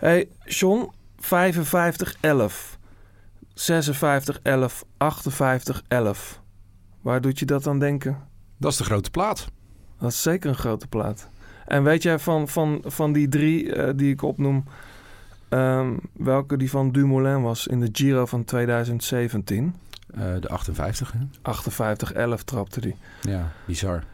hey, 0.00 0.28
John, 0.44 0.90
55, 1.18 2.16
11. 2.20 2.78
56, 3.54 4.40
11. 4.42 4.84
58, 4.96 5.82
11. 5.88 6.40
Waar 7.00 7.20
doet 7.20 7.38
je 7.38 7.44
dat 7.44 7.66
aan 7.66 7.78
denken? 7.78 8.18
Dat 8.56 8.72
is 8.72 8.78
de 8.78 8.84
grote 8.84 9.10
plaat. 9.10 9.46
Dat 9.98 10.10
is 10.10 10.22
zeker 10.22 10.48
een 10.48 10.56
grote 10.56 10.86
plaat. 10.86 11.28
En 11.66 11.82
weet 11.82 12.02
jij 12.02 12.18
van, 12.18 12.48
van, 12.48 12.82
van 12.86 13.12
die 13.12 13.28
drie 13.28 13.76
uh, 13.76 13.90
die 13.96 14.12
ik 14.12 14.22
opnoem, 14.22 14.64
um, 15.48 16.00
welke 16.12 16.56
die 16.56 16.70
van 16.70 16.92
Dumoulin 16.92 17.42
was 17.42 17.66
in 17.66 17.80
de 17.80 17.88
Giro 17.92 18.26
van 18.26 18.44
2017? 18.44 19.74
Uh, 20.14 20.34
de 20.40 20.48
58, 20.48 21.12
hè? 21.12 21.18
58-11 22.38 22.44
trapte 22.44 22.80
die. 22.80 22.96
Ja, 23.20 23.52
bizar. 23.66 24.04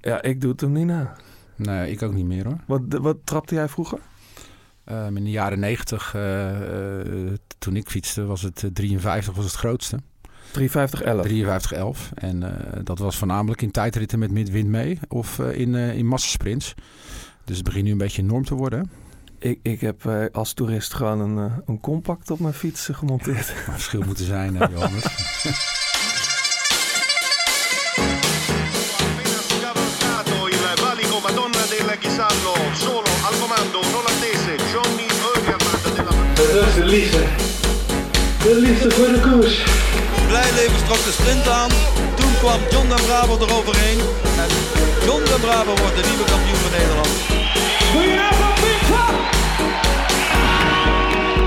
Ja, 0.00 0.22
ik 0.22 0.40
doe 0.40 0.50
het 0.50 0.60
hem 0.60 0.72
niet 0.72 0.86
na. 0.86 1.16
Nee, 1.56 1.90
ik 1.90 2.02
ook 2.02 2.12
niet 2.12 2.26
meer 2.26 2.44
hoor. 2.44 2.58
Wat, 2.66 2.80
wat 2.88 3.16
trapte 3.24 3.54
jij 3.54 3.68
vroeger? 3.68 3.98
Um, 4.92 5.16
in 5.16 5.24
de 5.24 5.30
jaren 5.30 5.58
90, 5.58 6.14
uh, 6.14 6.22
uh, 6.22 7.32
toen 7.58 7.76
ik 7.76 7.88
fietste, 7.88 8.24
was 8.24 8.42
het 8.42 8.70
53 8.72 9.34
was 9.34 9.44
het 9.44 9.54
grootste. 9.54 9.98
5311. 10.52 11.26
5311. 11.26 12.10
En 12.14 12.42
uh, 12.42 12.84
dat 12.84 12.98
was 12.98 13.16
voornamelijk 13.16 13.62
in 13.62 13.70
tijdritten 13.70 14.18
met 14.18 14.50
wind 14.50 14.68
mee 14.68 14.98
of 15.08 15.38
uh, 15.38 15.58
in, 15.58 15.74
uh, 15.74 15.96
in 15.96 16.06
massasprints. 16.06 16.74
Dus 17.44 17.56
het 17.56 17.64
begint 17.64 17.84
nu 17.84 17.90
een 17.90 17.98
beetje 17.98 18.22
norm 18.22 18.44
te 18.44 18.54
worden. 18.54 18.90
Ik, 19.38 19.58
ik 19.62 19.80
heb 19.80 20.30
als 20.32 20.52
toerist 20.52 20.94
gewoon 20.94 21.20
een, 21.20 21.52
een 21.66 21.80
compact 21.80 22.30
op 22.30 22.38
mijn 22.38 22.54
fiets 22.54 22.88
gemonteerd. 22.92 23.46
Ja, 23.46 23.72
verschil 23.72 24.02
moeten 24.02 24.24
zijn, 24.24 24.52
Johannes. 24.52 25.04
Dat 36.56 36.66
is 36.66 36.74
de 36.74 36.84
liefde. 36.84 37.22
De 38.42 38.54
liefde 38.60 38.90
voor 38.90 39.06
de 39.06 39.20
koers. 39.20 39.64
Blijleven 40.26 40.84
trok 40.84 41.04
de 41.04 41.12
sprint 41.12 41.48
aan. 41.48 41.70
Toen 42.14 42.32
kwam 42.38 42.60
John 42.70 42.88
den 42.88 43.04
Braber 43.06 43.48
eroverheen. 43.48 43.98
En 44.42 44.50
John 45.04 45.24
den 45.24 45.40
Braber 45.40 45.76
wordt 45.82 45.96
de 45.96 46.04
nieuwe 46.08 46.24
kampioen 46.24 46.56
van 46.56 46.70
Nederland. 46.78 47.08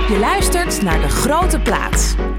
Je 0.09 0.17
luistert 0.19 0.81
naar 0.81 1.01
De 1.01 1.09
Grote 1.09 1.59
Plaats. 1.59 2.13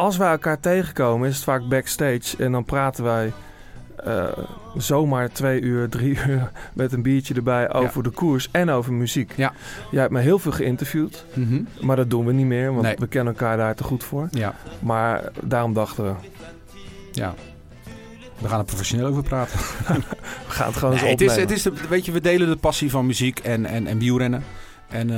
als 0.00 0.16
wij 0.16 0.30
elkaar 0.30 0.60
tegenkomen 0.60 1.28
is 1.28 1.34
het 1.34 1.44
vaak 1.44 1.68
backstage 1.68 2.36
en 2.38 2.52
dan 2.52 2.64
praten 2.64 3.04
wij 3.04 3.32
uh, 4.06 4.24
zomaar 4.76 5.32
twee 5.32 5.60
uur, 5.60 5.88
drie 5.88 6.18
uur 6.28 6.50
met 6.72 6.92
een 6.92 7.02
biertje 7.02 7.34
erbij 7.34 7.72
over 7.72 7.96
ja. 7.96 8.02
de 8.02 8.10
koers 8.10 8.48
en 8.50 8.70
over 8.70 8.92
muziek. 8.92 9.32
Ja. 9.36 9.52
Jij 9.90 10.00
hebt 10.00 10.12
me 10.12 10.20
heel 10.20 10.38
veel 10.38 10.52
geïnterviewd, 10.52 11.24
mm 11.34 11.48
-hmm. 11.48 11.68
maar 11.80 11.96
dat 11.96 12.10
doen 12.10 12.26
we 12.26 12.32
niet 12.32 12.46
meer, 12.46 12.70
want 12.72 12.82
Nee. 12.82 12.96
we 12.98 13.06
kennen 13.06 13.32
elkaar 13.32 13.56
daar 13.56 13.74
te 13.74 13.84
goed 13.84 14.04
voor. 14.04 14.28
Ja. 14.30 14.54
Maar 14.78 15.22
daarom 15.42 15.72
dachten 15.74 16.04
we, 16.04 16.12
ja. 17.12 17.34
We 18.38 18.48
gaan 18.48 18.58
er 18.58 18.64
professioneel 18.64 19.06
over 19.06 19.22
praten. 19.22 19.58
we 20.46 20.52
gaan 20.52 20.66
het 20.66 20.76
gewoon 20.76 20.92
eens 20.94 21.02
Nee, 21.02 21.10
het 21.10 21.20
is, 21.20 21.28
opnemen. 21.28 21.48
het 21.48 21.56
is 21.56 21.62
de, 21.62 21.88
weet 21.88 22.04
je, 22.04 22.12
we 22.12 22.20
delen 22.20 22.48
de 22.48 22.56
passie 22.56 22.90
van 22.90 23.06
muziek 23.06 23.38
en, 23.38 23.66
en, 23.66 23.86
en 23.86 23.98
wielrennen. 23.98 24.44
En 24.88 25.10
eh, 25.10 25.16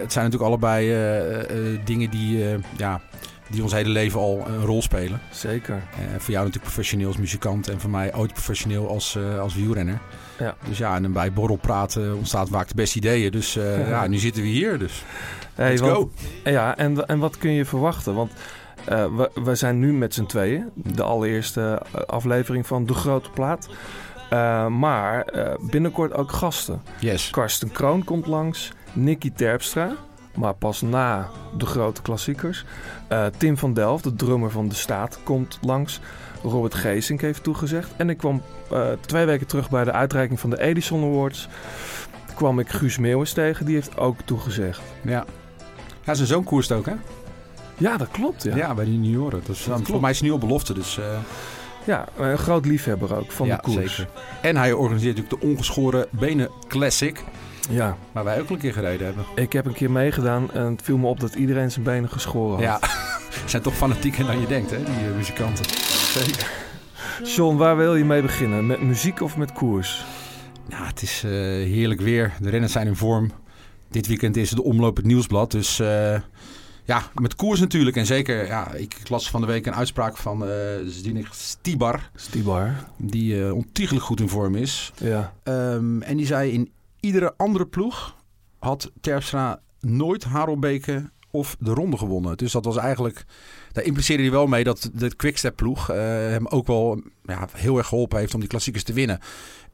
het 0.00 0.12
zijn 0.12 0.24
natuurlijk 0.24 0.50
allebei 0.50 0.90
eh, 0.90 1.40
eh, 1.40 1.80
dingen 1.84 2.10
die, 2.10 2.44
eh, 2.44 2.58
ja, 2.76 3.00
die 3.48 3.62
ons 3.62 3.72
hele 3.72 3.88
leven 3.88 4.20
al 4.20 4.44
een 4.46 4.64
rol 4.64 4.82
spelen. 4.82 5.20
Zeker. 5.30 5.74
Eh, 5.74 5.98
voor 6.18 6.30
jou 6.32 6.44
natuurlijk 6.44 6.62
professioneel 6.72 7.06
als 7.06 7.16
muzikant 7.16 7.68
en 7.68 7.80
voor 7.80 7.90
mij 7.90 8.14
ooit 8.14 8.32
professioneel 8.32 8.88
als, 8.88 9.16
eh, 9.16 9.38
als 9.40 9.54
wielrenner. 9.54 9.98
Ja. 10.38 10.54
Dus 10.68 10.78
ja, 10.78 10.94
en 10.94 11.12
bij 11.12 11.32
borrelpraten 11.32 12.16
ontstaat 12.16 12.48
vaak 12.48 12.68
de 12.68 12.74
beste 12.74 12.96
ideeën. 12.98 13.30
Dus 13.30 13.56
eh, 13.56 13.88
ja, 13.94 14.06
nu 14.06 14.16
zitten 14.18 14.42
we 14.42 14.48
hier. 14.48 14.78
Dus 14.78 15.04
Hey, 15.54 15.68
let's 15.68 15.80
want- 15.80 15.94
go. 15.94 16.10
Ja, 16.50 16.76
en, 16.76 17.06
en 17.06 17.18
wat 17.18 17.38
kun 17.38 17.50
je 17.50 17.64
verwachten? 17.64 18.14
Want 18.14 18.32
eh, 18.84 19.16
we, 19.16 19.30
we 19.44 19.54
zijn 19.54 19.78
nu 19.78 19.92
met 19.92 20.14
z'n 20.14 20.24
tweeën. 20.24 20.70
De 20.74 21.02
allereerste 21.02 21.82
eh, 21.94 22.00
aflevering 22.00 22.66
van 22.66 22.86
De 22.86 22.94
Grote 22.94 23.30
Plaat. 23.30 23.68
Eh, 24.30 24.66
maar 24.66 25.22
eh, 25.24 25.54
binnenkort 25.60 26.14
ook 26.14 26.32
gasten. 26.32 26.82
Yes. 27.00 27.30
Karsten 27.30 27.72
Kroon 27.72 28.04
komt 28.04 28.26
langs. 28.26 28.72
Nicky 28.92 29.32
Terpstra. 29.32 29.92
Maar 30.38 30.54
pas 30.54 30.80
na 30.80 31.28
de 31.56 31.66
grote 31.66 32.02
klassiekers. 32.02 32.64
Eh, 33.08 33.26
Tim 33.36 33.58
van 33.58 33.72
Delft, 33.72 34.04
de 34.04 34.14
drummer 34.14 34.50
van 34.50 34.68
De 34.68 34.74
Staat, 34.74 35.18
komt 35.24 35.58
langs. 35.62 36.00
Robert 36.42 36.74
Geesink 36.74 37.20
heeft 37.20 37.42
toegezegd. 37.42 37.90
En 37.96 38.10
ik 38.10 38.16
kwam 38.18 38.42
eh, 38.70 38.86
twee 39.00 39.24
weken 39.26 39.46
terug 39.46 39.70
bij 39.70 39.84
de 39.84 39.92
uitreiking 39.92 40.40
van 40.40 40.50
de 40.50 40.60
Edison 40.60 41.02
Awards. 41.04 41.48
kwam 42.34 42.58
ik 42.58 42.68
Guus 42.68 42.98
Meeuwis 42.98 43.32
tegen. 43.32 43.66
Die 43.66 43.74
heeft 43.74 43.96
ook 43.98 44.16
toegezegd. 44.24 44.80
Ja. 45.02 45.24
Ja, 46.04 46.14
zijn 46.14 46.28
zoon 46.28 46.44
koerst 46.44 46.72
ook, 46.72 46.86
hè? 46.86 46.94
Ja, 47.76 47.96
dat 47.96 48.08
klopt. 48.10 48.42
Ja, 48.42 48.56
Ja, 48.56 48.74
bij 48.74 48.84
de 48.84 48.92
junioren. 48.92 49.40
Dus, 49.46 49.62
klopt. 49.62 49.88
voor 49.88 50.00
mij 50.00 50.10
is 50.10 50.16
het 50.16 50.26
nu 50.26 50.32
al 50.32 50.38
belofte. 50.38 50.74
Dus, 50.74 50.98
eh, 50.98 51.04
Ja, 51.84 52.04
een 52.18 52.38
groot 52.38 52.66
liefhebber 52.66 53.16
ook 53.16 53.32
van 53.32 53.46
ja, 53.46 53.56
de 53.56 53.62
koers. 53.62 53.96
zeker. 53.96 54.12
En 54.42 54.56
hij 54.56 54.72
organiseert 54.72 55.16
natuurlijk 55.16 55.42
de 55.42 55.48
ongeschoren 55.48 56.06
benen 56.10 56.50
classic. 56.68 57.24
Ja, 57.68 57.96
Waar 58.12 58.24
wij 58.24 58.40
ook 58.40 58.50
een 58.50 58.58
keer 58.58 58.72
gereden 58.72 59.06
hebben. 59.06 59.24
ik 59.34 59.52
heb 59.52 59.66
een 59.66 59.72
keer 59.72 59.90
meegedaan 59.90 60.50
en 60.52 60.64
het 60.64 60.82
viel 60.82 60.96
me 60.98 61.06
op 61.06 61.20
dat 61.20 61.34
iedereen 61.34 61.70
zijn 61.70 61.84
benen 61.84 62.10
geschoren 62.10 62.68
had. 62.68 62.80
Ja, 62.82 62.88
zijn 63.50 63.62
toch 63.62 63.74
fanatieker 63.74 64.26
dan 64.26 64.40
je 64.40 64.46
denkt, 64.46 64.70
hè, 64.70 64.76
die 64.76 64.94
eh, 64.94 65.16
muzikanten. 65.16 65.64
zeker. 66.12 66.50
John, 67.24 67.56
waar 67.56 67.76
wil 67.76 67.96
je 67.96 68.04
mee 68.04 68.22
beginnen? 68.22 68.66
Met 68.66 68.82
muziek 68.82 69.20
of 69.20 69.36
met 69.36 69.52
koers? 69.52 70.04
Nou, 70.68 70.84
het 70.86 71.02
is 71.02 71.22
eh, 71.24 71.30
heerlijk 71.30 72.00
weer. 72.00 72.32
De 72.40 72.50
renners 72.50 72.72
zijn 72.72 72.86
in 72.86 72.96
vorm. 72.96 73.30
Dit 73.90 74.06
weekend 74.06 74.36
is 74.36 74.50
de 74.50 74.62
omloop 74.62 74.96
het 74.96 75.06
nieuwsblad. 75.06 75.50
Dus 75.50 75.80
eh, 75.80 76.20
ja, 76.84 77.02
met 77.14 77.34
koers 77.36 77.60
natuurlijk. 77.60 77.96
En 77.96 78.06
zeker, 78.06 78.46
ja, 78.46 78.72
ik 78.72 78.96
las 79.08 79.30
van 79.30 79.40
de 79.40 79.46
week 79.46 79.66
een 79.66 79.74
uitspraak 79.74 80.16
van 80.16 80.44
Zdenek 80.86 81.26
Stibar. 81.30 82.10
Stibar. 82.14 82.74
Die 82.96 83.44
eh 83.44 83.54
ontiegelijk 83.54 84.04
goed 84.04 84.20
in 84.20 84.28
vorm 84.28 84.54
is. 84.54 84.92
Ja. 84.98 85.32
Ehm, 85.42 86.02
en 86.02 86.16
die 86.16 86.26
zei 86.26 86.52
in 86.52 86.70
iedere 87.00 87.34
andere 87.36 87.66
ploeg 87.66 88.16
had 88.58 88.92
Terpstra 89.00 89.60
nooit 89.80 90.24
Harelbeke 90.24 91.10
of 91.30 91.56
de 91.58 91.70
ronde 91.70 91.96
gewonnen. 91.96 92.36
Dus 92.36 92.52
dat 92.52 92.64
was 92.64 92.76
eigenlijk... 92.76 93.24
Daar 93.72 93.84
impliceerde 93.84 94.22
hij 94.22 94.32
wel 94.32 94.46
mee 94.46 94.64
dat 94.64 94.90
de 94.94 95.16
Quickstep 95.16 95.56
ploeg 95.56 95.90
eh, 95.90 95.96
hem 96.06 96.46
ook 96.46 96.66
wel 96.66 97.02
ja, 97.22 97.48
heel 97.52 97.78
erg 97.78 97.86
geholpen 97.86 98.18
heeft 98.18 98.34
om 98.34 98.40
die 98.40 98.48
klassiekers 98.48 98.84
te 98.84 98.92
winnen. 98.92 99.18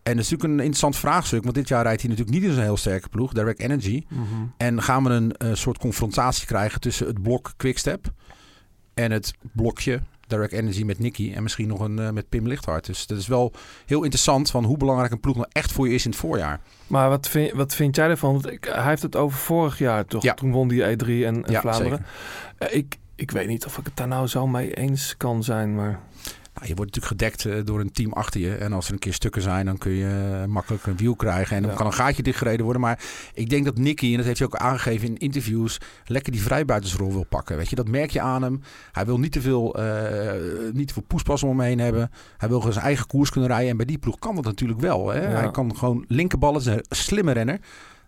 En 0.03 0.17
dat 0.17 0.25
is 0.25 0.31
natuurlijk 0.31 0.53
een 0.53 0.67
interessant 0.67 0.97
vraagstuk. 0.97 1.43
Want 1.43 1.55
dit 1.55 1.69
jaar 1.69 1.83
rijdt 1.83 2.01
hij 2.01 2.11
natuurlijk 2.11 2.37
niet 2.37 2.49
in 2.49 2.55
zo'n 2.55 2.63
heel 2.63 2.77
sterke 2.77 3.09
ploeg, 3.09 3.33
Direct 3.33 3.61
Energy. 3.61 4.05
Mhm. 4.09 4.23
En 4.57 4.83
gaan 4.83 5.05
we 5.05 5.11
een 5.11 5.33
eh, 5.33 5.55
soort 5.55 5.79
confrontatie 5.79 6.47
krijgen 6.47 6.81
tussen 6.81 7.07
het 7.07 7.23
blok 7.23 7.53
Quickstep 7.57 8.13
en 8.95 9.11
het 9.11 9.35
blokje 9.53 10.01
Direct 10.27 10.53
Energy 10.53 10.83
met 10.83 10.99
Nicky 10.99 11.33
en 11.35 11.43
misschien 11.43 11.69
nog 11.69 11.81
een 11.81 11.99
eh, 11.99 12.11
met 12.11 12.29
Pim 12.29 12.47
Lichthart. 12.47 12.87
Dus 12.87 13.07
dat 13.07 13.19
is 13.19 13.27
wel 13.27 13.53
heel 13.87 14.03
interessant 14.03 14.51
van 14.51 14.65
hoe 14.65 14.77
belangrijk 14.77 15.13
een 15.13 15.21
ploeg 15.21 15.37
nou 15.37 15.49
echt 15.53 15.73
voor 15.73 15.89
je 15.89 15.95
is 15.95 16.05
in 16.05 16.11
het 16.11 16.21
voorjaar. 16.21 16.61
Maar 16.87 17.09
wat 17.09 17.29
vind, 17.29 17.53
wat 17.53 17.75
vind 17.75 17.97
jij 17.97 18.09
ervan? 18.09 18.33
Want 18.33 18.51
ik, 18.51 18.65
hij 18.65 18.89
heeft 18.89 19.03
het 19.03 19.17
over 19.17 19.39
vorig 19.39 19.79
jaar 19.79 20.05
toch? 20.05 20.23
Ja. 20.23 20.35
Toen 20.35 20.53
won 20.53 20.69
die 20.69 20.83
E3 20.83 21.07
en, 21.07 21.45
en 21.45 21.45
Ja, 21.47 21.61
Vlaanderen. 21.61 22.05
Eh, 22.59 22.77
ik, 22.77 22.99
ik 23.15 23.31
weet 23.31 23.49
niet 23.49 23.67
of 23.67 23.79
ik 23.79 23.85
het 23.85 23.97
daar 23.97 24.09
nou 24.09 24.27
zo 24.27 24.47
mee 24.47 24.75
eens 24.75 25.17
kan 25.17 25.43
zijn, 25.43 25.75
maar... 25.75 26.01
Je 26.67 26.75
wordt 26.75 26.95
natuurlijk 26.97 27.23
gedekt 27.23 27.45
eh, 27.59 27.65
door 27.67 27.81
een 27.81 27.93
team 27.93 28.13
achter 28.13 28.41
je. 28.41 28.55
En 28.55 28.73
als 28.73 28.87
er 28.87 28.93
een 28.93 28.99
keer 28.99 29.13
stukken 29.13 29.43
zijn, 29.43 29.67
dan 29.67 29.79
kun 29.79 29.93
je 29.93 30.39
eh, 30.43 30.45
makkelijk 30.49 30.87
een 30.87 30.97
wiel 30.97 31.15
krijgen. 31.17 31.57
En 31.57 31.63
dan 31.63 31.71
Ja. 31.71 31.77
kan 31.77 31.87
een 31.87 31.93
gaatje 31.93 32.23
dichtgereden 32.23 32.65
worden. 32.65 32.83
Maar 32.83 32.99
ik 33.35 33.49
denk 33.51 33.65
dat 33.65 33.79
Nicky, 33.79 34.11
en 34.11 34.17
dat 34.17 34.25
heeft 34.27 34.39
hij 34.39 34.47
ook 34.47 34.57
aangegeven 34.57 35.09
in 35.09 35.17
interviews, 35.17 35.79
lekker 36.07 36.33
die 36.33 36.43
vrijbuitersrol 36.43 37.13
wil 37.13 37.25
pakken. 37.29 37.57
Weet 37.57 37.69
je, 37.71 37.77
dat 37.77 37.89
merk 37.89 38.11
je 38.11 38.21
aan 38.21 38.43
hem. 38.43 38.61
Hij 38.93 39.07
wil 39.07 39.19
niet 39.19 39.33
te 39.33 39.41
veel, 39.41 39.75
eh, 39.79 40.33
niet 40.73 40.87
te 40.89 40.93
veel 40.95 41.03
poespas 41.07 41.43
om 41.43 41.49
hem 41.49 41.61
heen 41.61 41.79
hebben. 41.79 42.11
Hij 42.37 42.49
wil 42.49 42.59
gewoon 42.59 42.73
zijn 42.73 42.85
eigen 42.85 43.07
koers 43.07 43.31
kunnen 43.31 43.51
rijden. 43.51 43.71
En 43.71 43.77
bij 43.77 43.87
die 43.87 43.99
ploeg 43.99 44.19
kan 44.19 44.35
dat 44.35 44.45
natuurlijk 44.45 44.81
wel. 44.81 45.09
Hè? 45.09 45.21
Ja. 45.23 45.29
Hij 45.41 45.51
kan 45.51 45.77
gewoon 45.77 46.05
linkerballen, 46.09 46.61
is 46.61 46.67
een 46.67 46.85
slimme 46.89 47.33
renner. 47.33 47.59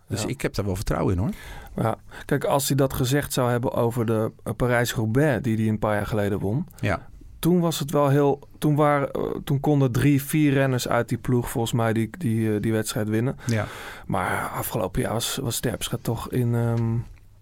Dus 0.07 0.21
Ja. 0.21 0.27
ik 0.27 0.41
heb 0.41 0.53
daar 0.55 0.65
wel 0.65 0.75
vertrouwen 0.75 1.13
in 1.13 1.19
hoor. 1.19 1.29
Ja, 1.75 1.95
kijk, 2.25 2.43
als 2.43 2.67
hij 2.67 2.77
dat 2.77 2.93
gezegd 2.93 3.33
zou 3.33 3.49
hebben 3.49 3.73
over 3.73 4.05
de 4.05 4.31
Parijs-Roubaix 4.55 5.41
die 5.41 5.57
hij 5.57 5.67
een 5.67 5.79
paar 5.79 5.95
jaar 5.95 6.07
geleden 6.07 6.39
won. 6.39 6.67
Ja. 6.79 7.07
Toen 7.47 7.59
was 7.59 7.79
het 7.79 7.91
wel 7.91 8.09
heel. 8.09 8.47
Toen, 8.57 8.75
waren, 8.75 9.11
eh, 9.11 9.21
toen 9.43 9.59
konden 9.59 9.91
drie, 9.91 10.23
vier 10.23 10.53
renners 10.53 10.87
uit 10.87 11.09
die 11.09 11.17
ploeg 11.17 11.49
volgens 11.49 11.73
mij 11.73 11.93
die, 11.93 12.09
die, 12.17 12.53
eh, 12.53 12.61
die 12.61 12.71
wedstrijd 12.71 13.09
winnen. 13.09 13.37
Ja. 13.45 13.65
Maar 14.07 14.49
afgelopen 14.49 15.01
jaar 15.01 15.13
was, 15.13 15.39
was 15.41 15.59
Terpstra 15.59 15.97
toch 16.01 16.31
in, 16.31 16.55
ehm, 16.55 16.93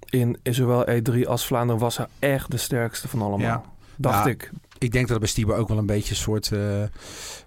in, 0.10 0.38
in 0.44 0.54
zowel 0.54 0.86
E3 0.90 1.28
als 1.28 1.46
Vlaanderen 1.46 1.82
was 1.82 1.98
hij 1.98 2.08
echt 2.20 2.52
de 2.52 2.58
sterkste 2.58 3.08
van 3.08 3.22
allemaal. 3.22 3.40
Ja. 3.48 3.64
Dacht 3.96 4.24
Ja. 4.26 4.30
ik. 4.32 4.52
Ik 4.78 4.92
denk 4.92 5.06
dat 5.06 5.14
er 5.16 5.20
bij 5.22 5.30
Stieber 5.30 5.56
ook 5.56 5.68
wel 5.68 5.78
een 5.78 5.86
beetje 5.86 6.10
een 6.10 6.16
soort 6.16 6.52
eh, 6.52 6.84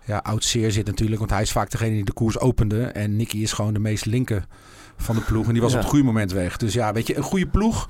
ja, 0.05 0.19
oud 0.19 0.45
zeer 0.45 0.73
zit 0.73 0.87
natuurlijk. 0.87 1.19
Want 1.19 1.31
hij 1.31 1.43
is 1.43 1.53
vaak 1.53 1.71
degene 1.71 1.95
die 1.95 2.05
de 2.05 2.13
koers 2.13 2.39
opende. 2.39 2.83
En 2.85 3.17
Nicky 3.17 3.39
is 3.39 3.53
gewoon 3.53 3.73
de 3.73 3.79
meest 3.81 4.05
linker 4.07 4.45
van 4.97 5.15
de 5.15 5.21
ploeg. 5.23 5.47
En 5.47 5.53
die 5.53 5.63
was 5.63 5.71
Ja. 5.71 5.77
op 5.77 5.83
het 5.83 5.91
goede 5.93 6.07
moment 6.07 6.33
weg. 6.33 6.57
Dus 6.57 6.73
ja, 6.73 6.93
weet 6.93 7.07
je, 7.07 7.17
een 7.17 7.23
goede 7.23 7.47
ploeg 7.47 7.89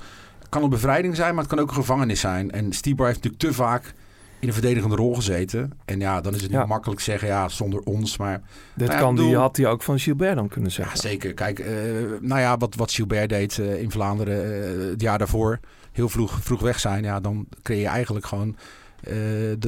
kan 0.49 0.63
een 0.63 0.69
bevrijding 0.69 1.15
zijn, 1.15 1.33
maar 1.33 1.43
het 1.43 1.53
kan 1.53 1.61
ook 1.63 1.69
een 1.69 1.75
gevangenis 1.75 2.19
zijn. 2.19 2.51
En 2.51 2.73
Stieber 2.73 3.05
heeft 3.05 3.23
natuurlijk 3.23 3.43
te 3.43 3.53
vaak 3.61 3.93
in 4.39 4.47
een 4.47 4.53
verdedigende 4.53 4.95
rol 4.95 5.15
gezeten. 5.15 5.71
En 5.85 5.99
ja, 5.99 6.21
dan 6.21 6.35
is 6.35 6.41
het 6.41 6.51
Ja. 6.51 6.59
niet 6.59 6.67
makkelijk 6.67 7.01
zeggen, 7.01 7.27
ja, 7.27 7.49
zonder 7.49 7.79
ons. 7.81 8.17
Maar 8.17 8.41
Dit 8.75 8.87
Nou 8.87 8.91
ja, 8.99 9.05
kan 9.05 9.15
bedoel- 9.15 9.29
die, 9.29 9.37
had 9.39 9.57
hij 9.57 9.67
ook 9.67 9.83
van 9.83 9.99
Gilbert 9.99 10.35
dan 10.35 10.47
kunnen 10.47 10.69
ja, 10.69 10.75
zeggen. 10.75 10.97
zeker. 10.99 11.33
Kijk, 11.33 11.59
eh, 11.59 11.73
nou 12.21 12.39
ja, 12.41 12.57
wat, 12.57 12.75
wat 12.75 12.91
Gilbert 12.91 13.29
deed 13.29 13.59
eh, 13.59 13.81
in 13.81 13.91
Vlaanderen 13.91 14.63
eh, 14.83 14.89
het 14.89 15.01
jaar 15.01 15.17
daarvoor. 15.17 15.59
Heel 15.91 16.09
vroeg, 16.09 16.39
vroeg 16.41 16.61
weg 16.61 16.79
zijn. 16.79 17.03
Ja, 17.03 17.19
dan 17.19 17.47
creëer 17.63 17.81
je 17.81 17.87
eigenlijk 17.87 18.25
gewoon 18.25 18.55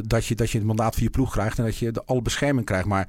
dat, 0.08 0.26
je, 0.26 0.36
dat 0.36 0.52
je 0.52 0.58
het 0.58 0.68
mandaat 0.68 0.94
voor 0.94 1.04
je 1.04 1.10
ploeg 1.10 1.32
krijgt. 1.32 1.58
En 1.58 1.64
dat 1.64 1.78
je 1.78 1.92
de 1.92 2.04
alle 2.06 2.22
bescherming 2.22 2.66
krijgt. 2.66 2.86
Maar 2.86 3.08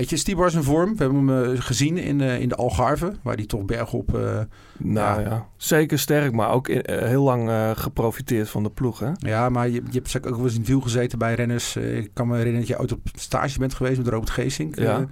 weet 0.00 0.10
je, 0.10 0.16
Stiebar 0.16 0.46
is 0.46 0.54
in 0.54 0.62
vorm. 0.62 0.96
We 0.96 1.02
hebben 1.04 1.26
hem 1.28 1.54
eh, 1.54 1.60
gezien 1.60 1.98
in, 1.98 2.20
eh, 2.20 2.40
in 2.40 2.48
de 2.48 2.54
Algarve. 2.54 3.12
Waar 3.22 3.34
hij 3.36 3.46
toch 3.46 3.64
bergop... 3.64 4.14
eh 4.14 4.38
Nou 4.76 5.20
Ja. 5.20 5.28
ja. 5.28 5.46
zeker 5.56 5.98
sterk, 5.98 6.32
maar 6.32 6.50
ook 6.50 6.68
in- 6.68 6.84
heel 7.06 7.22
lang 7.22 7.50
geprofiteerd 7.78 8.48
van 8.50 8.62
de 8.62 8.70
ploeg. 8.70 8.98
Hè? 8.98 9.10
ja, 9.18 9.48
maar 9.48 9.66
je, 9.68 9.72
je 9.72 9.80
hebt 9.92 10.10
zeker 10.10 10.30
ook 10.30 10.36
wel 10.36 10.44
eens 10.44 10.54
in 10.56 10.64
wiel 10.64 10.80
gezeten 10.80 11.18
bij 11.18 11.34
renners. 11.34 11.76
Ik 11.76 12.10
kan 12.12 12.26
me 12.26 12.36
herinneren 12.36 12.66
dat 12.68 12.76
je 12.76 12.82
ooit 12.82 12.92
op 12.92 13.00
stage 13.14 13.58
bent 13.58 13.74
geweest 13.74 13.96
met 13.98 14.08
Robert 14.08 14.30
Geesink. 14.30 14.78
Ja. 14.78 15.06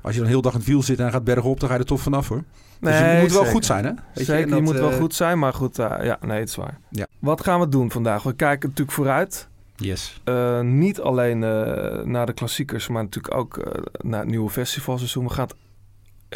Als 0.00 0.14
je 0.14 0.20
dan 0.20 0.28
heel 0.30 0.42
dag 0.42 0.52
in 0.52 0.58
het 0.58 0.68
wiel 0.68 0.82
zit 0.82 0.98
en 1.00 1.10
gaat 1.10 1.24
bergop, 1.24 1.60
dan 1.60 1.68
ga 1.68 1.74
je 1.74 1.80
er 1.80 1.86
toch 1.86 2.00
vanaf 2.00 2.28
hoor. 2.28 2.44
dus 2.80 2.98
je 2.98 3.18
moet 3.20 3.32
wel 3.32 3.44
goed 3.44 3.64
zijn 3.64 3.84
hè? 3.84 3.90
Weet 3.90 4.00
je, 4.14 4.24
Zeker, 4.24 4.44
je 4.48 4.52
dat, 4.54 4.62
moet 4.62 4.78
wel 4.78 4.92
goed 4.92 5.14
zijn, 5.14 5.38
maar 5.38 5.52
goed, 5.52 5.76
ja, 5.76 6.18
nee, 6.20 6.38
het 6.38 6.48
is 6.48 6.54
waar. 6.56 6.78
Ja. 6.90 7.06
Wat 7.18 7.42
gaan 7.42 7.60
we 7.60 7.68
doen 7.68 7.90
vandaag? 7.90 8.22
We 8.22 8.32
kijken 8.34 8.68
natuurlijk 8.68 8.96
vooruit. 8.96 9.48
Yes. 9.82 10.20
Eh, 10.24 10.60
niet 10.60 11.00
alleen 11.00 11.42
eh, 11.42 12.04
naar 12.04 12.26
de 12.26 12.32
klassiekers, 12.32 12.88
maar 12.88 13.02
natuurlijk 13.02 13.34
ook 13.34 13.56
eh, 13.58 13.82
naar 13.98 14.20
het 14.20 14.28
nieuwe 14.28 14.50
festivalseizoen. 14.50 15.24
We 15.26 15.32
gaan 15.32 15.46
het 15.46 15.56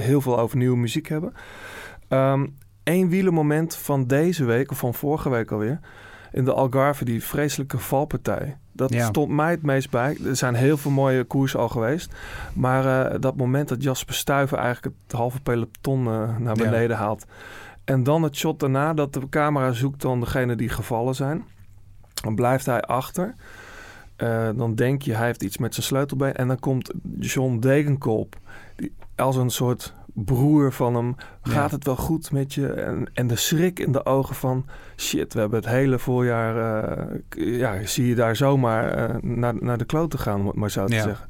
heel 0.05 0.21
veel 0.21 0.39
over 0.39 0.57
nieuwe 0.57 0.77
muziek 0.77 1.09
hebben. 1.09 1.33
Ehm 2.09 2.47
Eén 2.85 3.09
wielermoment 3.09 3.77
van 3.77 4.07
deze 4.07 4.45
week, 4.45 4.71
of 4.71 4.79
van 4.79 4.95
vorige 4.95 5.31
week 5.31 5.51
alweer, 5.51 5.81
in 6.33 6.45
de 6.45 6.53
Algarve, 6.53 7.05
die 7.05 7.23
vreselijke 7.25 7.79
valpartij. 7.79 8.57
Dat 8.73 8.93
Ja. 8.93 9.07
stond 9.07 9.31
mij 9.31 9.51
het 9.51 9.63
meest 9.63 9.91
bij. 9.91 10.17
Er 10.27 10.37
zijn 10.37 10.55
heel 10.55 10.77
veel 10.77 10.91
mooie 10.91 11.25
koersen 11.25 11.61
al 11.61 11.69
geweest. 11.69 12.15
Maar 12.55 13.21
dat 13.21 13.37
moment 13.37 13.69
dat 13.69 13.83
Jasper 13.83 14.15
Stuyven 14.15 14.59
eigenlijk 14.59 14.97
het 15.03 15.13
halve 15.13 15.41
peloton 15.41 16.03
naar 16.03 16.41
Ja. 16.43 16.53
beneden 16.53 16.97
haalt. 16.97 17.25
En 17.85 18.03
dan 18.03 18.23
het 18.23 18.37
shot 18.37 18.61
daarna 18.61 18.95
dat 18.95 19.13
de 19.13 19.29
camera 19.29 19.73
zoekt 19.73 20.01
dan 20.01 20.21
degene 20.21 20.57
die 20.57 20.69
gevallen 20.69 21.15
zijn. 21.15 21.45
Dan 22.23 22.35
blijft 22.35 22.67
hij 22.67 22.81
achter. 22.83 23.35
Eh, 24.17 24.49
dan 24.55 24.75
denk 24.75 25.03
je, 25.03 25.15
hij 25.15 25.27
heeft 25.27 25.43
iets 25.43 25.59
met 25.59 25.75
zijn 25.75 25.87
sleutelbeen. 25.87 26.35
En 26.35 26.49
dan 26.49 26.59
komt 26.59 26.93
John 27.19 27.59
Degenkolb. 27.59 28.37
Die, 28.77 28.95
als 29.17 29.37
een 29.37 29.51
soort 29.51 29.95
broer 30.15 30.73
van 30.73 30.95
hem. 30.95 31.15
Gaat 31.43 31.71
Ja. 31.71 31.77
het 31.77 31.85
wel 31.85 31.97
goed 31.97 32.33
met 32.33 32.55
je? 32.55 32.73
En, 32.73 33.11
en 33.15 33.27
de 33.27 33.37
schrik 33.37 33.79
in 33.79 33.93
de 33.93 34.05
ogen 34.07 34.35
van... 34.35 34.67
Shit, 34.97 35.35
we 35.35 35.41
hebben 35.41 35.59
het 35.59 35.69
hele 35.69 35.99
voorjaar... 35.99 36.83
eh, 37.29 37.59
ja, 37.59 37.87
zie 37.87 38.07
je 38.07 38.15
daar 38.15 38.37
zomaar 38.37 38.89
eh, 38.91 39.17
naar, 39.23 39.55
naar 39.61 39.79
de 39.79 39.85
kloot 39.85 40.11
te 40.11 40.19
gaan, 40.19 40.41
om 40.41 40.47
het 40.47 40.57
maar 40.57 40.71
zo 40.71 40.87
te 40.87 40.95
Ja. 40.95 41.03
zeggen. 41.03 41.27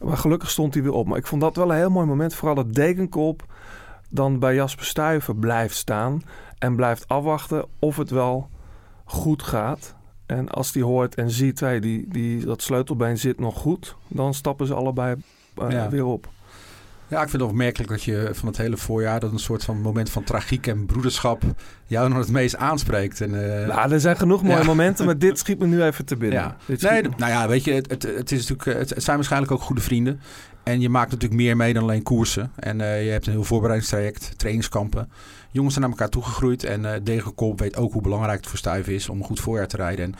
Maar 0.00 0.16
gelukkig 0.16 0.50
stond 0.50 0.74
hij 0.74 0.82
weer 0.82 0.92
op. 0.92 1.06
Maar 1.06 1.18
ik 1.18 1.26
vond 1.26 1.40
dat 1.40 1.56
wel 1.56 1.70
een 1.70 1.76
heel 1.76 1.90
mooi 1.90 2.06
moment. 2.06 2.34
Vooral 2.34 2.54
dat 2.54 2.74
Degenkolb 2.74 3.44
dan 4.10 4.38
bij 4.38 4.54
Jasper 4.54 4.84
Stuyven 4.84 5.38
blijft 5.38 5.76
staan. 5.76 6.22
En 6.58 6.76
blijft 6.76 7.08
afwachten 7.08 7.64
of 7.78 7.96
het 7.96 8.10
wel 8.10 8.48
goed 9.04 9.42
gaat. 9.42 9.94
En 10.30 10.48
als 10.48 10.72
die 10.72 10.84
hoort 10.84 11.14
en 11.14 11.30
ziet, 11.30 11.60
hey, 11.60 11.80
die, 11.80 12.04
die, 12.08 12.44
dat 12.44 12.62
sleutelbeen 12.62 13.18
zit 13.18 13.38
nog 13.38 13.56
goed, 13.58 13.96
dan 14.08 14.34
stappen 14.34 14.66
ze 14.66 14.74
allebei 14.74 15.16
eh, 15.56 15.70
Ja. 15.70 15.88
weer 15.88 16.04
op. 16.04 16.28
Ja, 17.08 17.22
ik 17.22 17.28
vind 17.28 17.42
het 17.42 17.50
opmerkelijk 17.50 17.90
dat 17.90 18.02
je 18.02 18.28
van 18.32 18.48
het 18.48 18.56
hele 18.56 18.76
voorjaar... 18.76 19.20
dat 19.20 19.32
een 19.32 19.38
soort 19.38 19.64
van 19.64 19.80
moment 19.80 20.10
van 20.10 20.24
tragiek 20.24 20.66
en 20.66 20.86
broederschap... 20.86 21.42
jou 21.86 22.08
nog 22.08 22.18
het 22.18 22.30
meest 22.30 22.56
aanspreekt. 22.56 23.20
En, 23.20 23.60
eh, 23.62 23.68
nou, 23.68 23.92
er 23.92 24.00
zijn 24.00 24.16
genoeg 24.16 24.42
mooie 24.42 24.58
Ja. 24.58 24.64
momenten, 24.64 25.04
maar 25.06 25.18
dit 25.18 25.38
schiet 25.38 25.58
me 25.58 25.66
nu 25.66 25.82
even 25.82 26.04
te 26.04 26.16
binnen. 26.22 26.38
Ja. 26.38 26.56
Nee, 26.90 27.02
nou 27.16 27.30
ja, 27.32 27.48
weet 27.48 27.64
je, 27.64 27.72
het, 27.72 27.90
het, 27.90 28.02
het, 28.02 28.32
is 28.32 28.48
natuurlijk, 28.48 28.78
het, 28.78 28.90
het 28.94 29.02
zijn 29.02 29.16
waarschijnlijk 29.16 29.52
ook 29.52 29.60
goede 29.60 29.80
vrienden. 29.82 30.20
En 30.62 30.80
je 30.80 30.88
maakt 30.88 31.10
natuurlijk 31.10 31.40
meer 31.40 31.56
mee 31.56 31.72
dan 31.72 31.82
alleen 31.82 32.02
koersen. 32.02 32.52
En 32.56 32.80
eh, 32.80 33.04
je 33.04 33.10
hebt 33.10 33.26
een 33.26 33.32
heel 33.32 33.44
voorbereidingstraject, 33.44 34.38
trainingskampen. 34.38 35.10
Jongens 35.50 35.74
zijn 35.74 35.86
naar 35.86 35.96
elkaar 35.96 36.12
toegegroeid. 36.12 36.64
En 36.64 36.84
eh 36.84 37.00
Degenkolb 37.02 37.60
weet 37.60 37.76
ook 37.76 37.92
hoe 37.92 38.02
belangrijk 38.02 38.38
het 38.38 38.46
voor 38.48 38.58
Stuyven 38.58 38.94
is 38.94 39.08
om 39.08 39.18
een 39.18 39.24
goed 39.24 39.40
voorjaar 39.40 39.68
te 39.68 39.76
rijden. 39.76 40.04
En, 40.04 40.14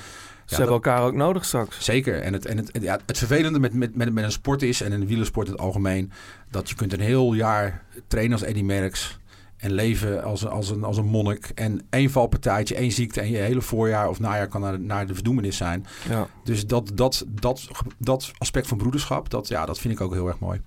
ze 0.44 0.56
hebben 0.56 0.75
dat- 0.75 0.84
elkaar 0.84 1.02
ook 1.06 1.14
nodig 1.14 1.44
straks. 1.44 1.84
Zeker. 1.84 2.20
En 2.22 2.32
het, 2.32 2.46
en 2.46 2.56
het, 2.56 2.70
ja, 2.81 2.98
het 3.06 3.19
vervelende 3.19 3.58
met, 3.58 3.75
met, 3.75 3.96
met, 3.96 4.12
met 4.12 4.25
een 4.25 4.32
sport 4.32 4.62
is, 4.62 4.81
en 4.81 4.92
in 4.92 5.00
de 5.00 5.06
wielersport 5.06 5.46
in 5.46 5.52
het 5.52 5.62
algemeen, 5.62 6.12
dat 6.50 6.69
je 6.69 6.75
kunt 6.75 6.92
een 6.92 7.00
heel 7.00 7.32
jaar 7.34 7.82
trainen 8.06 8.38
als 8.38 8.46
Eddy 8.46 8.62
Merckx 8.62 9.19
en 9.60 9.72
leven 9.72 10.24
als, 10.24 10.42
een- 10.42 10.48
als, 10.48 10.70
een, 10.70 10.84
als 10.84 10.96
een 10.96 11.06
monnik. 11.06 11.50
En 11.54 11.86
één 11.90 12.10
valpartijtje, 12.10 12.74
één 12.74 12.92
ziekte 12.92 13.20
en 13.20 13.30
je 13.30 13.36
hele 13.36 13.60
voorjaar 13.60 14.08
of 14.08 14.20
najaar 14.20 14.46
kan 14.48 14.60
naar, 14.60 14.80
naar 14.80 15.06
de 15.06 15.14
verdoemenis 15.14 15.56
zijn. 15.56 15.86
Ja. 16.08 16.26
Dus 16.44 16.66
dat, 16.66 16.90
dat, 16.94 17.24
dat, 17.28 17.68
dat 17.98 18.30
aspect 18.38 18.66
van 18.66 18.76
broederschap, 18.78 19.30
dat, 19.30 19.48
ja, 19.48 19.66
dat 19.66 19.78
vind 19.78 19.94
ik 19.94 20.00
ook 20.00 20.12
heel 20.12 20.26
erg 20.28 20.38
mooi. 20.38 20.60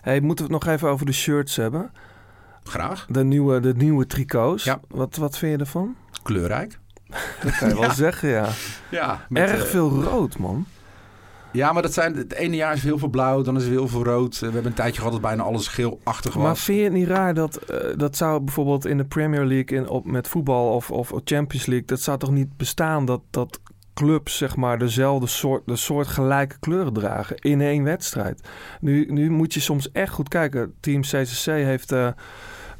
Hey, 0.00 0.20
moeten 0.20 0.46
we 0.46 0.52
het 0.54 0.64
nog 0.64 0.74
even 0.74 0.88
over 0.88 1.06
de 1.06 1.12
shirts 1.12 1.56
hebben? 1.56 1.90
Graag. 2.62 3.06
De 3.10 3.24
nieuwe, 3.24 3.60
de 3.60 3.74
nieuwe 3.74 4.06
tricots. 4.06 4.64
Ja. 4.64 4.80
Wat, 4.88 5.16
wat 5.16 5.38
vind 5.38 5.52
je 5.52 5.58
ervan? 5.58 5.94
Kleurrijk. 6.22 6.78
Dat 7.42 7.56
kan 7.56 7.68
je 7.68 7.78
wel 7.80 7.90
zeggen, 8.06 8.28
ja. 8.28 8.48
Ja, 8.90 9.26
Erg 9.32 9.68
veel 9.68 10.02
rood, 10.02 10.38
man. 10.38 10.66
Ja, 11.52 11.72
maar 11.72 11.82
dat 11.82 11.92
zijn, 11.92 12.16
het 12.16 12.32
ene 12.32 12.56
jaar 12.56 12.74
is 12.74 12.82
heel 12.82 12.98
veel 12.98 13.08
blauw, 13.08 13.42
dan 13.42 13.56
is 13.56 13.64
er 13.64 13.70
heel 13.70 13.88
veel 13.88 14.04
rood. 14.04 14.38
We 14.38 14.44
hebben 14.44 14.66
een 14.66 14.72
tijdje 14.72 14.96
gehad 14.96 15.12
dat 15.12 15.20
bijna 15.20 15.42
alles 15.42 15.68
geelachtig 15.68 16.34
was. 16.34 16.42
Maar 16.42 16.56
vind 16.56 16.78
je 16.78 16.84
het 16.84 16.92
niet 16.92 17.08
raar 17.08 17.34
dat 17.34 17.56
eh, 17.56 17.78
dat 17.96 18.16
zou 18.16 18.40
bijvoorbeeld 18.40 18.86
in 18.86 18.96
de 18.96 19.04
Premier 19.04 19.44
League 19.44 19.78
in, 19.78 19.88
op, 19.88 20.06
met 20.06 20.28
voetbal 20.28 20.74
of, 20.74 20.90
of 20.90 21.12
Champions 21.24 21.66
League, 21.66 21.86
dat 21.86 22.00
zou 22.00 22.18
toch 22.18 22.30
niet 22.30 22.56
bestaan 22.56 23.04
dat, 23.04 23.20
dat 23.30 23.60
clubs 23.94 24.36
zeg 24.36 24.56
maar 24.56 24.78
dezelfde 24.78 25.26
soort, 25.26 25.62
de 25.66 25.76
soort 25.76 26.06
gelijke 26.06 26.58
kleuren 26.58 26.92
dragen 26.92 27.36
in 27.36 27.60
één 27.60 27.84
wedstrijd. 27.84 28.48
Nu, 28.80 29.06
nu 29.12 29.30
moet 29.30 29.54
je 29.54 29.60
soms 29.60 29.90
echt 29.92 30.12
goed 30.12 30.28
kijken. 30.28 30.74
Team 30.80 31.00
CCC 31.00 31.44
heeft 31.44 31.92
eh, 31.92 32.08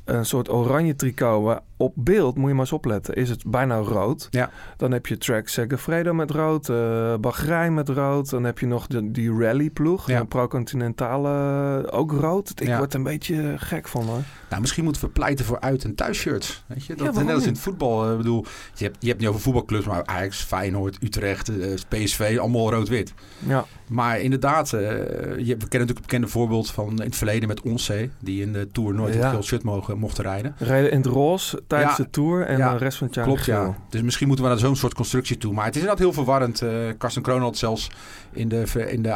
een 0.04 0.26
soort 0.26 0.50
oranje 0.50 0.96
tricot. 0.96 1.60
Op 1.80 1.92
beeld 1.96 2.36
moet 2.36 2.46
je 2.48 2.52
maar 2.52 2.60
eens 2.64 2.72
opletten. 2.72 3.14
Is 3.14 3.30
het 3.30 3.42
bijna 3.46 3.76
rood? 3.78 4.28
Ja. 4.30 4.50
Dan 4.76 4.92
heb 4.92 5.06
je 5.06 5.18
Track 5.18 5.48
Segafredo 5.48 6.14
met 6.14 6.30
rood, 6.30 6.68
eh 6.68 7.14
Bahrein 7.20 7.74
met 7.74 7.88
rood. 7.88 8.30
Dan 8.30 8.44
heb 8.44 8.58
je 8.58 8.66
nog 8.66 8.86
de, 8.86 9.10
die 9.10 9.38
rally 9.38 9.70
ploeg, 9.70 10.06
Ja. 10.10 10.20
de 10.20 10.26
Pro-Continentale 10.26 11.82
eh, 11.88 11.98
ook 11.98 12.12
rood. 12.12 12.52
Ik 12.60 12.66
Ja. 12.66 12.78
word 12.78 12.94
een 12.94 13.02
beetje 13.02 13.54
gek 13.56 13.88
van 13.88 14.02
hoor. 14.04 14.20
Nou, 14.50 14.60
misschien 14.60 14.84
moeten 14.84 15.02
we 15.02 15.08
pleiten 15.08 15.44
voor 15.44 15.60
uit- 15.60 15.84
en 15.84 15.94
thuisshirts. 15.94 16.64
Weet 16.66 16.84
je? 16.86 16.94
Dat, 16.94 17.14
net 17.14 17.34
als 17.34 17.42
in 17.46 17.48
het 17.52 17.58
voetbal. 17.60 18.04
eh, 18.04 18.10
Ik 18.10 18.16
bedoel, 18.16 18.44
je 18.74 18.84
hebt, 18.84 18.96
je 19.00 19.08
hebt 19.08 19.20
niet 19.20 19.28
over 19.28 19.40
voetbalclubs, 19.40 19.86
maar 19.86 20.06
Ajax, 20.06 20.42
Feyenoord, 20.42 20.98
Utrecht, 21.02 21.48
eh, 21.48 21.74
PSV, 21.88 22.36
allemaal 22.40 22.70
rood-wit. 22.72 23.12
Ja, 23.46 23.64
Maar 23.88 24.20
inderdaad, 24.20 24.72
eh, 24.72 24.80
je, 24.80 24.86
we 24.86 25.44
kennen 25.44 25.56
natuurlijk 25.56 25.88
het 25.88 26.00
bekende 26.00 26.28
voorbeeld 26.28 26.70
van 26.70 26.88
in 26.90 26.96
het 27.00 27.16
verleden 27.16 27.48
met 27.48 27.60
Onse, 27.62 28.08
die 28.20 28.42
in 28.42 28.52
de 28.52 28.68
Tour 28.72 28.94
nooit 28.94 29.14
Ja. 29.14 29.24
een 29.24 29.30
geel 29.30 29.42
shirt 29.42 29.62
mogen, 29.62 29.98
mochten 29.98 30.24
rijden. 30.24 30.54
rijden 30.58 30.90
in 30.90 30.96
het 30.96 31.06
roze 31.06 31.62
tijdens 31.68 31.96
Ja. 31.96 32.04
de 32.04 32.10
Tour 32.10 32.46
en 32.46 32.58
Ja. 32.58 32.72
de 32.72 32.78
rest 32.78 32.98
van 32.98 33.06
het 33.06 33.16
jaar 33.16 33.24
Klopt, 33.24 33.40
geel. 33.42 33.54
ja. 33.62 33.76
Dus 33.88 34.02
misschien 34.02 34.26
moeten 34.26 34.44
we 34.44 34.50
naar 34.50 34.60
zo'n 34.60 34.76
soort 34.76 34.94
constructie 34.94 35.36
toe. 35.38 35.52
Maar 35.54 35.64
het 35.64 35.74
is 35.74 35.80
inderdaad 35.80 36.04
heel 36.04 36.12
verwarrend. 36.14 36.62
eh 36.62 36.70
Karsten 36.98 37.22
Kroon 37.22 37.40
had 37.40 37.56
zelfs 37.56 37.90
in 38.32 38.48
de, 38.48 38.62
in 38.88 39.02
de 39.02 39.12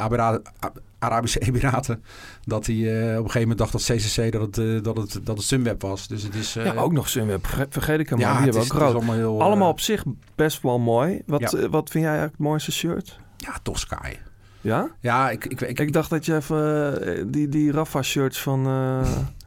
Arabische 0.99 1.39
Emiraten... 1.49 2.03
dat 2.45 2.67
hij 2.67 2.75
eh, 2.77 3.03
op 3.19 3.25
een 3.25 3.31
gegeven 3.31 3.41
moment 3.41 3.59
dacht 3.59 3.73
dat 3.73 3.83
CCC 3.83 4.33
dat 4.33 4.41
het, 4.41 4.59
eh, 4.59 4.83
dat 4.83 4.97
het, 4.97 5.21
dat 5.27 5.37
het 5.37 5.47
Sunweb 5.47 5.83
was. 5.83 6.09
Dus 6.09 6.23
het 6.23 6.35
is... 6.35 6.57
eh, 6.57 6.65
Ja, 6.65 6.75
ook 6.75 6.93
nog 6.93 7.09
Sunweb. 7.09 7.47
Verge- 7.47 7.67
Vergeet 7.71 7.99
ik 7.99 8.09
hem, 8.09 8.19
ja, 8.19 8.33
maar 8.33 8.37
die 8.43 8.47
het 8.47 8.55
hebben 8.59 8.75
ook 8.77 8.83
rood. 8.83 8.95
allemaal 8.95 9.15
heel... 9.15 9.43
Allemaal 9.43 9.69
op 9.71 9.81
zich 9.81 10.05
best 10.35 10.63
wel 10.63 10.79
mooi. 10.79 11.23
Wat, 11.27 11.41
Ja. 11.41 11.69
wat 11.69 11.91
vind 11.91 12.05
jij 12.05 12.13
eigenlijk 12.13 12.33
het 12.33 12.41
mooiste 12.47 12.73
shirt? 12.73 13.19
Ja, 13.37 13.53
toch 13.63 13.79
Sky. 13.79 14.13
Ja? 14.61 14.89
Ja, 15.01 15.31
ik, 15.31 15.45
ik, 15.45 15.61
ik, 15.61 15.79
Ik 15.81 15.93
dacht 15.93 16.11
dat 16.11 16.27
je 16.27 16.35
even 16.37 17.31
die, 17.31 17.49
die 17.49 17.73
Rafa-shirts 17.73 18.41
van 18.43 18.67
eh, 18.67 19.01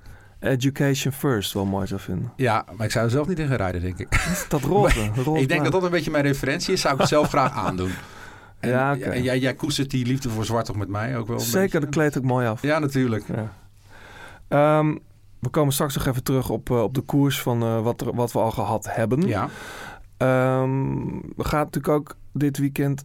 Education 0.45 1.13
First 1.13 1.53
wel 1.53 1.65
mooi 1.65 1.87
zou 1.87 1.99
vinden. 2.01 2.31
ja, 2.35 2.65
maar 2.77 2.85
ik 2.85 2.91
zou 2.91 3.05
er 3.05 3.11
zelf 3.11 3.27
niet 3.27 3.39
in 3.39 3.47
gaan 3.47 3.57
rijden, 3.57 3.81
denk 3.81 3.97
ik. 3.99 4.07
Dat 4.49 4.61
roze 4.61 4.99
ik 5.35 5.47
denk 5.47 5.63
dat 5.63 5.71
dat 5.71 5.83
een 5.83 5.91
beetje 5.91 6.11
mijn 6.11 6.23
referentie 6.23 6.73
is. 6.73 6.81
Zou 6.81 6.93
ik 6.93 6.99
het 6.99 7.09
zelf 7.09 7.29
graag 7.29 7.53
aandoen. 7.65 7.91
En, 8.59 8.69
Ja, 8.69 8.97
en 8.97 9.23
jij, 9.23 9.39
jij 9.39 9.53
koestert 9.53 9.89
die 9.91 10.05
liefde 10.05 10.29
voor 10.29 10.45
zwart 10.45 10.65
toch 10.65 10.75
met 10.75 10.87
mij 10.87 11.17
ook 11.17 11.27
wel 11.27 11.37
een 11.37 11.43
Zeker, 11.45 11.79
dat 11.79 11.89
kleedt 11.89 12.17
ook 12.17 12.23
mooi 12.23 12.47
af. 12.47 12.61
Ja, 12.61 12.79
natuurlijk. 12.79 13.23
Ja. 13.27 13.53
Ehm, 14.47 14.95
we 15.39 15.49
komen 15.49 15.73
straks 15.73 15.95
nog 15.95 16.05
even 16.05 16.23
terug 16.23 16.49
op, 16.49 16.69
eh, 16.69 16.83
op 16.83 16.93
de 16.93 17.01
koers 17.01 17.41
van 17.41 17.61
eh, 17.61 17.81
wat, 17.81 18.01
er, 18.01 18.15
wat 18.15 18.31
we 18.31 18.39
al 18.39 18.51
gehad 18.51 18.87
hebben. 18.89 19.27
Ja. 19.27 19.49
Ehm, 20.17 20.99
we 21.35 21.43
gaan 21.43 21.59
natuurlijk 21.63 21.93
ook 21.93 22.15
dit 22.33 22.57
weekend 22.57 23.01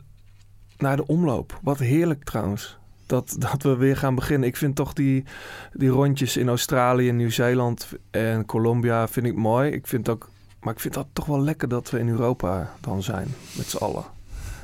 naar 0.78 0.96
de 0.96 1.06
omloop. 1.06 1.58
Wat 1.62 1.78
heerlijk 1.78 2.24
trouwens. 2.24 2.78
Dat, 3.10 3.36
dat 3.38 3.62
we 3.62 3.76
weer 3.76 3.96
gaan 3.96 4.14
beginnen. 4.14 4.48
Ik 4.48 4.56
vind 4.56 4.76
toch 4.76 4.92
die, 4.92 5.24
die 5.72 5.88
rondjes 5.88 6.36
in 6.36 6.48
Australië, 6.48 7.12
Nieuw-Zeeland 7.12 7.88
en 8.10 8.46
Colombia 8.46 9.08
vind 9.08 9.26
ik 9.26 9.36
mooi. 9.36 9.70
Ik 9.70 9.86
vind 9.86 10.08
ook 10.08 10.28
Maar 10.60 10.72
ik 10.72 10.80
vind 10.80 10.94
dat 10.94 11.06
toch 11.12 11.26
wel 11.26 11.40
lekker 11.40 11.68
dat 11.68 11.90
we 11.90 11.98
in 11.98 12.08
Europa 12.08 12.74
dan 12.80 13.02
zijn, 13.02 13.34
met 13.56 13.66
z'n 13.66 13.76
allen. 13.76 14.04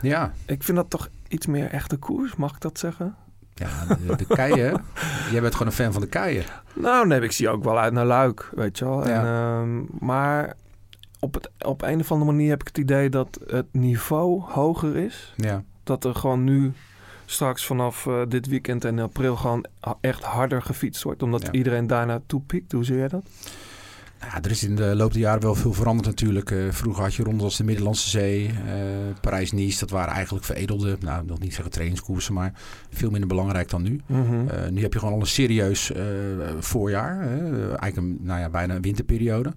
Ja, 0.03 0.33
Ik 0.47 0.63
vind 0.63 0.77
dat 0.77 0.91
toch 0.91 1.09
iets 1.29 1.47
meer 1.47 1.71
echte 1.71 1.97
koers, 1.97 2.37
mag 2.37 2.55
ik 2.55 2.61
dat 2.61 2.79
zeggen? 2.79 3.15
ja 3.55 3.95
de, 3.95 4.17
de 4.17 4.27
keien. 4.27 4.85
Jij 5.33 5.41
bent 5.41 5.53
gewoon 5.53 5.69
een 5.69 5.79
fan 5.79 5.93
van 5.93 6.01
de 6.01 6.09
keien. 6.09 6.45
Nou, 6.75 7.07
nee, 7.07 7.21
ik 7.21 7.33
zie 7.33 7.49
ook 7.49 7.65
wel 7.65 7.79
uit 7.79 7.93
naar 7.93 8.07
Luik, 8.07 8.51
weet 8.55 8.79
je 8.79 8.85
wel. 8.85 9.09
Ja. 9.09 9.21
En, 9.21 9.27
ehm, 9.27 10.05
maar 10.07 10.57
op, 11.21 11.35
het, 11.35 11.51
op 11.59 11.83
een 11.83 12.01
of 12.01 12.13
andere 12.13 12.31
manier 12.31 12.49
heb 12.51 12.61
ik 12.61 12.67
het 12.67 12.79
idee 12.79 13.11
dat 13.11 13.39
het 13.47 13.67
niveau 13.71 14.43
hoger 14.43 14.97
is. 14.97 15.35
Ja. 15.37 15.63
Dat 15.83 16.05
er 16.05 16.15
gewoon 16.15 16.45
nu 16.45 16.73
straks 17.27 17.67
vanaf 17.67 18.07
eh, 18.07 18.21
dit 18.29 18.47
weekend 18.47 18.85
en 18.85 18.99
april 18.99 19.37
gewoon 19.37 19.67
echt 20.01 20.23
harder 20.23 20.63
gefietst 20.63 21.03
wordt. 21.03 21.23
Omdat 21.23 21.43
Ja. 21.43 21.53
iedereen 21.53 21.87
daar 21.87 22.07
naartoe 22.07 22.41
piekt. 22.41 22.73
Hoe 22.73 22.85
zie 22.85 22.97
jij 22.97 23.09
dat? 23.09 23.27
Ja, 24.21 24.43
er 24.43 24.51
is 24.51 24.65
in 24.65 24.77
de 24.77 24.97
loop 24.97 25.13
der 25.13 25.21
jaren 25.21 25.41
wel 25.43 25.55
veel 25.55 25.73
veranderd 25.73 26.07
natuurlijk. 26.09 26.51
Eh, 26.51 26.59
vroeger 26.71 27.03
had 27.03 27.15
je 27.15 27.23
rondes 27.23 27.45
als 27.45 27.57
de 27.57 27.65
Middellandse 27.65 28.09
Zee, 28.09 28.47
eh, 28.49 28.55
Parijs-Nice. 29.21 29.79
Dat 29.79 29.91
waren 29.91 30.15
eigenlijk 30.15 30.45
veredelde, 30.45 30.97
nou, 31.01 31.23
ik 31.23 31.29
wil 31.29 31.37
niet 31.41 31.55
zeggen 31.55 31.73
trainingskoersen, 31.73 32.35
maar 32.35 32.53
veel 32.91 33.11
minder 33.11 33.29
belangrijk 33.29 33.71
dan 33.71 33.83
nu. 33.83 34.01
Mhm. 34.07 34.73
Nu 34.73 34.83
heb 34.83 34.93
je 34.93 34.99
gewoon 34.99 35.15
al 35.15 35.21
een 35.21 35.27
serieus 35.27 35.93
voorjaar. 36.59 37.21
Eigenlijk 37.61 37.97
een, 37.97 38.19
nou 38.21 38.41
ja, 38.41 38.49
bijna 38.49 38.75
een 38.75 38.83
winterperiode. 38.83 39.53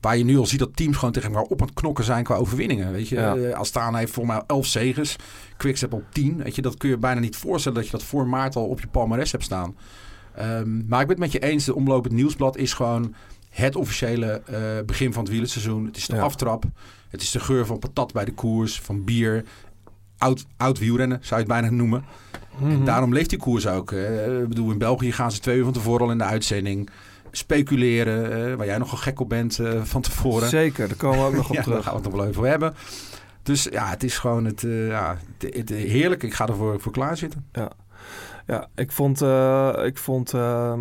Waar 0.00 0.16
je 0.16 0.24
nu 0.24 0.38
al 0.38 0.46
ziet 0.46 0.58
dat 0.58 0.76
teams 0.76 0.96
gewoon 0.96 1.12
tegen 1.12 1.28
elkaar 1.28 1.44
op 1.50 1.60
aan 1.60 1.66
het 1.66 1.76
knokken 1.76 2.04
zijn 2.04 2.24
qua 2.24 2.34
overwinningen. 2.34 2.92
Weet 2.92 3.08
je, 3.08 3.14
Ja. 3.14 3.36
Eh, 3.36 3.52
Astana 3.54 3.98
heeft 3.98 4.12
voor 4.12 4.26
mij 4.26 4.42
11 4.46 4.66
zegens. 4.66 5.16
Quickstep 5.56 5.92
op 5.92 6.02
10. 6.12 6.42
Weet 6.42 6.54
je, 6.54 6.62
dat 6.62 6.76
kun 6.76 6.88
je 6.88 6.98
bijna 6.98 7.20
niet 7.20 7.36
voorstellen 7.36 7.78
dat 7.78 7.86
je 7.86 7.92
dat 7.92 8.02
voor 8.02 8.26
maart 8.28 8.56
al 8.56 8.64
op 8.66 8.80
je 8.80 8.86
palmarès 8.86 9.32
hebt 9.32 9.44
staan. 9.44 9.76
Ehm, 10.34 10.86
maar 10.86 11.00
ik 11.00 11.06
ben 11.06 11.16
het 11.16 11.18
met 11.18 11.32
je 11.32 11.38
eens. 11.38 11.64
De 11.64 11.74
omloop 11.74 12.04
het 12.04 12.12
nieuwsblad 12.12 12.56
is 12.56 12.72
gewoon 12.72 13.14
het 13.50 13.76
officiële 13.76 14.42
eh, 14.46 14.60
begin 14.86 15.12
van 15.12 15.22
het 15.22 15.32
wielerseizoen. 15.32 15.84
Het 15.86 15.96
is 15.96 16.06
de 16.06 16.16
Ja. 16.16 16.22
aftrap. 16.22 16.64
Het 17.08 17.22
is 17.22 17.30
de 17.30 17.40
geur 17.40 17.66
van 17.66 17.78
patat 17.78 18.12
bij 18.12 18.24
de 18.24 18.32
koers, 18.34 18.80
van 18.80 19.04
bier. 19.04 19.44
Oud, 20.18 20.46
oud 20.56 20.78
wielrennen, 20.78 21.18
zou 21.20 21.40
je 21.40 21.46
het 21.46 21.60
bijna 21.60 21.76
noemen. 21.76 22.04
En 22.60 22.66
Mhm. 22.66 22.84
daarom 22.84 23.12
leeft 23.12 23.30
die 23.30 23.38
koers 23.38 23.66
ook. 23.66 23.92
Ik 23.92 24.48
bedoel, 24.48 24.70
in 24.70 24.78
België 24.78 25.12
gaan 25.12 25.32
ze 25.32 25.40
twee 25.40 25.56
uur 25.56 25.64
van 25.64 25.72
tevoren 25.72 26.04
al 26.06 26.10
in 26.12 26.18
de 26.18 26.24
uitzending 26.24 26.88
speculeren. 27.30 28.46
eh, 28.50 28.54
waar 28.54 28.66
jij 28.66 28.78
nogal 28.78 28.98
gek 28.98 29.20
op 29.20 29.28
bent 29.28 29.58
eh, 29.58 29.82
van 29.82 30.00
tevoren. 30.00 30.48
Zeker, 30.48 30.88
daar 30.88 30.96
komen 30.96 31.18
we 31.18 31.24
ook 31.26 31.34
nog 31.42 31.48
op 31.48 31.54
ja, 31.54 31.54
daar 31.54 31.64
terug. 31.64 31.82
gaan 31.84 31.92
we 31.94 32.00
het 32.00 32.08
nog 32.08 32.16
wel 32.18 32.26
even 32.26 32.38
over 32.38 32.50
hebben. 32.50 32.74
Dus 33.42 33.62
ja, 33.70 33.88
het 33.88 34.02
is 34.04 34.18
gewoon 34.18 34.44
het, 34.44 34.64
eh, 34.64 34.88
ja, 34.88 35.16
het, 35.38 35.54
het- 35.54 35.68
heerlijk. 35.68 36.22
Ik 36.22 36.34
ga 36.34 36.46
ervoor 36.46 36.80
voor 36.80 36.92
klaarzitten. 36.92 37.46
Ja, 38.46 38.68
ik 38.74 38.92
vond, 38.92 39.20
ik 39.84 39.98
vond 39.98 40.34
ehm, 40.34 40.80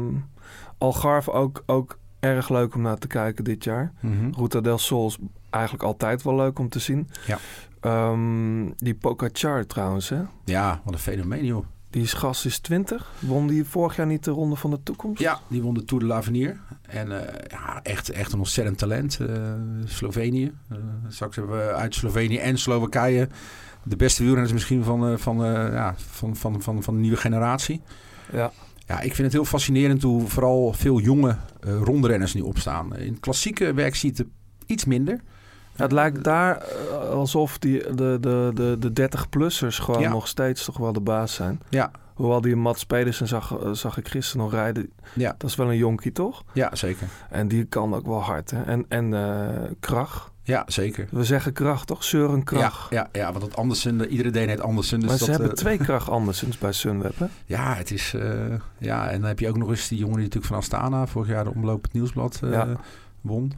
Algarve 0.78 1.32
ook, 1.32 1.64
ook 1.66 1.98
erg 2.20 2.50
leuk 2.50 2.76
om 2.76 2.82
naar 2.82 2.98
te 2.98 3.08
kijken 3.08 3.44
dit 3.44 3.64
jaar. 3.64 3.92
Ruta 4.38 4.62
del 4.62 4.78
Sol 4.78 5.08
is 5.08 5.18
eigenlijk 5.50 5.84
altijd 5.84 6.24
wel 6.24 6.36
leuk 6.36 6.60
om 6.60 6.70
te 6.70 6.80
zien. 6.80 7.10
Ja. 7.26 7.38
Ehm, 7.80 8.70
die 8.78 8.96
Pogacar 8.96 9.66
trouwens, 9.66 10.10
hè? 10.10 10.22
Ja, 10.46 10.82
wat 10.84 10.94
een 10.94 11.00
fenomeen, 11.00 11.46
joh. 11.46 11.66
Die 11.90 12.02
is 12.02 12.14
gast 12.14 12.46
is 12.46 12.60
20. 12.60 13.12
Won 13.20 13.48
die 13.48 13.66
vorig 13.66 13.96
jaar 13.96 14.06
niet 14.08 14.24
de 14.24 14.32
Ronde 14.32 14.56
van 14.56 14.70
de 14.70 14.80
Toekomst? 14.84 15.22
Ja, 15.22 15.40
die 15.48 15.62
won 15.62 15.74
de 15.74 15.86
Tour 15.86 16.04
de 16.04 16.10
l'Avenir. 16.10 16.60
En 16.82 17.12
eh, 17.28 17.50
ja, 17.50 17.80
echt, 17.84 18.10
echt 18.10 18.32
een 18.34 18.40
ontzettend 18.40 18.78
talent. 18.78 19.20
eh, 19.20 19.54
Slovenië. 19.86 20.52
Eh, 20.70 20.78
straks 21.08 21.36
hebben 21.36 21.58
we 21.58 21.74
uit 21.74 21.96
Slovenië 21.96 22.38
en 22.38 22.58
Slowakije 22.58 23.28
de 23.84 23.96
beste 23.96 24.22
wielrenners 24.22 24.54
misschien 24.54 24.84
van, 24.84 25.08
eh, 25.08 25.18
van, 25.18 25.38
ja, 25.72 25.96
van, 25.98 26.36
van, 26.36 26.62
van, 26.62 26.84
van 26.84 26.94
de 26.94 27.00
nieuwe 27.00 27.18
generatie. 27.18 27.82
Ja. 28.32 28.52
Ja, 28.86 29.00
ik 29.00 29.16
vind 29.16 29.18
het 29.18 29.32
heel 29.32 29.46
fascinerend 29.46 30.02
hoe 30.02 30.28
vooral 30.28 30.74
veel 30.74 31.00
jonge 31.00 31.38
rondrenners 31.62 32.34
nu 32.34 32.42
opstaan. 32.42 32.96
In 32.96 33.12
het 33.12 33.20
klassieke 33.20 33.74
werk 33.74 33.96
ziet 33.96 34.18
het 34.18 34.28
iets 34.66 34.86
minder. 34.86 35.22
Het 35.78 35.92
lijkt 35.92 36.24
daar 36.24 36.58
eh, 36.58 37.10
alsof 37.10 37.58
die, 37.58 37.94
de, 37.96 38.18
de, 38.22 38.52
de, 38.54 38.92
de 38.92 39.10
30-plussers 39.10 39.76
gewoon 39.80 40.02
Ja. 40.02 40.10
nog 40.10 40.28
steeds 40.28 40.66
toch 40.66 40.78
wel 40.78 40.94
de 40.94 41.00
baas 41.02 41.34
zijn. 41.34 41.62
Ja, 41.70 41.92
Hoewel 42.14 42.42
die 42.42 42.56
Mats 42.56 42.86
Pedersen 42.86 43.28
zag, 43.28 43.58
eh, 43.60 43.72
zag 43.72 43.98
ik 43.98 44.08
gisteren 44.08 44.42
nog 44.42 44.52
rijden. 44.54 44.90
ja, 45.14 45.36
Dat 45.38 45.50
is 45.50 45.56
wel 45.56 45.70
een 45.70 45.78
jonkie, 45.78 46.12
toch? 46.12 46.44
ja 46.54 46.76
zeker. 46.76 47.08
En 47.30 47.48
die 47.48 47.64
kan 47.66 47.94
ook 47.94 48.06
wel 48.06 48.22
hard, 48.24 48.52
hè? 48.52 48.62
En, 48.64 48.86
en 48.90 49.14
eh 49.14 49.72
Krach. 49.80 50.32
Ja, 50.44 50.64
zeker. 50.68 51.08
We 51.12 51.24
zeggen 51.24 51.54
Krach, 51.54 51.86
toch? 51.86 52.04
Søren 52.04 52.38
Ja, 52.38 52.44
Krach. 52.44 52.88
ja, 52.90 53.10
ja, 53.12 53.32
want 53.32 53.44
dat 53.44 53.56
Andersen, 53.56 54.06
iedere 54.10 54.40
heet 54.40 54.62
Andersen. 54.62 55.00
Dus 55.00 55.10
maar 55.10 55.18
dat, 55.18 55.28
ze 55.28 55.32
hebben 55.34 55.56
twee 55.56 55.78
Krach 55.88 56.10
Andersens 56.10 56.58
bij 56.58 56.72
Sunweb, 56.72 57.20
hè? 57.20 57.26
Ja, 57.46 57.74
het 57.74 57.92
is. 57.92 58.16
ja, 58.78 59.10
en 59.10 59.20
dan 59.20 59.28
heb 59.28 59.40
je 59.40 59.50
ook 59.50 59.58
nog 59.58 59.70
eens 59.70 59.88
die 59.88 59.98
jongen 59.98 60.16
die 60.16 60.24
natuurlijk 60.24 60.46
van 60.54 60.58
Astana 60.58 61.08
vorig 61.08 61.28
jaar 61.30 61.44
de 61.44 61.54
omloop 61.54 61.84
het 61.84 61.94
nieuwsblad 61.94 62.40
Ja. 62.44 62.68
won. 63.22 63.54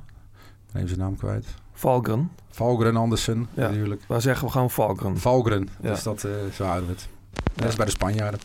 Even 0.74 0.88
zijn 0.88 1.00
naam 1.00 1.18
kwijt. 1.18 1.46
Valgren. 1.80 2.32
Valgren 2.52 2.96
Andersen, 2.96 3.48
Ja. 3.54 3.68
natuurlijk. 3.70 4.02
Waar 4.08 4.22
zeggen 4.22 4.46
we 4.46 4.52
gewoon 4.52 4.70
Valgren? 4.70 5.18
Valgren, 5.18 5.70
Ja. 5.82 5.90
dus 5.90 6.04
dat, 6.04 6.24
eh 6.24 6.32
zo 6.54 6.64
houden 6.64 6.86
we 6.88 6.92
het. 6.94 7.08
Dat 7.56 7.68
is 7.68 7.76
bij 7.76 7.86
de 7.86 7.92
Spanjaarden. 7.92 8.40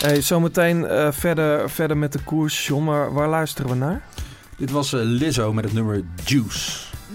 Hey, 0.00 0.20
zometeen 0.22 0.86
eh, 0.86 1.08
verder, 1.12 1.70
verder 1.70 1.96
met 1.96 2.12
de 2.12 2.18
koers, 2.18 2.66
John. 2.66 2.84
Maar 2.84 3.12
waar 3.12 3.28
luisteren 3.28 3.70
we 3.70 3.76
naar? 3.76 4.02
Dit 4.56 4.70
was 4.70 4.92
eh, 4.92 5.00
Lizzo 5.02 5.52
met 5.52 5.64
het 5.64 5.72
nummer 5.72 6.02
Juice. 6.24 6.70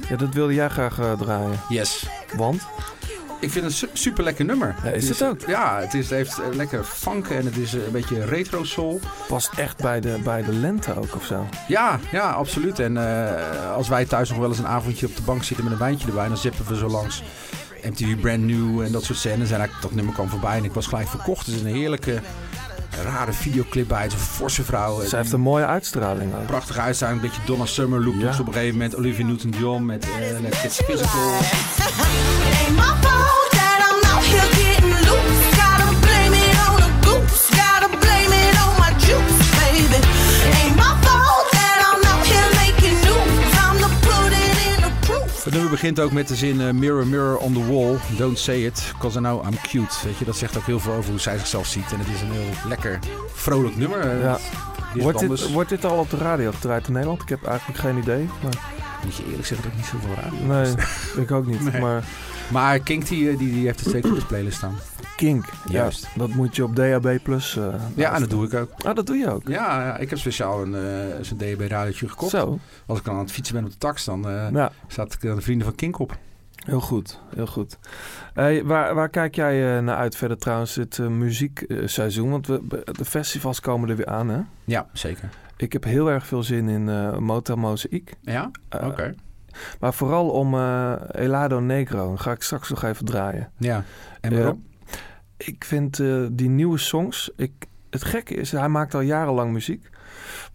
Ja, 0.09 0.15
dat 0.15 0.33
wilde 0.33 0.53
jij 0.53 0.69
graag 0.69 0.95
draaien. 1.17 1.59
Yes. 1.69 2.05
Want? 2.37 2.61
Ik 3.43 3.51
vind 3.51 3.65
het 3.65 3.73
een 3.73 3.79
su- 3.79 3.89
super 3.93 4.23
lekker 4.23 4.45
nummer. 4.45 4.75
Ja, 4.83 4.89
is 4.89 5.09
het 5.09 5.23
ook? 5.23 5.39
Ja, 5.47 5.79
het, 5.79 5.93
is, 5.93 6.09
het 6.09 6.09
heeft 6.17 6.39
eh, 6.39 6.55
lekker 6.55 6.83
funk 6.83 7.27
en 7.29 7.45
het 7.45 7.57
is 7.57 7.73
eh, 7.75 7.85
een 7.85 7.91
beetje 7.91 8.25
retro 8.25 8.63
soul. 8.63 8.99
Past 9.27 9.49
echt 9.55 9.77
bij 9.81 9.99
de, 9.99 10.19
bij 10.23 10.43
de 10.43 10.53
lente 10.53 10.95
ook 10.95 11.15
of 11.15 11.25
zo. 11.25 11.47
Ja, 11.67 11.99
ja, 12.11 12.31
absoluut. 12.31 12.79
En 12.79 12.97
eh, 12.97 13.71
als 13.75 13.87
wij 13.87 14.05
thuis 14.05 14.29
nog 14.29 14.37
wel 14.37 14.49
eens 14.49 14.57
een 14.59 14.67
avondje 14.67 15.05
op 15.07 15.15
de 15.15 15.21
bank 15.21 15.43
zitten 15.43 15.63
met 15.65 15.73
een 15.73 15.79
wijntje 15.79 16.07
erbij, 16.07 16.27
dan 16.27 16.37
zippen 16.37 16.65
we 16.67 16.75
zo 16.77 16.87
langs 16.87 17.23
MTV 17.83 18.15
Brand 18.19 18.41
New 18.43 18.81
en 18.81 18.91
dat 18.91 19.03
soort 19.03 19.19
scènes. 19.19 19.51
En 19.51 19.69
dat 19.81 19.93
nummer 19.93 20.13
kwam 20.13 20.29
voorbij 20.29 20.57
en 20.57 20.63
ik 20.63 20.73
was 20.73 20.87
gelijk 20.87 21.07
verkocht. 21.07 21.45
Het 21.45 21.55
is 21.55 21.61
een 21.61 21.75
heerlijke, 21.75 22.21
rare 23.03 23.33
videoclip 23.33 23.87
bij. 23.87 24.01
Het 24.01 24.13
is 24.13 24.19
een 24.19 24.25
forse 24.25 24.63
vrouw. 24.63 25.05
Zij 25.05 25.19
heeft 25.19 25.31
een 25.31 25.39
mooie 25.39 25.65
uitstraling 25.65 26.33
ook. 26.35 26.45
prachtige 26.45 26.79
uitstraling, 26.79 27.21
een 27.21 27.27
beetje 27.29 27.45
Donna 27.45 27.65
Summer 27.65 28.03
look. 28.03 28.15
Ja. 28.15 28.27
Dus 28.27 28.39
op 28.39 28.47
een 28.47 28.53
gegeven 28.53 28.73
moment 28.77 28.95
Olivia 28.95 29.25
Newton-John 29.25 29.85
met 29.85 30.05
eh 30.05 30.39
Let's 30.41 30.59
Get 30.59 30.73
Physical. 30.73 31.31
Het 45.53 45.61
nummer 45.61 45.79
begint 45.81 45.99
ook 45.99 46.11
met 46.11 46.27
de 46.27 46.35
zin 46.35 46.61
eh, 46.61 46.71
Mirror, 46.71 47.07
mirror 47.07 47.37
on 47.37 47.53
the 47.53 47.65
wall, 47.73 47.95
don't 48.17 48.39
say 48.39 48.65
it, 48.65 48.93
cause 48.99 49.17
I 49.17 49.21
know 49.21 49.45
I'm 49.45 49.57
cute. 49.61 49.93
Weet 50.03 50.17
je, 50.17 50.25
dat 50.25 50.37
zegt 50.37 50.57
ook 50.57 50.65
heel 50.65 50.79
veel 50.79 50.93
over 50.93 51.09
hoe 51.09 51.19
zij 51.19 51.37
zichzelf 51.37 51.67
ziet. 51.67 51.91
En 51.91 51.99
het 51.99 52.07
is 52.07 52.21
een 52.21 52.31
heel 52.31 52.67
lekker, 52.67 52.99
vrolijk 53.33 53.75
nummer. 53.75 53.99
Eh, 53.99 54.21
Ja. 54.21 54.37
Wordt 54.93 55.19
dit, 55.19 55.51
wordt 55.51 55.69
dit 55.69 55.85
al 55.85 55.97
op 55.97 56.09
de 56.09 56.17
radio 56.17 56.51
gedraaid 56.51 56.87
in 56.87 56.93
Nederland? 56.93 57.21
Ik 57.21 57.29
heb 57.29 57.43
eigenlijk 57.45 57.79
geen 57.79 57.97
idee. 57.97 58.29
Maar, 58.43 58.53
Moet 59.03 59.15
je 59.15 59.23
eerlijk 59.29 59.45
zeggen 59.45 59.69
dat 59.69 59.77
ik 59.77 59.77
niet 59.77 60.01
zoveel 60.01 60.23
radio 60.23 60.45
nee, 60.45 61.23
ik 61.23 61.31
ook 61.31 61.45
niet. 61.45 61.63
Nee. 61.71 61.81
Maar 61.81 62.03
Maar 62.51 62.83
die, 62.83 63.29
eh, 63.29 63.37
die, 63.37 63.51
die 63.51 63.65
heeft 63.65 63.79
het 63.79 63.89
zeker 63.89 64.11
op 64.11 64.19
de 64.19 64.25
playlist 64.25 64.57
staan. 64.57 64.75
Kink, 65.15 65.45
Juist. 65.69 66.03
Ja, 66.03 66.09
dat 66.17 66.29
moet 66.29 66.55
je 66.55 66.63
op 66.63 66.75
DAB 66.75 67.19
Plus. 67.23 67.57
eh, 67.57 67.73
Ja, 67.95 68.19
dat 68.19 68.29
doe 68.29 68.45
ik 68.45 68.53
ook. 68.53 68.69
Ah, 68.85 68.95
dat 68.95 69.05
doe 69.05 69.15
je 69.17 69.29
ook. 69.31 69.47
Ja, 69.47 69.85
ja, 69.85 69.97
ik 69.97 70.09
heb 70.09 70.19
speciaal 70.19 70.61
een, 70.61 70.75
eh 70.75 71.21
zo'n 71.23 71.37
DAB 71.37 71.59
radiootje 71.59 72.09
gekocht. 72.09 72.31
Zo. 72.31 72.59
Als 72.85 72.99
ik 72.99 73.05
dan 73.05 73.13
aan 73.13 73.19
het 73.19 73.31
fietsen 73.31 73.55
ben 73.55 73.63
op 73.65 73.71
de 73.71 73.77
tax, 73.77 74.05
dan 74.05 74.29
eh 74.29 74.47
Ja, 74.51 74.71
staat 74.87 75.13
ik 75.13 75.21
de 75.21 75.41
vrienden 75.41 75.67
van 75.67 75.75
Kink 75.75 75.99
op. 75.99 76.17
heel 76.65 76.79
goed. 76.81 77.19
Heel 77.35 77.47
goed. 77.47 77.77
Hey, 78.33 78.63
waar, 78.65 78.95
waar 78.95 79.09
kijk 79.09 79.35
jij 79.35 79.77
eh, 79.77 79.83
naar 79.83 79.97
uit 79.97 80.15
verder 80.15 80.37
trouwens, 80.37 80.73
dit 80.73 80.99
eh, 80.99 81.07
muziekseizoen? 81.07 82.29
Want 82.29 82.47
we, 82.47 82.61
de 82.91 83.05
festivals 83.05 83.59
komen 83.59 83.89
er 83.89 83.95
weer 83.95 84.05
aan, 84.07 84.29
hè? 84.29 84.39
Ja, 84.63 84.87
zeker. 84.93 85.29
Ik 85.57 85.73
heb 85.73 85.83
heel 85.83 86.09
erg 86.11 86.27
veel 86.27 86.43
zin 86.43 86.69
in 86.69 86.89
eh 86.89 87.17
Motel 87.17 87.55
Mozaïek. 87.55 88.13
Ja? 88.21 88.51
Eh, 88.69 88.87
Oké. 88.87 89.13
Maar 89.79 89.93
vooral 89.93 90.29
om 90.29 90.53
eh 90.53 90.93
Elado 91.11 91.59
Negro. 91.59 92.05
Dan 92.07 92.19
ga 92.19 92.31
ik 92.31 92.41
straks 92.43 92.69
nog 92.69 92.83
even 92.83 93.05
draaien. 93.05 93.49
Ja. 93.57 93.83
En 94.21 94.31
Eh, 94.31 94.37
waarom? 94.37 94.63
Ik 95.45 95.63
vind 95.63 95.99
eh, 95.99 96.25
die 96.31 96.49
nieuwe 96.49 96.77
songs... 96.77 97.31
Ik, 97.35 97.51
het 97.89 98.03
gekke 98.03 98.33
is, 98.33 98.51
hij 98.51 98.69
maakt 98.69 98.93
al 98.93 99.01
jarenlang 99.01 99.51
muziek. 99.51 99.89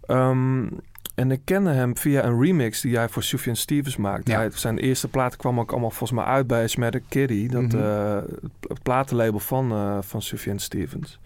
Ehm, 0.07 0.67
en 1.15 1.31
ik 1.31 1.41
kende 1.45 1.71
hem 1.71 1.97
via 1.97 2.25
een 2.25 2.41
remix 2.43 2.81
die 2.81 2.97
hij 2.97 3.09
voor 3.09 3.23
Sufjan 3.23 3.57
Stevens 3.57 3.97
maakte. 3.97 4.31
Ja. 4.31 4.39
Hij, 4.39 4.51
zijn 4.51 4.79
eerste 4.79 5.09
platen 5.09 5.39
kwam 5.39 5.61
ook 5.61 5.71
allemaal 5.71 5.91
volgens 5.91 6.21
mij 6.21 6.25
uit 6.29 6.47
bij 6.47 6.69
Smatter 6.69 7.03
Kitty. 7.09 7.49
Dat, 7.49 7.63
Mhm. 7.63 7.77
eh, 7.79 8.17
het 8.69 8.83
platenlabel 8.83 9.39
van, 9.39 9.73
eh 9.73 9.99
van 10.01 10.23
Sufjan 10.23 10.59
Stevens. 10.59 11.21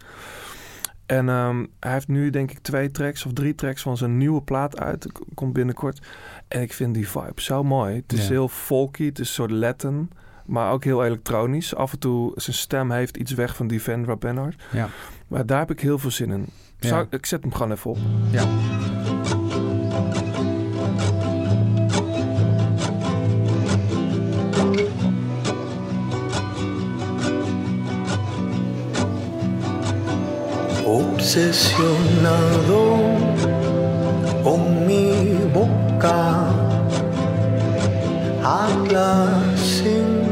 En 1.05 1.29
ehm, 1.29 1.65
hij 1.79 1.91
heeft 1.93 2.07
nu 2.07 2.29
denk 2.29 2.51
ik 2.51 2.59
twee 2.59 2.91
tracks 2.91 3.25
of 3.25 3.33
drie 3.33 3.55
tracks 3.55 3.81
van 3.81 3.97
zijn 3.97 4.17
nieuwe 4.17 4.41
plaat 4.41 4.79
uit. 4.79 5.07
Komt 5.33 5.53
binnenkort. 5.53 6.01
En 6.47 6.61
ik 6.61 6.73
vind 6.73 6.93
die 6.93 7.07
vibe 7.09 7.41
zo 7.41 7.63
mooi. 7.63 7.95
Het 7.95 8.13
is 8.13 8.23
Ja. 8.23 8.29
heel 8.31 8.47
folky. 8.47 9.05
Het 9.05 9.19
is 9.19 9.27
een 9.27 9.33
soort 9.33 9.51
Latin. 9.51 10.09
Maar 10.45 10.71
ook 10.71 10.83
heel 10.83 11.03
elektronisch. 11.05 11.75
Af 11.75 11.91
en 11.93 11.99
toe, 11.99 12.31
zijn 12.35 12.55
stem 12.55 12.91
heeft 12.91 13.17
iets 13.17 13.31
weg 13.33 13.55
van 13.55 13.67
Defendra 13.67 14.15
Bernhard. 14.15 14.63
Ja. 14.71 14.87
Maar 15.27 15.45
daar 15.45 15.59
heb 15.59 15.71
ik 15.71 15.79
heel 15.79 15.99
veel 15.99 16.11
zin 16.11 16.31
in. 16.31 16.45
Zou- 16.79 17.01
Ja. 17.09 17.17
Ik 17.17 17.25
zet 17.25 17.41
hem 17.41 17.53
gewoon 17.53 17.71
even 17.71 17.89
op. 17.91 17.97
Ja. 18.31 18.43
Obsesionado 32.03 32.83
con 34.43 34.85
mi 34.85 35.35
boca, 35.53 36.45
habla 38.41 39.27
sin 39.55 40.22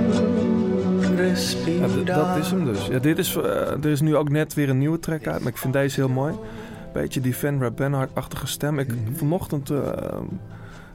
Ja, 1.15 2.15
dat 2.15 2.37
is 2.37 2.51
hem 2.51 2.65
dus. 2.65 2.87
Ja, 2.87 2.99
dit 2.99 3.17
is, 3.17 3.35
eh, 3.35 3.43
er 3.71 3.85
is 3.85 4.01
nu 4.01 4.15
ook 4.15 4.29
net 4.29 4.53
weer 4.53 4.69
een 4.69 4.77
nieuwe 4.77 4.99
track 4.99 5.27
uit, 5.27 5.39
maar 5.39 5.51
ik 5.51 5.57
vind 5.57 5.73
deze 5.73 5.95
heel 5.99 6.09
mooi. 6.09 6.33
Beetje 6.93 7.21
die 7.21 7.35
Vendra 7.35 7.71
Benhart-achtige 7.71 8.47
stem. 8.47 8.79
Ik, 8.79 8.87
Mhm. 8.87 9.13
Vanochtend 9.15 9.69
eh, 9.69 9.79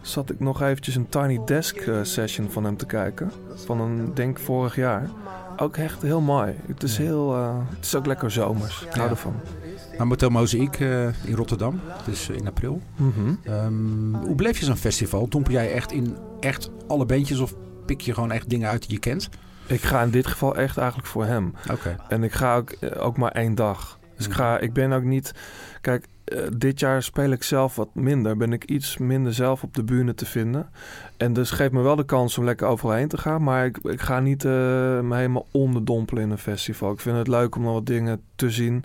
zat 0.00 0.30
ik 0.30 0.40
nog 0.40 0.62
eventjes 0.62 0.94
een 0.94 1.08
Tiny 1.08 1.40
Desk 1.44 1.76
eh, 1.76 1.94
session 2.02 2.50
van 2.50 2.64
hem 2.64 2.76
te 2.76 2.86
kijken. 2.86 3.30
Van 3.54 3.80
een, 3.80 4.10
denk 4.14 4.38
vorig 4.38 4.76
jaar. 4.76 5.08
Ook 5.56 5.76
echt 5.76 6.02
heel 6.02 6.20
mooi. 6.20 6.54
Het 6.66 6.82
is, 6.82 6.96
heel, 6.96 7.34
eh, 7.34 7.58
het 7.76 7.84
is 7.84 7.94
ook 7.94 8.06
lekker 8.06 8.30
zomers. 8.30 8.82
Ik 8.82 8.92
hou 8.92 9.04
Ja. 9.04 9.10
ervan. 9.10 9.34
Nou, 9.96 10.08
Motel 10.08 10.28
Mozaïek 10.30 10.80
eh, 10.80 11.04
in 11.06 11.34
Rotterdam. 11.34 11.80
Dus 12.06 12.28
in 12.28 12.46
april. 12.46 12.80
Mhm. 12.96 13.10
Ehm, 13.42 14.14
hoe 14.14 14.34
beleef 14.34 14.58
je 14.58 14.64
zo'n 14.64 14.76
festival? 14.76 15.28
Dompel 15.28 15.52
jij 15.52 15.72
echt 15.72 15.92
in 15.92 16.16
echt 16.40 16.70
alle 16.86 17.06
bandjes 17.06 17.38
of 17.38 17.54
pik 17.86 18.00
je 18.00 18.14
gewoon 18.14 18.32
echt 18.32 18.48
dingen 18.50 18.68
uit 18.70 18.82
die 18.82 18.92
je 18.92 18.98
kent? 19.00 19.28
Ik 19.66 19.82
ga 19.82 20.02
in 20.02 20.10
dit 20.10 20.26
geval 20.26 20.56
echt 20.56 20.76
eigenlijk 20.78 21.08
voor 21.08 21.24
hem. 21.24 21.54
Oké. 21.72 21.96
En 22.08 22.22
ik 22.22 22.32
ga 22.32 22.56
ook, 22.56 22.70
eh, 22.70 23.04
ook 23.04 23.16
maar 23.16 23.30
één 23.32 23.54
dag. 23.54 23.98
Dus 24.16 24.24
ik, 24.26 24.32
Mhm. 24.32 24.40
ga, 24.40 24.58
ik 24.58 24.72
ben 24.72 24.92
ook 24.92 25.02
niet... 25.02 25.32
Kijk, 25.80 26.06
eh, 26.24 26.38
dit 26.56 26.80
jaar 26.80 27.02
speel 27.02 27.30
ik 27.30 27.42
zelf 27.42 27.76
wat 27.76 27.94
minder. 27.94 28.36
Ben 28.36 28.52
ik 28.52 28.64
iets 28.64 28.98
minder 28.98 29.34
zelf 29.34 29.62
op 29.62 29.74
de 29.74 29.84
bühne 29.84 30.14
te 30.14 30.26
vinden. 30.26 30.70
En 31.16 31.32
dus 31.32 31.50
geeft 31.50 31.72
me 31.72 31.80
wel 31.82 31.96
de 31.96 32.04
kans 32.04 32.38
om 32.38 32.44
lekker 32.44 32.66
overal 32.66 32.94
heen 32.96 33.08
te 33.08 33.18
gaan. 33.18 33.42
Maar 33.42 33.64
ik, 33.66 33.78
ik 33.78 34.00
ga 34.00 34.20
niet 34.20 34.44
eh, 34.44 34.50
me 35.00 35.14
helemaal 35.16 35.46
onderdompelen 35.50 36.22
in 36.22 36.30
een 36.30 36.38
festival. 36.38 36.92
Ik 36.92 37.00
vind 37.00 37.16
het 37.16 37.28
leuk 37.28 37.56
om 37.56 37.62
nog 37.62 37.72
wat 37.72 37.86
dingen 37.86 38.20
te 38.36 38.50
zien. 38.50 38.84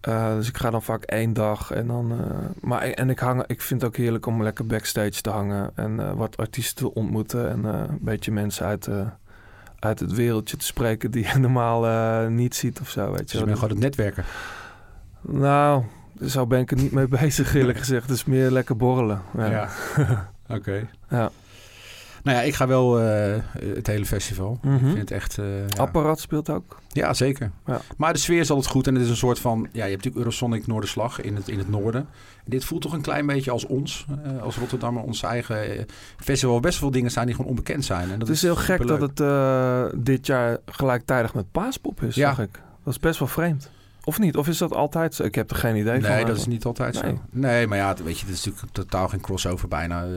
Dus 0.00 0.48
ik 0.48 0.56
ga 0.56 0.70
dan 0.70 0.82
vaak 0.82 1.02
één 1.02 1.32
dag. 1.32 1.70
En, 1.70 1.86
dan, 1.86 2.12
maar, 2.60 2.82
en 2.82 3.10
ik, 3.10 3.18
hang, 3.18 3.44
ik 3.46 3.60
vind 3.60 3.80
het 3.80 3.90
ook 3.90 3.96
heerlijk 3.96 4.26
om 4.26 4.42
lekker 4.42 4.66
backstage 4.66 5.20
te 5.20 5.30
hangen. 5.30 5.70
En 5.74 6.16
wat 6.16 6.36
artiesten 6.36 6.76
te 6.86 6.94
ontmoeten. 6.94 7.50
En 7.50 7.64
een 7.64 7.98
beetje 8.00 8.32
mensen 8.32 8.66
uit... 8.66 8.88
uit 9.78 10.00
het 10.00 10.12
wereldje 10.12 10.56
te 10.56 10.64
spreken 10.64 11.10
die 11.10 11.26
je 11.32 11.38
normaal 11.48 11.86
eh, 11.86 12.26
niet 12.28 12.54
ziet 12.54 12.80
of 12.80 12.88
zo. 12.90 13.10
Weet 13.10 13.18
Dus 13.18 13.32
je 13.32 13.38
je 13.38 13.44
wel. 13.44 13.46
bent 13.46 13.58
gewoon 13.58 13.74
het 13.74 13.84
netwerken. 13.84 14.24
Nou, 15.20 15.82
zo 16.26 16.46
ben 16.46 16.60
ik 16.60 16.70
er 16.70 16.76
niet 16.76 16.92
mee 16.92 17.08
bezig 17.20 17.54
eerlijk 17.54 17.78
gezegd. 17.78 18.02
Het 18.08 18.16
is 18.16 18.24
meer 18.24 18.50
lekker 18.50 18.76
borrelen. 18.76 19.22
Ja. 19.36 19.68
Oké. 20.56 20.88
Ja. 21.10 21.30
Nou 22.22 22.36
ja, 22.36 22.42
ik 22.42 22.54
ga 22.54 22.66
wel 22.66 23.00
eh, 23.00 23.36
het 23.74 23.86
hele 23.86 24.04
festival. 24.06 24.58
Mhm. 24.62 24.74
Ik 24.74 24.80
vind 24.80 24.98
het 24.98 25.10
echt... 25.10 25.38
eh, 25.38 25.68
ja. 25.68 25.76
Apparaat 25.76 26.20
speelt 26.20 26.50
ook. 26.50 26.78
Ja, 26.88 27.14
zeker. 27.14 27.50
Ja. 27.66 27.80
Maar 27.96 28.12
de 28.12 28.18
sfeer 28.18 28.40
is 28.40 28.50
altijd 28.50 28.68
goed. 28.68 28.86
En 28.86 28.94
het 28.94 29.02
is 29.04 29.10
een 29.10 29.16
soort 29.16 29.38
van... 29.38 29.60
Ja, 29.60 29.68
je 29.72 29.80
hebt 29.80 29.90
natuurlijk 29.90 30.16
Eurosonic 30.16 30.66
Noorderslag 30.66 31.20
in 31.20 31.36
het, 31.36 31.48
in 31.48 31.58
het 31.58 31.68
noorden. 31.68 32.00
En 32.44 32.50
dit 32.50 32.64
voelt 32.64 32.82
toch 32.82 32.92
een 32.92 33.00
klein 33.00 33.26
beetje 33.26 33.50
als 33.50 33.66
ons. 33.66 34.06
eh, 34.24 34.42
als 34.42 34.56
Rotterdammer. 34.56 35.02
Ons 35.02 35.22
eigen 35.22 35.86
festival. 36.16 36.60
Best 36.60 36.78
veel 36.78 36.90
dingen 36.90 37.10
zijn 37.10 37.26
die 37.26 37.34
gewoon 37.34 37.50
onbekend 37.50 37.84
zijn. 37.84 38.10
En 38.10 38.18
dat 38.18 38.28
het 38.28 38.36
is 38.36 38.42
heel 38.42 38.56
gek 38.56 38.86
dat 38.86 39.00
het 39.00 39.16
dit 40.04 40.26
jaar 40.26 40.58
gelijktijdig 40.66 41.34
met 41.34 41.50
Paaspop 41.52 42.02
is, 42.02 42.14
Ja. 42.14 42.28
zag 42.28 42.40
ik. 42.46 42.60
Dat 42.84 42.92
is 42.94 43.00
best 43.00 43.18
wel 43.18 43.28
vreemd. 43.28 43.70
Of 44.08 44.18
niet? 44.18 44.36
Of 44.36 44.48
is 44.48 44.58
dat 44.58 44.74
altijd 44.74 45.14
zo? 45.14 45.22
Ik 45.24 45.34
heb 45.34 45.50
er 45.50 45.56
geen 45.56 45.76
idee 45.76 46.00
van. 46.00 46.10
Nee, 46.10 46.24
dat 46.24 46.36
is 46.36 46.46
niet 46.46 46.64
altijd 46.64 47.02
Nee. 47.02 47.12
zo. 47.14 47.20
Nee, 47.30 47.66
maar 47.66 47.78
ja, 47.78 47.94
weet 48.04 48.18
je, 48.18 48.26
het 48.26 48.34
is 48.34 48.44
natuurlijk 48.44 48.72
totaal 48.74 49.08
geen 49.08 49.20
crossover 49.20 49.68
bijna. 49.68 50.04
Eh 50.04 50.10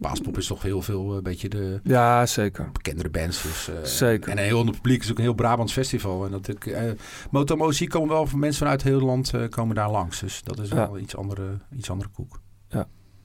Paaspop 0.00 0.36
is 0.38 0.46
toch 0.46 0.62
heel 0.62 0.82
veel 0.82 1.16
een 1.16 1.22
beetje 1.22 1.48
de 1.48 1.80
Ja, 1.82 2.26
zeker. 2.26 2.70
bekendere 2.72 3.08
bands. 3.10 3.42
Dus, 3.42 3.68
eh, 3.68 3.74
Zeker. 3.84 4.30
En 4.30 4.38
heel 4.38 4.58
ander 4.58 4.74
publiek 4.74 5.02
is 5.02 5.10
ook 5.10 5.16
een 5.16 5.22
heel 5.22 5.34
Brabants 5.34 5.72
festival. 5.72 6.24
En 6.24 6.30
dat 6.30 6.48
ik, 6.48 6.66
eh 6.66 6.82
Motomo 7.30 7.70
zie 7.72 7.88
komen 7.88 8.08
wel 8.08 8.26
van 8.26 8.38
mensen 8.38 8.62
vanuit 8.62 8.82
heel 8.82 8.94
het 8.94 9.02
land 9.04 9.34
eh, 9.34 9.48
komen 9.48 9.74
daar 9.74 9.90
langs. 9.90 10.20
Dus 10.20 10.42
dat 10.42 10.58
is 10.58 10.68
wel 10.70 10.98
iets 10.98 11.16
andere, 11.16 11.58
iets 11.76 11.90
andere 11.90 12.10
koek. 12.10 12.40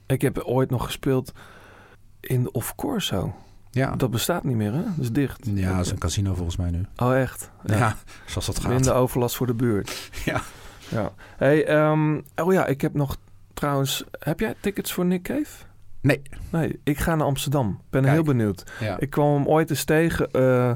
Ik 0.07 0.21
heb 0.21 0.37
ooit 0.39 0.69
nog 0.69 0.85
gespeeld 0.85 1.31
in 2.19 2.53
Of 2.53 2.75
Corso. 2.75 3.35
Ja, 3.75 3.95
Dat 3.95 4.11
bestaat 4.11 4.43
niet 4.43 4.55
meer, 4.55 4.73
hè? 4.73 4.83
Dat 4.83 4.93
is 4.99 5.11
dicht. 5.11 5.39
ja 5.53 5.75
dat 5.75 5.85
is 5.85 5.91
een 5.91 5.97
casino 5.97 6.33
volgens 6.33 6.57
mij 6.57 6.69
nu. 6.71 6.85
Oh, 6.97 7.17
echt? 7.17 7.51
Ja, 7.65 7.95
zoals 8.25 8.45
dat 8.45 8.59
gaat. 8.59 8.71
Minder 8.71 8.93
overlast 8.93 9.35
voor 9.35 9.47
de 9.47 9.53
buurt. 9.53 10.09
Ja. 10.25 10.41
ja. 10.89 11.11
Hey, 11.37 11.65
ehm, 11.65 12.19
oh 12.35 12.53
ja, 12.53 12.65
ik 12.65 12.81
heb 12.81 12.93
nog 12.93 13.17
trouwens... 13.53 14.03
Heb 14.19 14.39
jij 14.39 14.55
tickets 14.59 14.93
voor 14.93 15.05
Nick 15.05 15.21
Cave? 15.23 15.63
Nee. 16.01 16.21
Nee, 16.49 16.79
ik 16.83 16.99
ga 16.99 17.15
naar 17.15 17.25
Amsterdam. 17.27 17.81
Ben 17.89 18.01
Kijk. 18.01 18.13
heel 18.13 18.23
benieuwd. 18.23 18.63
Ja. 18.79 18.99
Ik 18.99 19.09
kwam 19.09 19.33
hem 19.33 19.45
ooit 19.47 19.69
eens 19.69 19.83
tegen 19.83 20.31
eh, 20.31 20.71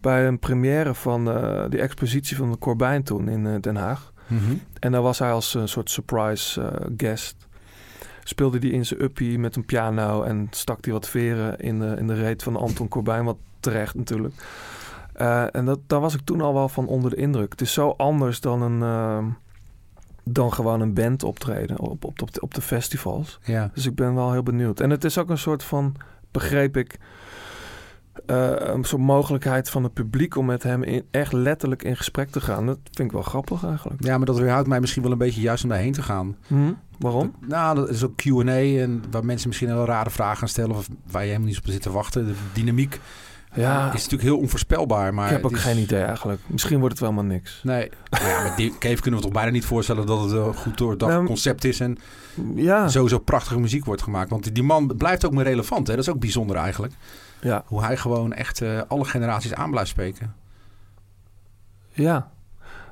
bij 0.00 0.26
een 0.26 0.38
première 0.38 0.94
van 0.94 1.30
eh 1.30 1.64
die 1.68 1.80
expositie 1.80 2.36
van 2.36 2.50
de 2.50 2.58
Corbijn 2.58 3.02
toen 3.02 3.28
in 3.28 3.46
eh, 3.46 3.60
Den 3.60 3.76
Haag. 3.76 4.12
Mhm. 4.26 4.54
En 4.80 4.92
daar 4.92 5.02
was 5.02 5.18
hij 5.18 5.30
als 5.32 5.54
een 5.54 5.68
soort 5.68 5.90
surprise 5.90 6.72
guest. 6.96 7.47
Speelde 8.28 8.58
hij 8.58 8.68
in 8.68 8.86
zijn 8.86 9.02
uppie 9.02 9.38
met 9.38 9.56
een 9.56 9.64
piano 9.64 10.22
en 10.22 10.46
stak 10.50 10.84
hij 10.84 10.92
wat 10.92 11.08
veren 11.08 11.58
in 11.58 11.78
de, 11.78 11.94
in 11.98 12.06
de 12.06 12.14
reet 12.14 12.42
van 12.42 12.56
Anton 12.56 12.88
Corbijn. 12.88 13.24
Wat 13.24 13.36
terecht 13.60 13.94
natuurlijk. 13.94 14.34
Eh, 15.12 15.54
en 15.54 15.64
dat, 15.64 15.78
daar 15.86 16.00
was 16.00 16.14
ik 16.14 16.20
toen 16.20 16.40
al 16.40 16.54
wel 16.54 16.68
van 16.68 16.86
onder 16.86 17.10
de 17.10 17.16
indruk. 17.16 17.50
Het 17.50 17.60
is 17.60 17.72
zo 17.72 17.94
anders 17.96 18.40
dan 18.40 18.62
een... 18.62 18.82
ehm, 18.82 19.24
dan 20.24 20.52
gewoon 20.52 20.80
een 20.80 20.94
band 20.94 21.22
optreden 21.22 21.78
op, 21.78 22.04
op, 22.04 22.22
op, 22.22 22.32
de, 22.32 22.40
op 22.40 22.54
de 22.54 22.60
festivals. 22.60 23.38
ja. 23.44 23.70
Dus 23.74 23.86
ik 23.86 23.94
ben 23.94 24.14
wel 24.14 24.32
heel 24.32 24.42
benieuwd. 24.42 24.80
En 24.80 24.90
het 24.90 25.04
is 25.04 25.18
ook 25.18 25.30
een 25.30 25.38
soort 25.38 25.62
van, 25.62 25.94
begreep 26.30 26.76
ik, 26.76 26.98
eh, 28.26 28.50
een 28.74 28.84
soort 28.84 29.02
mogelijkheid 29.02 29.70
van 29.70 29.82
het 29.82 29.92
publiek 29.92 30.36
om 30.36 30.46
met 30.46 30.62
hem 30.62 30.82
in, 30.82 31.04
echt 31.10 31.32
letterlijk 31.32 31.82
in 31.82 31.96
gesprek 31.96 32.30
te 32.30 32.40
gaan. 32.40 32.66
Dat 32.66 32.78
vind 32.92 33.08
ik 33.08 33.12
wel 33.14 33.22
grappig 33.22 33.64
eigenlijk. 33.64 34.04
ja, 34.04 34.16
maar 34.16 34.26
dat 34.26 34.38
weerhoudt 34.38 34.68
mij 34.68 34.80
misschien 34.80 35.02
wel 35.02 35.12
een 35.12 35.18
beetje 35.18 35.40
juist 35.40 35.62
om 35.62 35.68
daarheen 35.68 35.92
te 35.92 36.02
gaan. 36.02 36.36
Hm? 36.46 36.72
Waarom? 36.98 37.34
Nou, 37.46 37.74
dat 37.76 37.88
is 37.88 38.04
ook 38.04 38.16
Q&A 38.16 38.42
en 38.80 39.02
waar 39.10 39.24
mensen 39.24 39.48
misschien 39.48 39.68
heel 39.68 39.84
rare 39.84 40.10
vragen 40.10 40.36
gaan 40.38 40.48
stellen 40.48 40.76
of 40.76 40.88
waar 41.10 41.22
je 41.22 41.28
helemaal 41.28 41.48
niet 41.48 41.58
op 41.58 41.66
zit 41.66 41.82
te 41.82 41.90
wachten. 41.90 42.26
De 42.26 42.34
dynamiek 42.52 43.00
Ja, 43.54 43.86
is 43.86 43.92
natuurlijk 44.02 44.22
heel 44.22 44.38
onvoorspelbaar. 44.38 45.14
Maar 45.14 45.26
ik 45.26 45.32
heb 45.32 45.44
ook 45.44 45.52
is- 45.52 45.62
geen 45.62 45.78
idee 45.78 46.02
eigenlijk. 46.02 46.40
Misschien 46.46 46.78
wordt 46.78 46.92
het 46.94 47.02
wel 47.02 47.12
maar 47.12 47.24
niks. 47.24 47.60
Nee, 47.62 47.90
maar 48.10 48.22
ja, 48.28 48.56
die 48.56 48.78
Cave 48.78 49.00
kunnen 49.00 49.20
we 49.20 49.26
toch 49.26 49.34
bijna 49.34 49.50
niet 49.50 49.64
voorstellen 49.64 50.06
dat 50.06 50.20
het 50.22 50.32
een 50.32 50.54
goed 50.54 50.78
doordacht 50.78 51.12
Nou, 51.12 51.26
concept 51.26 51.64
is 51.64 51.80
en 51.80 51.98
Ja, 52.54 52.88
sowieso 52.88 53.18
prachtige 53.18 53.60
muziek 53.60 53.84
wordt 53.84 54.02
gemaakt. 54.02 54.30
Want 54.30 54.54
die 54.54 54.62
man 54.62 54.96
blijft 54.96 55.26
ook 55.26 55.32
maar 55.32 55.44
relevant. 55.44 55.86
Hè? 55.86 55.94
Dat 55.94 56.02
is 56.06 56.10
ook 56.10 56.20
bijzonder 56.20 56.56
eigenlijk. 56.56 56.92
ja, 57.40 57.62
Hoe 57.66 57.82
hij 57.84 57.96
gewoon 57.96 58.32
echt 58.32 58.60
eh, 58.60 58.80
alle 58.88 59.04
generaties 59.04 59.54
aan 59.54 59.70
blijft 59.70 59.90
spreken. 59.90 60.34
ja. 61.92 62.30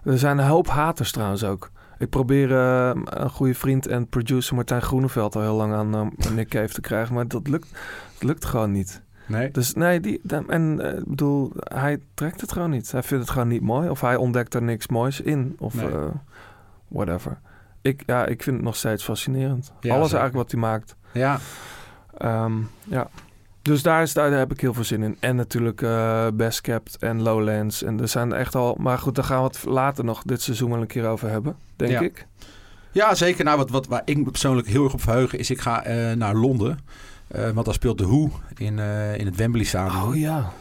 Er 0.04 0.18
zijn 0.18 0.38
een 0.38 0.46
hoop 0.46 0.68
haters 0.68 1.12
trouwens 1.12 1.44
ook. 1.44 1.70
Ik 1.98 2.10
probeer 2.10 2.52
eh, 2.56 2.90
een 3.04 3.30
goede 3.30 3.54
vriend 3.54 3.86
en 3.86 4.08
producer 4.08 4.54
Martijn 4.54 4.82
Groeneveld 4.82 5.36
al 5.36 5.42
heel 5.42 5.54
lang 5.54 5.72
aan 5.74 5.94
eh, 5.94 6.30
Nick 6.30 6.48
Cave 6.48 6.72
te 6.74 6.80
krijgen. 6.80 7.14
Maar 7.14 7.28
dat 7.28 7.48
lukt, 7.48 7.68
dat 8.12 8.22
lukt 8.22 8.44
gewoon 8.44 8.72
niet. 8.72 9.02
Nee? 9.26 9.50
Dus 9.50 9.74
nee, 9.74 10.00
die, 10.00 10.20
en 10.46 10.80
ik 10.98 11.04
bedoel, 11.08 11.52
hij 11.54 11.98
trekt 12.14 12.40
het 12.40 12.52
gewoon 12.52 12.70
niet. 12.70 12.92
Hij 12.92 13.02
vindt 13.02 13.22
het 13.24 13.32
gewoon 13.32 13.48
niet 13.48 13.62
mooi. 13.62 13.88
Of 13.88 14.00
hij 14.00 14.16
ontdekt 14.16 14.54
er 14.54 14.62
niks 14.62 14.86
moois 14.88 15.20
in. 15.20 15.56
Of 15.58 15.74
Nee. 15.74 15.90
whatever. 16.88 17.38
Ik, 17.86 18.02
ja, 18.06 18.26
ik 18.26 18.42
vind 18.42 18.56
het 18.56 18.64
nog 18.64 18.76
steeds 18.76 19.04
fascinerend. 19.04 19.72
Ja, 19.80 19.94
Alles 19.94 20.10
zeker. 20.10 20.20
eigenlijk 20.20 20.34
wat 20.34 20.50
hij 20.50 20.70
maakt. 20.70 20.96
Ja, 21.12 21.38
Ehm, 22.18 22.52
ja. 22.84 23.08
Dus 23.62 23.82
daar, 23.82 24.02
is, 24.02 24.12
daar 24.12 24.30
heb 24.32 24.52
ik 24.52 24.60
heel 24.60 24.74
veel 24.74 24.84
zin 24.84 25.02
in. 25.02 25.16
En 25.20 25.36
natuurlijk 25.36 25.82
eh 25.82 26.26
Best 26.34 26.60
Kept 26.60 26.96
en 26.98 27.22
Lowlands. 27.22 27.82
En 27.82 28.00
er 28.00 28.08
zijn 28.08 28.32
echt 28.32 28.54
al... 28.54 28.76
Maar 28.78 28.98
goed, 28.98 29.14
daar 29.14 29.24
gaan 29.24 29.38
we 29.40 29.44
het 29.46 29.64
later 29.64 30.04
nog 30.04 30.22
dit 30.22 30.42
seizoen 30.42 30.70
wel 30.70 30.80
een 30.80 30.86
keer 30.86 31.06
over 31.06 31.28
hebben. 31.30 31.56
Denk 31.76 31.90
Ja. 31.90 32.00
ik. 32.00 32.26
ja 32.92 33.14
zeker. 33.14 33.44
Nou, 33.44 33.56
wat, 33.56 33.70
wat, 33.70 33.86
waar 33.86 34.02
ik 34.04 34.16
me 34.16 34.30
persoonlijk 34.30 34.68
heel 34.68 34.84
erg 34.84 34.92
op 34.92 35.00
verheugen 35.02 35.38
is, 35.38 35.50
ik 35.50 35.60
ga 35.60 35.82
eh, 35.84 36.12
naar 36.16 36.34
Londen. 36.34 36.78
Eh, 37.28 37.50
want 37.50 37.64
daar 37.66 37.74
speelt 37.74 37.98
The 37.98 38.06
Who 38.06 38.30
in, 38.56 38.78
in 39.18 39.26
het 39.26 39.36
Wembley 39.36 39.64
Stadion. 39.64 40.02
Oh 40.08 40.16
ja. 40.16 40.52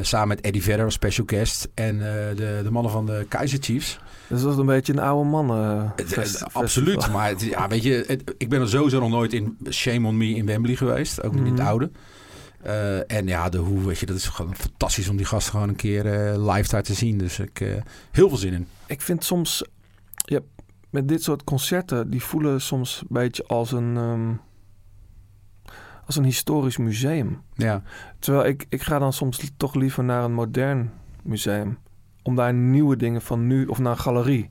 Samen 0.00 0.28
met 0.28 0.40
Eddie 0.40 0.62
Vedder 0.62 0.84
als 0.84 0.94
special 0.94 1.26
guest. 1.26 1.68
En 1.74 1.98
de, 1.98 2.60
de 2.62 2.70
mannen 2.70 2.92
van 2.92 3.06
de 3.06 3.26
Kaiser 3.28 3.58
Chiefs. 3.62 3.98
Dus 4.28 4.42
dat 4.42 4.52
is 4.52 4.58
een 4.58 4.66
beetje 4.66 4.92
een 4.92 4.98
oude 4.98 5.28
man 5.30 5.92
fest- 6.06 6.40
het- 6.40 6.54
absoluut. 6.54 7.10
Maar 7.12 7.28
het- 7.28 7.40
ja, 7.40 7.68
weet 7.68 7.82
je, 7.82 8.04
het- 8.06 8.34
ik 8.38 8.48
ben 8.48 8.60
er 8.60 8.68
sowieso 8.68 9.00
nog 9.00 9.10
nooit 9.10 9.32
in 9.32 9.58
Shame 9.70 10.06
on 10.08 10.16
Me 10.16 10.28
in 10.34 10.46
Wembley 10.46 10.76
geweest. 10.76 11.22
Ook 11.22 11.32
niet 11.32 11.40
in 11.40 11.46
het 11.50 11.58
Mhm. 11.58 11.66
oude. 11.68 11.90
Eh, 12.62 13.10
en 13.16 13.26
ja, 13.26 13.48
de 13.48 13.58
hoe, 13.58 13.84
weet 13.86 13.98
je, 13.98 14.06
dat 14.06 14.16
is 14.16 14.26
gewoon 14.26 14.56
fantastisch 14.56 15.08
om 15.08 15.16
die 15.16 15.26
gasten 15.26 15.52
gewoon 15.52 15.68
een 15.68 15.76
keer 15.76 16.06
eh, 16.06 16.54
live 16.54 16.68
daar 16.70 16.82
te 16.82 16.94
zien. 16.94 17.18
Dus 17.18 17.38
ik 17.38 17.58
heel 18.12 18.28
veel 18.28 18.38
zin 18.38 18.52
in. 18.52 18.66
ik 18.86 19.00
vind 19.00 19.24
soms, 19.24 19.64
ja, 20.14 20.40
met 20.90 21.08
dit 21.08 21.22
soort 21.22 21.44
concerten, 21.44 22.10
die 22.10 22.22
voelen 22.22 22.60
soms 22.60 23.00
een 23.00 23.06
beetje 23.10 23.44
als 23.46 23.72
een, 23.72 23.96
ehm, 23.96 24.32
als 26.06 26.16
een 26.16 26.24
historisch 26.24 26.76
museum. 26.76 27.40
Ja. 27.54 27.82
Terwijl 28.18 28.46
ik, 28.46 28.66
ik 28.68 28.82
ga 28.82 28.98
dan 28.98 29.12
soms 29.12 29.50
toch 29.56 29.74
liever 29.74 30.04
naar 30.04 30.24
een 30.24 30.32
modern 30.34 30.90
museum. 31.22 31.78
Om 32.26 32.34
daar 32.36 32.54
nieuwe 32.54 32.96
dingen 32.96 33.22
van 33.22 33.46
nu, 33.46 33.66
of 33.66 33.78
naar 33.78 33.92
een 33.92 33.98
galerie. 33.98 34.50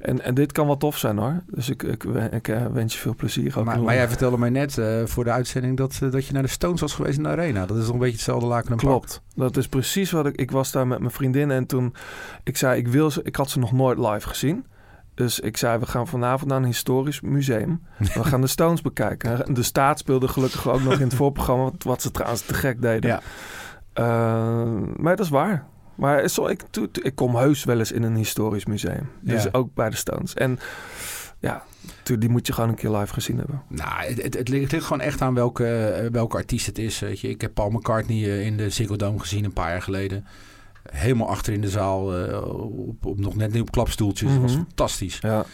En, 0.00 0.20
en 0.24 0.34
dit 0.34 0.52
kan 0.52 0.66
wel 0.66 0.76
tof 0.76 0.98
zijn 0.98 1.18
hoor. 1.18 1.42
Dus 1.46 1.68
ik, 1.68 1.82
ik, 1.82 2.04
ik, 2.30 2.48
eh, 2.48 2.66
wens 2.66 2.94
je 2.94 3.00
veel 3.00 3.14
plezier. 3.14 3.58
Ook 3.58 3.64
Maar, 3.64 3.80
maar 3.80 3.94
jij 3.94 4.08
vertelde 4.08 4.38
mij 4.38 4.50
net 4.50 4.78
eh, 4.78 5.04
voor 5.04 5.24
de 5.24 5.30
uitzending 5.30 5.76
dat, 5.76 5.98
eh, 6.02 6.10
dat 6.10 6.26
je 6.26 6.32
naar 6.32 6.42
de 6.42 6.48
Stones 6.48 6.80
was 6.80 6.94
geweest 6.94 7.16
in 7.16 7.22
de 7.22 7.28
Arena. 7.28 7.66
Dat 7.66 7.76
is 7.76 7.88
een 7.88 7.98
beetje 7.98 8.12
hetzelfde 8.14 8.46
laken 8.46 8.70
en 8.70 8.76
pak. 8.76 8.86
Klopt. 8.86 9.22
Dat 9.34 9.56
is 9.56 9.68
precies 9.68 10.10
wat 10.10 10.26
ik... 10.26 10.36
Ik 10.36 10.50
was 10.50 10.72
daar 10.72 10.86
met 10.86 10.98
mijn 10.98 11.10
vriendin 11.10 11.50
en 11.50 11.66
toen... 11.66 11.94
Ik 12.44 12.56
zei, 12.56 12.78
ik 12.78 12.88
wil 12.88 13.10
ze... 13.10 13.20
Ik 13.22 13.36
had 13.36 13.50
ze 13.50 13.58
nog 13.58 13.72
nooit 13.72 13.98
live 13.98 14.28
gezien. 14.28 14.66
Dus 15.14 15.40
ik 15.40 15.56
zei, 15.56 15.78
we 15.78 15.86
gaan 15.86 16.06
vanavond 16.06 16.50
naar 16.50 16.58
een 16.58 16.64
historisch 16.64 17.20
museum. 17.20 17.82
We 17.98 18.24
gaan 18.24 18.40
de 18.40 18.46
Stones 18.56 18.80
bekijken. 18.82 19.46
En 19.46 19.54
De 19.54 19.62
staat 19.62 19.98
speelde 19.98 20.28
gelukkig 20.28 20.68
ook 20.68 20.82
nog 20.82 20.92
in 20.94 21.00
het 21.06 21.14
voorprogramma. 21.14 21.70
wat- 21.78 22.02
ze 22.02 22.10
trouwens 22.10 22.42
te 22.42 22.54
gek 22.54 22.82
deden. 22.82 23.10
Ja. 23.10 23.20
Maar 24.96 25.16
dat 25.16 25.24
is 25.24 25.30
waar. 25.32 25.66
Maar 26.00 26.28
zo, 26.28 26.46
ik, 26.46 26.62
to- 26.70 26.90
to- 26.90 27.00
ik 27.04 27.14
kom 27.14 27.36
heus 27.36 27.64
wel 27.64 27.78
eens 27.78 27.92
in 27.92 28.02
een 28.02 28.16
historisch 28.16 28.66
museum. 28.66 29.08
Dus 29.20 29.42
Ja. 29.42 29.48
ook 29.52 29.74
bij 29.74 29.90
de 29.90 29.96
Stones. 29.96 30.34
En 30.34 30.58
ja, 31.38 31.62
die 32.18 32.28
moet 32.28 32.46
je 32.46 32.52
gewoon 32.52 32.68
een 32.68 32.74
keer 32.74 32.90
live 32.90 33.12
gezien 33.12 33.36
hebben. 33.38 33.62
Nou, 33.68 34.04
het, 34.04 34.22
het, 34.22 34.34
het 34.34 34.48
ligt, 34.48 34.62
het 34.62 34.72
ligt 34.72 34.84
gewoon 34.84 35.00
echt 35.02 35.20
aan 35.20 35.34
welke, 35.34 35.66
eh, 35.66 36.10
welke 36.10 36.36
artiest 36.36 36.66
het 36.66 36.78
is. 36.78 36.98
Weet 36.98 37.20
je. 37.20 37.28
Ik 37.28 37.40
heb 37.40 37.54
Paul 37.54 37.70
McCartney 37.70 38.16
eh, 38.24 38.46
in 38.46 38.56
de 38.56 38.70
Ziggo 38.70 38.96
Dome 38.96 39.18
gezien 39.18 39.44
een 39.44 39.52
paar 39.52 39.70
jaar 39.70 39.82
geleden. 39.82 40.24
Helemaal 40.90 41.28
achter 41.28 41.52
in 41.52 41.60
de 41.60 41.68
zaal, 41.70 42.16
eh, 42.18 42.42
op, 42.88 43.06
op, 43.06 43.18
nog 43.18 43.36
net 43.36 43.52
niet 43.52 43.62
op 43.62 43.70
klapstoeltjes. 43.70 44.30
Dat 44.32 44.40
was 44.40 44.52
Mhm. 44.54 44.62
fantastisch. 44.64 45.18
Ja. 45.20 45.44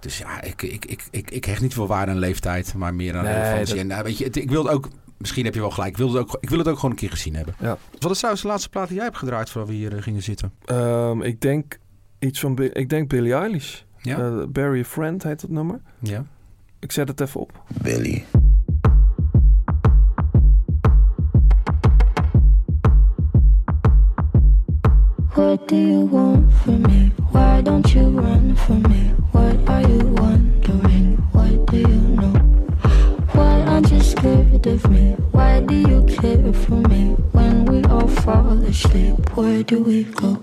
Dus 0.00 0.18
ja, 0.18 0.42
ik, 0.42 0.62
ik, 0.62 0.84
ik, 0.84 1.04
ik, 1.10 1.30
ik 1.30 1.44
hecht 1.44 1.60
niet 1.62 1.74
veel 1.74 1.86
waarde 1.86 2.10
aan 2.12 2.18
leeftijd, 2.18 2.74
maar 2.74 2.94
meer 2.94 3.16
aan 3.16 3.24
Nee, 3.24 3.32
relevantie. 3.34 3.66
dat- 3.66 3.76
En 3.82 3.86
nou, 3.86 4.02
weet 4.02 4.18
je, 4.18 4.24
het- 4.24 4.36
ik 4.36 4.50
wil 4.50 4.70
ook, 4.70 4.88
misschien 5.18 5.44
heb 5.44 5.54
je 5.54 5.60
wel 5.60 5.70
gelijk, 5.70 5.90
ik 5.90 5.96
wil 5.96 6.08
het 6.08 6.16
ook, 6.16 6.36
ik 6.40 6.48
wil 6.48 6.58
het 6.58 6.68
ook 6.68 6.76
gewoon 6.76 6.90
een 6.90 6.96
keer 6.96 7.10
gezien 7.10 7.34
hebben. 7.34 7.54
Ja. 7.60 7.78
Wat 7.98 8.10
is 8.10 8.16
trouwens 8.16 8.44
de 8.44 8.48
laatste 8.48 8.68
plaat 8.68 8.86
die 8.86 8.96
jij 8.96 9.04
hebt 9.04 9.16
gedraaid 9.16 9.50
voordat 9.50 9.70
we 9.70 9.76
hier 9.76 9.96
eh, 9.96 10.02
gingen 10.02 10.22
zitten? 10.22 10.52
Ehm, 10.64 11.22
ik 11.22 11.40
denk 11.40 11.78
iets 12.18 12.40
van... 12.40 12.58
Ik 12.58 12.88
denk 12.88 13.08
Billie 13.08 13.34
Eilish. 13.34 13.80
Ja? 14.00 14.46
Eh, 14.54 14.80
a 14.80 14.84
Friend 14.84 15.22
heet 15.22 15.40
dat 15.40 15.50
nummer. 15.50 15.80
ja. 15.98 16.24
Ik 16.78 16.92
zet 16.92 17.08
het 17.08 17.20
even 17.20 17.40
op. 17.40 17.62
Billy. 17.82 18.24
What 25.34 25.68
do 25.68 25.76
you 25.76 26.08
want 26.08 26.52
from 26.52 26.82
me? 26.82 27.10
Why 27.30 27.62
don't 27.62 27.92
you 27.92 28.20
run 28.20 28.56
from 28.56 28.82
me? 28.82 29.14
What 29.32 29.68
are 29.68 29.82
you 29.82 29.98
wondering? 29.98 31.05
Scared 34.16 34.66
of 34.66 34.88
me? 34.88 35.14
Why 35.30 35.64
do 35.64 35.74
you 35.74 36.04
care 36.04 36.52
for 36.52 36.80
me? 36.88 37.14
When 37.32 37.64
we 37.64 37.88
all 37.88 38.08
fall 38.08 38.58
asleep, 38.68 39.36
where 39.36 39.64
do 39.64 39.82
we 39.82 40.06
go? 40.14 40.42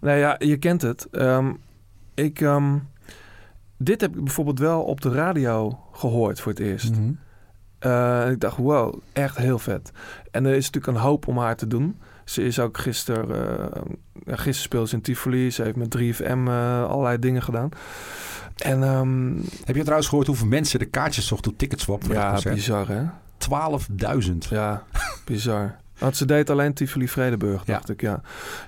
Nee, 0.00 0.18
ja, 0.18 0.36
je 0.38 0.56
kent 0.56 0.82
het. 0.82 1.08
Ehm, 1.10 1.52
ik, 2.14 2.40
ehm, 2.40 2.78
dit 3.76 4.00
heb 4.00 4.16
ik 4.16 4.24
bijvoorbeeld 4.24 4.58
wel 4.58 4.82
op 4.82 5.00
de 5.00 5.10
radio 5.10 5.80
gehoord 5.92 6.40
voor 6.40 6.52
het 6.52 6.60
eerst. 6.60 6.94
Eh, 7.78 8.24
en 8.24 8.32
ik 8.32 8.40
dacht, 8.40 8.56
wow, 8.56 8.94
echt 9.12 9.36
heel 9.36 9.58
vet. 9.58 9.90
En 10.30 10.46
er 10.46 10.54
is 10.54 10.66
natuurlijk 10.70 10.96
een 10.96 11.02
hoop 11.02 11.26
om 11.26 11.38
haar 11.38 11.56
te 11.56 11.66
doen. 11.66 11.98
Ze 12.28 12.42
is 12.42 12.58
ook 12.58 12.78
gisteren, 12.78 13.30
eh 13.30 13.82
ja, 14.24 14.34
gisteren 14.34 14.54
speelde 14.54 14.88
ze 14.88 14.94
in 14.94 15.00
Tivoli. 15.00 15.50
Ze 15.50 15.62
heeft 15.62 15.76
met 15.76 15.96
3FM 15.98 16.46
eh, 16.46 16.84
allerlei 16.84 17.18
dingen 17.18 17.42
gedaan. 17.42 17.68
En 18.56 18.82
ehm, 18.82 19.36
Heb 19.64 19.76
je 19.76 19.82
trouwens 19.82 20.08
gehoord 20.08 20.26
hoeveel 20.26 20.46
mensen 20.46 20.78
de 20.78 20.84
kaartjes 20.84 21.26
zochten 21.26 21.50
op 21.50 21.58
Ticketswap 21.58 22.04
voor 22.04 22.14
ja, 22.14 22.40
bizar 22.42 22.88
hè? 22.88 23.02
12.000. 24.22 24.32
Ja, 24.50 24.84
bizar. 25.24 25.76
Want 25.98 26.16
ze 26.16 26.24
deed 26.26 26.50
alleen 26.50 26.72
Tivoli 26.74 27.08
Vredenburg, 27.08 27.62
Ja. 27.66 27.72
dacht 27.72 27.88
ik, 27.90 28.00
ja. 28.00 28.20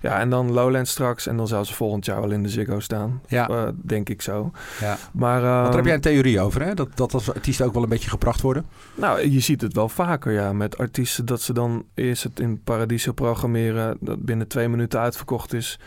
Ja, 0.02 0.18
en 0.20 0.30
dan 0.30 0.52
Lowland 0.52 0.88
straks. 0.88 1.26
En 1.26 1.36
dan 1.36 1.46
zou 1.48 1.64
ze 1.64 1.74
volgend 1.74 2.04
jaar 2.04 2.20
wel 2.20 2.30
in 2.30 2.42
de 2.42 2.48
Ziggo 2.48 2.80
staan. 2.80 3.20
Ja, 3.28 3.48
Eh, 3.48 3.68
denk 3.74 4.08
ik 4.08 4.22
zo. 4.22 4.50
ja. 4.80 4.96
Maar, 5.12 5.40
daar 5.40 5.66
ehm, 5.66 5.76
heb 5.76 5.84
jij 5.84 5.94
een 5.94 6.00
theorie 6.00 6.40
over, 6.40 6.62
hè? 6.64 6.74
Dat, 6.74 6.88
dat 6.94 7.14
als 7.14 7.32
artiesten 7.34 7.66
ook 7.66 7.72
wel 7.74 7.82
een 7.82 7.88
beetje 7.88 8.10
gebracht 8.10 8.40
worden. 8.40 8.64
Nou, 8.94 9.28
je 9.30 9.40
ziet 9.40 9.60
het 9.60 9.74
wel 9.74 9.88
vaker, 9.88 10.32
ja. 10.32 10.52
Met 10.52 10.78
artiesten 10.78 11.24
dat 11.26 11.40
ze 11.40 11.52
dan 11.52 11.84
eerst 11.94 12.22
het 12.22 12.40
in 12.40 12.62
Paradiso 12.62 13.12
programmeren... 13.12 13.96
dat 14.00 14.24
binnen 14.24 14.48
twee 14.48 14.68
minuten 14.68 15.00
uitverkocht 15.00 15.52
is. 15.52 15.78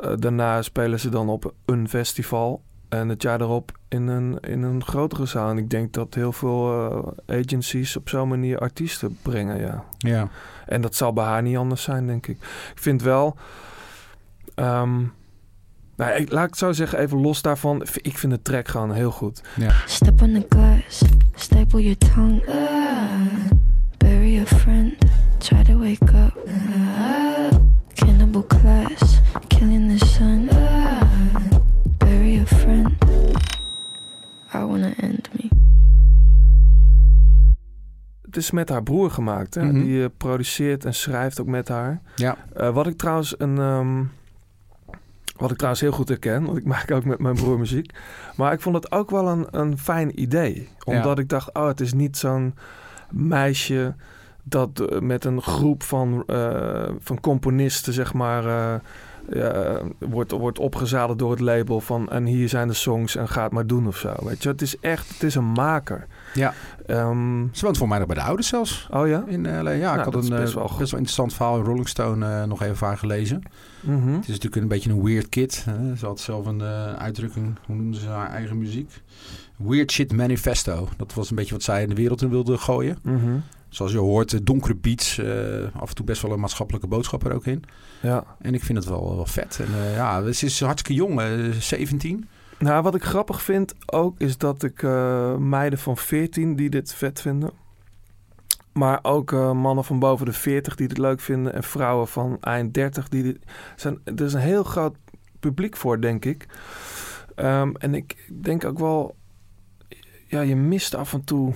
Eh, 0.00 0.12
daarna 0.18 0.62
spelen 0.62 1.00
ze 1.00 1.08
dan 1.08 1.28
op 1.28 1.52
een 1.64 1.88
festival... 1.88 2.62
en 2.88 3.08
het 3.08 3.22
jaar 3.22 3.40
erop 3.40 3.72
in 3.88 4.06
een, 4.06 4.38
in 4.40 4.62
een 4.62 4.84
grotere 4.84 5.26
zaal. 5.26 5.50
En 5.50 5.58
ik 5.58 5.70
denk 5.70 5.92
dat 5.92 6.14
heel 6.14 6.32
veel 6.32 6.90
eh, 7.28 7.38
agencies 7.40 7.96
op 7.96 8.08
zo'n 8.08 8.28
manier 8.28 8.58
artiesten 8.58 9.18
brengen, 9.22 9.60
ja. 9.60 9.84
Ja. 9.98 10.28
En 10.70 10.80
dat 10.80 10.94
zal 10.94 11.12
bij 11.12 11.24
haar 11.24 11.42
niet 11.42 11.56
anders 11.56 11.82
zijn, 11.82 12.06
denk 12.06 12.26
ik. 12.26 12.36
Ik 12.74 12.78
vind 12.80 13.02
wel... 13.02 13.36
ehm, 14.54 14.98
nou, 15.96 16.12
ik, 16.12 16.30
laat 16.32 16.44
ik 16.44 16.50
het 16.50 16.58
zo 16.58 16.72
zeggen, 16.72 16.98
even 16.98 17.20
los 17.20 17.42
daarvan. 17.42 17.86
Ik 17.94 18.18
vind 18.18 18.32
de 18.32 18.42
track 18.42 18.68
gewoon 18.68 18.92
heel 18.92 19.10
goed. 19.10 19.42
Step 19.86 20.22
on 20.22 20.32
the 20.32 20.46
glass, 20.48 21.02
staple 21.34 21.82
your 21.82 21.98
tongue. 21.98 22.42
Ah, 22.48 23.50
bury 23.96 24.38
a 24.38 24.46
friend, 24.46 24.94
try 25.38 25.62
to 25.62 25.78
wake 25.78 26.04
up. 26.04 26.38
Ah, 26.46 27.58
cannibal 27.94 28.46
class, 28.46 29.20
killing 29.48 29.98
the 29.98 30.06
sun. 30.06 30.48
Ah, 30.50 31.02
bury 31.98 32.40
a 32.40 32.46
friend. 32.46 32.92
I 34.54 34.58
wanna 34.58 34.92
end 34.96 35.28
me. 35.32 35.39
Het 38.30 38.38
is 38.38 38.50
met 38.50 38.68
haar 38.68 38.82
broer 38.82 39.10
gemaakt. 39.10 39.54
Hè? 39.54 39.64
Mhm. 39.64 39.72
Die 39.72 40.02
eh, 40.02 40.08
produceert 40.16 40.84
en 40.84 40.94
schrijft 40.94 41.40
ook 41.40 41.46
met 41.46 41.68
haar. 41.68 42.00
Ja. 42.14 42.36
Eh, 42.54 42.70
wat 42.70 42.86
ik 42.86 42.96
trouwens 42.96 43.34
een... 43.38 43.58
ehm, 43.58 44.02
wat 45.36 45.50
ik 45.50 45.56
trouwens 45.56 45.82
heel 45.82 45.92
goed 45.92 46.08
herken, 46.08 46.44
want 46.44 46.58
ik 46.58 46.64
maak 46.74 46.90
ook 46.90 47.04
met 47.04 47.18
mijn 47.18 47.34
broer 47.34 47.58
muziek. 47.58 47.92
Maar 48.36 48.52
ik 48.52 48.60
vond 48.60 48.74
het 48.74 48.92
ook 48.92 49.10
wel 49.10 49.28
een, 49.28 49.46
een 49.50 49.78
fijn 49.78 50.20
idee. 50.20 50.68
Omdat 50.84 51.18
ik 51.18 51.28
dacht, 51.28 51.54
oh, 51.54 51.66
het 51.66 51.80
is 51.80 51.92
niet 51.92 52.16
zo'n 52.16 52.54
meisje 53.10 53.94
dat 54.42 54.80
eh, 54.80 55.00
met 55.00 55.24
een 55.24 55.42
groep 55.42 55.82
van, 55.82 56.24
van 57.00 57.20
componisten, 57.20 57.92
zeg 57.92 58.12
maar, 58.12 58.44
ja, 59.28 59.80
wordt, 59.98 60.30
wordt 60.30 60.58
opgezadeld 60.58 61.18
door 61.18 61.30
het 61.30 61.40
label 61.40 61.80
van 61.80 62.08
en 62.08 62.24
hier 62.24 62.48
zijn 62.48 62.68
de 62.68 62.74
songs 62.74 63.16
en 63.16 63.28
ga 63.28 63.42
het 63.42 63.52
maar 63.52 63.66
doen 63.66 63.86
of 63.86 63.96
zo. 63.96 64.14
Weet 64.22 64.42
je, 64.42 64.48
het 64.48 64.62
is 64.62 64.78
echt, 64.78 65.08
het 65.08 65.22
is 65.22 65.34
een 65.34 65.52
maker. 65.52 66.06
Ja. 66.34 66.54
Ehm, 66.86 67.46
Ze 67.52 67.64
woont 67.64 67.76
voor 67.78 67.88
mij 67.88 67.98
nog 67.98 68.06
bij 68.06 68.16
de 68.16 68.22
ouders 68.22 68.48
zelfs. 68.48 68.86
oh 68.90 69.08
ja? 69.08 69.24
In 69.26 69.42
LA. 69.62 69.70
Ja, 69.70 69.76
ik 69.76 69.80
Nou, 69.82 69.98
had 70.02 70.12
dat 70.12 70.22
is 70.22 70.28
een 70.28 70.34
eh, 70.36 70.40
best 70.42 70.54
wel 70.54 70.62
best, 70.62 70.74
goed. 70.74 70.90
wel 70.90 70.98
interessant 70.98 71.34
verhaal 71.34 71.58
in 71.58 71.64
Rolling 71.64 71.88
Stone 71.88 72.26
eh, 72.26 72.44
nog 72.44 72.62
even 72.62 72.86
haar 72.86 72.98
gelezen. 72.98 73.42
Mhm. 73.80 74.08
Het 74.12 74.20
is 74.22 74.26
natuurlijk 74.28 74.56
een 74.62 74.68
beetje 74.68 74.90
een 74.90 75.02
weird 75.02 75.28
kid. 75.28 75.64
Hè? 75.64 75.96
Ze 75.96 76.06
had 76.06 76.20
zelf 76.20 76.46
een 76.46 76.60
eh, 76.60 76.92
uitdrukking, 76.94 77.58
hoe 77.66 77.76
noemde 77.76 77.98
ze 78.00 78.08
haar 78.08 78.30
eigen 78.30 78.58
muziek? 78.58 79.02
Weird 79.56 79.92
Shit 79.92 80.12
Manifesto. 80.12 80.88
Dat 80.96 81.14
was 81.14 81.30
een 81.30 81.36
beetje 81.36 81.54
wat 81.54 81.62
zij 81.62 81.82
in 81.82 81.88
de 81.88 81.94
wereld 81.94 82.22
in 82.22 82.30
wilde 82.30 82.58
gooien. 82.58 82.98
Mhm. 83.02 83.36
Zoals 83.68 83.92
je 83.92 83.98
hoort, 83.98 84.32
eh, 84.32 84.40
donkere 84.42 84.74
beats. 84.76 85.18
eh, 85.18 85.26
af 85.80 85.88
en 85.88 85.94
toe 85.94 86.04
best 86.04 86.22
wel 86.22 86.32
een 86.32 86.40
maatschappelijke 86.40 86.86
boodschap 86.86 87.24
er 87.24 87.34
ook 87.34 87.46
in. 87.46 87.62
Ja. 88.02 88.24
En 88.40 88.54
ik 88.54 88.64
vind 88.64 88.78
het 88.78 88.86
wel, 88.86 89.16
wel 89.16 89.26
vet. 89.26 89.58
En 89.60 89.74
eh, 89.74 89.94
ja, 89.94 90.32
ze 90.32 90.46
is 90.46 90.60
hartstikke 90.60 90.94
jong, 91.00 91.20
eh, 91.20 91.26
17. 91.58 92.28
Nou, 92.60 92.82
wat 92.82 92.94
ik 92.94 93.04
grappig 93.04 93.42
vind 93.42 93.74
ook, 93.86 94.18
is 94.18 94.38
dat 94.38 94.62
ik 94.62 94.82
eh, 94.82 95.36
meiden 95.36 95.78
van 95.78 95.96
14 95.96 96.56
die 96.56 96.70
dit 96.70 96.94
vet 96.94 97.20
vinden. 97.20 97.50
Maar 98.72 98.98
ook 99.02 99.32
eh, 99.32 99.52
mannen 99.52 99.84
van 99.84 99.98
boven 99.98 100.26
de 100.26 100.32
40 100.32 100.74
die 100.74 100.88
dit 100.88 100.98
leuk 100.98 101.20
vinden. 101.20 101.52
En 101.52 101.62
vrouwen 101.62 102.08
van 102.08 102.36
eind 102.40 102.74
30 102.74 103.08
die 103.08 103.22
dit... 103.22 103.38
Zijn, 103.76 104.00
er 104.04 104.20
is 104.20 104.32
een 104.32 104.40
heel 104.40 104.62
groot 104.62 104.96
publiek 105.38 105.76
voor, 105.76 106.00
denk 106.00 106.24
ik. 106.24 106.46
Ehm, 107.34 107.72
en 107.78 107.94
ik 107.94 108.30
denk 108.42 108.64
ook 108.64 108.78
wel... 108.78 109.14
Ja, 110.26 110.40
je 110.40 110.56
mist 110.56 110.94
af 110.94 111.12
en 111.12 111.24
toe... 111.24 111.52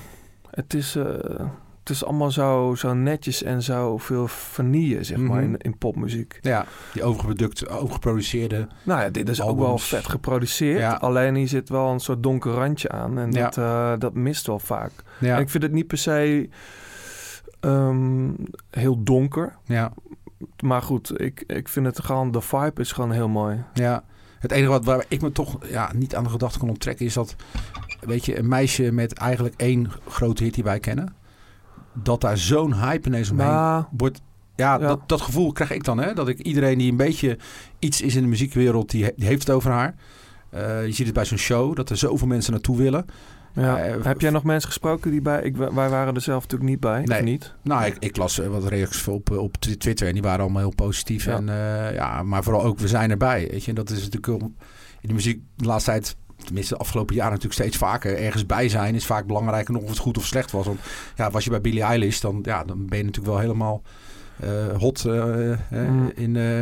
Het 0.50 0.74
is, 0.74 0.96
eh, 0.96 1.46
het 1.84 1.92
is 1.96 2.04
allemaal 2.04 2.30
zo, 2.30 2.74
zo 2.76 2.94
netjes 2.94 3.42
en 3.42 3.62
zo 3.62 3.98
veel 3.98 4.28
vanille, 4.28 5.04
zeg 5.04 5.16
maar, 5.18 5.42
Mhm. 5.42 5.52
in, 5.52 5.58
in 5.58 5.78
popmuziek. 5.78 6.38
Ja, 6.40 6.64
die 6.92 7.02
overproduct, 7.02 7.68
overgeproduceerde. 7.68 8.68
Nou 8.82 9.00
ja, 9.00 9.08
dit 9.08 9.28
is 9.28 9.42
ook 9.42 9.58
wel 9.58 9.78
vet 9.78 10.08
geproduceerd. 10.08 10.78
Ja. 10.78 10.92
Alleen 10.92 11.34
hier 11.34 11.48
zit 11.48 11.68
wel 11.68 11.90
een 11.90 12.00
soort 12.00 12.22
donker 12.22 12.52
randje 12.52 12.88
aan. 12.88 13.18
En 13.18 13.32
Ja. 13.32 13.42
dat, 13.44 13.58
eh, 13.58 13.92
dat 13.98 14.14
mist 14.14 14.46
wel 14.46 14.58
vaak. 14.58 14.92
Ja, 15.20 15.34
En 15.36 15.40
ik 15.42 15.48
vind 15.50 15.62
het 15.62 15.72
niet 15.72 15.86
per 15.86 15.98
se 15.98 16.48
ehm, 17.60 18.30
heel 18.70 19.02
donker. 19.02 19.56
ja, 19.64 19.92
Maar 20.60 20.82
goed, 20.82 21.20
ik, 21.20 21.44
ik 21.46 21.68
vind 21.68 21.86
het 21.86 22.00
gewoon... 22.04 22.30
De 22.30 22.40
vibe 22.40 22.80
is 22.80 22.92
gewoon 22.92 23.10
heel 23.12 23.28
mooi. 23.28 23.62
ja. 23.74 24.04
Het 24.38 24.52
enige 24.52 24.70
wat 24.70 24.84
waar 24.84 25.04
ik 25.08 25.20
me 25.22 25.32
toch 25.32 25.58
ja, 25.70 25.90
niet 25.94 26.14
aan 26.16 26.24
de 26.24 26.30
gedachte 26.30 26.58
kon 26.58 26.68
onttrekken 26.68 27.06
is 27.06 27.14
dat, 27.14 27.36
weet 28.00 28.24
je, 28.24 28.38
een 28.38 28.48
meisje 28.48 28.92
met 28.92 29.12
eigenlijk 29.12 29.54
één 29.56 29.90
grote 30.08 30.44
hit 30.44 30.54
die 30.54 30.64
wij 30.64 30.80
kennen, 30.80 31.14
dat 32.02 32.20
daar 32.20 32.38
zo'n 32.38 32.74
hype 32.74 33.08
ineens 33.08 33.30
omheen 33.30 33.46
Maar 33.46 33.86
wordt. 33.96 34.20
Ja, 34.56 34.72
Ja. 34.72 34.86
Dat, 34.86 35.00
dat 35.08 35.20
gevoel 35.20 35.52
krijg 35.52 35.70
ik 35.70 35.84
dan. 35.84 35.98
Hè? 35.98 36.12
Dat 36.14 36.28
ik 36.28 36.38
iedereen 36.38 36.78
die 36.78 36.90
een 36.90 36.96
beetje 36.96 37.38
iets 37.78 38.00
is 38.00 38.14
in 38.14 38.22
de 38.22 38.28
muziekwereld, 38.28 38.90
die, 38.90 39.04
he- 39.04 39.12
die 39.16 39.26
heeft 39.26 39.46
het 39.46 39.56
over 39.56 39.70
haar. 39.70 39.94
Eh, 40.50 40.86
je 40.86 40.92
ziet 40.92 41.06
het 41.06 41.14
bij 41.14 41.24
zo'n 41.24 41.38
show, 41.38 41.76
dat 41.76 41.90
er 41.90 41.96
zoveel 41.96 42.26
mensen 42.26 42.52
naartoe 42.52 42.76
willen. 42.76 43.04
Ja. 43.54 43.78
Eh, 43.78 44.04
Heb 44.04 44.20
jij 44.20 44.30
nog 44.30 44.44
mensen 44.44 44.68
gesproken 44.68 45.10
die 45.10 45.20
bij... 45.20 45.42
Ik, 45.42 45.56
wij 45.56 45.70
waren 45.88 46.14
er 46.14 46.20
zelf 46.20 46.42
natuurlijk 46.42 46.70
niet 46.70 46.80
bij, 46.80 47.02
Nee. 47.04 47.18
of 47.18 47.24
niet? 47.24 47.54
Nou, 47.62 47.84
ik, 47.84 47.96
ik 47.98 48.16
las 48.16 48.40
eh, 48.40 48.48
wat 48.48 48.64
reacties 48.64 49.08
op, 49.08 49.30
op 49.30 49.56
Twi- 49.56 49.76
Twitter 49.76 50.06
en 50.06 50.12
die 50.12 50.22
waren 50.22 50.40
allemaal 50.40 50.62
heel 50.62 50.74
positief. 50.74 51.24
Ja. 51.24 51.36
En, 51.36 51.46
ja, 51.94 52.22
maar 52.22 52.42
vooral 52.44 52.62
ook, 52.62 52.78
we 52.78 52.88
zijn 52.88 53.10
erbij. 53.10 53.48
Weet 53.50 53.62
je? 53.64 53.68
En 53.68 53.74
dat 53.74 53.90
is 53.90 54.02
natuurlijk 54.10 54.42
in 55.00 55.08
de 55.08 55.12
muziek 55.14 55.40
de 55.56 55.64
laatste 55.66 55.90
tijd, 55.90 56.16
tenminste 56.44 56.74
de 56.74 56.80
afgelopen 56.80 57.14
jaren 57.14 57.32
natuurlijk 57.32 57.60
steeds 57.60 57.76
vaker. 57.76 58.18
Ergens 58.18 58.46
bij 58.46 58.68
zijn 58.68 58.94
is 58.94 59.06
vaak 59.06 59.26
belangrijker 59.26 59.72
nog 59.74 59.82
of 59.82 59.88
het 59.88 59.98
goed 59.98 60.18
of 60.18 60.26
slecht 60.26 60.50
was. 60.50 60.66
Want 60.66 60.80
ja, 61.16 61.30
was 61.30 61.44
je 61.44 61.50
bij 61.50 61.60
Billie 61.60 61.82
Eilish, 61.82 62.20
dan, 62.20 62.38
ja, 62.42 62.64
dan 62.64 62.86
ben 62.86 62.98
je 62.98 63.04
natuurlijk 63.04 63.32
wel 63.34 63.42
helemaal 63.42 63.82
eh, 64.40 64.50
hot 64.78 65.04
eh, 65.04 65.52
Mm. 65.70 66.12
in, 66.14 66.36
eh, 66.36 66.60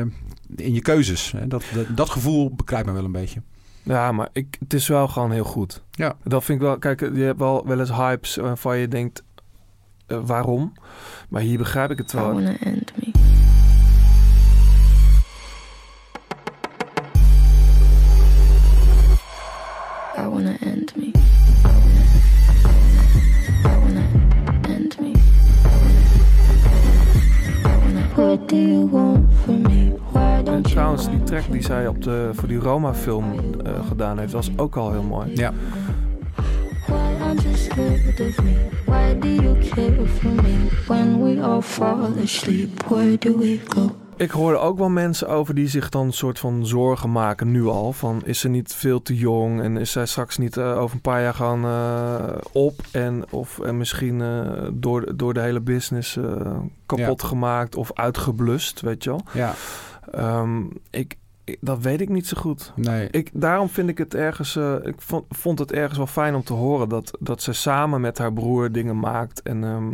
in 0.66 0.75
je 0.75 0.81
keuzes. 0.83 1.33
Hè? 1.33 1.47
Dat, 1.49 1.62
dat, 1.75 1.87
dat 1.97 2.11
gevoel 2.11 2.55
bekrijgt 2.55 2.87
me 2.87 2.92
wel 2.92 3.05
een 3.05 3.12
beetje. 3.12 3.42
Ja, 3.83 4.12
maar 4.12 4.29
ik, 4.33 4.57
het 4.59 4.73
is 4.75 4.88
wel 4.88 5.09
gewoon 5.09 5.31
heel 5.31 5.45
goed. 5.45 5.83
Ja. 5.90 6.16
Dat 6.25 6.45
vind 6.45 6.61
ik 6.61 6.64
wel... 6.66 6.79
Kijk, 6.79 7.01
je 7.01 7.23
hebt 7.23 7.38
wel, 7.38 7.66
wel 7.66 7.81
eens 7.81 7.92
hypes 7.92 8.37
waarvan 8.37 8.79
je 8.79 8.88
denkt... 8.88 9.23
waarom? 10.07 10.73
Maar 11.29 11.42
hier 11.42 11.59
begrijp 11.59 11.90
ik 11.90 11.99
het 11.99 12.12
I 12.12 12.16
wel. 12.16 12.33
wanna 12.33 12.57
end 12.59 12.92
me. 12.97 13.07
I 13.07 13.32
trouwens, 30.96 31.24
die 31.24 31.37
track 31.37 31.52
die 31.52 31.62
zij 31.62 31.87
op 31.87 32.02
de, 32.02 32.31
voor 32.33 32.48
die 32.48 32.59
Roma-film 32.59 33.61
eh, 33.64 33.87
gedaan 33.88 34.18
heeft... 34.18 34.33
was 34.33 34.50
ook 34.57 34.76
al 34.76 34.92
heel 34.92 35.02
mooi. 35.02 35.31
Ja. 35.35 35.52
Ik 44.16 44.31
hoorde 44.31 44.59
ook 44.59 44.78
wel 44.78 44.88
mensen 44.88 45.28
over 45.28 45.55
die 45.55 45.68
zich 45.68 45.88
dan 45.88 46.07
een 46.07 46.12
soort 46.12 46.38
van 46.38 46.66
zorgen 46.66 47.12
maken 47.12 47.50
nu 47.50 47.66
al. 47.66 47.92
Van 47.92 48.22
is 48.24 48.40
ze 48.40 48.48
niet 48.48 48.74
veel 48.74 49.02
te 49.02 49.16
jong 49.16 49.62
en 49.62 49.76
is 49.76 49.92
zij 49.92 50.07
straks 50.07 50.38
niet 50.38 50.57
eh, 50.57 50.78
over 50.78 50.94
een 50.94 51.00
paar 51.00 51.22
jaar 51.22 51.35
gewoon 51.35 51.64
eh, 51.64 52.35
op 52.52 52.74
en 52.90 53.24
of 53.31 53.59
en 53.59 53.76
misschien 53.76 54.20
eh, 54.20 54.68
door, 54.72 55.16
door 55.16 55.35
de 55.35 55.40
hele 55.40 55.61
business 55.61 56.16
eh, 56.16 56.24
kapot 56.87 57.22
gemaakt 57.22 57.76
of 57.76 57.90
uitgeblust, 57.94 58.81
weet 58.81 59.05
je 59.05 59.11
wel. 59.11 59.20
Ja, 59.33 59.55
Ehm, 60.11 60.62
ik, 60.91 61.17
ik- 61.45 61.59
dat 61.61 61.79
weet 61.79 62.01
ik 62.01 62.09
niet 62.09 62.27
zo 62.27 62.41
goed. 62.41 62.73
nee. 62.77 63.09
Ik, 63.11 63.31
daarom 63.33 63.69
vind 63.69 63.88
ik 63.88 63.99
het 63.99 64.15
ergens. 64.15 64.57
eh, 64.57 64.75
ik 64.83 64.95
vond, 65.01 65.25
vond 65.29 65.59
het 65.59 65.73
ergens 65.73 65.97
wel 65.97 66.07
fijn 66.07 66.35
om 66.35 66.43
te 66.43 66.53
horen 66.53 66.88
dat, 66.88 67.17
dat 67.21 67.43
ze 67.43 67.53
samen 67.53 68.01
met 68.01 68.19
haar 68.19 68.33
broer 68.33 68.73
dingen 68.73 68.99
maakt. 68.99 69.43
En 69.43 69.65
ehm, 69.65 69.93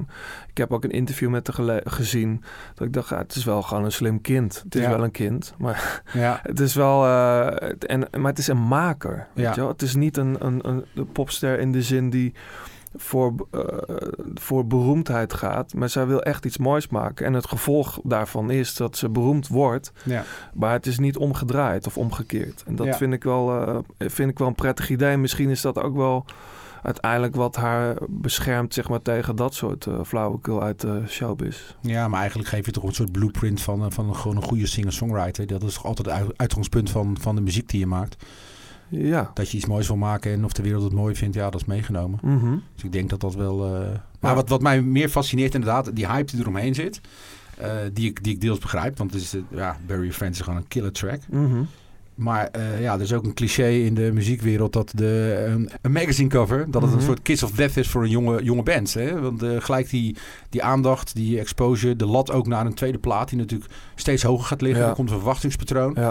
ik 0.50 0.56
heb 0.56 0.72
ook 0.72 0.84
een 0.84 0.90
interview 0.90 1.30
met 1.30 1.56
haar 1.56 1.80
gezien. 1.84 2.42
Dat 2.74 2.86
ik 2.86 2.92
dacht, 2.92 3.08
ja, 3.08 3.18
het 3.18 3.34
is 3.34 3.44
wel 3.44 3.62
gewoon 3.62 3.84
een 3.84 3.92
slim 3.92 4.20
kind. 4.20 4.60
Het 4.64 4.74
is 4.74 4.82
Ja. 4.82 4.88
wel 4.90 5.04
een 5.04 5.10
kind. 5.10 5.54
Maar 5.58 6.02
Ja, 6.12 6.40
het 6.42 6.60
is 6.60 6.74
wel. 6.74 7.04
eh, 7.04 7.68
het- 7.68 7.86
en, 7.86 8.08
maar 8.18 8.30
het 8.30 8.38
is 8.38 8.48
een 8.48 8.66
maker. 8.66 9.26
Weet 9.34 9.44
Ja. 9.44 9.50
je 9.54 9.60
wel? 9.60 9.68
Het 9.68 9.82
is 9.82 9.94
niet 9.94 10.16
een, 10.16 10.36
een, 10.46 10.60
een 10.94 11.12
popster 11.12 11.58
in 11.58 11.72
de 11.72 11.82
zin 11.82 12.10
die. 12.10 12.34
Voor, 12.96 13.34
eh, 13.50 13.60
voor 14.34 14.66
beroemdheid 14.66 15.34
gaat. 15.34 15.74
Maar 15.74 15.88
zij 15.88 16.06
wil 16.06 16.22
echt 16.22 16.44
iets 16.44 16.58
moois 16.58 16.88
maken. 16.88 17.26
En 17.26 17.32
het 17.34 17.46
gevolg 17.48 18.00
daarvan 18.04 18.50
is 18.50 18.74
dat 18.74 18.96
ze 18.96 19.08
beroemd 19.08 19.48
wordt. 19.48 19.92
ja. 20.04 20.24
Maar 20.54 20.72
het 20.72 20.86
is 20.86 20.98
niet 20.98 21.16
omgedraaid 21.16 21.86
of 21.86 21.96
omgekeerd. 21.98 22.62
En 22.66 22.76
dat 22.76 22.86
Ja. 22.86 22.94
vind, 22.96 23.12
ik 23.12 23.22
wel, 23.24 23.66
eh, 23.66 23.78
vind 23.98 24.30
ik 24.30 24.38
wel 24.38 24.48
een 24.48 24.54
prettig 24.54 24.90
idee. 24.90 25.16
Misschien 25.16 25.50
is 25.50 25.60
dat 25.60 25.78
ook 25.82 25.96
wel 25.96 26.24
uiteindelijk 26.82 27.34
wat 27.36 27.56
haar 27.56 27.96
beschermt 28.08 28.74
zeg 28.74 28.88
maar, 28.88 29.02
tegen 29.02 29.36
dat 29.36 29.54
soort 29.54 29.86
eh 29.86 29.94
flauwekul 30.06 30.62
uit 30.62 30.80
de 30.80 31.02
showbiz. 31.06 31.58
Ja, 31.80 32.08
maar 32.08 32.20
eigenlijk 32.20 32.48
geef 32.48 32.66
je 32.66 32.72
toch 32.72 32.82
een 32.84 32.94
soort 32.94 33.12
blueprint 33.12 33.60
van, 33.60 33.92
van 33.92 34.08
een, 34.08 34.16
gewoon 34.16 34.36
een 34.36 34.42
goede 34.42 34.66
singer-songwriter. 34.66 35.46
Dat 35.46 35.62
is 35.62 35.74
toch 35.74 35.84
altijd 35.86 36.06
het 36.06 36.16
uit- 36.16 36.32
uitgangspunt 36.38 36.90
van, 36.90 37.16
van 37.20 37.34
de 37.34 37.40
muziek 37.40 37.68
die 37.68 37.80
je 37.80 37.86
maakt. 37.86 38.16
Ja. 38.88 39.30
Dat 39.34 39.50
je 39.50 39.56
iets 39.56 39.66
moois 39.66 39.86
wil 39.86 39.96
maken 39.96 40.32
en 40.32 40.44
of 40.44 40.52
de 40.52 40.62
wereld 40.62 40.82
het 40.82 40.92
mooi 40.92 41.14
vindt, 41.14 41.34
ja, 41.34 41.50
dat 41.50 41.60
is 41.60 41.66
meegenomen. 41.66 42.18
Mhm. 42.22 42.56
Dus 42.74 42.84
ik 42.84 42.92
denk 42.92 43.10
dat 43.10 43.20
dat 43.20 43.34
wel... 43.34 43.64
eh, 43.74 43.80
Maar 44.20 44.34
wat, 44.34 44.48
wat 44.48 44.62
mij 44.62 44.82
meer 44.82 45.08
fascineert 45.08 45.54
inderdaad, 45.54 45.96
die 45.96 46.06
hype 46.06 46.30
die 46.32 46.40
eromheen 46.40 46.74
zit. 46.74 47.00
eh, 47.58 47.70
die, 47.92 48.08
ik, 48.08 48.24
die 48.24 48.34
ik 48.34 48.40
deels 48.40 48.58
begrijp, 48.58 48.98
want 48.98 49.12
het 49.12 49.22
is, 49.22 49.34
eh, 49.34 49.40
ja, 49.50 49.76
Barry 49.86 50.12
Friends 50.12 50.38
is 50.38 50.44
gewoon 50.44 50.58
een 50.60 50.68
killer 50.68 50.92
track. 50.92 51.20
Mhm. 51.30 51.62
Maar 52.14 52.50
ja, 52.80 52.94
er 52.94 53.00
is 53.00 53.12
ook 53.12 53.24
een 53.24 53.34
cliché 53.34 53.68
in 53.68 53.94
de 53.94 54.10
muziekwereld 54.12 54.72
dat 54.72 54.92
de, 54.94 55.44
een 55.82 55.92
magazine 55.92 56.28
cover, 56.28 56.70
dat 56.70 56.82
het 56.82 56.90
Mhm. 56.90 57.00
een 57.00 57.06
soort 57.06 57.22
kiss 57.22 57.42
of 57.42 57.50
death 57.50 57.76
is 57.76 57.88
voor 57.88 58.02
een 58.02 58.10
jonge, 58.10 58.42
jonge 58.42 58.62
band. 58.62 58.94
Hè? 58.94 59.20
Want 59.20 59.42
gelijk 59.58 59.90
die, 59.90 60.16
die 60.50 60.62
aandacht, 60.62 61.14
die 61.14 61.38
exposure, 61.38 61.96
de 61.96 62.06
lat 62.06 62.30
ook 62.30 62.46
naar 62.46 62.66
een 62.66 62.74
tweede 62.74 62.98
plaat, 62.98 63.28
die 63.28 63.38
natuurlijk 63.38 63.70
steeds 63.94 64.22
hoger 64.22 64.44
gaat 64.46 64.60
liggen. 64.60 64.80
Ja. 64.80 64.86
Dan 64.86 64.96
komt 64.96 65.10
een 65.10 65.16
verwachtingspatroon. 65.16 65.92
Ja. 65.96 66.10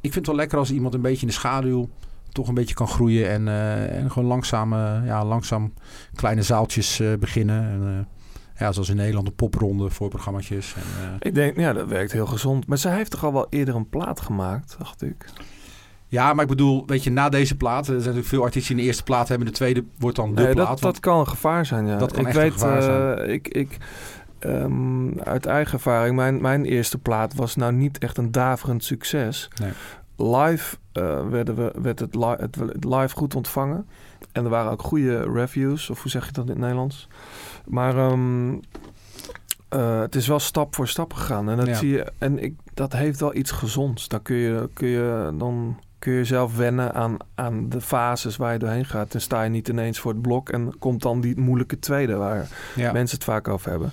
Ik 0.00 0.12
vind 0.12 0.14
het 0.14 0.26
wel 0.26 0.34
lekker 0.36 0.58
als 0.58 0.72
iemand 0.72 0.94
een 0.94 1.00
beetje 1.00 1.20
in 1.20 1.26
de 1.26 1.32
schaduw 1.32 1.88
toch 2.32 2.48
een 2.48 2.54
beetje 2.54 2.74
kan 2.74 2.88
groeien 2.88 3.28
en, 3.30 3.48
eh, 3.48 3.96
en 3.96 4.10
gewoon 4.10 4.28
langzaam, 4.28 4.72
eh, 4.72 5.00
ja, 5.04 5.24
langzaam 5.24 5.72
kleine 6.14 6.42
zaaltjes 6.42 7.00
eh, 7.00 7.14
beginnen. 7.18 7.62
En, 7.62 8.08
ja, 8.56 8.72
zoals 8.72 8.88
in 8.88 8.96
Nederland 8.96 9.26
een 9.26 9.34
popronde 9.34 9.90
voor 9.90 10.08
programma's. 10.08 10.50
En, 10.50 10.60
Ik 11.18 11.34
denk, 11.34 11.56
ja, 11.56 11.72
dat 11.72 11.88
werkt 11.88 12.12
heel 12.12 12.26
gezond. 12.26 12.66
Maar 12.66 12.78
zij 12.78 12.94
heeft 12.96 13.10
toch 13.10 13.24
al 13.24 13.32
wel 13.32 13.46
eerder 13.50 13.74
een 13.74 13.88
plaat 13.88 14.20
gemaakt, 14.20 14.74
dacht 14.78 15.02
ik. 15.02 15.26
Ja, 16.06 16.32
maar 16.32 16.42
ik 16.42 16.50
bedoel, 16.50 16.82
weet 16.86 17.04
je, 17.04 17.10
na 17.10 17.28
deze 17.28 17.56
plaat, 17.56 17.78
er 17.80 17.84
zijn 17.84 17.98
natuurlijk 17.98 18.26
veel 18.26 18.42
artiesten 18.42 18.74
die 18.74 18.82
de 18.82 18.88
eerste 18.88 19.04
plaat 19.04 19.28
hebben, 19.28 19.46
de 19.46 19.52
tweede 19.52 19.84
wordt 19.98 20.16
dan 20.16 20.34
de 20.34 20.42
Nee, 20.42 20.54
plaat. 20.54 20.80
dat, 20.80 21.00
kan 21.00 21.18
een 21.18 21.28
gevaar 21.28 21.66
zijn, 21.66 21.86
ja. 21.86 21.96
Dat 21.98 22.12
kan 22.12 22.20
ik 22.20 22.26
echt 22.26 22.36
een 22.36 22.42
weet, 22.42 22.52
gevaar 22.52 22.82
zijn. 22.82 23.30
ik, 23.30 23.48
ik, 23.48 23.76
ehm, 24.38 25.18
uit 25.18 25.46
eigen 25.46 25.72
ervaring, 25.72 26.16
mijn, 26.16 26.40
mijn 26.40 26.64
eerste 26.64 26.98
plaat 26.98 27.34
was 27.34 27.56
nou 27.56 27.72
niet 27.72 27.98
echt 27.98 28.18
een 28.18 28.32
daverend 28.32 28.84
succes. 28.84 29.50
Nee. 29.60 29.70
Live 30.18 30.76
eh, 30.92 31.28
werden 31.28 31.54
we, 31.54 31.72
werd 31.82 31.98
het, 31.98 32.14
li 32.14 32.34
het, 32.38 32.84
live 32.84 33.16
goed 33.16 33.34
ontvangen. 33.34 33.86
En 34.32 34.44
er 34.44 34.50
waren 34.50 34.70
ook 34.70 34.82
goede 34.82 35.32
reviews, 35.32 35.90
of 35.90 36.02
hoe 36.02 36.10
zeg 36.10 36.26
je 36.26 36.32
dat 36.32 36.44
in 36.44 36.50
het 36.50 36.58
Nederlands? 36.58 37.08
Maar 37.64 37.96
ehm, 37.96 38.54
eh, 39.68 40.00
het 40.00 40.14
is 40.14 40.26
wel 40.26 40.38
stap 40.38 40.74
voor 40.74 40.88
stap 40.88 41.12
gegaan. 41.12 41.50
En 41.50 41.56
dat, 41.56 41.66
Ja. 41.66 41.74
zie 41.74 41.90
je, 41.90 42.12
en 42.18 42.42
ik, 42.42 42.54
dat 42.74 42.92
heeft 42.92 43.20
wel 43.20 43.34
iets 43.34 43.50
gezonds. 43.50 44.08
Dan 44.08 44.22
kun 44.22 44.36
je, 44.36 44.68
kun 44.72 44.88
je, 44.88 45.34
dan 45.38 45.80
kun 45.98 46.12
je 46.12 46.24
zelf 46.24 46.56
wennen 46.56 46.94
aan, 46.94 47.16
aan 47.34 47.68
de 47.68 47.80
fases 47.80 48.36
waar 48.36 48.52
je 48.52 48.58
doorheen 48.58 48.84
gaat. 48.84 49.12
Dan 49.12 49.20
sta 49.20 49.42
je 49.42 49.50
niet 49.50 49.68
ineens 49.68 49.98
voor 49.98 50.12
het 50.12 50.22
blok 50.22 50.48
en 50.48 50.78
komt 50.78 51.02
dan 51.02 51.20
die 51.20 51.40
moeilijke 51.40 51.78
tweede 51.78 52.14
waar 52.14 52.48
ja. 52.74 52.92
mensen 52.92 53.16
het 53.16 53.26
vaak 53.26 53.48
over 53.48 53.70
hebben. 53.70 53.90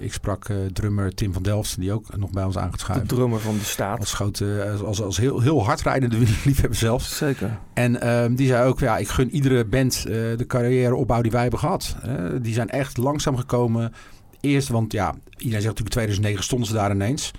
Ik 0.00 0.12
sprak 0.12 0.48
eh, 0.48 0.56
drummer 0.72 1.14
Tim 1.14 1.32
van 1.32 1.42
Delft, 1.42 1.80
die 1.80 1.92
ook 1.92 2.16
nog 2.16 2.30
bij 2.30 2.44
ons 2.44 2.58
aan 2.58 2.78
gaat 2.78 3.00
De 3.00 3.06
drummer 3.06 3.40
van 3.40 3.58
de 3.58 3.64
staat. 3.64 3.98
Als, 3.98 4.12
grote, 4.12 4.68
als, 4.72 4.82
als, 4.82 5.02
als 5.02 5.16
heel, 5.16 5.40
heel 5.40 5.64
hardrijdende 5.64 6.18
liefhebber 6.44 6.74
zelfs. 6.74 7.16
Zeker. 7.16 7.58
En 7.74 8.00
ehm, 8.00 8.34
die 8.34 8.46
zei 8.46 8.68
ook, 8.68 8.80
ja, 8.80 8.96
ik 8.96 9.08
gun 9.08 9.30
iedere 9.30 9.64
band 9.64 9.96
eh, 9.96 10.04
de 10.12 10.44
carrièreopbouw 10.46 11.22
die 11.22 11.30
wij 11.30 11.42
hebben 11.42 11.60
gehad. 11.60 11.96
Eh, 12.02 12.14
die 12.40 12.54
zijn 12.54 12.68
echt 12.68 12.96
langzaam 12.96 13.36
gekomen. 13.36 13.92
Eerst, 14.40 14.68
want 14.68 14.92
ja, 14.92 15.14
iedereen 15.36 15.62
zegt 15.62 15.78
natuurlijk 15.78 15.78
in 15.78 15.90
2009 15.90 16.44
stonden 16.44 16.68
ze 16.68 16.74
daar 16.74 16.90
ineens. 16.90 17.30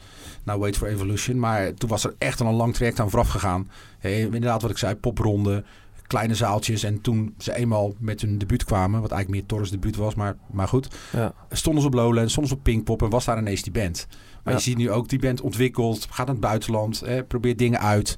Nou, 0.43 0.59
Wait 0.59 0.77
for 0.77 0.87
Evolution. 0.87 1.39
Maar 1.39 1.73
toen 1.73 1.89
was 1.89 2.03
er 2.03 2.15
echt 2.17 2.41
al 2.41 2.47
een 2.47 2.53
lang 2.53 2.73
traject 2.73 2.99
aan 2.99 3.09
vooraf 3.09 3.29
gegaan. 3.29 3.69
Eh, 3.99 4.21
inderdaad, 4.21 4.61
wat 4.61 4.71
ik 4.71 4.77
zei, 4.77 4.95
popronde, 4.95 5.63
kleine 6.07 6.35
zaaltjes. 6.35 6.83
En 6.83 7.01
toen 7.01 7.33
ze 7.37 7.55
eenmaal 7.55 7.93
met 7.99 8.21
hun 8.21 8.37
debuut 8.37 8.63
kwamen, 8.63 9.01
wat 9.01 9.11
eigenlijk 9.11 9.41
meer 9.41 9.49
Torres 9.49 9.71
debuut 9.71 9.95
was, 9.95 10.15
maar, 10.15 10.35
maar 10.51 10.67
goed. 10.67 10.87
Ja. 11.11 11.33
Stonden 11.49 11.81
ze 11.81 11.87
op 11.87 11.93
Lowland, 11.93 12.29
stonden 12.31 12.51
ze 12.51 12.57
op 12.57 12.63
Pinkpop 12.63 13.01
en 13.01 13.09
was 13.09 13.25
daar 13.25 13.37
ineens 13.37 13.61
die 13.61 13.71
band. 13.71 14.07
Maar 14.43 14.53
Ja. 14.53 14.59
je 14.59 14.65
ziet 14.65 14.77
nu 14.77 14.91
ook 14.91 15.09
die 15.09 15.19
band 15.19 15.41
ontwikkelt, 15.41 16.07
gaat 16.09 16.25
naar 16.25 16.35
het 16.35 16.43
buitenland, 16.43 17.01
eh, 17.01 17.21
probeert 17.27 17.57
dingen 17.57 17.79
uit. 17.79 18.17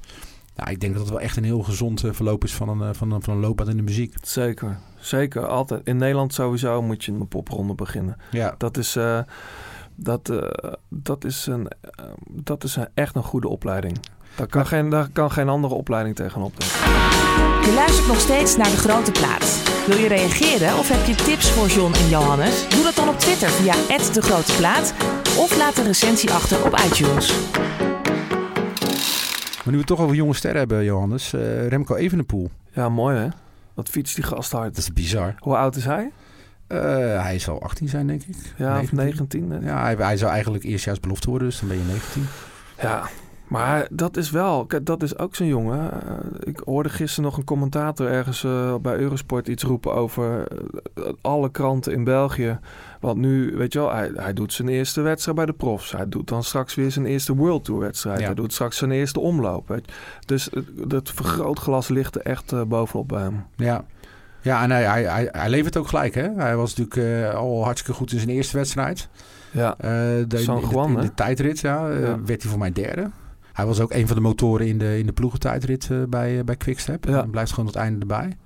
Nou, 0.56 0.70
ik 0.70 0.80
denk 0.80 0.92
dat 0.92 1.02
het 1.02 1.10
wel 1.10 1.20
echt 1.20 1.36
een 1.36 1.44
heel 1.44 1.62
gezond 1.62 2.04
eh, 2.04 2.12
verloop 2.12 2.44
is 2.44 2.54
van 2.54 2.68
een, 2.68 2.82
eh, 2.88 2.94
van 2.94 3.10
een, 3.10 3.22
van 3.22 3.34
een 3.34 3.40
loopbaan 3.40 3.68
in 3.70 3.76
de 3.76 3.82
muziek. 3.82 4.14
Zeker. 4.22 4.78
Zeker, 4.98 5.46
altijd. 5.46 5.86
In 5.86 5.96
Nederland 5.96 6.34
sowieso 6.34 6.82
moet 6.82 7.04
je 7.04 7.12
een 7.12 7.28
popronde 7.28 7.74
beginnen. 7.74 8.16
Ja, 8.30 8.54
Dat 8.58 8.76
is, 8.76 8.96
eh, 8.96 9.20
dat, 9.94 10.32
dat 10.88 11.24
is, 11.24 11.46
een, 11.46 11.70
dat 12.28 12.64
is 12.64 12.76
een, 12.76 12.88
echt 12.94 13.14
een 13.16 13.22
goede 13.22 13.48
opleiding. 13.48 13.98
Daar 14.34 14.46
kan, 14.46 14.66
geen, 14.66 14.88
daar 14.88 15.08
kan 15.12 15.30
geen 15.32 15.48
andere 15.48 15.74
opleiding 15.74 16.16
tegenop. 16.16 16.52
Je 17.64 17.72
luistert 17.74 18.06
nog 18.06 18.20
steeds 18.20 18.56
naar 18.56 18.70
De 18.70 18.76
Grote 18.76 19.10
Plaat. 19.12 19.62
Wil 19.86 19.96
je 19.96 20.08
reageren 20.08 20.78
of 20.78 20.88
heb 20.88 21.06
je 21.06 21.14
tips 21.24 21.50
voor 21.50 21.66
John 21.66 21.94
en 21.94 22.08
Johannes? 22.08 22.68
Doe 22.68 22.82
dat 22.82 22.94
dan 22.94 23.08
op 23.08 23.18
Twitter 23.18 23.48
via 23.48 23.72
De 24.12 24.22
Grote 24.22 24.52
Plaat 24.56 24.94
of 25.38 25.56
laat 25.58 25.78
een 25.78 25.84
recensie 25.84 26.30
achter 26.32 26.64
op 26.64 26.78
iTunes. 26.86 27.32
maar 29.56 29.64
nu 29.64 29.70
we 29.72 29.76
het 29.78 29.86
toch 29.86 30.00
over 30.00 30.16
jonge 30.16 30.34
sterren 30.34 30.58
hebben, 30.58 30.84
Johannes. 30.84 31.32
eh, 31.32 31.68
Remco 31.68 31.94
Evenepoel. 31.94 32.50
Ja, 32.72 32.88
mooi 32.88 33.16
hè? 33.16 33.28
Wat 33.74 33.88
fietst 33.88 34.14
die 34.14 34.24
gast 34.24 34.52
hard. 34.52 34.68
Dat 34.74 34.78
is 34.78 34.92
bizar. 34.92 35.34
Hoe 35.38 35.56
oud 35.56 35.76
is 35.76 35.84
hij? 35.84 36.10
Eh, 36.66 36.78
hij 37.22 37.38
zal 37.38 37.62
18 37.62 37.88
zijn, 37.88 38.06
denk 38.06 38.22
ik. 38.22 38.36
Ja, 38.56 38.80
of 38.80 38.92
19? 38.92 39.50
hè? 39.50 39.58
Ja, 39.70 39.82
hij, 39.82 39.94
hij 39.98 40.16
zou 40.16 40.32
eigenlijk 40.32 40.64
eerstjaars 40.64 41.00
belofte 41.00 41.30
worden, 41.30 41.48
dus 41.48 41.58
dan 41.60 41.68
ben 41.68 41.78
je 41.78 41.84
19. 41.84 42.26
Ja, 42.82 43.02
Maar 43.50 43.86
dat 43.90 44.16
is 44.16 44.30
wel, 44.30 44.66
dat 44.82 45.02
is 45.02 45.18
ook 45.18 45.34
zo'n 45.34 45.46
jongen. 45.46 45.90
Eh, 45.92 46.14
ik 46.40 46.60
hoorde 46.64 46.88
gisteren 46.88 47.24
nog 47.24 47.36
een 47.36 47.44
commentator 47.44 48.06
ergens 48.08 48.44
eh, 48.44 48.74
bij 48.82 48.96
Eurosport 48.96 49.48
iets 49.48 49.62
roepen 49.62 49.94
over 49.94 50.46
eh, 50.94 51.04
alle 51.20 51.50
kranten 51.50 51.92
in 51.92 52.04
België. 52.04 52.58
Want 53.00 53.18
nu, 53.18 53.56
weet 53.56 53.72
je 53.72 53.78
wel, 53.78 53.92
hij, 53.92 54.10
hij 54.14 54.32
doet 54.32 54.52
zijn 54.52 54.68
eerste 54.68 55.00
wedstrijd 55.00 55.36
bij 55.36 55.46
de 55.46 55.52
profs. 55.52 55.92
Hij 55.92 56.08
doet 56.08 56.28
dan 56.28 56.42
straks 56.42 56.74
weer 56.74 56.90
zijn 56.90 57.06
eerste 57.06 57.34
World 57.34 57.64
Tour 57.64 57.80
wedstrijd. 57.80 58.18
Ja. 58.20 58.24
Hij 58.26 58.34
doet 58.34 58.52
straks 58.52 58.76
zijn 58.76 58.90
eerste 58.90 59.20
omloop. 59.20 59.68
weet. 59.68 59.92
Dus 60.26 60.48
dat 60.86 61.10
vergrootglas 61.10 61.88
ligt 61.88 62.14
er 62.14 62.22
echt 62.22 62.68
bovenop 62.68 63.08
bij 63.08 63.22
hem. 63.22 63.44
Ja. 63.56 63.84
Ja, 64.42 64.62
en 64.62 64.70
hij, 64.70 64.84
hij, 64.84 65.02
hij, 65.04 65.28
hij 65.32 65.50
levert 65.50 65.76
ook 65.76 65.88
gelijk. 65.88 66.14
Hè? 66.14 66.28
Hij 66.36 66.56
was 66.56 66.74
natuurlijk 66.76 67.34
al 67.34 67.64
hartstikke 67.64 67.98
goed 67.98 68.12
in 68.12 68.18
zijn 68.18 68.30
eerste 68.30 68.56
wedstrijd. 68.56 69.08
Ja, 69.50 69.74
Eh, 69.78 69.90
de, 70.26 70.38
San 70.38 70.56
in, 70.60 70.68
de, 70.68 70.74
Juan, 70.74 70.90
in 70.90 71.00
de 71.00 71.14
tijdrit 71.14 71.60
ja, 71.60 71.88
Ja. 71.88 72.20
werd 72.24 72.42
hij 72.42 72.50
voor 72.50 72.58
mij 72.58 72.72
derde. 72.72 73.10
Hij 73.52 73.66
was 73.66 73.80
ook 73.80 73.92
een 73.92 74.06
van 74.06 74.16
de 74.16 74.22
motoren 74.22 74.66
in 74.66 74.78
de, 74.78 74.98
in 74.98 75.06
de 75.06 75.12
ploegentijdrit 75.12 75.88
eh, 75.90 76.02
bij, 76.08 76.38
eh, 76.38 76.44
bij 76.44 76.56
Quickstep. 76.56 77.04
Ja. 77.04 77.12
Hij 77.12 77.26
blijft 77.26 77.50
gewoon 77.50 77.64
tot 77.64 77.74
het 77.74 77.84
einde 77.84 78.00
erbij. 78.00 78.36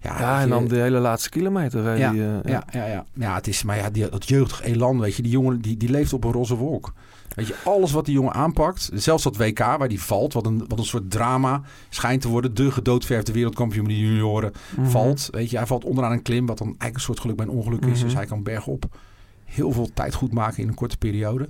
Ja, 0.00 0.18
ja 0.18 0.36
en 0.38 0.42
je, 0.42 0.48
dan 0.48 0.68
de 0.68 0.76
hele 0.76 0.98
laatste 0.98 1.28
kilometer. 1.28 1.98
Ja, 1.98 2.12
hij, 2.12 2.26
eh, 2.26 2.52
ja, 2.52 2.64
ja, 2.70 2.86
ja. 2.86 3.04
ja, 3.14 3.34
het 3.34 3.46
is, 3.46 3.62
maar 3.62 3.76
ja, 3.76 3.90
die, 3.90 4.08
dat 4.08 4.28
jeugdig 4.28 4.62
elan, 4.62 5.00
weet 5.00 5.14
je, 5.14 5.22
die 5.22 5.30
jongen 5.30 5.60
die, 5.60 5.76
die 5.76 5.90
leeft 5.90 6.12
op 6.12 6.24
een 6.24 6.32
roze 6.32 6.56
wolk. 6.56 6.92
Weet 7.34 7.46
je, 7.46 7.54
alles 7.64 7.92
wat 7.92 8.04
die 8.04 8.14
jongen 8.14 8.32
aanpakt, 8.32 8.90
zelfs 8.94 9.22
dat 9.22 9.36
WK 9.36 9.58
waar 9.58 9.88
die 9.88 10.02
valt, 10.02 10.32
wat 10.32 10.46
een, 10.46 10.64
wat 10.68 10.78
een 10.78 10.84
soort 10.84 11.10
drama 11.10 11.62
schijnt 11.88 12.20
te 12.20 12.28
worden. 12.28 12.54
De 12.54 12.70
gedoodverfde 12.70 13.32
wereldkampioen 13.32 13.86
die 13.86 14.00
junioren 14.00 14.52
mhm. 14.76 14.88
valt. 14.88 15.28
Weet 15.30 15.50
je, 15.50 15.56
hij 15.56 15.66
valt 15.66 15.84
onderaan 15.84 16.12
een 16.12 16.22
klim, 16.22 16.46
wat 16.46 16.58
dan 16.58 16.66
eigenlijk 16.66 16.94
een 16.94 17.00
soort 17.00 17.20
geluk 17.20 17.36
bij 17.36 17.46
een 17.46 17.52
ongeluk 17.52 17.84
is. 17.84 17.96
Mhm. 17.96 18.04
Dus 18.04 18.14
hij 18.14 18.26
kan 18.26 18.42
bergop 18.42 18.96
heel 19.44 19.72
veel 19.72 19.90
tijd 19.94 20.14
goed 20.14 20.32
maken 20.32 20.62
in 20.62 20.68
een 20.68 20.74
korte 20.74 20.96
periode. 20.96 21.48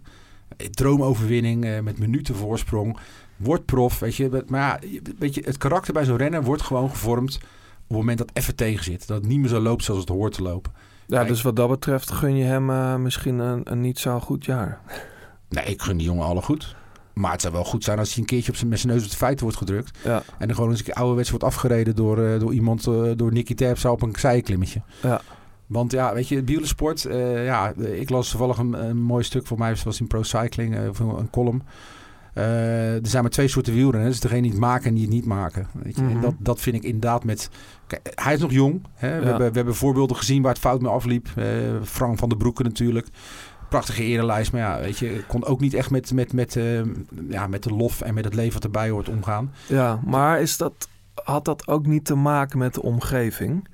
Droomoverwinning 0.70 1.64
eh, 1.64 1.80
met 1.80 1.98
minuten 1.98 2.34
voorsprong. 2.34 2.98
Wordt 3.36 3.64
prof, 3.64 3.98
weet 3.98 4.14
je. 4.16 4.44
Maar 4.46 4.60
ja, 4.60 4.88
weet 5.18 5.34
je, 5.34 5.42
het 5.44 5.56
karakter 5.58 5.92
bij 5.92 6.04
zo'n 6.04 6.16
renner 6.16 6.42
wordt 6.42 6.62
gewoon 6.62 6.90
gevormd 6.90 7.34
op 7.36 7.42
het 7.88 7.96
moment 7.96 8.18
dat 8.18 8.28
het 8.28 8.38
even 8.38 8.56
tegen 8.56 8.84
zit. 8.84 9.06
Dat 9.06 9.16
het 9.16 9.26
niet 9.26 9.38
meer 9.38 9.48
zo 9.48 9.60
loopt 9.60 9.84
zoals 9.84 10.00
het 10.00 10.08
hoort 10.08 10.32
te 10.32 10.42
lopen. 10.42 10.72
Ja, 11.06 11.16
Kijk. 11.16 11.28
dus 11.28 11.42
wat 11.42 11.56
dat 11.56 11.68
betreft 11.68 12.10
gun 12.10 12.36
je 12.36 12.44
hem 12.44 12.70
eh, 12.70 12.96
misschien 12.96 13.38
een, 13.38 13.60
een 13.64 13.80
niet 13.80 13.98
zo 13.98 14.20
goed 14.20 14.44
jaar. 14.44 14.80
Nee, 15.48 15.64
ik 15.64 15.82
gun 15.82 15.96
die 15.96 16.06
jongen 16.06 16.26
alle 16.26 16.42
goed. 16.42 16.76
Maar 17.14 17.32
het 17.32 17.40
zou 17.40 17.52
wel 17.52 17.64
goed 17.64 17.84
zijn 17.84 17.98
als 17.98 18.08
hij 18.10 18.18
een 18.18 18.26
keertje 18.28 18.50
op 18.50 18.56
zijn, 18.56 18.70
met 18.70 18.78
zijn 18.80 18.92
neus 18.92 19.04
op 19.04 19.10
de 19.10 19.16
feiten 19.16 19.42
wordt 19.42 19.58
gedrukt. 19.58 19.98
Ja, 20.04 20.22
En 20.38 20.46
dan 20.46 20.54
gewoon 20.56 20.70
eens 20.70 20.78
een 20.78 20.84
keer 20.84 20.94
ouderwets 20.94 21.30
wordt 21.30 21.44
afgereden 21.44 21.96
door, 21.96 22.24
eh, 22.24 22.40
door 22.40 22.52
iemand, 22.52 22.84
door 23.16 23.32
Nicky 23.32 23.54
Terpstra 23.54 23.90
op 23.90 24.02
een 24.02 24.14
zijklimmetje. 24.18 24.82
ja. 25.02 25.20
Want 25.68 25.92
ja, 25.92 26.14
weet 26.14 26.28
je, 26.28 26.44
wielersport. 26.44 27.04
eh 27.04 27.44
ja, 27.44 27.72
ik 27.76 28.10
las 28.10 28.30
toevallig 28.30 28.58
een, 28.58 28.72
een 28.88 29.00
mooi 29.02 29.24
stuk 29.24 29.46
voor 29.46 29.58
mij. 29.58 29.76
was 29.84 30.00
in 30.00 30.06
Pro 30.06 30.22
Cycling, 30.22 30.76
eh, 30.76 30.88
of 30.88 30.98
een 30.98 31.30
column. 31.30 31.62
Eh, 32.34 32.94
er 32.94 33.06
zijn 33.06 33.22
maar 33.22 33.30
twee 33.32 33.48
soorten 33.48 33.74
wielrenners. 33.74 34.20
Degene 34.20 34.42
die 34.42 34.50
het 34.50 34.60
maken 34.60 34.86
en 34.88 34.94
die 34.94 35.04
het 35.04 35.12
niet 35.12 35.24
maken. 35.24 35.66
Weet 35.82 35.96
je? 35.96 36.02
Mhm. 36.02 36.14
En 36.14 36.20
dat, 36.20 36.34
dat 36.38 36.60
vind 36.60 36.76
ik 36.76 36.82
inderdaad 36.82 37.24
met... 37.24 37.50
Kijk, 37.86 38.12
hij 38.14 38.34
is 38.34 38.40
nog 38.40 38.52
jong. 38.52 38.82
Hè? 38.94 39.08
We, 39.18 39.20
Ja. 39.24 39.28
hebben, 39.28 39.48
we 39.50 39.56
hebben 39.56 39.74
voorbeelden 39.74 40.16
gezien 40.16 40.42
waar 40.42 40.52
het 40.52 40.60
fout 40.60 40.80
mee 40.80 40.90
afliep. 40.90 41.28
Frank 41.84 42.18
van 42.18 42.28
der 42.28 42.38
Broeke 42.38 42.62
natuurlijk. 42.62 43.06
Prachtige 43.68 44.02
erenlijst. 44.02 44.52
Maar 44.52 44.60
ja, 44.60 44.80
weet 44.80 44.98
je, 44.98 45.24
kon 45.26 45.44
ook 45.44 45.60
niet 45.60 45.74
echt 45.74 45.90
met, 45.90 46.12
met, 46.12 46.32
met, 46.32 46.58
ja, 47.28 47.46
met 47.46 47.62
de 47.62 47.70
lof 47.74 48.00
en 48.00 48.14
met 48.14 48.24
het 48.24 48.34
leven 48.34 48.52
wat 48.52 48.64
erbij 48.64 48.90
hoort 48.90 49.08
omgaan. 49.08 49.52
Ja, 49.66 50.00
maar 50.06 50.40
is 50.40 50.56
dat, 50.56 50.88
had 51.14 51.44
dat 51.44 51.68
ook 51.68 51.86
niet 51.86 52.04
te 52.04 52.14
maken 52.14 52.58
met 52.58 52.74
de 52.74 52.82
omgeving? 52.82 53.68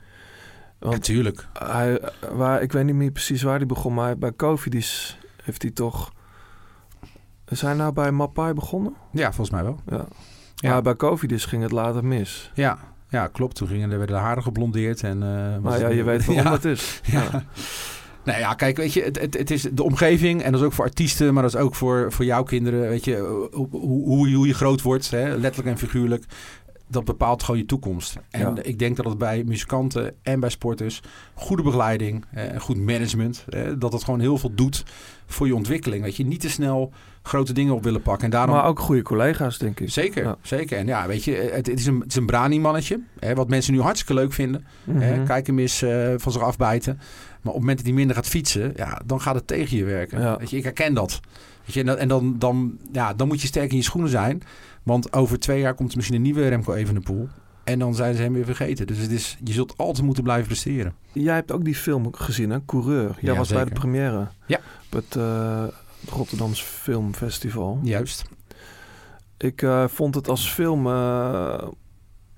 Want 0.84 0.96
Natuurlijk. 0.96 1.46
hij, 1.58 2.00
waar, 2.32 2.62
ik 2.62 2.72
weet 2.72 2.84
niet 2.84 2.94
meer 2.94 3.10
precies 3.10 3.42
waar 3.42 3.56
hij 3.56 3.66
begon, 3.66 3.94
maar 3.94 4.18
bij 4.18 4.32
Covidis 4.36 5.18
heeft 5.42 5.62
hij 5.62 5.70
toch... 5.70 6.12
Is 7.48 7.60
hij 7.60 7.74
nou 7.74 7.92
bij 7.92 8.10
Mapai 8.10 8.52
begonnen? 8.52 8.94
Ja, 9.12 9.24
volgens 9.32 9.50
mij 9.50 9.62
wel. 9.62 9.80
Ja. 9.88 10.06
Ja. 10.54 10.70
Maar 10.70 10.82
bij 10.82 10.94
Covidis 10.94 11.44
ging 11.44 11.62
het 11.62 11.72
later 11.72 12.04
mis. 12.04 12.50
Ja, 12.54 12.78
ja 13.08 13.26
klopt. 13.26 13.56
Toen 13.56 13.68
gingen, 13.68 13.90
er 13.90 13.98
werden 13.98 14.16
de 14.16 14.22
haren 14.22 14.42
geblondeerd. 14.42 15.02
En, 15.02 15.18
was 15.62 15.72
Maar 15.72 15.80
ja, 15.80 15.96
je 15.96 16.02
weet 16.02 16.24
waarom 16.26 16.44
Ja. 16.44 16.52
het 16.52 16.64
is. 16.64 17.00
Ja. 17.04 17.44
Nou 18.24 18.38
ja, 18.38 18.54
kijk, 18.54 18.76
weet 18.76 18.92
je, 18.92 19.02
het, 19.02 19.20
het, 19.20 19.38
het 19.38 19.50
is 19.50 19.62
de 19.72 19.82
omgeving 19.82 20.42
en 20.42 20.52
dat 20.52 20.60
is 20.60 20.66
ook 20.66 20.72
voor 20.72 20.84
artiesten, 20.84 21.34
maar 21.34 21.42
dat 21.42 21.54
is 21.54 21.60
ook 21.60 21.74
voor, 21.74 22.12
voor 22.12 22.24
jouw 22.24 22.42
kinderen. 22.42 22.88
Weet 22.88 23.04
je, 23.04 23.48
hoe, 23.52 23.68
hoe, 23.70 24.34
hoe 24.34 24.46
je 24.46 24.54
groot 24.54 24.82
wordt, 24.82 25.10
hè, 25.10 25.36
letterlijk 25.36 25.68
en 25.68 25.78
figuurlijk, 25.78 26.24
dat 26.94 27.04
bepaalt 27.04 27.42
gewoon 27.42 27.60
je 27.60 27.66
toekomst. 27.66 28.16
En 28.30 28.40
Ja. 28.40 28.62
ik 28.62 28.78
denk 28.78 28.96
dat 28.96 29.04
het 29.04 29.18
bij 29.18 29.44
muzikanten 29.46 30.14
en 30.22 30.40
bij 30.40 30.50
sporters 30.50 31.00
goede 31.34 31.62
begeleiding, 31.62 32.24
eh, 32.32 32.60
goed 32.60 32.76
management, 32.76 33.44
eh, 33.48 33.62
dat 33.78 33.92
het 33.92 34.04
gewoon 34.04 34.20
heel 34.20 34.38
veel 34.38 34.54
doet 34.54 34.84
voor 35.26 35.46
je 35.46 35.54
ontwikkeling. 35.54 36.02
Weet 36.02 36.16
je, 36.16 36.24
niet 36.24 36.40
te 36.40 36.50
snel 36.50 36.92
grote 37.22 37.52
dingen 37.52 37.74
op 37.74 37.82
willen 37.84 38.02
pakken. 38.02 38.24
En 38.24 38.30
daarom 38.30 38.54
Maar 38.54 38.66
ook 38.66 38.78
goede 38.80 39.02
collega's, 39.02 39.58
denk 39.58 39.80
ik. 39.80 39.90
Zeker, 39.90 40.24
Ja. 40.24 40.36
zeker. 40.42 40.78
En 40.78 40.86
ja, 40.86 41.06
weet 41.06 41.24
je, 41.24 41.34
het, 41.52 41.66
het 41.66 41.78
is 41.78 41.86
een, 41.86 42.00
het 42.00 42.08
is 42.10 42.16
een 42.16 42.26
brani-mannetje. 42.26 43.00
Wat 43.34 43.48
mensen 43.48 43.72
nu 43.72 43.80
hartstikke 43.80 44.14
leuk 44.14 44.32
vinden. 44.32 44.64
Mhm. 44.84 45.24
kijk 45.24 45.46
hem 45.46 45.58
eens 45.58 45.82
eh, 45.82 46.12
van 46.16 46.32
zich 46.32 46.42
afbijten. 46.42 46.94
Maar 46.96 47.52
op 47.52 47.58
het 47.58 47.60
moment 47.60 47.76
dat 47.76 47.86
hij 47.86 47.94
minder 47.96 48.16
gaat 48.16 48.26
fietsen, 48.26 48.72
ja, 48.76 49.00
dan 49.06 49.20
gaat 49.20 49.34
het 49.34 49.46
tegen 49.46 49.76
je 49.76 49.84
werken. 49.84 50.20
Ja. 50.20 50.36
Weet 50.38 50.50
je, 50.50 50.56
ik 50.56 50.62
herken 50.64 50.94
dat. 50.94 51.20
Weet 51.64 51.74
je, 51.74 51.80
en 51.84 51.98
en 51.98 52.08
dan, 52.08 52.38
dan, 52.38 52.78
ja, 52.92 53.14
dan 53.14 53.28
moet 53.28 53.40
je 53.40 53.46
sterk 53.46 53.70
in 53.70 53.76
je 53.76 53.82
schoenen 53.82 54.10
zijn. 54.10 54.42
Want 54.84 55.12
over 55.12 55.38
twee 55.38 55.60
jaar 55.60 55.74
komt 55.74 55.90
er 55.90 55.96
misschien 55.96 56.16
een 56.16 56.22
nieuwe 56.22 56.48
Remco 56.48 56.72
Evenepoel. 56.72 57.28
En 57.64 57.78
dan 57.78 57.94
zijn 57.94 58.14
ze 58.14 58.22
hem 58.22 58.32
weer 58.32 58.44
vergeten. 58.44 58.86
Dus 58.86 58.98
het 58.98 59.10
is, 59.10 59.36
je 59.44 59.52
zult 59.52 59.76
altijd 59.76 60.04
moeten 60.06 60.22
blijven 60.22 60.46
presteren. 60.46 60.94
Jij 61.12 61.34
hebt 61.34 61.52
ook 61.52 61.64
die 61.64 61.74
film 61.74 62.14
gezien, 62.14 62.50
hè? 62.50 62.64
Coureur. 62.64 63.16
Jij 63.20 63.32
Ja, 63.32 63.38
was 63.38 63.48
bij 63.52 63.64
de 63.64 63.70
première. 63.72 64.28
Ja. 64.46 64.60
Op 64.86 64.92
het 64.92 65.16
eh, 65.16 65.64
Rotterdams 66.08 66.62
Filmfestival. 66.62 67.80
Juist. 67.82 68.24
Ik 69.36 69.62
eh, 69.62 69.84
vond 69.88 70.14
het 70.14 70.28
als 70.28 70.50
film, 70.50 70.86
eh, 70.86 70.92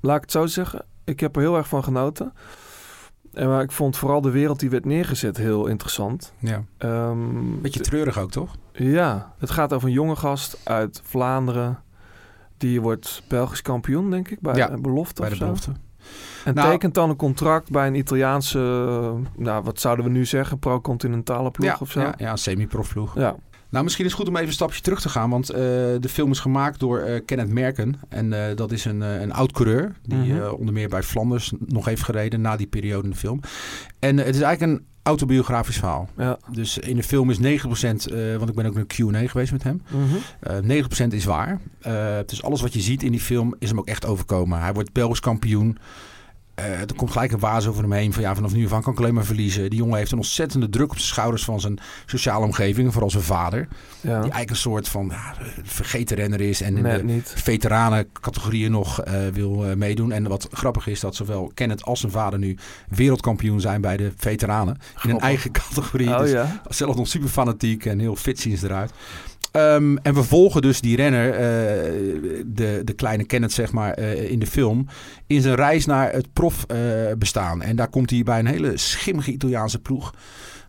laat 0.00 0.16
ik 0.16 0.22
het 0.22 0.30
zo 0.30 0.46
zeggen, 0.46 0.84
ik 1.04 1.20
heb 1.20 1.36
er 1.36 1.42
heel 1.42 1.56
erg 1.56 1.68
van 1.68 1.84
genoten. 1.84 2.32
En 3.32 3.48
maar 3.48 3.62
ik 3.62 3.72
vond 3.72 3.96
vooral 3.96 4.20
de 4.20 4.30
wereld 4.30 4.60
die 4.60 4.70
werd 4.70 4.84
neergezet 4.84 5.36
heel 5.36 5.66
interessant. 5.66 6.32
Ja. 6.38 6.64
Ehm, 6.78 7.60
Beetje 7.60 7.80
treurig 7.80 8.18
ook, 8.18 8.30
toch? 8.30 8.56
ja, 8.72 9.34
het 9.38 9.50
gaat 9.50 9.72
over 9.72 9.88
een 9.88 9.94
jonge 9.94 10.16
gast 10.16 10.60
uit 10.64 11.00
Vlaanderen. 11.04 11.78
Die 12.56 12.80
wordt 12.80 13.22
Belgisch 13.28 13.62
kampioen, 13.62 14.10
denk 14.10 14.28
ik, 14.30 14.40
bij 14.40 14.54
Ja, 14.56 14.70
een 14.70 14.82
belofte 14.82 15.20
Bij 15.20 15.30
of 15.30 15.38
de 15.38 15.38
zo. 15.38 15.44
belofte. 15.44 15.72
En 16.44 16.54
Nou- 16.54 16.70
tekent 16.70 16.94
dan 16.94 17.10
een 17.10 17.16
contract 17.16 17.70
bij 17.70 17.86
een 17.86 17.94
Italiaanse, 17.94 18.58
eh, 18.58 19.42
nou 19.42 19.62
wat 19.64 19.80
zouden 19.80 20.04
we 20.04 20.10
nu 20.10 20.24
zeggen, 20.24 20.58
pro-continentale 20.58 21.50
ploeg 21.50 21.68
Ja, 21.68 21.76
of 21.80 21.90
zo. 21.90 22.00
ja, 22.00 22.14
ja, 22.16 22.30
een 22.30 22.38
semi-profploeg. 22.38 23.14
ja. 23.14 23.36
Nou, 23.70 23.84
misschien 23.84 24.04
is 24.04 24.10
het 24.10 24.20
goed 24.20 24.28
om 24.30 24.36
even 24.36 24.48
een 24.48 24.54
stapje 24.54 24.80
terug 24.80 25.00
te 25.00 25.08
gaan. 25.08 25.30
Want 25.30 25.50
eh, 25.50 25.58
de 26.00 26.08
film 26.08 26.30
is 26.30 26.38
gemaakt 26.40 26.80
door 26.80 26.98
eh, 27.00 27.20
Kenneth 27.24 27.48
Merken. 27.48 28.00
En 28.08 28.32
eh, 28.48 28.56
dat 28.56 28.72
is 28.72 28.84
een, 28.84 29.00
een 29.00 29.32
oud-coureur. 29.32 29.92
Die 30.02 30.18
Mhm. 30.34 30.48
onder 30.50 30.72
meer 30.74 30.88
bij 30.88 31.02
Flanders 31.02 31.52
nog 31.66 31.84
heeft 31.84 32.02
gereden 32.02 32.40
na 32.40 32.56
die 32.56 32.66
periode 32.66 33.04
in 33.04 33.10
de 33.10 33.16
film. 33.16 33.40
En 33.98 34.16
het 34.16 34.34
is 34.34 34.40
eigenlijk 34.40 34.78
een 34.80 34.86
autobiografisch 35.02 35.76
verhaal. 35.78 36.08
Ja. 36.16 36.38
Dus 36.52 36.78
in 36.78 36.96
de 36.96 37.02
film 37.02 37.30
is 37.30 37.38
9%, 37.38 38.06
eh, 38.06 38.36
want 38.36 38.48
ik 38.48 38.54
ben 38.54 38.66
ook 38.66 38.76
een 38.76 38.86
Q&A 38.86 39.26
geweest 39.28 39.52
met 39.52 39.62
hem. 39.62 39.82
Mhm. 39.90 40.04
eh 40.40 40.56
9% 40.58 41.12
is 41.12 41.24
waar. 41.24 41.60
Dus 42.26 42.42
alles 42.42 42.60
wat 42.60 42.72
je 42.72 42.80
ziet 42.80 43.02
in 43.02 43.10
die 43.10 43.20
film 43.20 43.54
is 43.58 43.68
hem 43.68 43.78
ook 43.78 43.86
echt 43.86 44.06
overkomen. 44.06 44.60
Hij 44.60 44.72
wordt 44.74 44.92
Belgisch 44.92 45.20
kampioen. 45.20 45.78
Eh, 46.56 46.80
er 46.80 46.94
komt 46.96 47.10
gelijk 47.10 47.32
een 47.32 47.38
waas 47.38 47.66
over 47.66 47.82
hem 47.82 47.92
heen. 47.92 48.12
Van 48.12 48.22
ja, 48.22 48.34
vanaf 48.34 48.52
nu 48.52 48.72
aan 48.72 48.82
kan 48.82 48.92
ik 48.92 48.98
alleen 48.98 49.14
maar 49.14 49.24
verliezen. 49.24 49.70
Die 49.70 49.78
jongen 49.78 49.96
heeft 49.98 50.10
een 50.12 50.18
ontzettende 50.18 50.68
druk 50.68 50.90
op 50.90 50.96
zijn 50.96 51.08
schouders 51.08 51.44
van 51.44 51.60
zijn 51.60 51.78
sociale 52.06 52.44
omgeving. 52.44 52.92
Vooral 52.92 53.10
zijn 53.10 53.22
vader. 53.22 53.68
ja. 54.00 54.00
Die 54.00 54.12
eigenlijk 54.12 54.50
een 54.50 54.56
soort 54.56 54.88
van 54.88 55.06
ja, 55.10 55.34
vergeten 55.62 56.16
renner 56.16 56.40
is. 56.40 56.60
En 56.60 56.76
in 56.76 56.82
Net 56.82 56.98
de 57.00 57.04
niet. 57.04 57.32
veteranencategorieën 57.36 58.70
nog 58.70 59.00
eh, 59.02 59.14
wil 59.32 59.64
eh, 59.66 59.74
meedoen. 59.76 60.12
En 60.12 60.28
wat 60.28 60.48
grappig 60.52 60.86
is 60.86 61.00
dat 61.00 61.14
zowel 61.14 61.50
Kenneth 61.54 61.84
als 61.84 62.00
zijn 62.00 62.12
vader 62.12 62.38
nu 62.38 62.56
wereldkampioen 62.88 63.60
zijn 63.60 63.80
bij 63.80 63.96
de 63.96 64.12
veteranen. 64.16 64.78
In 65.02 65.10
een 65.10 65.20
eigen 65.20 65.50
categorie. 65.60 66.08
Oh 66.08 66.18
Dus 66.18 66.30
ja. 66.30 66.60
zelf 66.68 66.96
nog 66.96 67.08
super 67.08 67.28
fanatiek 67.28 67.84
en 67.84 67.98
heel 67.98 68.16
fit 68.16 68.40
zien 68.40 68.56
ze 68.56 68.66
eruit. 68.66 68.92
Ehm, 69.56 69.96
en 69.96 70.14
we 70.14 70.22
volgen 70.22 70.62
dus 70.62 70.80
die 70.80 70.96
renner, 70.96 71.32
eh, 71.32 71.40
de, 72.46 72.80
de 72.84 72.92
kleine 72.92 73.24
Kenneth 73.24 73.52
zeg 73.52 73.72
maar, 73.72 73.92
eh, 73.92 74.30
in 74.30 74.38
de 74.38 74.46
film, 74.46 74.86
in 75.26 75.40
zijn 75.40 75.54
reis 75.54 75.86
naar 75.86 76.12
het 76.12 76.32
profbestaan. 76.32 77.18
bestaan. 77.18 77.62
en 77.62 77.76
daar 77.76 77.88
komt 77.88 78.10
hij 78.10 78.22
bij 78.22 78.38
een 78.38 78.46
hele 78.46 78.76
schimmige 78.76 79.32
Italiaanse 79.32 79.78
ploeg. 79.78 80.14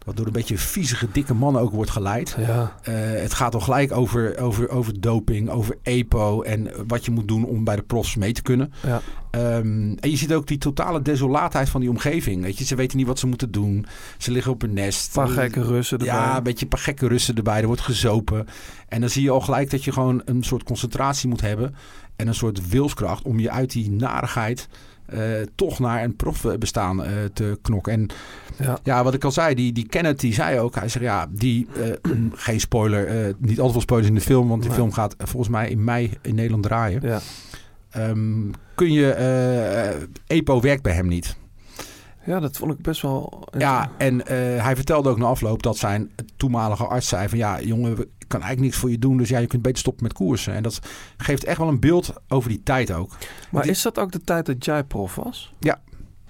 Wat 0.07 0.17
door 0.17 0.25
een 0.25 0.31
beetje 0.31 0.57
viezige, 0.57 1.07
dikke 1.11 1.33
mannen 1.33 1.61
ook 1.61 1.71
wordt 1.71 1.91
geleid. 1.91 2.35
Ja. 2.39 2.75
Eh, 2.81 2.93
het 3.21 3.33
gaat 3.33 3.53
al 3.53 3.59
gelijk 3.59 3.91
over, 3.91 4.37
over, 4.39 4.69
over 4.69 5.01
doping, 5.01 5.49
over 5.49 5.77
EPO 5.81 6.41
en 6.41 6.71
wat 6.87 7.05
je 7.05 7.11
moet 7.11 7.27
doen 7.27 7.45
om 7.45 7.63
bij 7.63 7.75
de 7.75 7.81
profs 7.81 8.15
mee 8.15 8.31
te 8.31 8.41
kunnen. 8.41 8.73
Ja. 8.83 9.01
Ehm, 9.31 9.95
en 9.99 10.09
je 10.09 10.17
ziet 10.17 10.33
ook 10.33 10.47
die 10.47 10.57
totale 10.57 11.01
desolaatheid 11.01 11.69
van 11.69 11.81
die 11.81 11.89
omgeving. 11.89 12.41
Weet 12.41 12.57
je? 12.57 12.65
Ze 12.65 12.75
weten 12.75 12.97
niet 12.97 13.07
wat 13.07 13.19
ze 13.19 13.27
moeten 13.27 13.51
doen. 13.51 13.85
Ze 14.17 14.31
liggen 14.31 14.51
op 14.51 14.61
hun 14.61 14.73
nest. 14.73 15.07
Een 15.07 15.23
paar 15.23 15.33
gekke 15.33 15.61
Russen 15.61 15.97
erbij. 15.97 16.13
Ja, 16.13 16.37
een 16.37 16.43
beetje 16.43 16.63
een 16.63 16.71
paar 16.71 16.79
gekke 16.79 17.07
Russen 17.07 17.35
erbij. 17.35 17.59
Er 17.59 17.67
wordt 17.67 17.81
gezopen. 17.81 18.47
En 18.87 19.01
dan 19.01 19.09
zie 19.09 19.23
je 19.23 19.29
al 19.29 19.41
gelijk 19.41 19.69
dat 19.69 19.83
je 19.83 19.91
gewoon 19.91 20.21
een 20.25 20.43
soort 20.43 20.63
concentratie 20.63 21.29
moet 21.29 21.41
hebben. 21.41 21.75
En 22.15 22.27
een 22.27 22.35
soort 22.35 22.69
wilskracht 22.69 23.23
om 23.23 23.39
je 23.39 23.51
uit 23.51 23.71
die 23.71 23.91
narigheid 23.91 24.67
toch 25.55 25.79
naar 25.79 26.03
een 26.03 26.15
profbestaan 26.15 27.03
eh 27.03 27.11
te 27.33 27.59
knokken. 27.61 27.93
En 27.93 28.07
Ja. 28.59 28.79
ja, 28.83 29.03
wat 29.03 29.13
ik 29.13 29.23
al 29.23 29.31
zei, 29.31 29.55
die, 29.55 29.71
die 29.73 29.87
Kenneth 29.87 30.19
die 30.19 30.33
zei 30.33 30.59
ook, 30.59 30.75
hij 30.75 30.89
zegt 30.89 31.05
ja, 31.05 31.27
die, 31.29 31.67
eh, 31.75 32.11
geen 32.33 32.59
spoiler, 32.59 33.07
eh, 33.07 33.33
niet 33.37 33.59
al 33.59 33.65
te 33.65 33.71
veel 33.71 33.81
spoilers 33.81 34.09
in 34.09 34.15
de 34.15 34.21
film, 34.21 34.47
want 34.47 34.61
die 34.61 34.69
Nee. 34.69 34.79
film 34.79 34.91
gaat 34.93 35.13
eh, 35.17 35.27
volgens 35.27 35.51
mij 35.51 35.69
in 35.69 35.83
mei 35.83 36.11
in 36.21 36.35
Nederland 36.35 36.63
draaien. 36.63 37.01
Ja. 37.03 37.19
Ehm, 37.89 38.51
kun 38.75 38.91
je, 38.91 39.11
eh, 39.11 39.89
eh, 39.89 39.95
EPO 40.27 40.61
werkt 40.61 40.83
bij 40.83 40.93
hem 40.93 41.07
niet. 41.07 41.35
ja, 42.25 42.39
dat 42.39 42.57
vond 42.57 42.71
ik 42.71 42.81
best 42.81 43.01
wel... 43.01 43.47
Ja, 43.57 43.91
en 43.97 44.25
eh, 44.25 44.63
hij 44.63 44.75
vertelde 44.75 45.09
ook 45.09 45.17
na 45.17 45.25
afloop 45.25 45.63
dat 45.63 45.77
zijn 45.77 46.11
toenmalige 46.37 46.85
arts 46.85 47.07
zei 47.07 47.29
van 47.29 47.37
ja, 47.37 47.61
jongen, 47.61 47.95
we- 47.95 48.07
kan 48.27 48.39
eigenlijk 48.41 48.69
niks 48.71 48.81
voor 48.81 48.91
je 48.91 48.99
doen, 48.99 49.17
dus 49.17 49.29
ja, 49.29 49.37
je 49.39 49.47
kunt 49.47 49.61
beter 49.61 49.79
stoppen 49.79 50.03
met 50.03 50.13
koersen. 50.13 50.53
En 50.53 50.63
dat 50.63 50.79
geeft 51.17 51.43
echt 51.43 51.57
wel 51.57 51.67
een 51.67 51.79
beeld 51.79 52.13
over 52.27 52.49
die 52.49 52.63
tijd 52.63 52.91
ook. 52.91 53.11
Maar 53.51 53.61
Die- 53.61 53.71
is 53.71 53.81
dat 53.81 53.99
ook 53.99 54.11
de 54.11 54.21
tijd 54.21 54.45
dat 54.45 54.65
jij 54.65 54.83
prof 54.83 55.15
was? 55.15 55.53
Ja. 55.59 55.81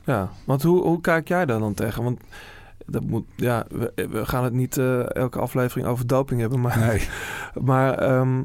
Ja, 0.05 0.29
want 0.45 0.63
hoe, 0.63 0.81
hoe 0.81 1.01
kijk 1.01 1.27
jij 1.27 1.45
daar 1.45 1.59
dan 1.59 1.73
tegen? 1.73 2.03
Want 2.03 2.19
dat 2.85 3.03
moet, 3.03 3.25
ja, 3.35 3.65
we, 3.69 4.07
we 4.09 4.25
gaan 4.25 4.43
het 4.43 4.53
niet 4.53 4.77
eh, 4.77 5.15
elke 5.15 5.39
aflevering 5.39 5.87
over 5.87 6.07
doping 6.07 6.39
hebben, 6.39 6.61
maar, 6.61 6.79
Nee. 6.79 7.01
maar 7.69 7.93
ehm, 7.97 8.35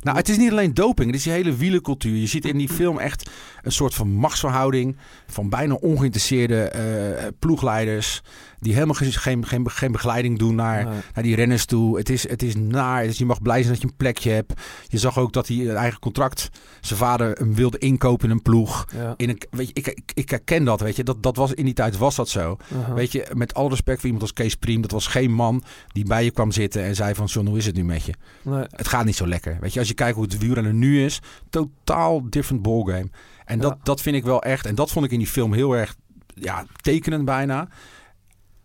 Nou, 0.00 0.16
het 0.16 0.28
is 0.28 0.36
niet 0.38 0.50
alleen 0.50 0.74
doping, 0.74 1.06
het 1.06 1.16
is 1.16 1.22
die 1.24 1.32
hele 1.32 1.56
wielencultuur. 1.56 2.16
Je 2.16 2.26
ziet 2.26 2.44
in 2.44 2.58
die 2.58 2.68
film 2.68 2.98
echt 2.98 3.30
een 3.64 3.72
soort 3.72 3.94
van 3.94 4.10
machtsverhouding 4.10 4.96
van 5.26 5.48
bijna 5.48 5.74
ongeïnteresseerde 5.74 6.62
eh, 6.62 7.26
ploegleiders 7.38 8.22
die 8.64 8.72
helemaal 8.72 8.94
geen, 8.94 9.44
geen, 9.44 9.70
geen, 9.70 9.92
begeleiding 9.92 10.38
doen 10.38 10.54
naar, 10.54 10.84
nee. 10.84 11.00
naar 11.14 11.24
die 11.24 11.34
renners 11.34 11.64
toe. 11.64 11.98
Het 11.98 12.10
is, 12.10 12.28
het 12.28 12.42
is 12.42 12.56
naar. 12.56 13.04
Dus 13.04 13.18
je 13.18 13.24
mag 13.24 13.42
blij 13.42 13.60
zijn 13.60 13.72
dat 13.72 13.82
je 13.82 13.88
een 13.88 13.96
plekje 13.96 14.30
hebt. 14.30 14.52
Je 14.86 14.98
zag 14.98 15.18
ook 15.18 15.32
dat 15.32 15.48
hij 15.48 15.56
een 15.56 15.76
eigen 15.76 16.00
contract, 16.00 16.48
zijn 16.80 16.98
vader 16.98 17.32
hem 17.32 17.54
wilde 17.54 17.78
inkopen 17.78 18.28
in 18.28 18.30
een 18.30 18.42
ploeg. 18.42 18.86
ja. 18.96 19.14
In 19.16 19.28
een, 19.28 19.42
weet 19.50 19.66
je, 19.66 19.72
ik, 19.74 19.86
ik, 19.86 20.12
ik 20.14 20.30
herken 20.30 20.64
dat, 20.64 20.80
weet 20.80 20.96
je. 20.96 21.04
Dat, 21.04 21.22
dat 21.22 21.36
was, 21.36 21.52
in 21.52 21.64
die 21.64 21.74
tijd 21.74 21.98
was 21.98 22.14
dat 22.14 22.28
zo. 22.28 22.56
aha. 22.74 22.94
Weet 22.94 23.12
je, 23.12 23.26
met 23.34 23.54
alle 23.54 23.68
respect 23.68 23.96
voor 23.96 24.04
iemand 24.04 24.22
als 24.22 24.32
Kees 24.32 24.54
Priem, 24.54 24.80
dat 24.80 24.90
was 24.90 25.06
geen 25.06 25.32
man 25.32 25.62
die 25.86 26.04
bij 26.04 26.24
je 26.24 26.30
kwam 26.30 26.52
zitten 26.52 26.82
en 26.82 26.94
zei 26.94 27.14
van, 27.14 27.26
John, 27.26 27.46
hoe 27.46 27.58
is 27.58 27.66
het 27.66 27.76
nu 27.76 27.84
met 27.84 28.04
je? 28.04 28.14
Nee. 28.42 28.64
Het 28.68 28.88
gaat 28.88 29.04
niet 29.04 29.16
zo 29.16 29.26
lekker. 29.26 29.56
Weet 29.60 29.72
je, 29.72 29.78
als 29.78 29.88
je 29.88 29.94
kijkt 29.94 30.14
hoe 30.14 30.24
het 30.24 30.38
wielrennen 30.38 30.78
nu 30.78 31.04
is, 31.04 31.20
totaal 31.50 32.30
different 32.30 32.62
ballgame. 32.62 33.08
En 33.44 33.58
dat, 33.58 33.70
Ja. 33.72 33.78
dat 33.82 34.00
vind 34.00 34.16
ik 34.16 34.24
wel 34.24 34.42
echt, 34.42 34.66
en 34.66 34.74
dat 34.74 34.90
vond 34.90 35.04
ik 35.04 35.10
in 35.12 35.18
die 35.18 35.26
film 35.26 35.52
heel 35.52 35.72
erg 35.76 35.94
ja, 36.34 36.66
tekenend 36.80 37.24
bijna. 37.24 37.68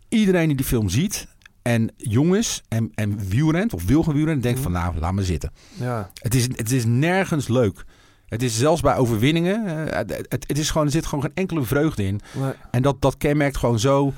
Iedereen 0.08 0.46
die 0.46 0.56
die 0.56 0.66
film 0.66 0.88
ziet 0.88 1.26
en 1.62 1.90
jong 1.96 2.36
is 2.36 2.62
en, 2.68 2.92
en 2.94 3.18
wielrent 3.28 3.74
of 3.74 3.84
wil 3.84 4.02
gaan 4.02 4.14
wielrennen, 4.14 4.42
denkt 4.42 4.60
van 4.60 4.72
nou, 4.72 4.98
laat 4.98 5.12
me 5.12 5.24
zitten. 5.24 5.52
Ja, 5.74 6.10
Het 6.14 6.34
is, 6.34 6.42
het 6.42 6.70
is 6.72 6.84
nergens 6.84 7.48
leuk. 7.48 7.84
Het 8.26 8.42
is 8.42 8.58
zelfs 8.58 8.80
bij 8.80 8.96
overwinningen, 8.96 9.88
eh, 9.92 9.98
het, 10.28 10.44
het, 10.46 10.58
is 10.58 10.70
gewoon, 10.70 10.86
er 10.86 10.92
zit 10.92 11.06
gewoon 11.06 11.24
geen 11.24 11.34
enkele 11.34 11.62
vreugde 11.62 12.04
in. 12.04 12.20
nee. 12.32 12.52
En 12.70 12.82
dat, 12.82 13.00
dat 13.00 13.16
kenmerkt 13.16 13.56
gewoon 13.56 13.78
zo 13.78 14.12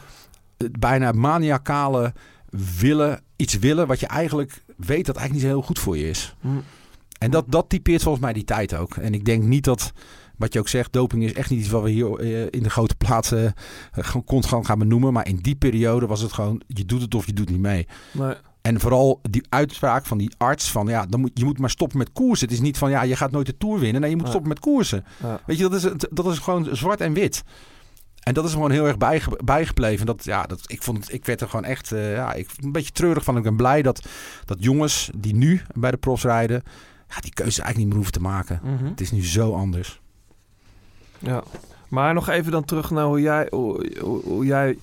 bijna 0.78 1.12
maniacale 1.12 2.12
willen, 2.78 3.20
iets 3.36 3.58
willen 3.58 3.86
wat 3.86 4.00
je 4.00 4.06
eigenlijk 4.06 4.62
weet 4.76 5.06
dat 5.06 5.16
eigenlijk 5.16 5.32
niet 5.32 5.40
zo 5.42 5.46
heel 5.58 5.66
goed 5.66 5.78
voor 5.78 5.96
je 5.96 6.08
is. 6.08 6.34
Hm. 6.40 6.48
En 7.18 7.30
dat, 7.30 7.44
dat 7.48 7.68
typeert 7.68 8.02
volgens 8.02 8.24
mij 8.24 8.32
die 8.32 8.44
tijd 8.44 8.74
ook. 8.74 8.96
En 8.96 9.14
ik 9.14 9.24
denk 9.24 9.42
niet 9.42 9.64
dat, 9.64 9.92
wat 10.36 10.52
je 10.52 10.58
ook 10.58 10.68
zegt, 10.68 10.92
doping 10.92 11.24
is 11.24 11.32
echt 11.32 11.50
niet 11.50 11.60
iets 11.60 11.68
wat 11.68 11.82
we 11.82 11.90
hier 11.90 12.18
eh, 12.18 12.46
in 12.50 12.62
de 12.62 12.70
grote 12.70 12.94
plaatsen 12.94 13.44
eh, 13.92 14.04
gewoon 14.04 14.24
constant 14.24 14.66
gaan 14.66 14.78
benoemen. 14.78 15.12
Maar 15.12 15.28
in 15.28 15.36
die 15.36 15.54
periode 15.54 16.06
was 16.06 16.20
het 16.20 16.32
gewoon, 16.32 16.62
je 16.66 16.84
doet 16.84 17.00
het 17.00 17.14
of 17.14 17.26
je 17.26 17.32
doet 17.32 17.50
niet 17.50 17.60
mee. 17.60 17.86
nee. 18.12 18.34
En 18.62 18.80
vooral 18.80 19.20
die 19.30 19.44
uitspraak 19.48 20.06
van 20.06 20.18
die 20.18 20.34
arts 20.38 20.70
van 20.70 20.86
ja, 20.86 21.06
dan 21.06 21.20
moet, 21.20 21.30
je 21.34 21.44
moet 21.44 21.58
maar 21.58 21.70
stoppen 21.70 21.98
met 21.98 22.12
koersen. 22.12 22.46
Het 22.48 22.56
is 22.56 22.62
niet 22.62 22.78
van 22.78 22.90
ja, 22.90 23.02
je 23.02 23.16
gaat 23.16 23.30
nooit 23.30 23.46
de 23.46 23.56
Tour 23.56 23.78
winnen. 23.78 24.00
Nee, 24.00 24.10
je 24.10 24.16
moet 24.16 24.28
stoppen 24.28 24.48
met 24.48 24.58
koersen. 24.58 25.04
Ja. 25.22 25.40
Weet 25.46 25.58
je, 25.58 25.68
dat 25.68 25.74
is, 25.74 26.06
dat 26.10 26.26
is 26.26 26.38
gewoon 26.38 26.68
zwart 26.72 27.00
en 27.00 27.12
wit. 27.12 27.42
En 28.22 28.34
dat 28.34 28.44
is 28.44 28.52
gewoon 28.52 28.70
heel 28.70 28.86
erg 28.86 28.98
bijge, 28.98 29.38
bijgebleven. 29.44 30.06
Dat, 30.06 30.24
ja, 30.24 30.42
dat, 30.42 30.60
ik, 30.66 30.82
vond 30.82 30.98
het, 30.98 31.12
ik 31.12 31.24
werd 31.24 31.40
er 31.40 31.48
gewoon 31.48 31.64
echt 31.64 31.92
eh, 31.92 32.14
ja, 32.14 32.32
ik, 32.32 32.50
een 32.60 32.72
beetje 32.72 32.92
treurig 32.92 33.24
van. 33.24 33.36
Ik 33.36 33.42
ben 33.42 33.56
blij 33.56 33.82
dat, 33.82 34.06
dat 34.44 34.56
jongens 34.60 35.10
die 35.16 35.34
nu 35.34 35.60
bij 35.74 35.90
de 35.90 35.96
profs 35.96 36.22
rijden... 36.22 36.62
Ja, 37.08 37.20
die 37.20 37.32
keuze 37.32 37.62
eigenlijk 37.62 37.76
niet 37.76 37.86
meer 37.86 37.96
hoeven 37.96 38.12
te 38.12 38.20
maken. 38.20 38.60
Mhm. 38.62 38.84
Het 38.84 39.00
is 39.00 39.10
nu 39.10 39.24
zo 39.24 39.54
anders. 39.54 40.01
Ja. 41.22 41.42
Maar 41.88 42.14
nog 42.14 42.28
even 42.28 42.52
dan 42.52 42.64
terug 42.64 42.90
naar 42.90 43.04
hoe 43.04 43.20
jij, 43.20 43.46
hoe, 43.50 43.90
hoe, 44.00 44.22
hoe 44.24 44.44
jij 44.46 44.78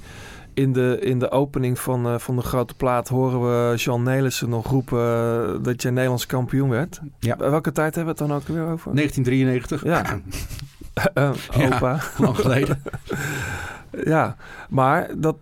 in, 0.53 0.73
de, 0.73 0.97
in 1.01 1.19
de 1.19 1.31
opening 1.31 1.79
van, 1.79 2.05
eh, 2.05 2.17
van 2.19 2.35
de 2.35 2.41
grote 2.41 2.73
plaat 2.73 3.07
horen 3.07 3.41
we 3.41 3.75
Jean 3.77 4.03
Nelissen 4.03 4.49
nog 4.49 4.67
roepen 4.67 4.99
eh, 4.99 5.63
dat 5.63 5.81
je 5.81 5.89
Nederlands 5.89 6.25
kampioen 6.25 6.69
werd. 6.69 6.99
Ja. 7.19 7.37
Welke 7.37 7.71
tijd 7.71 7.95
hebben 7.95 8.15
we 8.15 8.21
het 8.23 8.29
dan 8.29 8.37
ook 8.39 8.47
weer 8.47 8.63
over? 8.73 8.95
1993, 8.95 9.83
Ja. 9.83 10.03
Eh, 11.13 11.31
Ja. 11.51 11.65
opa. 11.65 11.99
lang 12.17 12.35
geleden. 12.35 12.81
Ja, 14.05 14.35
maar 14.69 15.09
dat, 15.17 15.35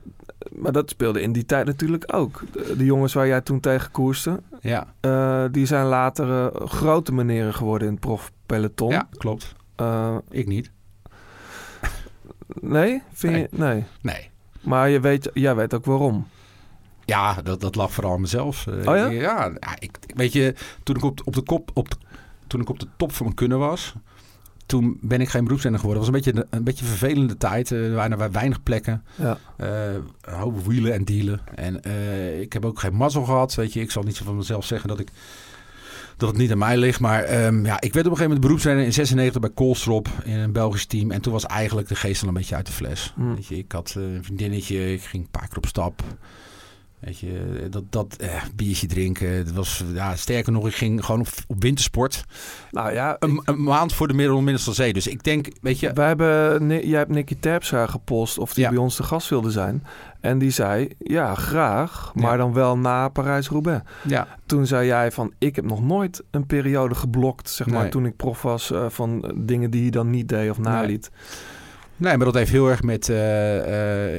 maar 0.51 0.71
dat 0.71 0.89
speelde 0.89 1.21
in 1.21 1.31
die 1.31 1.45
tijd 1.45 1.65
natuurlijk 1.65 2.03
ook. 2.15 2.41
De, 2.51 2.73
de 2.77 2.85
jongens 2.85 3.13
waar 3.13 3.27
jij 3.27 3.41
toen 3.41 3.59
tegen 3.59 3.91
koerste, 3.91 4.41
ja. 4.61 4.87
die 5.51 5.65
zijn 5.65 5.85
later 5.85 6.51
grote 6.67 7.13
meneren 7.13 7.53
geworden 7.53 7.87
in 7.87 7.93
het 7.93 8.03
profpeloton. 8.03 8.91
ja, 8.91 9.07
klopt. 9.17 9.55
Ik 10.29 10.47
niet. 10.47 10.71
Nee? 12.61 13.01
Vind 13.13 13.33
Nee. 13.33 13.41
Je, 13.41 13.47
nee. 13.51 13.83
Nee. 14.01 14.29
Maar 14.61 14.89
je 14.89 14.99
weet, 14.99 15.29
jij 15.33 15.55
weet 15.55 15.73
ook 15.73 15.85
waarom. 15.85 16.27
Ja, 17.05 17.41
dat, 17.41 17.61
dat 17.61 17.75
lag 17.75 17.91
vooral 17.93 18.13
aan 18.13 18.21
mezelf. 18.21 18.67
Eh, 18.67 18.73
Oh 18.77 18.83
ja? 18.83 19.09
Ja, 19.09 19.51
ik, 19.79 19.97
weet 20.15 20.33
je, 20.33 20.55
toen 20.83 20.95
ik 20.95 21.03
op, 21.03 21.21
op 21.23 21.33
de 21.33 21.41
kop, 21.41 21.71
op 21.73 21.87
toen 22.47 22.61
ik 22.61 22.69
op 22.69 22.79
de 22.79 22.87
top 22.97 23.11
van 23.11 23.25
mijn 23.25 23.35
kunnen 23.37 23.59
was, 23.59 23.93
toen 24.65 24.97
ben 25.01 25.21
ik 25.21 25.29
geen 25.29 25.43
beroepsrenner 25.43 25.79
geworden. 25.81 26.03
Het 26.05 26.13
was 26.13 26.25
een 26.25 26.31
beetje 26.33 26.47
een 26.49 26.63
beetje 26.63 26.83
een 26.85 26.91
vervelende 26.91 27.37
tijd. 27.37 27.71
Eh, 27.71 27.85
Er 27.85 27.93
waren 27.95 28.19
er 28.19 28.31
weinig 28.31 28.63
plekken. 28.63 29.03
Ja. 29.15 29.37
Een 29.57 30.03
hoop 30.33 30.65
wielen 30.65 30.93
en 30.93 31.03
dealen. 31.05 31.39
En 31.55 31.75
ik 32.41 32.53
heb 32.53 32.65
ook 32.65 32.79
geen 32.79 32.95
mazzel 32.95 33.23
gehad. 33.23 33.55
Weet 33.55 33.73
je, 33.73 33.79
ik 33.81 33.91
zal 33.91 34.03
niet 34.03 34.15
zo 34.15 34.23
van 34.25 34.35
mezelf 34.37 34.65
zeggen 34.65 34.89
dat 34.89 34.99
ik 34.99 35.09
dat 36.17 36.29
het 36.29 36.37
niet 36.37 36.51
aan 36.51 36.57
mij 36.57 36.77
ligt. 36.77 36.99
Maar 36.99 37.23
ehm, 37.23 37.65
ja, 37.65 37.81
ik 37.81 37.93
werd 37.93 38.05
op 38.05 38.11
een 38.11 38.17
gegeven 38.17 38.23
moment 38.23 38.41
beroepsrenner 38.41 38.85
in 38.85 38.93
96 38.93 39.41
bij 39.41 39.49
Koolstrop 39.49 40.07
in 40.23 40.37
een 40.37 40.51
Belgisch 40.51 40.85
team. 40.85 41.11
En 41.11 41.21
toen 41.21 41.33
was 41.33 41.45
eigenlijk 41.45 41.87
de 41.87 41.95
geest 41.95 42.21
al 42.21 42.27
een 42.27 42.33
beetje 42.33 42.55
uit 42.55 42.65
de 42.65 42.71
fles. 42.71 43.13
Hmm. 43.15 43.35
Weet 43.35 43.47
je, 43.47 43.57
ik 43.57 43.71
had 43.71 43.93
eh, 43.97 44.03
een 44.03 44.23
vriendinnetje, 44.23 44.93
ik 44.93 45.01
ging 45.01 45.23
een 45.23 45.31
paar 45.31 45.47
keer 45.47 45.57
op 45.57 45.65
stap. 45.65 46.03
Weet 46.99 47.19
je, 47.19 47.67
dat, 47.69 47.83
dat 47.89 48.15
eh, 48.15 48.43
biertje 48.55 48.87
drinken. 48.87 49.29
Het 49.29 49.53
was, 49.53 49.83
ja, 49.93 50.15
sterker 50.15 50.51
nog, 50.51 50.67
ik 50.67 50.75
ging 50.75 51.05
gewoon 51.05 51.19
op, 51.21 51.27
op 51.47 51.61
wintersport. 51.61 52.23
Nou 52.71 52.93
ja, 52.93 53.15
Een, 53.19 53.41
een 53.45 53.63
maand 53.63 53.93
voor 53.93 54.07
de 54.07 54.13
Middel- 54.13 54.35
Middellandse 54.35 54.73
Zee. 54.73 54.93
Dus 54.93 55.07
ik 55.07 55.23
denk, 55.23 55.47
weet 55.61 55.79
je, 55.79 55.93
wij 55.93 56.07
hebben, 56.07 56.67
jij 56.87 56.97
hebt 56.97 57.11
Nicky 57.11 57.35
Terpstra 57.39 57.87
gepost 57.87 58.37
of 58.37 58.53
die 58.53 58.63
Ja. 58.63 58.69
bij 58.69 58.77
ons 58.77 58.95
te 58.95 59.03
gast 59.03 59.29
wilde 59.29 59.51
zijn. 59.51 59.83
En 60.21 60.37
die 60.37 60.49
zei, 60.51 60.87
ja, 60.97 61.35
graag, 61.35 62.11
maar 62.15 62.31
Ja. 62.31 62.37
dan 62.37 62.53
wel 62.53 62.77
na 62.77 63.09
Parijs-Roubaix. 63.09 63.83
ja, 64.07 64.27
Toen 64.45 64.65
zei 64.67 64.85
jij 64.87 65.11
van, 65.11 65.33
ik 65.37 65.55
heb 65.55 65.65
nog 65.65 65.83
nooit 65.83 66.23
een 66.31 66.45
periode 66.45 66.95
geblokt, 66.95 67.49
zeg 67.49 67.67
maar, 67.67 67.81
Nee. 67.81 67.89
toen 67.91 68.05
ik 68.05 68.15
prof 68.15 68.41
was, 68.41 68.71
eh, 68.71 68.85
van 68.89 69.23
eh, 69.23 69.31
dingen 69.35 69.71
die 69.71 69.81
hij 69.81 69.89
dan 69.91 70.09
niet 70.09 70.29
deed 70.29 70.49
of 70.49 70.57
naliet. 70.59 71.09
nee, 71.95 72.17
maar 72.17 72.25
dat 72.25 72.35
heeft 72.35 72.51
heel 72.51 72.67
erg 72.69 72.81
met 72.83 73.11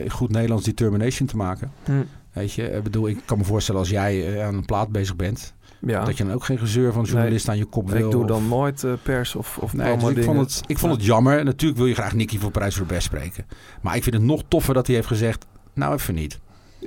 goed 0.08 0.30
Nederlands 0.30 0.64
determination 0.64 1.28
te 1.28 1.36
maken. 1.36 1.72
Hm. 1.84 1.92
Weet 2.32 2.52
je, 2.52 2.62
ik 2.70 2.82
bedoel, 2.82 3.08
ik 3.08 3.18
kan 3.24 3.38
me 3.38 3.44
voorstellen 3.44 3.80
als 3.80 3.90
jij 3.90 4.34
eh, 4.36 4.46
aan 4.46 4.54
een 4.54 4.64
plaat 4.64 4.88
bezig 4.88 5.16
bent, 5.16 5.54
Ja, 5.80 6.04
dat 6.04 6.16
je 6.16 6.24
dan 6.24 6.32
ook 6.34 6.44
geen 6.44 6.58
gezeur 6.58 6.92
van 6.92 7.02
een 7.04 7.08
journalist 7.10 7.48
aan 7.48 7.58
je 7.58 7.64
kop 7.64 7.90
wil. 7.90 8.04
ik 8.04 8.10
doe 8.10 8.22
of- 8.22 8.28
dan 8.28 8.48
nooit 8.48 8.84
eh, 8.84 8.92
pers 9.02 9.34
of, 9.34 9.58
of 9.58 9.72
Nee, 9.72 9.96
dus 9.96 10.08
ik, 10.10 10.22
vond 10.24 10.38
het, 10.40 10.62
ik 10.66 10.78
vond 10.78 10.92
het 10.92 11.04
jammer. 11.04 11.44
Natuurlijk 11.44 11.78
wil 11.78 11.88
je 11.88 11.94
graag 11.94 12.12
Nicky 12.14 12.38
voor 12.38 12.50
Parijs 12.50 12.76
Roubaix 12.76 13.04
spreken. 13.04 13.46
Maar 13.80 13.96
ik 13.96 14.02
vind 14.02 14.14
het 14.14 14.24
nog 14.24 14.42
toffer 14.48 14.74
dat 14.74 14.86
hij 14.86 14.96
heeft 14.96 15.08
gezegd, 15.08 15.46
nou 15.74 15.94
even 15.94 16.14
niet. 16.14 16.38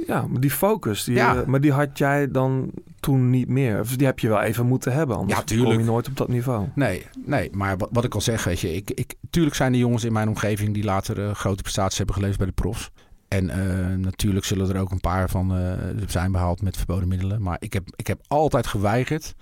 Ja, 0.07 0.25
maar 0.27 0.41
die 0.41 0.51
focus, 0.51 1.03
die, 1.03 1.15
Ja. 1.15 1.35
eh, 1.35 1.45
maar 1.45 1.61
die 1.61 1.71
had 1.71 1.97
jij 1.97 2.31
dan 2.31 2.71
toen 2.99 3.29
niet 3.29 3.47
meer. 3.47 3.79
Of 3.79 3.95
die 3.95 4.05
heb 4.07 4.19
je 4.19 4.27
wel 4.27 4.41
even 4.41 4.65
moeten 4.65 4.93
hebben, 4.93 5.15
anders 5.17 5.39
Ja, 5.39 5.45
tuurlijk. 5.45 5.69
kom 5.69 5.79
je 5.79 5.85
nooit 5.85 6.07
op 6.07 6.17
dat 6.17 6.27
niveau. 6.27 6.67
Nee, 6.75 7.05
nee, 7.25 7.49
maar 7.53 7.77
wat, 7.77 7.89
wat 7.91 8.03
ik 8.03 8.13
al 8.15 8.21
zeg, 8.21 8.43
weet 8.43 8.59
je, 8.59 8.73
ik, 8.75 8.91
ik, 8.91 9.13
tuurlijk 9.29 9.55
zijn 9.55 9.73
er 9.73 9.79
jongens 9.79 10.03
in 10.03 10.13
mijn 10.13 10.27
omgeving 10.27 10.73
die 10.73 10.83
later 10.83 11.35
grote 11.35 11.61
prestaties 11.61 11.97
hebben 11.97 12.15
geleverd 12.15 12.39
bij 12.39 12.47
de 12.47 12.53
profs. 12.53 12.91
En 13.31 13.49
eh, 13.49 13.95
natuurlijk 13.95 14.45
zullen 14.45 14.69
er 14.69 14.81
ook 14.81 14.91
een 14.91 14.99
paar 14.99 15.29
van 15.29 15.55
eh, 15.55 15.73
zijn 16.07 16.31
behaald 16.31 16.61
met 16.61 16.77
verboden 16.77 17.07
middelen. 17.07 17.41
Maar 17.41 17.57
ik 17.59 17.73
heb, 17.73 17.87
ik 17.95 18.07
heb 18.07 18.21
altijd 18.27 18.67
geweigerd 18.67 19.35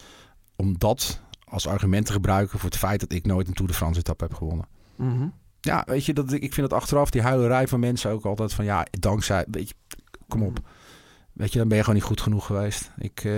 om 0.55 0.77
dat 0.77 1.21
als 1.43 1.67
argument 1.67 2.05
te 2.05 2.11
gebruiken 2.11 2.59
voor 2.59 2.69
het 2.69 2.77
feit 2.77 2.99
dat 2.99 3.11
ik 3.11 3.25
nooit 3.25 3.47
een 3.47 3.53
Tour 3.53 3.71
de 3.71 3.77
France 3.77 3.99
etappe 3.99 4.23
heb 4.23 4.33
gewonnen. 4.33 4.67
Mhm. 4.95 5.27
Ja, 5.59 5.83
weet 5.85 6.05
je, 6.05 6.13
dat, 6.13 6.31
ik 6.31 6.53
vind 6.53 6.71
het 6.71 6.73
achteraf, 6.73 7.09
die 7.09 7.21
huilerij 7.21 7.67
van 7.67 7.79
mensen 7.79 8.11
ook 8.11 8.25
altijd 8.25 8.53
van 8.53 8.65
ja, 8.65 8.85
dankzij, 8.91 9.45
weet 9.51 9.67
je, 9.69 9.75
kom 10.27 10.43
op. 10.43 10.59
Weet 11.33 11.51
je, 11.51 11.59
dan 11.59 11.67
ben 11.67 11.77
je 11.77 11.83
gewoon 11.83 11.99
niet 11.99 12.07
goed 12.07 12.21
genoeg 12.21 12.45
geweest. 12.45 12.91
Ik, 12.97 13.23
eh, 13.23 13.33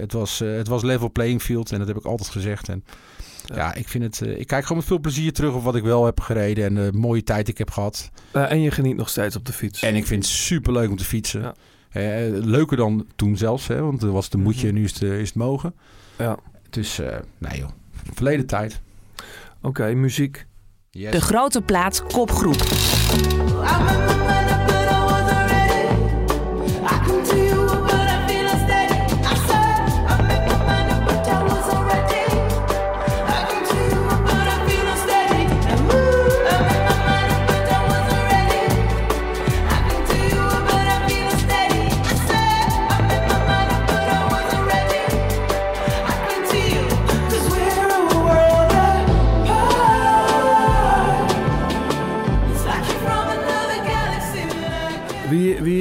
het, 0.00 0.12
was, 0.12 0.38
het 0.38 0.68
was 0.68 0.82
level 0.82 1.12
playing 1.12 1.42
field 1.42 1.72
en 1.72 1.78
dat 1.78 1.88
heb 1.88 1.96
ik 1.96 2.04
altijd 2.04 2.28
gezegd. 2.28 2.68
En 2.68 2.84
ja, 3.54 3.56
Ja. 3.56 3.74
ik 3.74 3.88
vind 3.88 4.04
het, 4.04 4.20
eh, 4.22 4.38
ik 4.38 4.46
kijk 4.46 4.62
gewoon 4.62 4.78
met 4.78 4.86
veel 4.86 4.98
plezier 4.98 5.32
terug 5.32 5.54
op 5.54 5.62
wat 5.62 5.74
ik 5.76 5.82
wel 5.82 6.04
heb 6.04 6.20
gereden 6.20 6.64
en 6.64 6.74
de 6.74 6.90
mooie 6.92 7.22
tijd 7.22 7.48
ik 7.48 7.58
heb 7.58 7.70
gehad. 7.70 8.10
Eh, 8.32 8.50
en 8.50 8.60
je 8.60 8.70
geniet 8.70 8.96
nog 8.96 9.08
steeds 9.08 9.36
op 9.36 9.44
de 9.44 9.52
fiets. 9.52 9.82
En 9.82 9.94
ik 9.96 10.06
vind 10.06 10.22
het 10.24 10.32
super 10.32 10.72
leuk 10.72 10.90
om 10.90 10.96
te 10.96 11.04
fietsen. 11.04 11.40
Ja. 11.42 11.54
Eh, 11.90 12.28
leuker 12.44 12.76
dan 12.76 13.06
toen 13.16 13.36
zelfs, 13.36 13.66
hè, 13.66 13.80
want 13.82 14.02
er 14.02 14.12
was 14.12 14.24
het 14.24 14.34
een 14.34 14.42
moetje 14.42 14.68
en 14.68 14.74
nu 14.74 14.84
is 14.84 14.92
het, 14.92 15.02
is 15.02 15.28
het 15.28 15.36
mogen. 15.36 15.74
Ja. 16.18 16.36
Dus, 16.70 16.98
eh 16.98 17.16
nee 17.38 17.58
joh, 17.58 17.68
verleden 18.14 18.46
tijd. 18.46 18.80
Oké, 19.62 19.94
muziek. 19.94 20.46
Yes. 20.90 21.12
De 21.12 21.20
grote 21.20 21.62
plaat 21.62 22.02
kopgroep. 22.06 22.66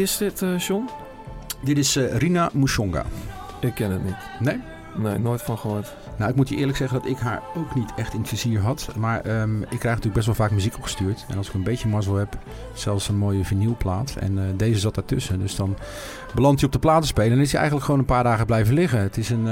Is 0.08 0.18
dit, 0.18 0.42
eh 0.42 0.60
John? 0.60 0.90
Dit 1.62 1.78
is 1.78 1.96
eh, 1.96 2.18
Rina 2.18 2.50
Mushonga. 2.54 3.06
Ik 3.60 3.74
ken 3.74 3.92
het 3.92 4.04
niet. 4.04 4.16
Nee? 4.40 4.62
Nee, 4.98 5.18
nooit 5.18 5.42
van 5.42 5.58
gehoord. 5.58 5.96
Nou, 6.18 6.30
ik 6.30 6.36
moet 6.36 6.50
je 6.50 6.56
eerlijk 6.56 6.78
zeggen 6.78 7.00
dat 7.00 7.10
ik 7.10 7.18
haar 7.18 7.42
ook 7.56 7.76
niet 7.76 7.94
echt 7.96 8.14
in 8.14 8.20
het 8.20 8.30
vizier 8.30 8.60
had. 8.60 8.88
Maar 8.98 9.22
ehm, 9.22 9.62
ik 9.62 9.68
krijg 9.68 9.84
natuurlijk 9.84 10.14
best 10.14 10.26
wel 10.26 10.36
vaak 10.36 10.52
muziek 10.52 10.76
opgestuurd. 10.76 11.26
En 11.28 11.38
als 11.38 11.48
ik 11.48 11.54
een 11.54 11.64
beetje 11.64 11.88
mazzel 11.88 12.16
heb, 12.16 12.38
zelfs 12.74 13.08
een 13.08 13.18
mooie 13.18 13.46
vinylplaat. 13.46 14.16
En 14.20 14.38
eh, 14.38 14.44
deze 14.58 14.80
zat 14.80 14.96
daartussen. 14.96 15.40
Dus 15.40 15.56
dan 15.56 15.78
belandt 16.36 16.60
hij 16.60 16.68
op 16.68 16.74
de 16.74 16.80
platenspelen. 16.80 17.32
En 17.32 17.40
is 17.40 17.52
hij 17.52 17.60
eigenlijk 17.60 17.86
gewoon 17.86 18.00
een 18.00 18.14
paar 18.14 18.24
dagen 18.24 18.46
blijven 18.46 18.74
liggen. 18.74 19.00
Het 19.00 19.18
is 19.18 19.30
een 19.30 19.48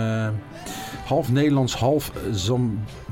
half 1.05 1.31
Nederlands, 1.31 1.75
half 1.75 2.11
eh, 2.15 2.21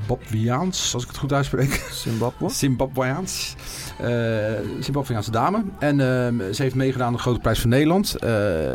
Zimbabweaans, 0.08 0.93
als 0.93 1.04
ik 1.04 1.10
het 1.10 1.18
goed 1.18 1.34
uitspreek. 1.34 1.88
Zimbabwe? 1.91 2.49
Zimbabweaans. 2.49 3.56
eh 4.01 4.54
Zimbabweaanse 4.80 5.32
dame. 5.32 5.64
En 5.80 5.99
ehm, 5.99 6.54
ze 6.54 6.62
heeft 6.62 6.76
meegedaan 6.76 7.08
aan 7.08 7.14
de 7.14 7.20
Grote 7.20 7.39
Prijs 7.39 7.60
van 7.60 7.70
Nederland. 7.70 8.16
Eh, 8.16 8.30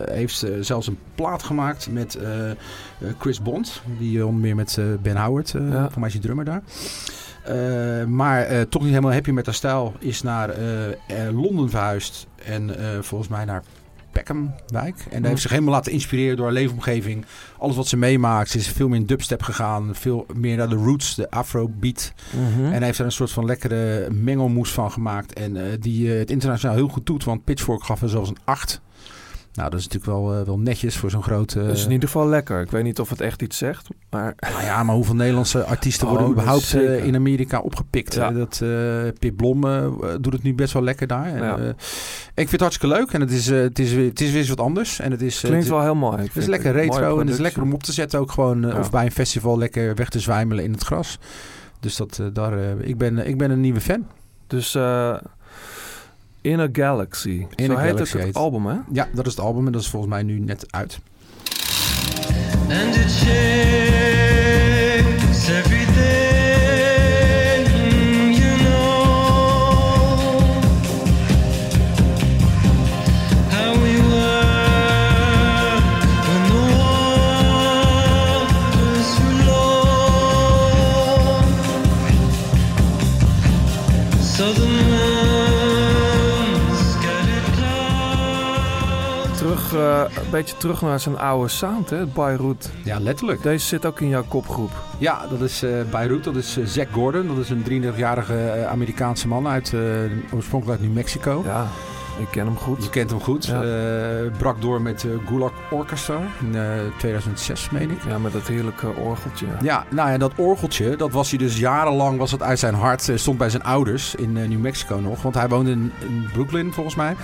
heeft 0.05 0.43
eh, 0.43 0.51
zelfs 0.61 0.87
een 0.87 0.99
plaat 1.15 1.43
gemaakt 1.43 1.89
met 1.91 2.19
Chris 3.19 3.43
Bond. 3.43 3.83
Die 3.99 4.27
onder 4.27 4.41
meer 4.41 4.55
met 4.55 4.79
Ben 5.03 5.17
Howard, 5.17 5.51
Ja. 5.51 5.89
voor 5.91 5.99
mij 5.99 6.07
is 6.09 6.13
die 6.15 6.23
drummer 6.23 6.45
daar. 6.45 6.63
Maar 8.09 8.69
toch 8.69 8.83
niet 8.83 8.91
helemaal 8.91 9.13
happy 9.13 9.31
met 9.31 9.47
haar 9.47 9.55
stijl. 9.55 9.95
Is 9.99 10.23
naar 10.23 10.55
Londen 11.33 11.71
verhuisd. 11.71 12.27
En 12.45 12.71
volgens 13.01 13.31
mij 13.31 13.45
naar 13.45 13.63
Peckham-wijk. 14.19 15.07
En 15.11 15.21
daar 15.21 15.31
heeft 15.31 15.43
zich 15.43 15.51
helemaal 15.51 15.73
laten 15.73 15.93
inspireren 15.93 16.37
door 16.37 16.45
haar 16.45 16.55
leefomgeving. 16.55 17.25
Alles 17.59 17.77
wat 17.77 17.87
ze 17.87 17.97
meemaakt. 17.97 18.51
Ze 18.51 18.59
is 18.59 18.69
veel 18.69 18.89
meer 18.89 19.01
in 19.01 19.07
dubstep 19.07 19.43
gegaan. 19.43 19.95
Veel 19.95 20.27
meer 20.35 20.57
naar 20.57 20.69
de 20.69 20.75
roots, 20.75 21.15
de 21.15 21.31
afrobeat. 21.31 22.13
Mhm. 22.31 22.65
En 22.65 22.73
hij 22.73 22.85
heeft 22.85 22.99
er 22.99 23.05
een 23.05 23.13
soort 23.13 23.31
van 23.31 23.45
lekkere 23.45 24.11
mengelmoes 24.11 24.73
van 24.73 24.93
gemaakt. 24.93 25.33
En 25.33 25.57
eh, 25.57 25.65
die 25.81 26.13
eh, 26.13 26.19
het 26.19 26.31
internationaal 26.31 26.77
heel 26.77 26.89
goed 26.89 27.07
doet. 27.07 27.25
Want 27.25 27.45
Pitchfork 27.45 27.85
gaf 27.85 28.03
er 28.03 28.09
zelfs 28.09 28.29
een 28.29 28.39
8. 28.45 28.81
Nou, 29.59 29.71
dat 29.71 29.79
is 29.79 29.87
natuurlijk 29.89 30.13
wel, 30.13 30.35
eh, 30.35 30.47
wel 30.47 30.59
netjes 30.59 30.97
voor 30.97 31.11
zo'n 31.11 31.23
grote... 31.23 31.59
Het 31.61 31.77
is 31.77 31.85
in 31.85 31.91
ieder 31.91 32.09
geval 32.09 32.29
lekker. 32.29 32.61
Ik 32.61 32.71
weet 32.71 32.85
niet 32.85 33.01
of 33.01 33.09
het 33.09 33.21
echt 33.21 33.43
iets 33.43 33.59
zegt, 33.59 33.89
maar 34.11 34.35
Nou 34.53 34.63
ja, 34.63 34.83
maar 34.83 34.95
hoeveel 34.95 35.15
Nederlandse 35.15 35.65
artiesten 35.65 36.07
Oh, 36.07 36.13
worden 36.13 36.31
überhaupt 36.31 36.75
eh, 36.75 37.05
in 37.05 37.15
Amerika 37.15 37.61
opgepikt? 37.61 38.15
Ja. 38.15 38.29
Eh, 38.31 38.37
Dat, 38.37 38.61
eh 38.63 38.69
Pip 39.19 39.37
Blom 39.37 39.65
eh, 39.65 39.87
doet 40.21 40.33
het 40.33 40.43
nu 40.43 40.55
best 40.55 40.73
wel 40.73 40.83
lekker 40.83 41.07
daar. 41.07 41.27
En, 41.27 41.43
Ja. 41.45 41.59
eh, 41.59 41.69
ik 41.69 41.75
vind 42.35 42.51
het 42.51 42.61
hartstikke 42.61 42.97
leuk. 42.97 43.13
En 43.13 43.21
het 43.21 43.31
is, 43.31 43.49
eh, 43.51 43.61
het 43.61 43.79
is, 43.79 43.93
weer, 43.93 44.09
het 44.09 44.21
is 44.21 44.31
weer 44.31 44.39
eens 44.41 44.49
wat 44.49 44.61
anders. 44.61 45.01
En 45.01 45.11
het 45.11 45.23
is, 45.23 45.35
eh, 45.37 45.41
klinkt 45.43 45.65
het, 45.65 45.75
wel 45.75 45.83
heel 45.83 45.95
mooi. 45.95 46.17
Het 46.23 46.37
is 46.37 46.47
lekker 46.47 46.73
retro. 46.73 47.13
En 47.21 47.27
het 47.27 47.35
is 47.35 47.41
lekker 47.41 47.63
om 47.63 47.73
op 47.73 47.83
te 47.83 47.93
zetten 47.93 48.21
ook 48.21 48.31
gewoon. 48.31 48.65
eh, 48.65 48.73
Ja. 48.73 48.79
Of 48.79 48.91
bij 48.91 49.05
een 49.05 49.13
festival 49.13 49.59
lekker 49.59 49.95
weg 49.95 50.09
te 50.09 50.21
zwijmelen 50.21 50.65
in 50.65 50.73
het 50.73 50.83
gras. 50.83 51.19
Dus 51.81 51.97
dat, 51.97 52.19
eh, 52.19 52.27
daar, 52.33 52.59
eh, 52.59 52.71
ik, 52.89 52.99
ben, 52.99 53.27
ik 53.29 53.39
ben 53.39 53.51
een 53.51 53.61
nieuwe 53.61 53.81
fan. 53.81 54.07
Dus 54.47 54.77
In 56.49 56.61
a 56.61 56.69
Galaxy. 56.73 57.47
In 57.55 57.67
Zo 57.67 57.77
heet 57.77 57.91
Galaxy 57.91 58.01
ook 58.01 58.17
het 58.19 58.23
heet- 58.23 58.35
album, 58.35 58.67
hè? 58.67 58.77
Ja, 58.93 59.09
dat 59.13 59.27
is 59.27 59.33
het 59.37 59.45
album. 59.45 59.67
En 59.67 59.73
dat 59.73 59.81
is 59.81 59.89
volgens 59.89 60.13
mij 60.13 60.23
nu 60.23 60.39
net 60.39 60.73
uit. 60.73 60.99
And 62.71 62.97
it 62.97 63.09
eh, 89.89 90.17
een 90.25 90.31
beetje 90.31 90.57
terug 90.57 90.83
naar 90.83 91.01
zijn 91.01 91.19
oude 91.19 91.49
sound, 91.49 91.91
hè? 91.91 92.07
Beirut. 92.07 92.71
Ja, 92.85 93.01
letterlijk. 93.01 93.43
Deze 93.43 93.67
zit 93.67 93.87
ook 93.87 94.01
in 94.01 94.09
jouw 94.09 94.25
kopgroep. 94.29 94.71
Ja, 94.99 95.27
dat 95.31 95.41
is 95.41 95.63
eh 95.63 95.71
Beirut. 95.91 96.25
Dat 96.25 96.37
is 96.37 96.57
eh, 96.57 96.65
Zack 96.67 96.89
Gordon. 96.93 97.27
Dat 97.27 97.39
is 97.39 97.51
een 97.51 97.93
33-jarige 97.95 98.35
eh, 98.35 98.67
Amerikaanse 98.67 99.29
man 99.29 99.49
uit 99.49 99.75
oorspronkelijk 100.35 100.81
uit 100.81 100.89
New 100.89 100.97
Mexico. 100.97 101.43
Ja, 101.45 101.67
ik 102.19 102.27
ken 102.31 102.47
hem 102.47 102.57
goed. 102.57 102.85
Je 102.85 102.91
kent 102.91 103.11
hem 103.11 103.21
goed. 103.21 103.47
Ja. 103.47 103.63
Eh, 103.63 104.31
brak 104.39 104.61
door 104.61 104.83
met 104.83 105.05
eh, 105.05 105.11
Gulag 105.27 105.53
Orchestra 105.71 106.19
in 106.41 106.55
eh, 106.57 106.63
2006, 106.99 107.71
meen 107.71 107.91
ik. 107.91 107.99
Ja, 108.09 108.19
met 108.19 108.33
dat 108.33 108.47
heerlijke 108.47 108.95
orgeltje. 108.95 109.47
Ja, 109.63 109.85
nou 109.89 110.11
ja, 110.11 110.19
dat 110.19 110.33
orgeltje, 110.37 110.97
dat 110.97 111.11
was 111.13 111.29
hij 111.31 111.39
dus 111.39 111.59
jarenlang, 111.59 112.19
was 112.19 112.31
het 112.31 112.43
uit 112.43 112.59
zijn 112.59 112.75
hart, 112.75 113.09
eh, 113.09 113.17
stond 113.17 113.39
bij 113.39 113.51
zijn 113.51 113.63
ouders 113.63 114.15
in 114.15 114.37
eh, 114.37 114.49
New 114.49 114.61
Mexico 114.61 114.97
nog. 114.97 115.23
Want 115.23 115.35
hij 115.35 115.49
woonde 115.49 115.71
in, 115.71 115.93
in 115.99 116.29
Brooklyn, 116.33 116.73
volgens 116.73 116.95
mij. 116.95 117.17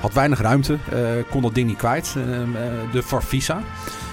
Had 0.00 0.12
weinig 0.12 0.40
ruimte, 0.40 0.78
eh, 0.90 0.98
kon 1.30 1.42
dat 1.42 1.54
ding 1.54 1.68
niet 1.68 1.76
kwijt. 1.78 2.14
Eh, 2.16 2.42
eh, 2.42 2.48
de 2.92 3.02
Farfisa. 3.02 3.60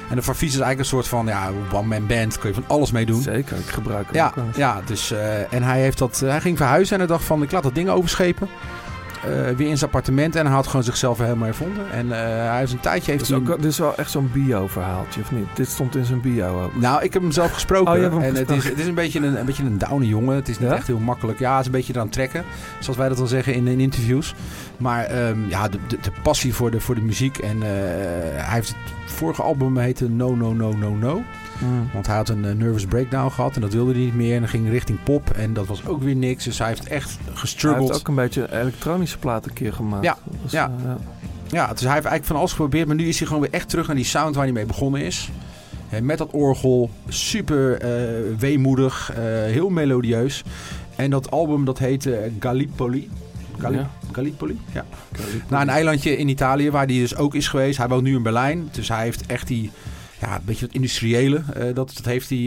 En 0.10 0.16
de 0.16 0.24
Farfisa 0.24 0.54
is 0.58 0.60
eigenlijk 0.64 0.80
een 0.80 0.86
soort 0.86 1.08
van, 1.08 1.26
ja, 1.26 1.50
one-man 1.72 2.08
band, 2.08 2.38
kun 2.38 2.50
je 2.50 2.56
van 2.56 2.64
alles 2.68 2.92
mee 2.92 3.06
doen. 3.06 3.22
Zeker, 3.22 3.58
ik 3.58 3.68
gebruik 3.68 4.06
hem 4.06 4.16
Ja, 4.16 4.34
ook 4.38 4.56
ja 4.56 4.82
dus, 4.86 5.12
eh, 5.12 5.54
en 5.54 5.64
hij, 5.64 5.80
heeft 5.80 5.98
dat, 5.98 6.20
hij 6.20 6.42
ging 6.42 6.58
verhuizen 6.58 6.94
en 6.94 7.00
hij 7.00 7.08
dacht 7.08 7.24
van, 7.24 7.44
ik 7.44 7.52
laat 7.52 7.64
dat 7.64 7.76
ding 7.76 7.90
overschepen. 7.90 8.48
Eh, 9.24 9.56
weer 9.56 9.68
in 9.68 9.78
zijn 9.78 9.90
appartement 9.92 10.36
en 10.36 10.46
hij 10.46 10.56
had 10.56 10.68
gewoon 10.68 10.84
zichzelf 10.84 11.18
helemaal 11.18 11.46
hervonden. 11.46 11.92
En 11.92 12.12
eh, 12.12 12.20
hij 12.50 12.58
heeft 12.60 12.72
een 12.72 12.80
tijdje... 12.80 13.12
Heeft 13.12 13.28
Dit 13.28 13.38
is, 13.38 13.44
hij 13.44 13.54
ook, 13.54 13.62
dit 13.62 13.72
is 13.72 13.78
wel 13.78 13.96
echt 13.96 14.12
zo'n 14.12 14.30
bio-verhaaltje, 14.34 15.22
of 15.22 15.32
niet? 15.32 15.46
Dit 15.54 15.68
stond 15.68 15.96
in 15.96 16.06
zijn 16.06 16.22
bio 16.22 16.64
ook. 16.64 16.76
Nou, 16.76 17.04
ik 17.04 17.14
heb 17.14 17.22
hem 17.22 17.32
zelf 17.32 17.52
gesproken. 17.52 17.94
Oh, 17.94 18.00
hem 18.02 18.22
en 18.22 18.36
het 18.36 18.50
is, 18.50 18.64
het 18.64 18.80
is 18.80 18.86
een 18.86 18.94
beetje 18.94 19.20
een, 19.20 19.40
een, 19.40 19.46
beetje 19.46 19.64
een 19.64 19.78
downe 19.78 20.08
jongen. 20.08 20.36
Het 20.36 20.50
is 20.50 20.60
niet 20.60 20.70
Ja? 20.70 20.76
echt 20.76 20.88
heel 20.88 21.00
makkelijk. 21.00 21.40
Ja, 21.40 21.52
het 21.52 21.60
is 21.60 21.66
een 21.66 21.72
beetje 21.72 21.94
eraan 21.94 22.10
trekken. 22.10 22.44
Zoals 22.80 22.98
wij 22.98 23.08
dat 23.08 23.18
dan 23.18 23.28
zeggen 23.28 23.54
in, 23.54 23.68
in 23.68 23.80
interviews. 23.80 24.36
Maar 24.78 25.06
ehm, 25.06 25.48
ja, 25.48 25.68
de, 25.68 25.78
de, 25.88 25.98
de 26.02 26.12
passie 26.24 26.54
voor 26.54 26.72
de, 26.72 26.80
voor 26.80 26.96
de 26.96 27.02
muziek. 27.02 27.38
En 27.38 27.64
eh, 27.64 27.70
hij 28.36 28.54
heeft 28.54 28.68
het 28.70 29.12
vorige 29.12 29.42
album 29.42 29.78
heette 29.78 30.10
No, 30.10 30.36
No, 30.36 30.54
No, 30.54 30.72
No, 30.74 30.90
No. 30.96 31.24
Mm. 31.60 31.90
Want 31.94 32.08
hij 32.08 32.16
had 32.16 32.30
een 32.30 32.46
eh, 32.46 32.56
nervous 32.56 32.86
breakdown 32.86 33.30
gehad. 33.32 33.56
En 33.56 33.62
dat 33.62 33.74
wilde 33.74 33.92
hij 33.92 34.02
niet 34.02 34.16
meer. 34.16 34.34
En 34.34 34.40
dan 34.40 34.50
ging 34.50 34.70
richting 34.70 35.04
pop. 35.04 35.30
En 35.30 35.54
dat 35.54 35.68
was 35.68 35.86
ook 35.86 36.02
weer 36.04 36.16
niks. 36.16 36.44
Dus 36.44 36.58
hij 36.58 36.68
heeft 36.68 36.88
echt 36.88 37.18
Hij 37.26 37.36
gestruggeld. 37.36 37.88
heeft 37.88 38.00
ook 38.00 38.08
een 38.08 38.16
beetje 38.16 38.54
elektronische 38.60 39.18
plaat 39.18 39.46
een 39.46 39.54
keer 39.54 39.74
gemaakt. 39.74 40.04
Ja, 40.04 40.18
Dus, 40.44 40.52
ja. 40.52 40.72
ja. 40.84 40.98
Ja, 41.52 41.68
dus 41.68 41.82
hij 41.82 41.94
heeft 41.94 42.06
eigenlijk 42.06 42.26
van 42.26 42.36
alles 42.36 42.52
geprobeerd. 42.52 42.88
Maar 42.88 42.96
nu 42.96 43.08
is 43.08 43.18
hij 43.18 43.28
gewoon 43.28 43.42
weer 43.42 43.52
echt 43.54 43.70
terug 43.70 43.88
naar 43.88 43.96
die 43.96 44.06
sound 44.06 44.36
waar 44.36 44.44
hij 44.44 44.54
mee 44.54 44.66
begonnen 44.66 45.02
is. 45.02 45.30
Met 46.02 46.18
dat 46.18 46.32
orgel. 46.32 46.90
Super 47.08 47.82
eh, 47.82 47.90
weemoedig. 48.40 49.12
heel 49.46 49.70
melodieus. 49.70 50.44
En 50.96 51.10
dat 51.10 51.32
album 51.32 51.66
dat 51.66 51.80
heette 51.80 52.32
Gallipoli. 52.40 53.10
Galli- 53.58 53.78
Ja. 53.78 53.90
Gallipoli? 54.12 54.60
Ja. 54.74 54.86
Naar 55.48 55.62
een 55.62 55.70
eilandje 55.70 56.18
in 56.18 56.28
Italië 56.30 56.72
waar 56.72 56.86
hij 56.86 56.96
dus 56.96 57.16
ook 57.16 57.36
is 57.36 57.48
geweest. 57.48 57.78
Hij 57.78 57.88
woont 57.88 58.04
nu 58.04 58.16
in 58.16 58.24
Berlijn. 58.24 58.70
Dus 58.72 58.88
hij 58.88 59.04
heeft 59.04 59.26
echt 59.26 59.48
die... 59.48 59.72
Ja, 60.22 60.36
een 60.36 60.42
beetje 60.46 60.66
het 60.66 60.76
industriële. 60.76 61.44
eh, 61.54 61.64
dat, 61.64 61.92
dat 61.96 62.06
heeft 62.06 62.30
hij, 62.30 62.40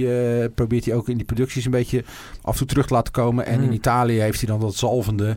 eh, 0.43 0.49
probeert 0.55 0.85
hij 0.85 0.95
ook 0.95 1.09
in 1.09 1.17
die 1.17 1.27
producties 1.27 1.65
een 1.65 1.71
beetje 1.71 2.05
af 2.43 2.53
en 2.53 2.59
toe 2.59 2.67
terug 2.67 2.87
te 2.87 2.95
laten 2.95 3.13
komen. 3.13 3.47
En 3.47 3.61
in 3.61 3.67
Mm. 3.67 3.73
Italië 3.73 4.21
heeft 4.21 4.41
hij 4.41 4.49
dan 4.49 4.61
dat 4.61 4.75
zalvende. 4.75 5.37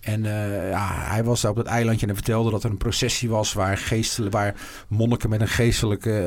En 0.00 0.24
eh, 0.26 0.70
ja, 0.70 0.88
hij 0.92 1.24
was 1.24 1.40
daar 1.40 1.50
op 1.50 1.56
dat 1.56 1.66
eilandje 1.66 2.06
en 2.06 2.14
vertelde 2.14 2.50
dat 2.50 2.64
er 2.64 2.70
een 2.70 2.76
processie 2.76 3.28
was 3.30 3.52
waar, 3.52 3.76
geestelijk, 3.76 4.32
waar 4.32 4.54
monniken 4.88 5.28
met 5.30 5.40
een 5.40 5.48
geestelijk 5.48 6.06
eh, 6.06 6.22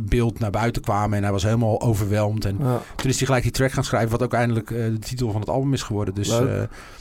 beeld 0.00 0.38
naar 0.38 0.50
buiten 0.50 0.82
kwamen. 0.82 1.16
En 1.16 1.22
hij 1.22 1.32
was 1.32 1.42
helemaal 1.42 1.80
overweldigd. 1.80 2.44
En 2.44 2.56
Ja. 2.60 2.80
toen 2.96 3.10
is 3.10 3.16
hij 3.16 3.26
gelijk 3.26 3.42
die 3.42 3.52
track 3.52 3.72
gaan 3.72 3.84
schrijven, 3.84 4.10
wat 4.10 4.22
ook 4.22 4.32
eindelijk 4.32 4.68
de 4.68 4.98
titel 4.98 5.30
van 5.30 5.40
het 5.40 5.50
album 5.50 5.72
is 5.72 5.82
geworden. 5.82 6.14
Dus 6.14 6.32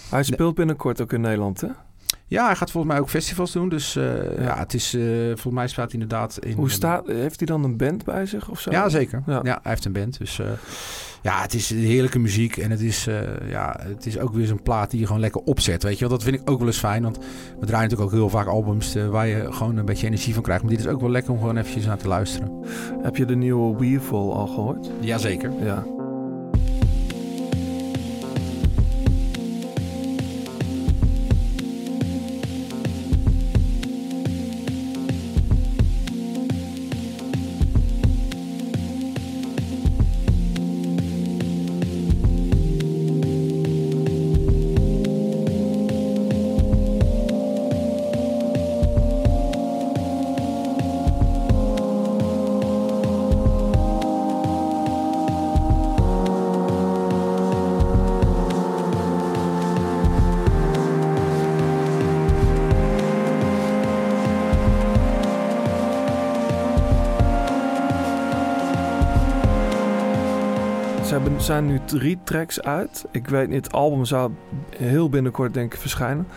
Hij 0.09 0.23
speelt 0.23 0.55
binnenkort 0.55 1.01
ook 1.01 1.13
in 1.13 1.21
Nederland, 1.21 1.61
hè? 1.61 1.67
Ja, 2.27 2.45
hij 2.45 2.55
gaat 2.55 2.71
volgens 2.71 2.93
mij 2.93 3.01
ook 3.01 3.09
festivals 3.09 3.51
doen. 3.51 3.69
Dus 3.69 3.95
eh, 3.95 4.39
ja. 4.39 4.57
Het 4.57 4.73
is, 4.73 4.93
eh, 4.93 5.01
volgens 5.25 5.53
mij 5.53 5.67
staat 5.67 5.91
hij 5.91 6.01
inderdaad 6.01 6.37
in... 6.37 6.55
Hoe 6.55 6.69
staat, 6.69 7.07
heeft 7.07 7.39
hij 7.39 7.47
dan 7.47 7.63
een 7.63 7.77
band 7.77 8.03
bij 8.03 8.25
zich 8.25 8.49
of 8.49 8.59
zo? 8.59 8.71
Ja, 8.71 8.89
zeker. 8.89 9.23
Ja. 9.25 9.39
Ja. 9.43 9.59
hij 9.61 9.71
heeft 9.71 9.85
een 9.85 9.91
band. 9.91 10.17
Dus 10.17 10.39
eh, 10.39 10.47
ja, 11.21 11.41
het 11.41 11.53
is 11.53 11.69
heerlijke 11.69 12.19
muziek. 12.19 12.57
En 12.57 12.71
het 12.71 12.81
is, 12.81 13.07
ja, 13.47 13.79
het 13.81 14.05
is 14.05 14.19
ook 14.19 14.33
weer 14.33 14.45
zo'n 14.45 14.61
plaat 14.61 14.91
die 14.91 14.99
je 14.99 15.05
gewoon 15.05 15.21
lekker 15.21 15.41
opzet. 15.41 15.83
Weet 15.83 15.93
je 15.93 15.99
wel, 15.99 16.17
dat 16.17 16.23
vind 16.23 16.41
ik 16.41 16.49
ook 16.49 16.57
wel 16.57 16.67
eens 16.67 16.77
fijn. 16.77 17.03
Want 17.03 17.17
we 17.59 17.65
draaien 17.65 17.89
natuurlijk 17.89 18.01
ook 18.01 18.19
heel 18.19 18.29
vaak 18.29 18.47
albums 18.47 18.95
waar 19.09 19.27
je 19.27 19.53
gewoon 19.53 19.77
een 19.77 19.85
beetje 19.85 20.07
energie 20.07 20.33
van 20.33 20.43
krijgt. 20.43 20.63
Maar 20.63 20.71
dit 20.71 20.79
is 20.79 20.87
ook 20.87 21.01
wel 21.01 21.09
lekker 21.09 21.31
om 21.31 21.39
gewoon 21.39 21.57
eventjes 21.57 21.85
naar 21.85 21.97
te 21.97 22.07
luisteren. 22.07 22.51
Heb 23.01 23.15
je 23.15 23.25
de 23.25 23.35
nieuwe 23.35 23.77
Weevil 23.77 24.35
al 24.35 24.47
gehoord? 24.47 24.89
Jazeker. 24.99 25.51
Ja. 25.63 25.94
Zijn 71.45 71.65
nu 71.65 71.79
drie 71.85 72.17
tracks 72.23 72.61
uit. 72.61 73.05
Ik 73.11 73.27
weet 73.27 73.49
niet, 73.49 73.65
het 73.65 73.73
album 73.73 74.05
zou 74.05 74.31
heel 74.77 75.09
binnenkort 75.09 75.53
denk 75.53 75.73
ik 75.73 75.79
verschijnen. 75.79 76.27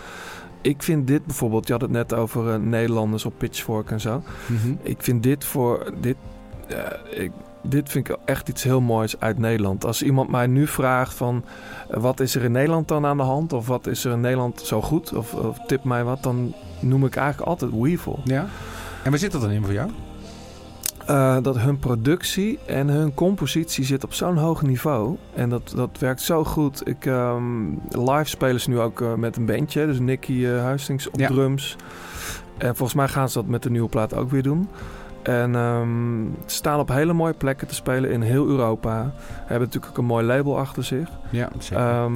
Ik 0.60 0.82
vind 0.82 1.06
dit 1.06 1.24
bijvoorbeeld, 1.26 1.66
je 1.66 1.72
had 1.72 1.82
het 1.82 1.90
net 1.90 2.14
over 2.14 2.52
eh, 2.52 2.58
Nederlanders 2.58 3.24
op 3.24 3.32
Pitchfork 3.36 3.90
en 3.90 4.00
zo. 4.00 4.22
Mhm. 4.46 4.74
Ik 4.82 5.02
vind 5.02 5.22
dit 5.22 5.44
voor, 5.44 5.92
dit, 6.00 6.16
eh, 6.68 7.22
ik, 7.22 7.32
dit 7.62 7.88
vind 7.88 8.08
ik 8.08 8.16
echt 8.24 8.48
iets 8.48 8.62
heel 8.62 8.80
moois 8.80 9.20
uit 9.20 9.38
Nederland. 9.38 9.84
Als 9.84 10.02
iemand 10.02 10.30
mij 10.30 10.46
nu 10.46 10.66
vraagt 10.66 11.14
van, 11.14 11.44
eh, 11.90 12.00
wat 12.00 12.20
is 12.20 12.34
er 12.34 12.44
in 12.44 12.52
Nederland 12.52 12.88
dan 12.88 13.06
aan 13.06 13.16
de 13.16 13.22
hand? 13.22 13.52
Of 13.52 13.66
wat 13.66 13.86
is 13.86 14.04
er 14.04 14.12
in 14.12 14.20
Nederland 14.20 14.60
zo 14.60 14.82
goed? 14.82 15.12
Of, 15.12 15.34
of 15.34 15.58
tip 15.66 15.84
mij 15.84 16.04
wat, 16.04 16.22
dan 16.22 16.54
noem 16.80 17.04
ik 17.04 17.16
eigenlijk 17.16 17.48
altijd 17.48 17.70
Weevil. 17.80 18.20
Ja. 18.24 18.46
En 19.04 19.10
waar 19.10 19.18
zit 19.18 19.32
dat 19.32 19.40
dan 19.40 19.50
in 19.50 19.64
voor 19.64 19.72
jou? 19.72 19.90
Eh, 21.08 21.36
dat 21.42 21.58
hun 21.58 21.78
productie 21.78 22.58
en 22.66 22.88
hun 22.88 23.14
compositie 23.14 23.84
zit 23.84 24.04
op 24.04 24.12
zo'n 24.14 24.36
hoog 24.36 24.62
niveau. 24.62 25.16
En 25.34 25.48
dat, 25.48 25.72
dat 25.76 25.98
werkt 25.98 26.20
zo 26.20 26.44
goed. 26.44 26.88
Ik, 26.88 27.06
ehm, 27.06 27.68
live 27.90 28.24
spelen 28.24 28.60
ze 28.60 28.70
nu 28.70 28.78
ook 28.78 29.00
eh, 29.00 29.14
met 29.14 29.36
een 29.36 29.46
bandje. 29.46 29.86
Dus 29.86 29.98
Nicky 29.98 30.44
eh, 30.46 30.62
Huistings 30.62 31.10
op 31.10 31.18
Ja. 31.20 31.26
drums. 31.28 31.76
En 32.58 32.68
volgens 32.76 32.94
mij 32.94 33.08
gaan 33.08 33.28
ze 33.28 33.38
dat 33.38 33.46
met 33.46 33.62
de 33.62 33.70
nieuwe 33.70 33.88
plaat 33.88 34.14
ook 34.14 34.30
weer 34.30 34.42
doen. 34.42 34.68
En 35.22 35.52
ze 36.46 36.54
staan 36.54 36.80
op 36.80 36.88
hele 36.88 37.12
mooie 37.12 37.32
plekken 37.32 37.66
te 37.66 37.74
spelen 37.74 38.10
in 38.10 38.22
heel 38.22 38.46
Europa. 38.46 39.12
Hebben 39.38 39.66
natuurlijk 39.66 39.92
ook 39.92 39.98
een 39.98 40.04
mooi 40.04 40.24
label 40.26 40.58
achter 40.58 40.84
zich. 40.84 41.08
Ja, 41.30 41.48
zeker. 41.58 41.84
Ehm, 41.86 42.12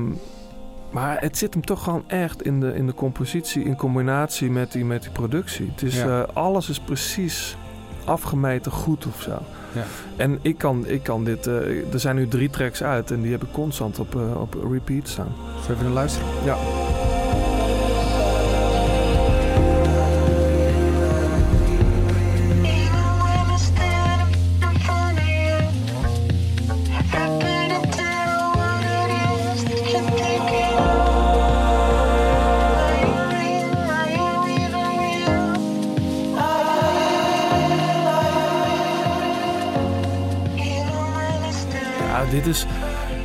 maar 0.91 1.21
het 1.21 1.39
zit 1.39 1.55
hem 1.55 1.65
toch 1.65 1.83
gewoon 1.85 2.05
echt 2.07 2.43
in 2.43 2.61
de, 2.61 2.75
in 2.75 2.87
de 2.87 2.95
compositie 2.95 3.65
in 3.65 3.77
combinatie 3.77 4.51
met 4.51 4.73
die, 4.73 4.85
met 4.85 5.03
die 5.03 5.11
productie. 5.11 5.69
Het 5.71 5.83
is, 5.83 5.97
Ja. 5.97 6.21
alles 6.33 6.69
is 6.69 6.81
precies 6.81 7.57
afgemeten 8.05 8.73
goed 8.73 9.07
of 9.07 9.23
zo. 9.23 9.39
Ja. 9.73 9.85
En 10.17 10.39
ik 10.43 10.59
kan, 10.59 10.87
ik 10.87 11.03
kan 11.03 11.25
dit... 11.25 11.47
eh, 11.47 11.93
er 11.93 12.01
zijn 12.01 12.17
nu 12.17 12.29
drie 12.29 12.51
tracks 12.51 12.83
uit 12.83 13.11
en 13.11 13.23
die 13.23 13.33
heb 13.33 13.43
ik 13.43 13.53
constant 13.53 13.99
op, 13.99 14.17
eh, 14.17 14.41
op 14.41 14.57
repeat 14.71 15.09
staan. 15.09 15.33
Zullen 15.47 15.67
we 15.67 15.73
even 15.73 15.85
naar 15.85 15.95
luisteren? 15.95 16.29
Ja. 16.45 16.57
Ja, 16.57 17.12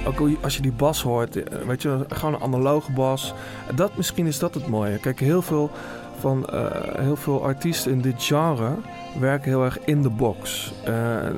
Ook 0.07 0.29
als 0.41 0.55
je 0.55 0.61
die 0.61 0.71
bas 0.71 1.01
hoort, 1.01 1.43
eh, 1.43 1.57
weet 1.67 1.81
je, 1.81 2.05
gewoon 2.09 2.33
een 2.33 2.41
analoge 2.41 2.91
bas. 2.91 3.33
Dat, 3.75 3.97
misschien 3.97 4.25
is 4.25 4.39
dat 4.39 4.53
het 4.53 4.67
mooie. 4.67 4.97
Kijk, 4.97 5.19
heel 5.19 5.41
veel, 5.41 5.71
van, 6.19 6.45
eh, 6.45 6.65
heel 6.99 7.15
veel 7.15 7.43
artiesten 7.43 7.91
in 7.91 8.01
dit 8.01 8.23
genre 8.23 8.71
werken 9.19 9.49
heel 9.49 9.63
erg 9.63 9.79
in 9.85 10.01
de 10.01 10.09
box. 10.09 10.73
Eh, 10.85 10.93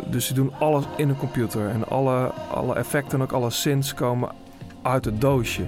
dus 0.06 0.28
ze 0.28 0.34
doen 0.34 0.52
alles 0.60 0.84
in 0.98 1.10
een 1.10 1.18
computer. 1.18 1.70
En 1.70 1.88
alle, 1.88 2.32
alle 2.52 2.76
effecten 2.76 3.18
en 3.18 3.24
ook 3.24 3.32
alle 3.32 3.50
synths 3.50 3.94
komen 3.94 4.30
uit 4.82 5.06
het 5.06 5.22
doosje. 5.22 5.64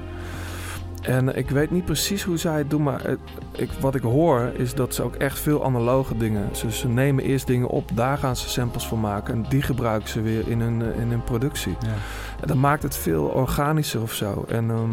En 1.02 1.36
ik 1.38 1.49
weet 1.49 1.72
niet 1.72 1.86
precies 1.86 2.24
hoe 2.24 2.38
zij 2.38 2.58
het 2.58 2.70
doen, 2.70 2.84
maar 2.84 3.04
het- 3.04 3.20
ik, 3.52 3.70
wat 3.80 3.95
ik 3.95 4.02
hoor 4.02 4.52
is 4.54 4.74
dat 4.74 4.95
ze 4.95 5.04
ook 5.04 5.16
echt 5.16 5.39
veel 5.39 5.66
analoge 5.66 6.18
dingen. 6.18 6.56
Ze, 6.56 6.72
ze 6.72 6.88
nemen 6.88 7.24
eerst 7.24 7.47
dingen 7.47 7.68
op, 7.68 7.89
daar 7.93 8.18
gaan 8.18 8.36
ze 8.36 8.49
samples 8.49 8.88
van 8.88 8.99
maken 8.99 9.34
en 9.34 9.45
die 9.49 9.62
gebruiken 9.62 10.10
ze 10.10 10.22
weer 10.22 10.47
in 10.47 10.62
hun, 10.62 10.82
eh, 10.82 11.02
in 11.02 11.10
hun 11.10 11.24
productie. 11.24 11.76
Ja. 11.80 11.88
En 12.41 12.47
dat 12.47 12.58
maakt 12.58 12.84
het 12.84 12.95
veel 12.97 13.24
organischer 13.24 14.02
of 14.02 14.14
zo. 14.14 14.45
En 14.47 14.70
ehm, 14.70 14.89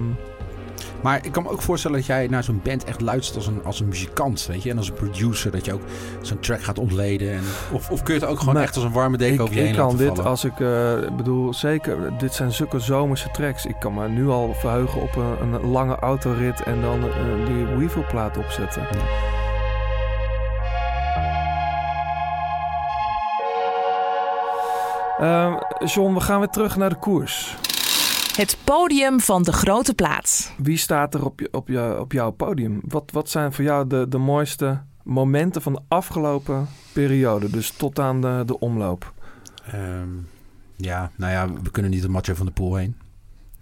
Maar 1.02 1.24
ik 1.24 1.32
kan 1.32 1.42
me 1.42 1.50
ook 1.50 1.62
voorstellen 1.62 1.96
dat 1.96 2.06
jij 2.06 2.26
naar 2.26 2.44
zo'n 2.44 2.60
band 2.64 2.84
echt 2.84 3.00
luistert 3.00 3.36
als 3.36 3.46
een, 3.46 3.64
als 3.64 3.80
een 3.80 3.88
muzikant, 3.88 4.46
weet 4.46 4.62
je. 4.62 4.70
En 4.70 4.78
als 4.78 4.88
een 4.88 4.94
producer, 4.94 5.50
dat 5.50 5.64
je 5.64 5.72
ook 5.72 5.82
zo'n 6.22 6.40
track 6.40 6.62
gaat 6.62 6.78
ontleden. 6.78 7.32
En, 7.32 7.42
of, 7.72 7.90
of 7.90 8.02
kun 8.02 8.14
je 8.14 8.20
het 8.20 8.28
ook 8.28 8.38
gewoon 8.38 8.58
echt 8.58 8.74
als 8.74 8.84
een 8.84 8.92
warme 8.92 9.16
deken 9.16 9.42
over 9.42 9.54
je 9.54 9.60
heen 9.60 9.70
ik 9.70 9.76
kan 9.76 9.84
laten 9.84 9.98
dit 9.98 10.08
vallen? 10.08 10.24
als 10.24 10.44
ik 10.44 10.58
ik 11.08 11.16
bedoel 11.16 11.54
zeker, 11.54 12.18
dit 12.18 12.34
zijn 12.34 12.52
zulke 12.52 12.78
zomerse 12.78 13.30
tracks. 13.30 13.66
Ik 13.66 13.76
kan 13.78 13.94
me 13.94 14.08
nu 14.08 14.28
al 14.28 14.54
verheugen 14.54 15.02
op 15.02 15.16
een, 15.16 15.52
een 15.52 15.70
lange 15.70 15.96
autorit 15.96 16.62
en 16.62 16.80
dan 16.80 17.02
eh, 17.02 17.46
die 17.46 17.64
Weevil 17.64 18.04
plaat 18.08 18.36
opzetten. 18.36 18.86
Ehm, 25.18 25.54
John, 25.84 26.14
we 26.14 26.20
gaan 26.20 26.38
weer 26.38 26.48
terug 26.48 26.76
naar 26.76 26.88
de 26.88 26.96
koers. 26.96 27.56
Het 28.38 28.56
podium 28.64 29.20
van 29.20 29.42
de 29.42 29.52
grote 29.52 29.94
plaats. 29.94 30.50
Wie 30.56 30.76
staat 30.76 31.14
er 31.14 31.24
op, 31.24 31.40
je, 31.40 31.48
op, 31.52 31.68
je, 31.68 32.00
op 32.00 32.12
jouw 32.12 32.30
podium? 32.30 32.80
Wat, 32.84 33.10
wat 33.12 33.28
zijn 33.30 33.52
voor 33.52 33.64
jou 33.64 33.86
de, 33.86 34.08
de 34.08 34.18
mooiste 34.18 34.82
momenten 35.02 35.62
van 35.62 35.72
de 35.72 35.80
afgelopen 35.88 36.68
periode? 36.92 37.50
Dus 37.50 37.70
tot 37.70 37.98
aan 37.98 38.20
de, 38.20 38.42
de 38.46 38.58
omloop. 38.58 39.12
Ehm, 39.72 40.08
ja, 40.76 41.10
nou 41.16 41.32
ja, 41.32 41.52
we 41.62 41.70
kunnen 41.70 41.90
niet 41.90 42.02
de 42.02 42.08
Mathieu 42.08 42.36
van 42.36 42.46
de 42.46 42.52
Poel 42.52 42.74
heen, 42.74 42.96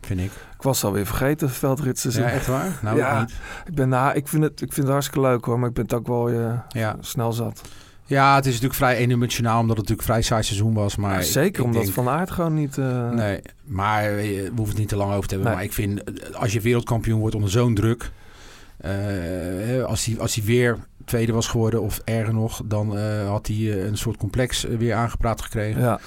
vind 0.00 0.20
ik. 0.20 0.30
Ik 0.56 0.62
was 0.62 0.84
alweer 0.84 1.06
vergeten 1.06 1.50
veldritseizoen. 1.50 2.22
Ja, 2.24 2.30
echt 2.30 2.46
waar? 2.46 2.78
Nou, 2.82 2.96
Ja. 3.00 3.12
ook 3.14 3.20
niet. 3.26 3.36
Ik, 3.66 3.74
ben, 3.74 3.88
nou, 3.88 4.14
ik, 4.14 4.28
vind 4.28 4.42
het, 4.42 4.60
ik 4.60 4.72
vind 4.72 4.86
het 4.86 4.88
hartstikke 4.88 5.20
leuk 5.28 5.44
hoor, 5.44 5.58
maar 5.58 5.68
ik 5.68 5.74
ben 5.74 5.84
het 5.84 5.94
ook 5.94 6.06
wel 6.06 6.28
eh, 6.28 6.58
Ja. 6.68 6.96
snel 7.00 7.32
zat. 7.32 7.60
Ja, 8.06 8.34
het 8.34 8.44
is 8.46 8.52
natuurlijk 8.52 8.78
vrij 8.78 8.96
eendimensionaal, 8.96 9.60
omdat 9.60 9.76
het 9.76 9.88
natuurlijk 9.88 10.08
vrij 10.08 10.22
saai 10.22 10.42
seizoen 10.42 10.74
was. 10.74 10.96
Maar 10.96 11.22
Zeker 11.22 11.60
ik 11.60 11.66
omdat 11.66 11.82
denk- 11.82 11.94
Van 11.94 12.08
Aert 12.08 12.30
gewoon 12.30 12.54
niet... 12.54 12.78
eh, 12.78 13.10
Nee, 13.10 13.40
maar 13.64 14.04
eh, 14.04 14.16
we 14.18 14.42
hoeven 14.54 14.68
het 14.68 14.78
niet 14.78 14.88
te 14.88 14.96
lang 14.96 15.12
over 15.12 15.28
te 15.28 15.34
hebben. 15.34 15.52
Nee. 15.52 15.54
Maar 15.60 15.64
ik 15.70 15.72
vind, 15.72 16.04
eh, 16.04 16.34
als 16.40 16.52
je 16.52 16.60
wereldkampioen 16.60 17.20
wordt 17.20 17.34
onder 17.34 17.50
zo'n 17.50 17.74
druk... 17.74 18.10
als, 19.86 20.04
hij, 20.04 20.18
als 20.18 20.34
hij 20.34 20.44
weer 20.44 20.78
tweede 21.04 21.32
was 21.32 21.46
geworden 21.48 21.82
of 21.82 22.00
erger 22.04 22.34
nog... 22.34 22.60
dan 22.64 22.98
had 23.26 23.46
hij 23.46 23.86
een 23.86 23.96
soort 23.98 24.16
complex 24.16 24.62
weer 24.78 24.94
aangepraat 24.94 25.42
gekregen. 25.42 25.80
Ja, 25.82 26.00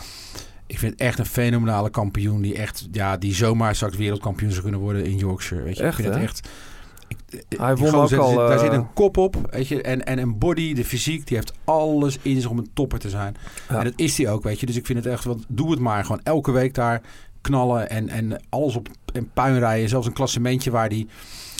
Ik 0.67 0.79
vind 0.79 0.91
het 0.91 1.01
echt 1.01 1.19
een 1.19 1.25
fenomenale 1.25 1.89
kampioen... 1.89 2.41
die, 2.41 2.55
echt, 2.55 2.87
ja, 2.91 3.17
die 3.17 3.33
zomaar 3.35 3.75
straks 3.75 3.97
wereldkampioen 3.97 4.51
zou 4.51 4.61
kunnen 4.61 4.79
worden 4.79 5.05
in 5.05 5.17
Yorkshire. 5.17 5.63
Weet 5.63 5.77
je? 5.77 5.83
Echt, 5.83 5.97
ik 5.97 6.03
vind 6.03 6.15
hè? 6.15 6.21
het 6.21 6.29
echt... 6.29 6.49
eh, 7.29 7.59
Hij 7.59 7.75
won 7.75 7.87
ook 7.87 7.93
daar 7.93 8.07
zit- 8.07 8.19
al, 8.19 8.35
Daar 8.35 8.51
eh, 8.51 8.59
zit 8.59 8.71
een 8.71 8.93
kop 8.93 9.17
op 9.17 9.35
weet 9.51 9.67
je, 9.67 9.81
en, 9.81 10.05
en 10.05 10.19
een 10.19 10.37
body, 10.37 10.73
de 10.73 10.85
fysiek, 10.85 11.27
die 11.27 11.37
heeft 11.37 11.53
alles 11.63 12.17
in 12.21 12.41
zich 12.41 12.49
om 12.49 12.57
een 12.57 12.69
topper 12.73 12.99
te 12.99 13.09
zijn. 13.09 13.35
Ja. 13.69 13.77
En 13.77 13.83
dat 13.83 13.93
is 13.95 14.17
hij 14.17 14.31
ook, 14.31 14.43
weet 14.43 14.59
je. 14.59 14.65
Dus 14.65 14.75
ik 14.75 14.85
vind 14.85 15.03
het 15.03 15.13
echt, 15.13 15.23
wat, 15.23 15.37
doe 15.47 15.71
het 15.71 15.79
maar. 15.79 16.03
Gewoon 16.05 16.21
elke 16.23 16.51
week 16.51 16.73
daar 16.73 17.01
knallen 17.41 17.89
en, 17.89 18.09
en 18.09 18.41
alles 18.49 18.75
op 18.75 18.87
en 19.13 19.29
puin 19.33 19.59
rijden. 19.59 19.89
Zelfs 19.89 20.07
een 20.07 20.13
klassementje 20.13 20.71
waar 20.71 20.89
die, 20.89 21.07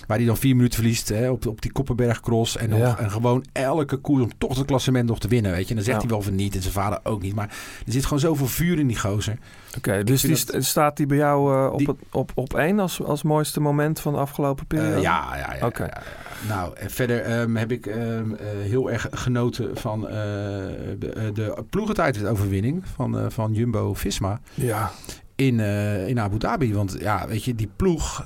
waar 0.10 0.18
die 0.18 0.28
dan 0.28 0.38
vier 0.38 0.55
minuten 0.55 0.80
verliest 0.80 1.10
hè, 1.10 1.30
op, 1.30 1.45
op 1.47 1.62
die 1.62 1.72
Koppenberg 1.72 2.20
Cross. 2.20 2.57
En, 2.57 2.76
Ja. 2.78 2.97
en 2.99 3.12
gewoon 3.12 3.45
elke 3.51 3.97
koers 3.97 4.24
om 4.24 4.32
toch 4.38 4.57
het 4.57 4.66
klassement 4.66 5.07
nog 5.10 5.20
te 5.20 5.28
winnen, 5.28 5.51
weet 5.51 5.64
je. 5.64 5.70
En 5.70 5.76
dan 5.76 5.84
zegt 5.84 5.97
Ja. 6.01 6.03
hij 6.07 6.14
wel 6.16 6.22
van 6.22 6.36
niet 6.36 6.55
en 6.55 6.62
zijn 6.62 6.74
vader 6.74 6.99
ook 7.03 7.22
niet. 7.22 7.36
Maar 7.36 7.47
er 7.86 7.91
zit 7.91 8.03
gewoon 8.03 8.20
zoveel 8.20 8.47
vuur 8.47 8.80
in 8.80 8.88
die 8.88 8.99
gozer. 8.99 9.38
oké. 9.78 10.03
dus 10.03 10.22
die 10.22 10.45
dat- 10.45 10.64
staat 10.64 10.97
die 10.97 11.05
bij 11.05 11.18
jou 11.18 11.53
eh, 11.66 11.72
op, 11.72 11.78
Die- 11.78 11.88
het, 11.88 11.97
op, 12.12 12.32
op 12.36 12.53
één 12.53 12.80
als, 12.80 13.03
als 13.03 13.24
mooiste 13.24 13.60
moment 13.60 13.99
van 13.99 14.14
de 14.14 14.20
afgelopen 14.20 14.66
periode? 14.68 14.95
Eh, 14.95 15.01
ja, 15.01 15.36
ja, 15.38 15.53
ja. 15.60 15.66
Oké. 15.66 15.84
ja. 15.84 16.01
Nou, 16.47 16.76
en 16.78 16.89
verder 16.89 17.22
ehm, 17.22 17.55
heb 17.55 17.72
ik 17.72 17.86
ehm, 17.86 17.99
eh, 18.34 18.45
heel 18.62 18.91
erg 18.91 19.07
genoten 19.12 19.78
van 19.78 20.01
de, 20.01 21.30
de 21.34 21.64
ploegentijdsoverwinning 21.70 22.84
van, 22.95 23.32
van 23.32 23.53
Jumbo-Visma. 23.53 24.39
Ja, 24.53 24.91
in, 25.36 25.60
in 26.07 26.20
Abu 26.20 26.38
Dhabi. 26.38 26.74
Want 26.74 26.95
ja, 26.99 27.28
weet 27.28 27.43
je, 27.43 27.55
die 27.55 27.70
ploeg, 27.76 28.26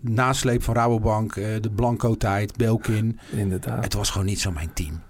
nasleep 0.00 0.62
van 0.62 0.74
Rabobank, 0.74 1.36
eh, 1.36 1.46
de 1.60 1.70
Blanco-tijd, 1.70 2.56
Belkin. 2.56 3.18
inderdaad. 3.30 3.84
Het 3.84 3.94
was 3.94 4.10
gewoon 4.10 4.26
niet 4.26 4.40
zo 4.40 4.50
mijn 4.50 4.70
team. 4.74 5.00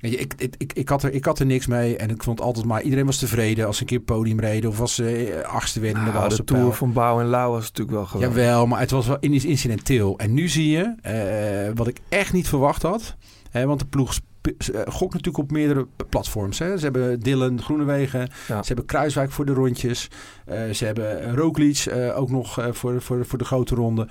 Weet 0.00 0.12
je, 0.12 0.18
ik, 0.18 0.34
ik, 0.38 0.54
ik, 0.58 0.72
ik, 0.72 0.88
had 0.88 1.02
er, 1.02 1.12
ik 1.12 1.24
had 1.24 1.38
er 1.38 1.46
niks 1.46 1.66
mee 1.66 1.96
en 1.96 2.10
ik 2.10 2.22
vond 2.22 2.40
altijd 2.40 2.66
maar... 2.66 2.82
Iedereen 2.82 3.06
was 3.06 3.18
tevreden 3.18 3.66
als 3.66 3.76
ze 3.76 3.82
een 3.82 3.88
keer 3.88 4.00
podium 4.00 4.40
reden 4.40 4.70
of 4.70 4.80
als 4.80 4.94
ze 4.94 5.32
eh, 5.42 5.48
achtste 5.48 5.80
werden. 5.80 5.98
de 5.98 6.04
Nou, 6.04 6.12
de 6.14 6.20
Waalse 6.20 6.44
Tour 6.44 6.62
Pijl. 6.62 6.74
van 6.74 6.92
Bouw 6.92 7.20
en 7.20 7.26
Lauw 7.26 7.50
was 7.50 7.62
natuurlijk 7.62 7.96
wel 7.96 8.06
geweldig. 8.06 8.36
Jawel, 8.38 8.66
maar 8.66 8.80
het 8.80 8.90
was 8.90 9.06
wel 9.06 9.16
in- 9.20 9.44
incidenteel. 9.44 10.18
En 10.18 10.34
nu 10.34 10.48
zie 10.48 10.70
je, 10.70 10.94
eh, 11.02 11.72
wat 11.74 11.86
ik 11.88 12.00
echt 12.08 12.32
niet 12.32 12.48
verwacht 12.48 12.82
had... 12.82 13.16
Hè, 13.50 13.66
want 13.66 13.78
de 13.80 13.86
ploeg 13.86 14.14
gokt 14.86 15.12
natuurlijk 15.14 15.38
op 15.38 15.50
meerdere 15.50 15.86
platforms. 16.08 16.58
Hè. 16.58 16.76
Ze 16.78 16.84
hebben 16.84 17.20
Dylan, 17.20 17.62
Groenewegen. 17.62 18.20
Ja. 18.20 18.60
Ze 18.62 18.66
hebben 18.66 18.84
Kruiswijk 18.84 19.30
voor 19.30 19.44
de 19.44 19.52
rondjes. 19.52 20.08
Eh, 20.46 20.70
ze 20.70 20.84
hebben 20.84 21.34
Roglic 21.34 21.78
eh, 21.78 22.18
ook 22.18 22.30
nog 22.30 22.58
eh, 22.58 22.66
voor, 22.72 23.02
voor, 23.02 23.24
voor 23.26 23.38
de 23.38 23.44
grote 23.44 23.74
ronde. 23.74 24.08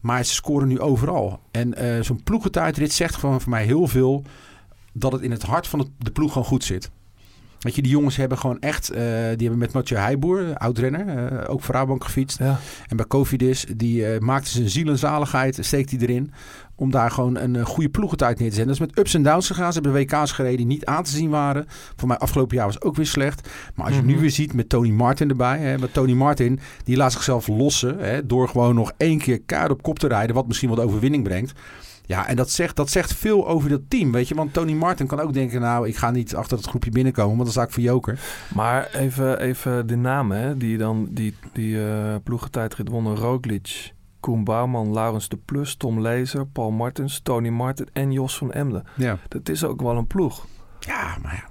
Maar 0.00 0.24
ze 0.24 0.34
scoren 0.34 0.68
nu 0.68 0.80
overal. 0.80 1.40
En 1.50 1.74
eh, 1.74 2.02
zo'n 2.02 2.22
ploegentijdrit 2.22 2.92
zegt 2.92 3.14
gewoon 3.16 3.40
voor 3.40 3.50
mij 3.50 3.64
heel 3.64 3.86
veel... 3.86 4.22
dat 4.92 5.12
het 5.12 5.22
in 5.22 5.30
het 5.30 5.42
hart 5.42 5.66
van 5.66 5.78
het- 5.78 5.90
de 5.98 6.10
ploeg 6.10 6.32
gewoon 6.32 6.48
goed 6.48 6.64
zit. 6.64 6.90
Weet 7.58 7.74
je, 7.74 7.82
die 7.82 7.90
jongens 7.90 8.16
hebben 8.16 8.38
gewoon 8.38 8.60
echt... 8.60 8.90
eh, 8.90 9.02
die 9.04 9.08
hebben 9.48 9.58
met 9.58 9.72
Mathieu 9.72 9.98
Heijboer, 10.00 10.56
oud-renner, 10.56 11.32
eh, 11.32 11.50
ook 11.52 11.60
voor 11.62 11.74
Rabobank 11.74 12.04
gefietst. 12.04 12.38
Ja. 12.38 12.58
En 12.88 12.96
bij 12.96 13.06
Cofidis, 13.06 13.66
die 13.76 14.06
eh, 14.06 14.18
maakte 14.20 14.50
zijn 14.50 14.68
ziel 14.68 14.88
en 14.88 14.98
zaligheid, 14.98 15.58
steekt 15.60 15.90
hij 15.90 16.00
erin. 16.00 16.32
Om 16.82 16.90
daar 16.90 17.10
gewoon 17.10 17.36
een 17.36 17.56
eh, 17.56 17.64
goede 17.64 17.88
ploegentijd 17.88 18.38
neer 18.38 18.48
te 18.48 18.54
zetten. 18.54 18.74
Dat 18.74 18.82
is 18.82 18.88
met 18.94 18.98
ups 18.98 19.14
en 19.14 19.22
downs 19.22 19.46
gegaan. 19.46 19.72
Ze 19.72 19.80
hebben 19.80 20.00
WK's 20.00 20.32
gereden 20.32 20.56
die 20.56 20.66
niet 20.66 20.84
aan 20.84 21.02
te 21.02 21.10
zien 21.10 21.30
waren. 21.30 21.64
Voor 21.96 22.08
mij 22.08 22.18
afgelopen 22.18 22.56
jaar 22.56 22.66
was 22.66 22.80
ook 22.82 22.96
weer 22.96 23.06
slecht. 23.06 23.48
Maar 23.74 23.86
als 23.86 23.94
je 23.96 24.02
nu 24.02 24.12
Mhm. 24.12 24.20
weer 24.20 24.30
ziet 24.30 24.54
met 24.54 24.68
Tony 24.68 24.90
Martin 24.90 25.28
erbij. 25.28 25.58
Hè, 25.58 25.78
met 25.78 25.92
Tony 25.92 26.12
Martin, 26.12 26.60
die 26.84 26.96
laat 26.96 27.12
zichzelf 27.12 27.46
lossen. 27.48 27.98
Hè, 27.98 28.26
door 28.26 28.48
gewoon 28.48 28.74
nog 28.74 28.92
één 28.96 29.18
keer 29.18 29.40
kaart 29.42 29.70
op 29.70 29.82
kop 29.82 29.98
te 29.98 30.08
rijden. 30.08 30.34
Wat 30.34 30.46
misschien 30.46 30.68
wat 30.68 30.80
overwinning 30.80 31.24
brengt. 31.24 31.52
Ja, 32.06 32.26
en 32.28 32.36
dat 32.36 32.50
zegt, 32.50 32.76
dat 32.76 32.90
zegt 32.90 33.14
veel 33.14 33.48
over 33.48 33.68
dat 33.68 33.80
team, 33.88 34.12
weet 34.12 34.28
je. 34.28 34.34
Want 34.34 34.52
Tony 34.52 34.72
Martin 34.72 35.06
kan 35.06 35.20
ook 35.20 35.32
denken, 35.32 35.60
nou, 35.60 35.88
ik 35.88 35.96
ga 35.96 36.10
niet 36.10 36.34
achter 36.34 36.56
het 36.56 36.66
groepje 36.66 36.90
binnenkomen. 36.90 37.30
Want 37.36 37.42
dan 37.42 37.52
sta 37.52 37.62
ik 37.62 37.70
voor 37.70 37.82
Joker. 37.82 38.20
Maar 38.54 38.88
even, 38.94 39.40
even 39.40 39.86
de 39.86 39.96
namen 39.96 40.36
hè, 40.38 40.56
die 40.56 40.78
dan 40.78 41.08
die, 41.10 41.34
die 41.52 41.84
eh 41.84 42.14
ploegentijdrit 42.24 42.88
wonnen. 42.88 43.16
Roglic, 43.16 43.92
Koen 44.22 44.44
Bouwman, 44.44 44.92
Laurens 44.92 45.28
de 45.28 45.36
Plus, 45.44 45.74
Tom 45.74 46.00
Lezer, 46.00 46.46
Paul 46.46 46.70
Martens, 46.70 47.20
Tony 47.22 47.48
Martin 47.48 47.88
en 47.92 48.12
Jos 48.12 48.36
van 48.38 48.52
Emden. 48.52 48.84
Ja, 48.96 49.18
Dat 49.28 49.48
is 49.48 49.64
ook 49.64 49.82
wel 49.82 49.96
een 49.96 50.06
ploeg. 50.06 50.46
ja 50.80 51.16
maar 51.22 51.34
ja. 51.34 51.50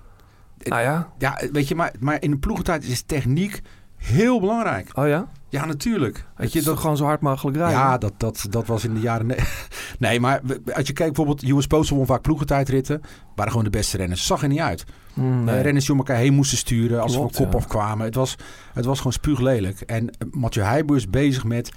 Nou 0.69 0.82
ja, 0.82 1.09
Ja, 1.17 1.39
weet 1.51 1.67
je, 1.67 1.76
maar, 1.76 1.91
maar 1.99 2.22
in 2.22 2.32
de 2.32 2.38
ploegentijd 2.38 2.84
is 2.84 3.01
techniek 3.01 3.61
heel 3.95 4.39
belangrijk. 4.39 4.89
oh 4.97 5.07
ja? 5.07 5.28
Ja, 5.49 5.65
natuurlijk. 5.65 6.13
Weet 6.15 6.24
Weet 6.36 6.51
je, 6.53 6.59
dat 6.59 6.67
dat, 6.67 6.80
gewoon 6.80 6.97
zo 6.97 7.05
hard 7.05 7.22
mogelijk 7.22 7.57
rijden. 7.57 7.78
ja, 7.78 7.97
dat, 7.97 8.13
dat, 8.17 8.45
dat 8.49 8.65
was 8.67 8.84
in 8.86 8.93
de 8.93 8.99
jaren... 8.99 9.28
ne- 9.28 9.38
Nee, 9.99 10.19
maar 10.19 10.41
als 10.74 10.88
je 10.88 10.93
kijkt 10.93 11.15
bijvoorbeeld... 11.15 11.43
US 11.51 11.67
Postal 11.67 11.97
won 11.97 12.05
vaak 12.05 12.22
ploegentijdritten. 12.22 13.01
Waren 13.36 13.51
gewoon 13.51 13.65
de 13.65 13.78
beste 13.78 13.97
renners. 13.97 14.26
Zag 14.26 14.41
er 14.41 14.47
niet 14.47 14.59
uit. 14.59 14.86
Mm, 15.13 15.43
nee. 15.43 15.55
Eh, 15.55 15.61
renners 15.61 15.86
die 15.86 15.93
om 15.93 15.99
elkaar 15.99 16.17
heen 16.17 16.34
moesten 16.34 16.57
sturen 16.57 17.01
als 17.01 17.15
Klopt, 17.15 17.36
ze 17.36 17.41
van 17.41 17.51
kop 17.51 17.59
ja. 17.59 17.65
afkwamen. 17.65 18.05
Het 18.05 18.15
was, 18.15 18.36
het 18.74 18.86
was 18.86 18.97
gewoon 18.97 19.13
spuuglelijk. 19.13 19.82
En 19.82 20.09
Mathieu 20.32 20.65
Heijboer 20.65 20.95
is 20.97 21.09
bezig 21.09 21.43
met 21.43 21.72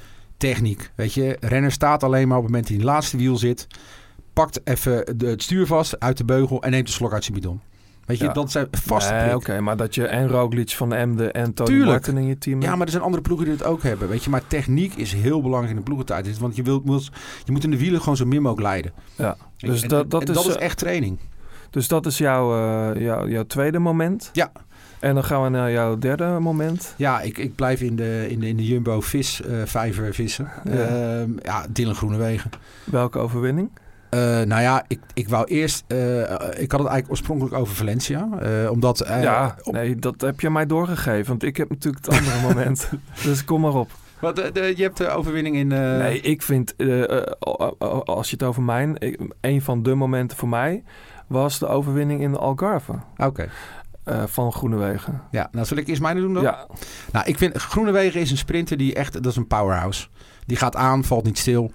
techniek. 0.52 0.90
Weet 0.94 1.14
je, 1.14 1.36
renner 1.40 1.72
staat 1.72 2.02
alleen 2.02 2.28
maar 2.28 2.36
op 2.38 2.42
het 2.42 2.52
moment 2.52 2.68
dat 2.68 2.76
hij 2.76 2.82
in 2.82 2.88
het 2.88 2.96
laatste 2.96 3.16
wiel 3.16 3.36
zit. 3.36 3.66
Pakt 4.32 4.60
even 4.64 5.18
de, 5.18 5.26
het 5.26 5.42
stuur 5.42 5.66
vast 5.66 6.00
uit 6.00 6.16
de 6.16 6.24
beugel 6.24 6.62
en 6.62 6.70
neemt 6.70 6.86
een 6.86 6.92
slok 6.92 7.12
uit 7.12 7.24
zijn 7.24 7.36
bidon. 7.36 7.60
Weet 8.04 8.18
je, 8.18 8.24
Ja. 8.24 8.32
dat 8.32 8.50
zijn 8.50 8.68
vaste 8.70 9.14
Nee. 9.14 9.34
Oké, 9.34 9.60
maar 9.60 9.76
dat 9.76 9.94
je 9.94 10.06
en 10.06 10.28
Roglic 10.28 10.70
van 10.70 10.92
Emden 10.92 11.32
en 11.32 11.54
Tony 11.54 11.68
Tuurlijk. 11.70 11.90
Martin 11.90 12.16
in 12.16 12.26
je 12.26 12.38
team 12.38 12.62
Ja, 12.62 12.76
maar 12.76 12.86
er 12.86 12.92
zijn 12.92 13.02
andere 13.04 13.22
ploegen 13.22 13.46
die 13.46 13.54
het 13.56 13.64
ook 13.64 13.82
hebben. 13.82 14.08
Weet 14.08 14.24
je, 14.24 14.30
maar 14.30 14.46
techniek 14.46 14.94
is 14.94 15.12
heel 15.12 15.42
belangrijk 15.42 15.70
in 15.70 15.76
de 15.78 15.82
ploegentijd. 15.84 16.38
Want 16.38 16.56
je, 16.56 16.62
wilt, 16.62 17.10
je 17.44 17.52
moet 17.52 17.64
in 17.64 17.70
de 17.70 17.78
wielen 17.78 18.00
gewoon 18.00 18.16
zo 18.16 18.24
min 18.24 18.42
mogelijk 18.42 18.66
leiden. 18.68 18.92
Ja. 19.16 19.36
Dus 19.56 19.82
en- 19.82 19.88
dat, 19.88 20.10
dat, 20.10 20.22
en 20.22 20.28
is, 20.28 20.34
dat 20.34 20.46
is 20.46 20.56
eh, 20.56 20.62
echt 20.62 20.78
training. 20.78 21.18
Dus 21.70 21.88
dat 21.88 22.06
is 22.06 22.18
jouw, 22.18 22.54
eh, 22.92 23.00
jouw, 23.00 23.28
jouw 23.28 23.44
tweede 23.44 23.78
moment. 23.78 24.30
Ja. 24.32 24.52
En 25.04 25.14
dan 25.14 25.24
gaan 25.24 25.42
we 25.42 25.48
naar 25.48 25.70
jouw 25.72 25.98
derde 25.98 26.24
moment. 26.40 26.94
Ja, 26.96 27.20
ik, 27.20 27.38
ik 27.38 27.54
blijf 27.54 27.80
in 27.80 27.96
de, 27.96 28.26
in 28.28 28.40
de, 28.40 28.48
in 28.48 28.56
de 28.56 28.66
Jumbo 28.66 29.00
vis 29.00 29.42
eh, 29.42 29.56
vijver 29.64 30.14
vissen. 30.14 30.48
Ja. 30.64 30.74
Ja, 30.74 31.24
ja 31.42 31.66
Dylan 31.70 31.94
Groenewegen. 31.94 32.50
Welke 32.84 33.18
overwinning? 33.18 33.70
Eh, 34.10 34.20
nou 34.20 34.62
ja, 34.62 34.84
ik, 34.88 34.98
ik 35.14 35.28
wou 35.28 35.44
eerst... 35.46 35.84
eh, 35.86 36.20
ik 36.20 36.70
had 36.70 36.80
het 36.80 36.88
eigenlijk 36.88 37.10
oorspronkelijk 37.10 37.54
over 37.54 37.74
Valencia. 37.74 38.28
eh, 38.40 38.70
omdat... 38.70 39.04
ja, 39.06 39.56
op- 39.62 39.72
nee, 39.72 39.96
dat 39.96 40.20
heb 40.20 40.40
je 40.40 40.50
mij 40.50 40.66
doorgegeven. 40.66 41.26
Want 41.28 41.42
ik 41.42 41.56
heb 41.56 41.68
natuurlijk 41.68 42.06
het 42.06 42.16
andere 42.18 42.40
moment. 42.48 42.90
Dus 43.24 43.44
kom 43.44 43.60
maar 43.60 43.74
op. 43.74 43.90
Wat, 44.18 44.36
de- 44.36 44.72
je 44.76 44.82
hebt 44.82 44.96
de 44.96 45.08
overwinning 45.08 45.56
in... 45.56 45.72
eh, 45.72 45.78
Nee, 45.96 46.20
ik 46.20 46.42
vind, 46.42 46.74
als 48.04 48.30
je 48.30 48.36
het 48.36 48.42
over 48.42 48.62
mijn... 48.62 48.96
ik- 48.98 49.20
een 49.40 49.62
van 49.62 49.82
de 49.82 49.94
momenten 49.94 50.36
voor 50.36 50.48
mij 50.48 50.82
was 51.26 51.58
de 51.58 51.66
overwinning 51.66 52.20
in 52.20 52.32
de 52.32 52.38
Algarve 52.38 52.92
Oké. 53.16 53.48
Eh, 54.04 54.22
van 54.26 54.52
Groenewegen. 54.52 55.22
Ja, 55.30 55.48
nou 55.52 55.66
zal 55.66 55.76
ik 55.76 55.88
eerst 55.88 56.00
mijne 56.02 56.20
doen 56.20 56.34
dan? 56.34 56.42
Ja, 56.42 56.66
Nou, 57.12 57.26
ik 57.26 57.38
vind 57.38 57.56
Groenewegen 57.56 58.20
is 58.20 58.30
een 58.30 58.36
sprinter 58.36 58.76
die 58.76 58.94
echt... 58.94 59.12
Dat 59.12 59.26
is 59.26 59.36
een 59.36 59.46
powerhouse. 59.46 60.06
Die 60.46 60.56
gaat 60.56 60.76
aan, 60.76 61.04
valt 61.04 61.24
niet 61.24 61.38
stil. 61.38 61.72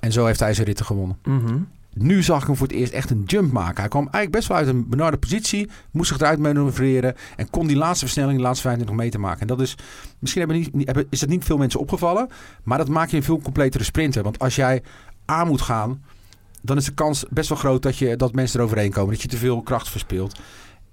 En 0.00 0.12
zo 0.12 0.26
heeft 0.26 0.40
hij 0.40 0.54
zijn 0.54 0.66
ritten 0.66 0.86
gewonnen. 0.86 1.18
mhm. 1.24 1.58
Nu 1.94 2.22
zag 2.22 2.40
ik 2.40 2.46
hem 2.46 2.56
voor 2.56 2.66
het 2.66 2.76
eerst 2.76 2.92
echt 2.92 3.10
een 3.10 3.22
jump 3.26 3.52
maken. 3.52 3.80
Hij 3.80 3.88
kwam 3.88 4.02
eigenlijk 4.02 4.32
best 4.32 4.48
wel 4.48 4.56
uit 4.56 4.66
een 4.66 4.88
benarde 4.88 5.16
positie. 5.16 5.70
Moest 5.90 6.08
zich 6.08 6.18
eruit 6.18 6.38
manoeuvreren. 6.38 7.14
En 7.36 7.50
kon 7.50 7.66
die 7.66 7.76
laatste 7.76 8.04
versnelling, 8.04 8.36
de 8.36 8.42
laatste 8.42 8.62
25 8.62 9.04
meter 9.04 9.20
maken. 9.20 9.40
En 9.40 9.46
dat 9.46 9.60
is... 9.60 9.74
Misschien 10.18 10.42
hebben 10.42 10.66
niet, 10.72 10.86
hebben, 10.86 11.06
is 11.10 11.20
het 11.20 11.30
niet 11.30 11.44
veel 11.44 11.56
mensen 11.56 11.80
opgevallen. 11.80 12.28
Maar 12.62 12.78
dat 12.78 12.88
maakt 12.88 13.10
je 13.10 13.16
een 13.16 13.22
veel 13.22 13.40
completere 13.40 13.84
sprinter. 13.84 14.22
Want 14.22 14.38
als 14.38 14.56
jij 14.56 14.82
aan 15.24 15.46
moet 15.46 15.60
gaan... 15.60 16.02
Dan 16.62 16.76
is 16.76 16.84
de 16.84 16.94
kans 16.94 17.24
best 17.30 17.48
wel 17.48 17.58
groot 17.58 17.82
dat, 17.82 17.96
je, 17.96 18.16
dat 18.16 18.34
mensen 18.34 18.58
eroverheen 18.60 18.92
komen. 18.92 19.12
Dat 19.12 19.22
je 19.22 19.28
te 19.28 19.36
veel 19.36 19.62
kracht 19.62 19.88
verspeelt. 19.88 20.40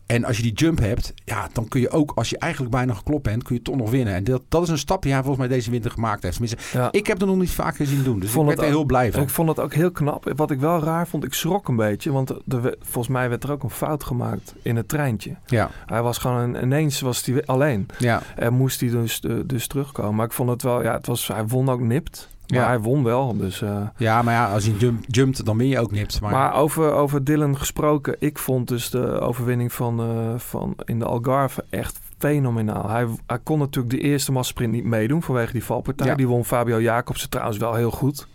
En 0.05 0.23
als 0.23 0.37
je 0.37 0.43
die 0.43 0.53
jump 0.53 0.79
hebt, 0.79 1.13
ja, 1.23 1.49
dan 1.53 1.67
kun 1.67 1.81
je 1.81 1.89
ook, 1.89 2.11
als 2.15 2.29
je 2.29 2.37
eigenlijk 2.37 2.71
bijna 2.71 2.93
geklopt 2.93 3.23
bent, 3.23 3.43
kun 3.43 3.55
je 3.55 3.61
toch 3.61 3.75
nog 3.75 3.89
winnen. 3.89 4.13
En 4.13 4.23
dat, 4.23 4.41
dat 4.49 4.63
is 4.63 4.69
een 4.69 4.77
stap 4.77 5.01
die 5.01 5.11
hij 5.11 5.23
volgens 5.23 5.47
mij 5.47 5.55
deze 5.57 5.71
winter 5.71 5.91
gemaakt 5.91 6.23
heeft. 6.23 6.37
Tenminste, 6.37 6.77
ja. 6.77 6.91
ik 6.91 7.07
heb 7.07 7.19
het 7.19 7.27
nog 7.27 7.37
niet 7.37 7.49
vaker 7.49 7.85
zien 7.85 8.03
doen. 8.03 8.19
Dus 8.19 8.29
Vond 8.29 8.43
ik 8.43 8.49
het 8.51 8.59
werd 8.59 8.71
er 8.71 8.77
heel 8.77 8.85
blij 8.85 9.11
van. 9.11 9.21
Ik 9.21 9.29
vond 9.29 9.49
het 9.49 9.59
ook 9.59 9.73
heel 9.73 9.91
knap. 9.91 10.31
Wat 10.35 10.51
ik 10.51 10.59
wel 10.59 10.79
raar 10.83 11.07
vond, 11.07 11.23
ik 11.23 11.33
schrok 11.33 11.67
een 11.67 11.75
beetje. 11.75 12.11
Want 12.11 12.29
er, 12.29 12.75
volgens 12.79 13.07
mij 13.07 13.29
werd 13.29 13.43
er 13.43 13.51
ook 13.51 13.63
een 13.63 13.69
fout 13.69 14.03
gemaakt 14.03 14.53
in 14.61 14.75
het 14.75 14.87
treintje. 14.87 15.35
Ja, 15.45 15.69
Hij 15.85 16.01
was 16.01 16.17
gewoon 16.17 16.55
ineens 16.55 17.01
was 17.01 17.25
hij 17.25 17.45
alleen. 17.45 17.85
ja. 17.97 18.21
En 18.35 18.53
moest 18.53 18.79
hij 18.79 18.89
dus, 18.89 19.19
eh, 19.19 19.35
dus 19.45 19.67
terugkomen. 19.67 20.15
Maar 20.15 20.25
ik 20.25 20.33
vond 20.33 20.49
het 20.49 20.61
wel, 20.61 20.83
ja, 20.83 20.93
het 20.93 21.07
was, 21.07 21.27
hij 21.27 21.47
won 21.47 21.69
ook 21.69 21.81
nipt. 21.81 22.29
Maar 22.47 22.59
Ja. 22.59 22.65
hij 22.67 22.79
won 22.79 23.03
wel. 23.03 23.37
Dus, 23.37 23.61
eh, 23.61 23.81
Ja, 23.97 24.21
maar 24.21 24.33
ja, 24.33 24.51
als 24.53 24.65
je 24.65 24.77
jump, 24.77 25.03
jumpt, 25.07 25.45
dan 25.45 25.57
ben 25.57 25.67
je 25.67 25.79
ook 25.79 25.91
nipt. 25.91 26.21
Maar, 26.21 26.31
maar 26.31 26.55
over, 26.55 26.91
over 26.91 27.23
Dylan 27.23 27.57
gesproken, 27.57 28.15
ik 28.19 28.37
vond 28.39 28.67
dus 28.67 28.89
de 28.89 29.19
overwinning 29.19 29.73
van, 29.73 29.99
eh, 29.99 30.39
van 30.39 30.73
in 30.85 30.99
de 30.99 31.05
Algarve 31.05 31.63
echt 31.69 31.99
fenomenaal. 32.17 32.89
Hij, 32.89 33.07
hij 33.27 33.39
kon 33.43 33.59
natuurlijk 33.59 33.95
de 33.95 34.01
eerste 34.01 34.31
massasprint 34.31 34.71
niet 34.71 34.83
meedoen 34.85 35.21
vanwege 35.23 35.51
die 35.51 35.63
valpartij. 35.63 36.07
Ja. 36.07 36.15
Die 36.15 36.27
won 36.27 36.45
Fabio 36.45 36.81
Jacobsen 36.81 37.29
trouwens 37.29 37.57
wel 37.57 37.73
heel 37.73 37.91
goed. 37.91 38.27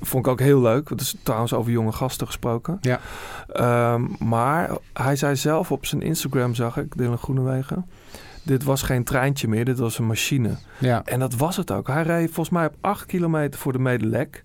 Vond 0.00 0.26
ik 0.26 0.32
ook 0.32 0.40
heel 0.40 0.60
leuk. 0.60 0.88
Het 0.88 1.00
is 1.00 1.14
trouwens 1.22 1.52
over 1.52 1.72
jonge 1.72 1.92
gasten 1.92 2.26
gesproken. 2.26 2.78
Ja. 2.80 3.00
Ehm, 3.52 4.02
maar 4.18 4.70
hij 4.92 5.16
zei 5.16 5.36
zelf 5.36 5.72
op 5.72 5.86
zijn 5.86 6.02
Instagram, 6.02 6.54
zag 6.54 6.76
ik, 6.76 6.96
Dylan 6.96 7.18
Groenewegen... 7.18 7.86
Dit 8.48 8.64
was 8.64 8.82
geen 8.82 9.04
treintje 9.04 9.48
meer, 9.48 9.64
dit 9.64 9.78
was 9.78 9.98
een 9.98 10.06
machine. 10.06 10.56
ja. 10.78 11.02
En 11.04 11.18
dat 11.18 11.34
was 11.34 11.56
het 11.56 11.70
ook. 11.70 11.86
Hij 11.86 12.02
reed 12.02 12.26
volgens 12.26 12.50
mij 12.50 12.66
op 12.66 12.74
8 12.80 13.06
kilometer 13.06 13.60
voor 13.60 13.72
de 13.72 13.78
Medelek. 13.78 14.44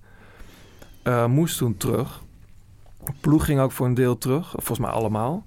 Eh, 1.04 1.26
moest 1.26 1.58
toen 1.58 1.78
terug. 1.78 2.22
Ploeg 3.20 3.45
ging 3.45 3.60
ook 3.60 3.72
voor 3.72 3.86
een 3.86 3.93
deel 3.93 4.18
terug. 4.18 4.49
Volgens 4.49 4.80
mij 4.80 4.89
allemaal. 4.89 5.45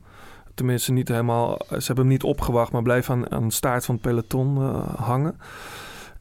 Tenminste, 0.54 0.92
niet 0.92 1.08
helemaal. 1.08 1.58
Ze 1.68 1.86
hebben 1.86 2.04
hem 2.04 2.06
niet 2.06 2.22
opgewacht, 2.22 2.72
maar 2.72 2.82
bleef 2.82 3.10
aan, 3.10 3.30
aan 3.30 3.48
de 3.48 3.54
staart 3.54 3.84
van 3.84 3.94
het 3.94 4.04
peloton 4.04 4.56
eh, 4.56 4.94
hangen. 5.00 5.38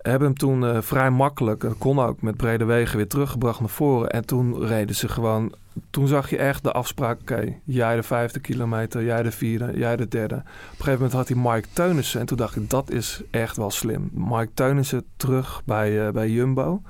Hebben 0.05 0.27
hem 0.27 0.37
toen 0.37 0.65
eh, 0.65 0.81
vrij 0.81 1.09
makkelijk, 1.09 1.61
dat 1.61 1.77
kon 1.77 1.99
ook 1.99 2.21
met 2.21 2.37
brede 2.37 2.65
wegen, 2.65 2.97
weer 2.97 3.07
teruggebracht 3.07 3.59
naar 3.59 3.69
voren. 3.69 4.09
En 4.09 4.25
toen 4.25 4.65
reden 4.65 4.95
ze 4.95 5.07
gewoon. 5.07 5.55
Toen 5.89 6.07
zag 6.07 6.29
je 6.29 6.37
echt 6.37 6.63
de 6.63 6.71
afspraak: 6.71 7.21
oké, 7.21 7.53
jij 7.63 7.95
de 7.95 8.03
vijfde 8.03 8.39
kilometer, 8.39 9.03
jij 9.03 9.23
de 9.23 9.31
vierde, 9.31 9.71
jij 9.75 9.95
de 9.95 10.07
derde. 10.07 10.35
Op 10.35 10.41
een 10.41 10.69
gegeven 10.69 10.93
moment 10.93 11.13
had 11.13 11.27
hij 11.27 11.37
Mike 11.37 11.67
Teunissen. 11.73 12.19
En 12.19 12.25
toen 12.25 12.37
dacht 12.37 12.55
ik: 12.55 12.69
dat 12.69 12.91
is 12.91 13.21
echt 13.31 13.57
wel 13.57 13.71
slim. 13.71 14.09
Mike 14.13 14.49
Teunissen 14.53 15.03
terug 15.17 15.61
bij, 15.65 16.07
eh, 16.07 16.13
bij 16.13 16.29
Jumbo. 16.29 16.81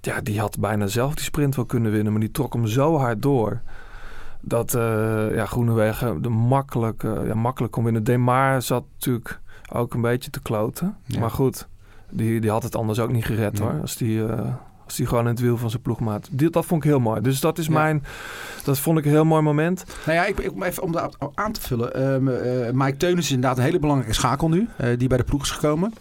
Ja, 0.00 0.20
die 0.20 0.40
had 0.40 0.58
bijna 0.58 0.86
zelf 0.86 1.14
die 1.14 1.24
sprint 1.24 1.56
wel 1.56 1.64
kunnen 1.64 1.92
winnen, 1.92 2.12
maar 2.12 2.20
die 2.20 2.30
trok 2.30 2.52
hem 2.52 2.66
zo 2.66 2.96
hard 2.96 3.22
door. 3.22 3.60
Dat 4.40 4.74
eh 4.74 5.34
ja, 5.34 5.46
Groenewegen 5.46 6.22
de 6.22 6.28
makkelijk, 6.28 7.04
eh, 7.04 7.26
ja, 7.26 7.34
makkelijk 7.34 7.72
kon 7.72 7.84
winnen. 7.84 8.04
Demar 8.04 8.62
zat 8.62 8.84
natuurlijk 8.92 9.40
ook 9.72 9.94
een 9.94 10.00
beetje 10.00 10.30
te 10.30 10.42
kloten. 10.42 10.96
Ja. 11.04 11.20
Maar 11.20 11.30
goed, 11.30 11.68
die, 12.10 12.40
die 12.40 12.50
had 12.50 12.62
het 12.62 12.76
anders 12.76 12.98
ook 12.98 13.12
niet 13.12 13.24
gered 13.24 13.58
hoor. 13.58 13.78
Als 13.80 13.96
die, 13.96 14.26
eh, 14.26 14.54
als 14.84 14.96
die 14.96 15.06
gewoon 15.06 15.22
in 15.24 15.30
het 15.30 15.40
wiel 15.40 15.56
van 15.56 15.70
zijn 15.70 15.82
ploegmaat. 15.82 16.28
Die, 16.32 16.50
dat 16.50 16.66
vond 16.66 16.84
ik 16.84 16.90
heel 16.90 17.00
mooi. 17.00 17.20
Dus 17.20 17.40
dat 17.40 17.58
is 17.58 17.66
Ja. 17.66 17.72
mijn. 17.72 18.04
Dat 18.64 18.78
vond 18.78 18.98
ik 18.98 19.04
een 19.04 19.10
heel 19.10 19.24
mooi 19.24 19.42
moment. 19.42 19.84
Nou 20.06 20.18
ja, 20.18 20.24
ik, 20.26 20.38
ik, 20.38 20.62
even 20.62 20.82
om 20.82 20.92
dat 20.92 21.16
aan 21.34 21.52
te 21.52 21.60
vullen. 21.60 21.94
Eh, 21.94 22.72
Mike 22.72 22.96
Teunis 22.96 23.24
is 23.24 23.30
inderdaad 23.30 23.58
een 23.58 23.64
hele 23.64 23.78
belangrijke 23.78 24.14
schakel 24.14 24.48
nu. 24.48 24.68
eh, 24.76 24.98
die 24.98 25.08
bij 25.08 25.18
de 25.18 25.24
ploeg 25.24 25.42
is 25.42 25.50
gekomen. 25.50 25.92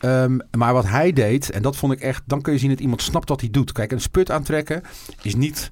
Ehm, 0.00 0.38
maar 0.56 0.72
wat 0.72 0.86
hij 0.88 1.12
deed, 1.12 1.50
en 1.50 1.62
dat 1.62 1.76
vond 1.76 1.92
ik 1.92 2.00
echt... 2.00 2.22
Dan 2.26 2.40
kun 2.42 2.52
je 2.52 2.58
zien 2.58 2.70
dat 2.70 2.80
iemand 2.80 3.02
snapt 3.02 3.28
wat 3.28 3.40
hij 3.40 3.50
doet. 3.50 3.72
Kijk, 3.72 3.92
een 3.92 4.00
sput 4.00 4.30
aantrekken 4.30 4.82
is 5.22 5.34
niet 5.34 5.70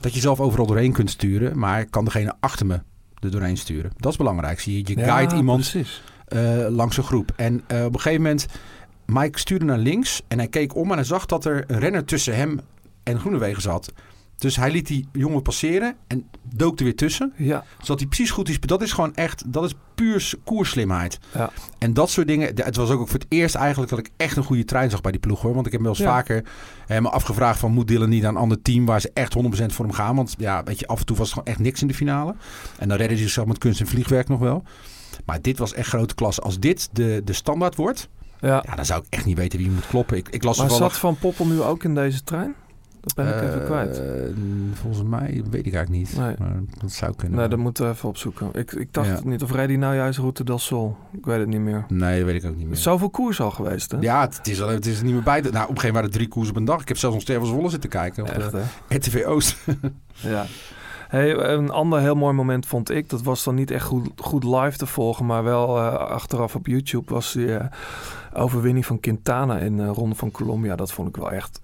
dat 0.00 0.14
je 0.14 0.20
zelf 0.20 0.40
overal 0.40 0.66
doorheen 0.66 0.92
kunt 0.92 1.10
sturen. 1.10 1.58
Maar 1.58 1.84
kan 1.86 2.04
degene 2.04 2.34
achter 2.40 2.66
me 2.66 2.80
er 3.20 3.30
doorheen 3.30 3.56
sturen. 3.56 3.90
Dat 3.96 4.12
is 4.12 4.18
belangrijk. 4.18 4.60
Zie 4.60 4.76
je, 4.88 4.94
je 4.94 5.04
guide 5.04 5.34
iemand 5.36 5.74
langs 6.68 6.96
een 6.96 7.04
groep. 7.04 7.32
En 7.36 7.54
op 7.68 7.94
een 7.94 8.00
gegeven 8.00 8.22
moment, 8.22 8.46
Mike 9.12 9.38
stuurde 9.38 9.64
naar 9.64 9.78
links 9.78 10.22
en 10.28 10.38
hij 10.38 10.48
keek 10.48 10.74
om 10.76 10.88
en 10.90 10.94
hij 10.96 11.04
zag 11.04 11.26
dat 11.26 11.44
er 11.44 11.64
een 11.66 11.78
renner 11.78 12.04
tussen 12.04 12.36
hem 12.36 12.60
en 13.02 13.18
Groenewegen 13.20 13.62
zat. 13.62 13.92
Dus 14.38 14.56
hij 14.56 14.70
liet 14.70 14.86
die 14.86 15.08
jongen 15.12 15.42
passeren 15.42 15.94
en 16.06 16.28
dook 16.54 16.78
er 16.78 16.84
weer 16.84 16.96
tussen. 16.96 17.32
Ja, 17.36 17.64
Zodat 17.80 17.98
hij 17.98 18.08
precies 18.08 18.30
goed 18.30 18.48
is. 18.48 18.60
Dat 18.60 18.82
is 18.82 18.92
gewoon 18.92 19.14
echt, 19.14 19.52
dat 19.52 19.64
is 19.64 19.74
puur 19.94 20.32
koerslimheid. 20.44 21.18
Ja. 21.34 21.50
En 21.78 21.94
dat 21.94 22.10
soort 22.10 22.26
dingen. 22.26 22.50
Het 22.54 22.76
was 22.76 22.90
ook 22.90 23.08
voor 23.08 23.18
het 23.18 23.26
eerst 23.28 23.54
eigenlijk 23.54 23.90
dat 23.90 23.98
ik 23.98 24.10
echt 24.16 24.36
een 24.36 24.42
goede 24.44 24.64
trein 24.64 24.90
zag 24.90 25.00
bij 25.00 25.10
die 25.12 25.20
ploeg 25.20 25.40
hoor. 25.40 25.54
Want 25.54 25.66
ik 25.66 25.72
heb 25.72 25.80
me 25.80 25.86
wel 25.86 25.96
eens 25.96 26.04
Ja. 26.06 26.10
vaker 26.12 26.44
eh, 26.86 27.00
me 27.00 27.10
afgevraagd 27.10 27.58
van 27.58 27.72
moet 27.72 27.88
Dylan 27.88 28.08
niet 28.08 28.22
naar 28.22 28.30
een 28.30 28.36
ander 28.36 28.62
team 28.62 28.86
waar 28.86 29.00
ze 29.00 29.10
echt 29.14 29.34
100% 29.34 29.72
voor 29.74 29.84
hem 29.84 29.94
gaan. 29.94 30.16
Want 30.16 30.34
ja, 30.38 30.62
weet 30.64 30.78
je, 30.78 30.86
af 30.86 31.00
en 31.00 31.06
toe 31.06 31.16
was 31.16 31.26
het 31.26 31.34
gewoon 31.38 31.52
echt 31.54 31.62
niks 31.64 31.80
in 31.82 31.88
de 31.88 31.94
finale. 31.94 32.34
En 32.78 32.88
dan 32.88 32.96
redden 32.98 33.16
ze 33.16 33.22
zichzelf 33.22 33.46
met 33.46 33.58
kunst 33.58 33.80
en 33.80 33.86
vliegwerk 33.86 34.28
nog 34.28 34.38
wel. 34.40 34.62
Maar 35.24 35.42
dit 35.42 35.58
was 35.58 35.74
echt 35.74 35.88
grote 35.88 36.14
klasse. 36.14 36.40
Als 36.40 36.58
dit 36.58 36.88
de, 36.92 37.22
de 37.24 37.32
standaard 37.32 37.76
wordt, 37.76 38.08
ja. 38.40 38.62
ja, 38.66 38.74
dan 38.74 38.84
zou 38.86 39.00
ik 39.00 39.06
echt 39.10 39.24
niet 39.24 39.36
weten 39.36 39.58
wie 39.58 39.70
moet 39.70 39.86
kloppen. 39.86 40.16
Ik, 40.16 40.28
ik 40.28 40.42
las 40.44 40.58
Maar 40.58 40.66
toevallig- 40.68 40.92
zat 40.92 41.00
Van 41.00 41.16
Poppel 41.18 41.46
nu 41.46 41.62
ook 41.62 41.84
in 41.84 41.94
deze 41.94 42.24
trein? 42.24 42.54
Dat 43.00 43.14
ben 43.14 43.28
ik 43.28 43.34
even 43.42 43.60
Eh, 43.60 43.66
kwijt. 43.66 44.02
Volgens 44.72 45.02
mij 45.08 45.42
weet 45.50 45.66
ik 45.66 45.74
eigenlijk 45.74 45.90
niet. 45.90 46.16
Nee. 46.16 46.34
Maar 46.38 46.52
dat 46.80 46.92
zou 46.92 47.14
kunnen. 47.16 47.38
Nee, 47.38 47.48
dat 47.48 47.58
moeten 47.58 47.84
we 47.84 47.90
even 47.90 48.08
opzoeken. 48.08 48.48
Ik, 48.52 48.72
ik 48.72 48.92
dacht 48.92 49.06
Ja. 49.08 49.14
het 49.14 49.24
niet. 49.24 49.42
Of 49.42 49.52
hij 49.52 49.76
nou 49.76 49.94
juist 49.94 50.18
Route 50.18 50.44
del 50.44 50.58
Sol? 50.58 50.96
Ik 51.12 51.24
weet 51.24 51.38
het 51.38 51.48
niet 51.48 51.60
meer. 51.60 51.84
Nee, 51.88 52.16
dat 52.18 52.26
weet 52.26 52.42
ik 52.42 52.48
ook 52.50 52.54
niet 52.54 52.62
Er 52.62 52.68
meer. 52.68 52.76
zoveel 52.76 53.10
koers 53.10 53.40
al 53.40 53.50
geweest, 53.50 53.90
hè? 53.90 53.96
Ja, 54.00 54.20
het 54.20 54.48
is, 54.48 54.62
al- 54.62 54.68
het 54.68 54.86
is 54.86 54.98
er 54.98 55.04
niet 55.04 55.12
meer 55.14 55.22
bij. 55.22 55.40
Nou, 55.40 55.46
op 55.48 55.54
een 55.54 55.58
gegeven 55.60 55.74
moment 55.76 55.92
waren 55.94 56.08
er 56.10 56.14
drie 56.16 56.28
koersen 56.28 56.52
op 56.54 56.58
een 56.60 56.64
dag. 56.66 56.80
Ik 56.80 56.88
heb 56.88 56.96
zelfs 56.96 57.14
nog 57.14 57.24
Sterven 57.24 57.46
Zwolle 57.46 57.68
zitten 57.70 57.90
kijken 57.90 58.22
op 58.22 58.28
Echt, 58.28 58.50
de 58.50 58.62
hè? 58.88 58.96
RTV 58.96 59.24
Oost. 59.26 59.56
Ja. 60.14 60.46
Een 61.10 61.70
ander 61.70 62.00
heel 62.00 62.14
mooi 62.14 62.34
moment 62.34 62.66
vond 62.66 62.90
ik. 62.90 63.08
Dat 63.08 63.22
was 63.22 63.44
dan 63.44 63.54
niet 63.54 63.70
echt 63.70 63.90
goed, 64.16 64.44
live 64.44 64.76
te 64.76 64.86
volgen, 64.86 65.26
maar 65.26 65.44
wel 65.44 65.76
eh, 65.78 65.94
achteraf 65.94 66.54
op 66.54 66.66
YouTube 66.66 67.12
was 67.12 67.32
die 67.32 67.56
eh, 67.56 67.66
overwinning 68.32 68.86
van 68.86 69.00
Quintana 69.00 69.58
in 69.58 69.76
de 69.76 69.86
Ronde 69.86 70.14
van 70.14 70.30
Colombia. 70.30 70.76
Dat 70.76 70.92
vond 70.92 71.08
ik 71.08 71.16
wel 71.16 71.30
echt. 71.30 71.60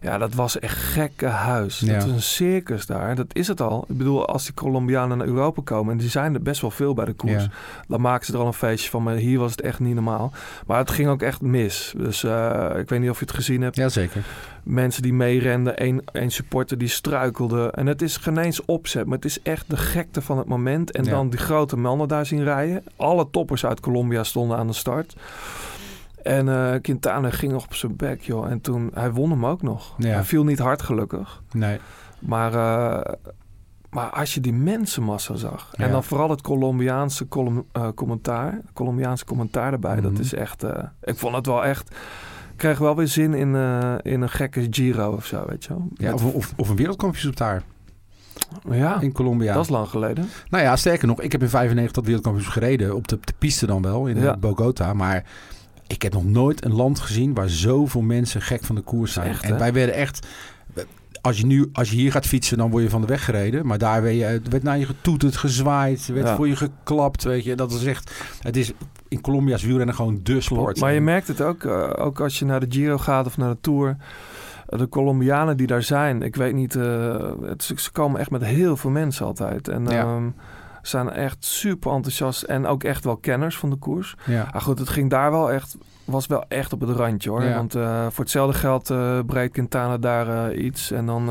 Ja, 0.00 0.18
dat 0.18 0.34
was 0.34 0.58
echt 0.58 0.76
gekke 0.76 1.26
huis. 1.26 1.78
Ja. 1.78 1.92
Dat 1.98 2.04
is 2.06 2.12
een 2.12 2.22
circus 2.22 2.86
daar. 2.86 3.14
Dat 3.14 3.26
is 3.32 3.48
het 3.48 3.60
al. 3.60 3.84
Ik 3.88 3.96
bedoel, 3.96 4.26
als 4.26 4.44
die 4.44 4.54
Colombianen 4.54 5.18
naar 5.18 5.26
Europa 5.26 5.62
komen, 5.64 5.92
en 5.92 5.98
die 5.98 6.08
zijn 6.08 6.34
er 6.34 6.42
best 6.42 6.60
wel 6.60 6.70
veel 6.70 6.94
bij 6.94 7.04
de 7.04 7.12
koers, 7.12 7.42
Ja. 7.42 7.50
dan 7.88 8.00
maken 8.00 8.26
ze 8.26 8.32
er 8.32 8.38
al 8.38 8.46
een 8.46 8.52
feestje 8.52 8.90
van. 8.90 9.02
Maar 9.02 9.14
hier 9.14 9.38
was 9.38 9.50
het 9.50 9.60
echt 9.60 9.80
niet 9.80 9.94
normaal. 9.94 10.32
Maar 10.66 10.78
het 10.78 10.90
ging 10.90 11.08
ook 11.08 11.22
echt 11.22 11.40
mis. 11.40 11.94
Dus 11.96 12.24
eh, 12.24 12.70
ik 12.76 12.88
weet 12.88 13.00
niet 13.00 13.10
of 13.10 13.18
je 13.18 13.24
het 13.24 13.34
gezien 13.34 13.62
hebt 13.62 13.76
Jazeker. 13.76 14.22
mensen 14.62 15.02
die 15.02 15.12
meerenden, 15.12 15.76
één, 15.76 16.02
één 16.12 16.30
supporter 16.30 16.78
die 16.78 16.88
struikelde. 16.88 17.70
En 17.70 17.86
het 17.86 18.02
is 18.02 18.16
geen 18.16 18.38
eens 18.38 18.64
opzet, 18.64 19.06
maar 19.06 19.16
het 19.16 19.24
is 19.24 19.42
echt 19.42 19.64
de 19.70 19.76
gekte 19.76 20.22
van 20.22 20.38
het 20.38 20.46
moment. 20.46 20.90
En 20.90 21.04
Ja. 21.04 21.10
dan 21.10 21.30
die 21.30 21.38
grote 21.38 21.76
mannen 21.76 22.08
daar 22.08 22.26
zien 22.26 22.44
rijden. 22.44 22.84
Alle 22.96 23.28
toppers 23.30 23.66
uit 23.66 23.80
Colombia 23.80 24.24
stonden 24.24 24.56
aan 24.56 24.66
de 24.66 24.72
start. 24.72 25.16
En 26.28 26.48
eh 26.48 26.80
Quintana 26.80 27.30
ging 27.30 27.52
nog 27.52 27.64
op 27.64 27.74
zijn 27.74 27.96
bek, 27.96 28.20
joh. 28.22 28.50
En 28.50 28.60
toen, 28.60 28.90
hij 28.94 29.12
won 29.12 29.30
hem 29.30 29.46
ook 29.46 29.62
nog. 29.62 29.94
Ja. 29.98 30.08
Hij 30.08 30.24
viel 30.24 30.44
niet 30.44 30.58
hard, 30.58 30.82
gelukkig. 30.82 31.42
Nee. 31.52 31.78
Maar, 32.18 32.54
eh, 32.54 33.14
maar 33.90 34.10
als 34.10 34.34
je 34.34 34.40
die 34.40 34.52
mensenmassa 34.52 35.34
zag... 35.34 35.70
en 35.74 35.90
dan 35.90 36.04
vooral 36.04 36.30
het 36.30 36.40
Colombiaanse 36.40 37.28
colum- 37.28 37.64
eh, 37.72 37.88
commentaar... 37.94 38.60
Colombiaanse 38.74 39.24
commentaar 39.24 39.72
erbij, 39.72 39.94
Mhm. 39.94 40.02
dat 40.02 40.18
is 40.18 40.34
echt... 40.34 40.64
ik 41.02 41.16
vond 41.16 41.34
het 41.34 41.46
wel 41.46 41.64
echt... 41.64 41.90
Ik 42.52 42.64
kreeg 42.64 42.78
wel 42.78 42.96
weer 42.96 43.08
zin 43.08 43.34
in, 43.34 43.54
in 44.02 44.20
een 44.22 44.28
gekke 44.30 44.66
Giro 44.70 45.12
of 45.12 45.26
zo, 45.26 45.44
weet 45.46 45.64
je 45.64 45.68
wel. 45.68 45.88
Ja, 45.94 46.10
Met- 46.10 46.14
of, 46.22 46.34
of, 46.34 46.52
of 46.56 46.68
een 46.68 46.76
wereldkampioenschap 46.76 47.36
daar 47.36 47.62
ja, 48.70 49.00
in 49.00 49.12
Colombia. 49.12 49.52
dat 49.54 49.62
is 49.64 49.70
lang 49.70 49.88
geleden. 49.88 50.28
Nou 50.50 50.64
ja, 50.64 50.76
sterker 50.76 51.06
nog, 51.06 51.20
ik 51.20 51.32
heb 51.32 51.42
in 51.42 51.48
95 51.48 51.94
dat 51.94 52.04
wereldkampioenschap 52.04 52.62
gereden. 52.62 52.94
Op 52.96 53.08
de, 53.08 53.18
de 53.24 53.32
piste 53.38 53.66
dan 53.66 53.82
wel, 53.82 54.06
in 54.06 54.20
Ja. 54.20 54.36
Bogota. 54.36 54.92
Maar 54.92 55.24
ik 55.88 56.02
heb 56.02 56.12
nog 56.12 56.24
nooit 56.24 56.64
een 56.64 56.74
land 56.74 56.98
gezien 57.00 57.34
waar 57.34 57.48
zoveel 57.48 58.00
mensen 58.02 58.42
gek 58.42 58.64
van 58.64 58.74
de 58.74 58.80
koers 58.80 59.12
zijn. 59.12 59.28
Echt, 59.28 59.42
en 59.44 59.52
hè? 59.52 59.58
wij 59.58 59.72
werden 59.72 59.94
echt... 59.94 60.26
Als 61.20 61.38
je, 61.38 61.46
nu, 61.46 61.68
als 61.72 61.90
je 61.90 61.96
hier 61.96 62.12
gaat 62.12 62.26
fietsen, 62.26 62.58
dan 62.58 62.70
word 62.70 62.82
je 62.82 62.90
van 62.90 63.00
de 63.00 63.06
weg 63.06 63.24
gereden. 63.24 63.66
Maar 63.66 63.78
daar 63.78 64.02
werd, 64.02 64.14
je, 64.16 64.24
er 64.24 64.40
werd 64.50 64.62
naar 64.62 64.78
je 64.78 64.86
getoeterd, 64.86 65.36
gezwaaid, 65.36 66.08
er 66.08 66.14
werd 66.14 66.26
Ja. 66.26 66.36
voor 66.36 66.48
je 66.48 66.56
geklapt. 66.56 67.22
Weet 67.24 67.44
je. 67.44 67.54
Dat 67.54 67.72
is 67.72 67.84
echt... 67.84 68.12
Het 68.40 68.56
is 68.56 68.72
in 69.08 69.20
Colombia 69.20 69.54
is 69.54 69.62
wielrennen 69.62 69.94
gewoon 69.94 70.20
de 70.22 70.40
sport. 70.40 70.80
Maar 70.80 70.92
je 70.92 71.00
merkt 71.00 71.28
het 71.28 71.40
ook, 71.42 71.64
eh, 71.64 71.90
ook 71.96 72.20
als 72.20 72.38
je 72.38 72.44
naar 72.44 72.60
de 72.60 72.66
Giro 72.68 72.98
gaat 72.98 73.26
of 73.26 73.36
naar 73.36 73.50
de 73.50 73.60
Tour. 73.60 73.96
Eh, 74.68 74.78
De 74.78 74.88
Colombianen 74.88 75.56
die 75.56 75.66
daar 75.66 75.82
zijn, 75.82 76.22
ik 76.22 76.36
weet 76.36 76.54
niet, 76.54 76.74
eh, 76.76 77.30
het, 77.42 77.62
ze- 77.62 77.74
ze 77.80 77.90
komen 77.92 78.20
echt 78.20 78.30
met 78.30 78.44
heel 78.44 78.76
veel 78.76 78.90
mensen 78.90 79.26
altijd. 79.26 79.68
En 79.68 79.84
Ja. 79.84 79.90
ehm, 80.02 80.28
zijn 80.88 81.10
echt 81.10 81.44
super 81.44 81.92
enthousiast 81.92 82.42
en 82.42 82.66
ook 82.66 82.84
echt 82.84 83.04
wel 83.04 83.16
kenners 83.16 83.56
van 83.58 83.70
de 83.70 83.76
koers. 83.76 84.14
Ja. 84.26 84.48
Maar 84.52 84.62
goed, 84.62 84.78
het 84.78 84.88
ging 84.88 85.10
daar 85.10 85.30
wel 85.30 85.52
echt, 85.52 85.76
was 86.04 86.26
wel 86.26 86.44
echt 86.48 86.72
op 86.72 86.80
het 86.80 86.90
randje 86.90 87.30
hoor. 87.30 87.44
Ja. 87.44 87.54
Want 87.54 87.74
eh, 87.74 88.06
voor 88.10 88.24
hetzelfde 88.24 88.58
geld 88.58 88.90
eh 88.90 89.18
breekt 89.26 89.52
Quintana 89.52 89.98
daar 89.98 90.50
eh, 90.50 90.64
iets. 90.64 90.90
En 90.90 91.06
dan, 91.06 91.30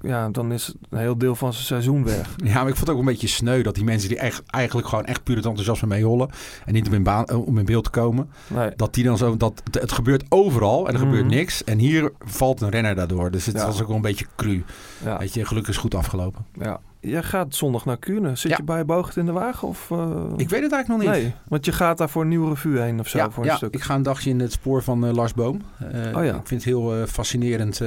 ja, 0.00 0.28
dan 0.28 0.52
is 0.52 0.74
een 0.90 0.98
heel 0.98 1.18
deel 1.18 1.34
van 1.34 1.52
zijn 1.52 1.64
seizoen 1.64 2.04
weg. 2.04 2.34
Ja, 2.36 2.52
maar 2.54 2.68
ik 2.68 2.74
vond 2.74 2.78
het 2.86 2.90
ook 2.90 2.98
een 2.98 3.04
beetje 3.04 3.26
sneu 3.28 3.62
dat 3.62 3.74
die 3.74 3.84
mensen 3.84 4.08
die 4.08 4.18
echt, 4.18 4.42
eigenlijk 4.46 4.88
gewoon 4.88 5.04
echt 5.04 5.22
puur 5.22 5.36
het 5.36 5.44
enthousiasme 5.46 5.88
meehollen. 5.88 6.30
En 6.64 6.72
niet 6.72 6.86
om 6.86 6.92
in, 6.94 7.02
baan, 7.02 7.30
om 7.30 7.58
in 7.58 7.64
beeld 7.64 7.84
te 7.84 7.90
komen. 7.90 8.30
Nee. 8.46 8.70
Dat 8.76 8.94
die 8.94 9.04
dan 9.04 9.16
zo, 9.18 9.36
dat 9.36 9.62
het 9.70 9.92
gebeurt 9.92 10.24
overal 10.28 10.86
en 10.88 10.92
er 10.94 10.98
gebeurt 11.00 11.24
Mhm. 11.26 11.34
niks. 11.34 11.64
En 11.64 11.78
hier 11.78 12.12
valt 12.18 12.60
een 12.60 12.68
renner 12.70 12.94
daardoor. 12.94 13.30
Dus 13.30 13.46
het 13.46 13.56
Ja. 13.56 13.66
was 13.66 13.80
ook 13.80 13.86
wel 13.86 13.96
een 13.96 14.02
beetje 14.02 14.26
cru. 14.36 14.64
Ja, 15.04 15.18
Weet 15.18 15.34
je, 15.34 15.44
gelukkig 15.44 15.74
is 15.74 15.80
goed 15.80 15.94
afgelopen. 15.94 16.44
ja. 16.52 16.80
Jij 17.00 17.22
gaat 17.22 17.54
zondag 17.54 17.84
naar 17.84 17.96
Kuurne. 17.98 18.36
Zit 18.36 18.50
Ja. 18.50 18.56
je 18.56 18.62
bij 18.64 18.84
Boogd 18.84 19.16
in 19.16 19.26
de 19.26 19.32
wagen? 19.32 19.68
Of, 19.68 19.90
eh? 19.90 19.98
Ik 20.36 20.48
weet 20.48 20.62
het 20.62 20.72
eigenlijk 20.72 20.88
nog 20.88 20.98
niet. 20.98 21.22
Nee, 21.22 21.34
want 21.48 21.64
je 21.64 21.72
gaat 21.72 21.98
daar 21.98 22.08
voor 22.08 22.22
een 22.22 22.28
nieuwe 22.28 22.48
revue 22.48 22.80
heen 22.80 23.00
of 23.00 23.08
zo. 23.08 23.18
ja, 23.18 23.30
voor 23.30 23.42
een 23.44 23.48
ja 23.50 23.56
stuk. 23.56 23.74
ik 23.74 23.82
ga 23.82 23.94
een 23.94 24.02
dagje 24.02 24.30
in 24.30 24.40
het 24.40 24.52
spoor 24.52 24.82
van 24.82 25.06
eh, 25.06 25.12
Lars 25.12 25.34
Boom. 25.34 25.60
Eh, 25.78 26.16
Oh 26.16 26.24
ja. 26.24 26.34
Ik 26.34 26.46
vind 26.46 26.64
het 26.64 26.64
heel 26.64 27.06
fascinerend 27.06 27.80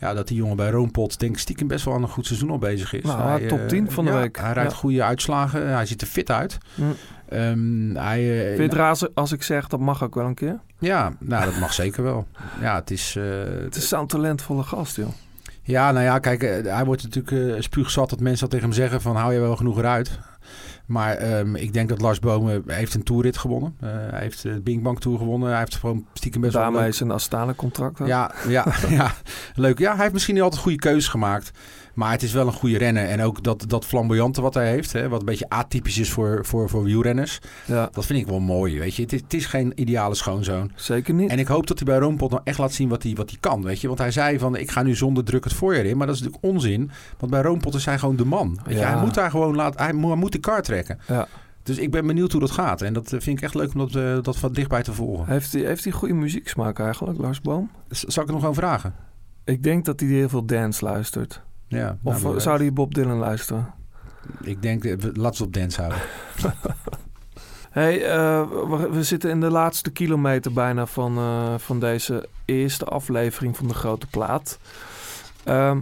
ja, 0.00 0.14
dat 0.14 0.28
die 0.28 0.36
jongen 0.36 0.56
bij 0.56 0.70
Roompot 0.70 1.18
denk 1.18 1.32
ik 1.32 1.38
stiekem 1.38 1.66
best 1.66 1.84
wel 1.84 1.94
aan 1.94 2.02
een 2.02 2.08
goed 2.08 2.26
seizoen 2.26 2.50
al 2.50 2.58
bezig 2.58 2.92
is. 2.92 3.02
Nou, 3.02 3.46
top 3.46 3.58
eh, 3.58 3.66
10 3.66 3.90
van 3.90 4.04
de 4.04 4.10
ja, 4.10 4.18
week. 4.20 4.36
Hij 4.38 4.52
rijdt 4.52 4.70
Ja. 4.72 4.76
goede 4.78 5.02
uitslagen. 5.02 5.68
Hij 5.68 5.86
ziet 5.86 6.00
er 6.00 6.06
fit 6.06 6.30
uit. 6.30 6.58
Mm. 6.74 7.96
Hij, 7.96 8.18
Vind 8.46 8.56
je 8.56 8.62
het 8.62 8.72
raar 8.72 8.96
als- 9.14 9.32
ik 9.32 9.42
zeg 9.42 9.68
dat 9.68 9.80
mag 9.80 10.02
ook 10.02 10.14
wel 10.14 10.26
een 10.26 10.34
keer? 10.34 10.60
Ja, 10.78 11.12
nou, 11.18 11.44
dat 11.44 11.58
mag 11.58 11.72
zeker 11.82 12.02
wel. 12.02 12.26
Ja, 12.60 12.74
het 12.74 12.90
is... 12.90 13.16
Het 13.62 13.76
is 13.76 13.88
zo'n 13.88 14.06
talentvolle 14.06 14.62
gast, 14.62 14.96
joh. 14.96 15.08
Ja, 15.68 15.92
nou 15.92 16.04
ja, 16.04 16.18
kijk, 16.18 16.42
eh, 16.42 16.74
hij 16.74 16.84
wordt 16.84 17.02
natuurlijk 17.02 17.56
eh 17.56 17.60
spuugzat 17.62 18.10
dat 18.10 18.20
mensen 18.20 18.40
dat 18.40 18.50
tegen 18.50 18.66
hem 18.66 18.74
zeggen 18.76 19.00
van 19.00 19.16
hou 19.16 19.32
je 19.32 19.40
wel 19.40 19.56
genoeg 19.56 19.78
eruit. 19.78 20.18
Maar 20.88 21.16
ehm, 21.16 21.54
ik 21.54 21.72
denk 21.72 21.88
dat 21.88 22.00
Lars 22.00 22.18
Boom 22.18 22.50
eh, 22.50 22.56
heeft 22.66 22.94
een 22.94 23.02
toerrit 23.02 23.36
gewonnen. 23.36 23.76
Eh, 23.80 23.88
hij 23.90 24.20
heeft 24.20 24.42
de 24.42 24.60
Bing 24.60 24.82
Bang 24.82 25.00
Tour 25.00 25.18
gewonnen. 25.18 25.48
Hij 25.48 25.58
heeft 25.58 25.76
gewoon 25.76 26.06
stiekem 26.14 26.40
best 26.40 26.52
wel 26.52 26.62
Daarmee 26.62 26.88
is 26.88 27.00
een 27.00 27.10
Astana-contract. 27.10 27.98
Ja, 28.04 28.32
ja, 28.48 28.66
ja, 28.88 29.14
leuk. 29.54 29.78
Ja, 29.78 29.92
hij 29.92 30.00
heeft 30.00 30.12
misschien 30.12 30.34
niet 30.34 30.42
altijd 30.42 30.62
goede 30.62 30.78
keuzes 30.78 31.08
gemaakt. 31.08 31.50
Maar 31.98 32.10
het 32.10 32.22
is 32.22 32.32
wel 32.32 32.46
een 32.46 32.52
goede 32.52 32.78
renner. 32.78 33.08
En 33.08 33.22
ook 33.22 33.42
dat, 33.42 33.64
dat 33.68 33.84
flamboyante 33.84 34.40
wat 34.40 34.54
hij 34.54 34.68
heeft, 34.70 34.92
hè, 34.92 35.08
wat 35.08 35.20
een 35.20 35.26
beetje 35.26 35.48
atypisch 35.48 35.98
is 35.98 36.10
voor, 36.10 36.44
voor, 36.46 36.68
voor 36.68 36.84
wielrenners. 36.84 37.38
ja, 37.64 37.88
Dat 37.92 38.06
vind 38.06 38.18
ik 38.20 38.26
wel 38.26 38.40
mooi, 38.40 38.78
weet 38.78 38.94
je. 38.94 39.02
Het 39.02 39.12
is, 39.12 39.20
het 39.20 39.34
is 39.34 39.46
geen 39.46 39.72
ideale 39.74 40.14
schoonzoon. 40.14 40.70
zeker 40.74 41.14
niet. 41.14 41.30
En 41.30 41.38
ik 41.38 41.46
hoop 41.46 41.66
dat 41.66 41.78
hij 41.78 41.86
bij 41.86 41.98
Roompot 41.98 42.30
nou 42.30 42.42
echt 42.44 42.58
laat 42.58 42.72
zien 42.72 42.88
wat 42.88 43.02
hij, 43.02 43.14
wat 43.14 43.30
hij 43.30 43.38
kan, 43.40 43.62
weet 43.62 43.80
je. 43.80 43.86
Want 43.86 43.98
hij 43.98 44.10
zei 44.10 44.38
van, 44.38 44.56
ik 44.56 44.70
ga 44.70 44.82
nu 44.82 44.94
zonder 44.94 45.24
druk 45.24 45.44
het 45.44 45.52
voorjaar 45.52 45.84
in. 45.84 45.96
Maar 45.96 46.06
dat 46.06 46.16
is 46.16 46.22
natuurlijk 46.22 46.52
onzin. 46.52 46.90
Want 47.18 47.32
bij 47.32 47.42
Roompot 47.42 47.74
is 47.74 47.84
hij 47.84 47.98
gewoon 47.98 48.16
de 48.16 48.24
man. 48.24 48.58
Weet 48.64 48.74
je. 48.74 48.80
Ja. 48.80 48.92
Hij 48.92 49.00
moet 49.04 49.14
daar 49.14 49.30
gewoon 49.30 49.54
laten, 49.56 49.82
hij, 49.84 49.92
moet- 49.92 50.10
hij 50.10 50.18
moet 50.20 50.32
de 50.32 50.38
kar 50.38 50.62
trekken. 50.62 50.98
Ja. 51.08 51.26
Dus 51.62 51.78
ik 51.78 51.90
ben 51.90 52.06
benieuwd 52.06 52.32
hoe 52.32 52.40
dat 52.40 52.50
gaat. 52.50 52.82
En 52.82 52.92
dat 52.92 53.12
eh, 53.12 53.20
vind 53.20 53.38
ik 53.38 53.44
echt 53.44 53.54
leuk 53.54 53.72
om 53.74 53.78
dat, 53.78 53.94
eh, 53.94 54.22
dat 54.22 54.36
van 54.36 54.52
dichtbij 54.52 54.82
te 54.82 54.92
volgen. 54.92 55.26
Heeft 55.32 55.52
hij 55.52 55.62
heeft 55.62 55.84
hij 55.84 55.92
goede 55.92 56.14
muzieksmaak 56.14 56.78
eigenlijk, 56.78 57.18
Lars 57.18 57.40
Boom? 57.40 57.70
Z- 57.90 58.02
Zal 58.02 58.22
ik 58.22 58.28
er 58.28 58.34
nog 58.34 58.44
aan 58.44 58.54
vragen? 58.54 58.94
Ik 59.44 59.62
denk 59.62 59.84
dat 59.84 60.00
hij 60.00 60.08
heel 60.08 60.28
veel 60.28 60.44
dance 60.44 60.84
luistert. 60.84 61.42
Ja, 61.68 61.98
Of 62.02 62.22
nou, 62.22 62.36
eh, 62.36 62.42
zou 62.42 62.58
hij 62.58 62.72
Bob 62.72 62.94
Dylan 62.94 63.18
luisteren? 63.18 63.74
Ik 64.40 64.62
denk, 64.62 64.84
eh, 64.84 64.96
we- 64.98 65.12
laten 65.14 65.20
we 65.22 65.26
het 65.28 65.40
op 65.40 65.52
dance 65.52 65.80
houden. 65.80 66.00
Hey, 67.70 68.04
eh, 68.04 68.48
we, 68.50 68.88
we 68.92 69.02
zitten 69.02 69.30
in 69.30 69.40
de 69.40 69.50
laatste 69.50 69.90
kilometer 69.90 70.52
bijna 70.52 70.86
van, 70.86 71.16
eh, 71.16 71.54
van 71.58 71.80
deze 71.80 72.28
eerste 72.44 72.84
aflevering 72.84 73.56
van 73.56 73.68
de 73.68 73.74
Grote 73.74 74.06
Plaat. 74.06 74.58
Ehm, 75.44 75.80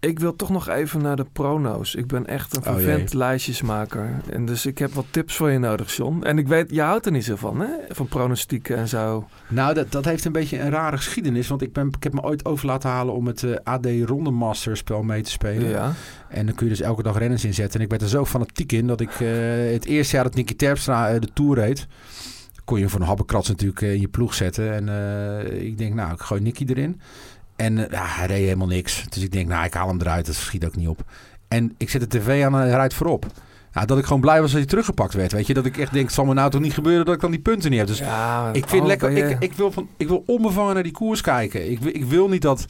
ik 0.00 0.18
wil 0.18 0.36
toch 0.36 0.50
nog 0.50 0.68
even 0.68 1.02
naar 1.02 1.16
de 1.16 1.26
prono's. 1.32 1.94
Ik 1.94 2.06
ben 2.06 2.26
echt 2.26 2.56
een 2.56 2.66
Oh, 2.66 2.72
vervent 2.72 3.14
lijstjesmaker. 3.14 4.10
En 4.30 4.46
dus 4.46 4.66
ik 4.66 4.78
heb 4.78 4.92
wat 4.92 5.04
tips 5.10 5.36
voor 5.36 5.50
je 5.50 5.58
nodig, 5.58 5.96
John. 5.96 6.22
En 6.22 6.38
ik 6.38 6.48
weet, 6.48 6.70
je 6.70 6.80
houdt 6.80 7.06
er 7.06 7.12
niet 7.12 7.24
zo 7.24 7.36
van, 7.36 7.60
hè? 7.60 7.68
Van 7.88 8.08
pronostieken 8.08 8.76
en 8.76 8.88
zo. 8.88 9.28
Nou, 9.48 9.74
dat, 9.74 9.92
dat 9.92 10.04
heeft 10.04 10.24
een 10.24 10.32
beetje 10.32 10.60
een 10.60 10.70
rare 10.70 10.96
geschiedenis. 10.96 11.48
Want 11.48 11.62
ik, 11.62 11.72
ben, 11.72 11.86
ik 11.86 12.02
heb 12.02 12.12
me 12.12 12.22
ooit 12.22 12.44
over 12.44 12.66
laten 12.66 12.90
halen 12.90 13.14
om 13.14 13.26
het 13.26 13.42
eh, 13.42 13.54
AD 13.62 13.86
Rondemaster 14.04 14.76
spel 14.76 15.02
mee 15.02 15.22
te 15.22 15.30
spelen. 15.30 15.68
Ja. 15.68 15.92
En 16.28 16.46
dan 16.46 16.54
kun 16.54 16.66
je 16.66 16.72
dus 16.72 16.82
elke 16.82 17.02
dag 17.02 17.18
renners 17.18 17.44
inzetten. 17.44 17.78
En 17.78 17.84
ik 17.84 17.90
werd 17.90 18.02
er 18.02 18.08
zo 18.08 18.24
fanatiek 18.24 18.72
in 18.72 18.86
dat 18.86 19.00
ik 19.00 19.20
eh, 19.20 19.28
het 19.72 19.84
eerste 19.84 20.14
jaar 20.14 20.24
dat 20.24 20.34
Nicky 20.34 20.56
Terpstra 20.56 21.08
eh, 21.08 21.20
de 21.20 21.28
Tour 21.32 21.54
reed... 21.54 21.86
kon 22.64 22.78
je 22.78 22.88
voor 22.88 23.00
een 23.00 23.06
habbekrats 23.06 23.48
natuurlijk 23.48 23.80
in 23.80 24.00
je 24.00 24.08
ploeg 24.08 24.34
zetten. 24.34 24.72
En 24.72 24.88
ik 25.62 25.78
denk, 25.78 25.94
nou, 25.94 26.12
ik 26.12 26.20
gooi 26.20 26.40
Nicky 26.40 26.64
erin. 26.66 27.00
En 27.58 27.78
eh, 27.78 27.90
ja, 27.92 28.04
hij 28.06 28.26
reed 28.26 28.44
helemaal 28.44 28.66
niks. 28.66 29.04
Dus 29.08 29.22
ik 29.22 29.32
denk, 29.32 29.48
nou, 29.48 29.64
ik 29.64 29.74
haal 29.74 29.88
hem 29.88 30.00
eruit. 30.00 30.26
Dat 30.26 30.34
schiet 30.34 30.64
ook 30.64 30.76
niet 30.76 30.88
op. 30.88 31.00
En 31.48 31.74
ik 31.78 31.90
zet 31.90 32.00
de 32.10 32.18
tv 32.18 32.44
aan 32.44 32.54
en 32.54 32.60
hij 32.60 32.70
rijdt 32.70 32.94
voorop. 32.94 33.26
Nou, 33.72 33.86
dat 33.86 33.98
ik 33.98 34.04
gewoon 34.04 34.20
blij 34.20 34.40
was 34.40 34.50
dat 34.50 34.58
hij 34.60 34.68
teruggepakt 34.68 35.14
werd. 35.14 35.32
Weet 35.32 35.46
je, 35.46 35.54
dat 35.54 35.66
ik 35.66 35.76
echt 35.78 35.92
denk, 35.92 36.04
het 36.04 36.14
zal 36.14 36.24
me 36.24 36.34
nou 36.34 36.50
toch 36.50 36.60
niet 36.60 36.72
gebeuren 36.74 37.04
dat 37.04 37.14
ik 37.14 37.20
dan 37.20 37.30
die 37.30 37.40
punten 37.40 37.70
niet 37.70 37.78
heb. 37.78 37.88
Dus 37.88 37.98
ja 37.98 38.50
ik 38.52 38.68
vind 38.68 38.82
oh, 38.82 38.88
lekker. 38.88 39.10
je- 39.10 39.22
Ik, 39.30 39.36
ik, 39.40 39.52
wil 39.52 39.72
van, 39.72 39.88
ik 39.96 40.08
wil 40.08 40.22
onbevangen 40.26 40.74
naar 40.74 40.82
die 40.82 40.92
koers 40.92 41.20
kijken. 41.20 41.70
Ik, 41.70 41.80
ik 41.80 42.04
wil 42.04 42.28
niet 42.28 42.42
dat 42.42 42.66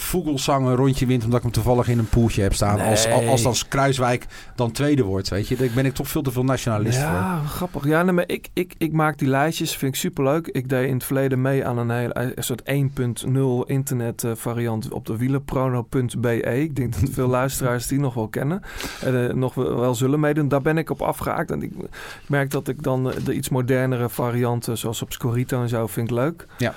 Vogelsang 0.00 0.66
een 0.66 0.74
rondje 0.76 1.06
wint 1.06 1.24
omdat 1.24 1.36
ik 1.38 1.42
hem 1.44 1.52
toevallig 1.52 1.88
in 1.88 1.98
een 1.98 2.08
poeltje 2.08 2.42
heb 2.42 2.54
staan. 2.54 2.80
Als, 2.80 3.06
Nee. 3.06 3.28
als, 3.28 3.46
als 3.46 3.68
Kruiswijk 3.68 4.26
dan 4.54 4.70
tweede 4.70 5.02
wordt, 5.02 5.28
weet 5.28 5.48
je. 5.48 5.56
Daar 5.56 5.68
ben 5.74 5.86
ik 5.86 5.94
toch 5.94 6.08
veel 6.08 6.22
te 6.22 6.30
veel 6.32 6.44
nationalist 6.44 6.98
voor. 6.98 7.06
Ja, 7.06 7.38
grappig. 7.46 7.84
Ja, 7.84 8.02
nee, 8.02 8.12
maar 8.14 8.24
ik, 8.26 8.48
ik, 8.52 8.74
ik 8.78 8.92
maak 8.92 9.18
die 9.18 9.28
lijstjes, 9.28 9.76
vind 9.76 9.94
ik 9.94 10.00
superleuk. 10.00 10.46
Ik 10.46 10.68
deed 10.68 10.86
in 10.86 10.94
het 10.94 11.04
verleden 11.04 11.40
mee 11.42 11.66
aan 11.66 11.78
een, 11.78 11.90
hele, 11.90 12.32
een 12.34 12.44
soort 12.44 12.62
1.0 12.62 13.66
internet 13.66 14.24
eh, 14.24 14.30
variant 14.34 14.92
op 14.92 15.06
de 15.06 15.16
wielerprono.be. 15.16 16.40
Ik 16.40 16.76
denk 16.76 17.00
dat 17.00 17.10
veel 17.10 17.28
luisteraars 17.40 17.86
die 17.86 17.98
nog 17.98 18.14
wel 18.14 18.28
kennen. 18.28 18.62
En 19.00 19.28
eh, 19.28 19.34
nog 19.34 19.54
wel, 19.54 19.76
wel 19.80 19.94
zullen 19.94 20.20
meedoen. 20.20 20.48
Daar 20.48 20.62
ben 20.62 20.78
ik 20.78 20.90
op 20.90 21.02
afgehaakt. 21.02 21.50
En 21.50 21.62
ik 21.62 21.72
merk 22.26 22.50
dat 22.50 22.68
ik 22.68 22.82
dan 22.82 23.10
eh, 23.10 23.24
de 23.24 23.34
iets 23.34 23.48
modernere 23.48 24.08
varianten, 24.08 24.78
zoals 24.78 25.02
op 25.02 25.12
Scorito 25.12 25.62
en 25.62 25.68
zo, 25.68 25.86
vind 25.86 26.10
ik 26.10 26.14
leuk. 26.16 26.46
Ja. 26.58 26.74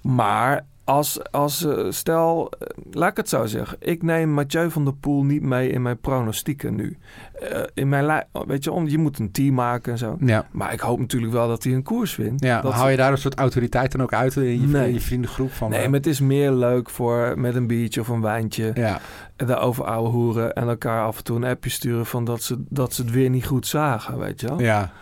Maar 0.00 0.64
als, 0.86 1.30
als 1.30 1.64
eh, 1.64 1.86
stel, 1.88 2.50
eh, 2.58 2.66
laat 2.90 3.10
ik 3.10 3.16
het 3.16 3.28
zo 3.28 3.46
zeggen. 3.46 3.76
Ik 3.80 4.02
neem 4.02 4.30
Mathieu 4.30 4.70
van 4.70 4.84
der 4.84 4.94
Poel 4.94 5.24
niet 5.24 5.42
mee 5.42 5.70
in 5.70 5.82
mijn 5.82 5.98
pronostieken 6.00 6.74
nu. 6.74 6.98
Eh, 7.32 7.60
in 7.74 7.88
mijn 7.88 8.24
weet 8.46 8.64
je, 8.64 8.72
om, 8.72 8.88
je 8.88 8.98
moet 8.98 9.18
een 9.18 9.30
team 9.30 9.54
maken 9.54 9.92
en 9.92 9.98
zo. 9.98 10.16
Ja. 10.20 10.46
Maar 10.50 10.72
ik 10.72 10.80
hoop 10.80 10.98
natuurlijk 10.98 11.32
wel 11.32 11.48
dat 11.48 11.64
hij 11.64 11.72
een 11.72 11.82
koers 11.82 12.16
wint. 12.16 12.44
Ja, 12.44 12.60
dat, 12.60 12.72
hou 12.72 12.90
je 12.90 12.96
daar 12.96 13.12
een 13.12 13.18
soort 13.18 13.38
autoriteit 13.38 13.92
dan 13.92 14.02
ook 14.02 14.12
uit 14.12 14.36
in 14.36 14.60
je, 14.60 14.66
Nee. 14.66 14.88
in 14.88 14.94
je 14.94 15.00
vriendengroep? 15.00 15.52
Van, 15.52 15.70
Nee, 15.70 15.88
maar 15.88 15.98
het 15.98 16.06
is 16.06 16.20
meer 16.20 16.52
leuk 16.52 16.90
voor 16.90 17.32
met 17.38 17.54
een 17.54 17.66
biertje 17.66 18.00
of 18.00 18.08
een 18.08 18.20
wijntje. 18.20 18.70
Ja, 18.74 19.00
Daarover 19.36 19.84
ouwe 19.84 20.08
hoeren 20.08 20.52
en 20.54 20.68
elkaar 20.68 21.04
af 21.04 21.16
en 21.18 21.24
toe 21.24 21.36
een 21.36 21.44
appje 21.44 21.70
sturen 21.70 22.06
van 22.06 22.24
dat 22.24 22.42
ze, 22.42 22.64
dat 22.68 22.92
ze 22.94 23.02
het 23.02 23.10
weer 23.10 23.30
niet 23.30 23.46
goed 23.46 23.66
zagen, 23.66 24.18
weet 24.18 24.40
je 24.40 24.46
wel. 24.48 24.60
ja, 24.60 24.92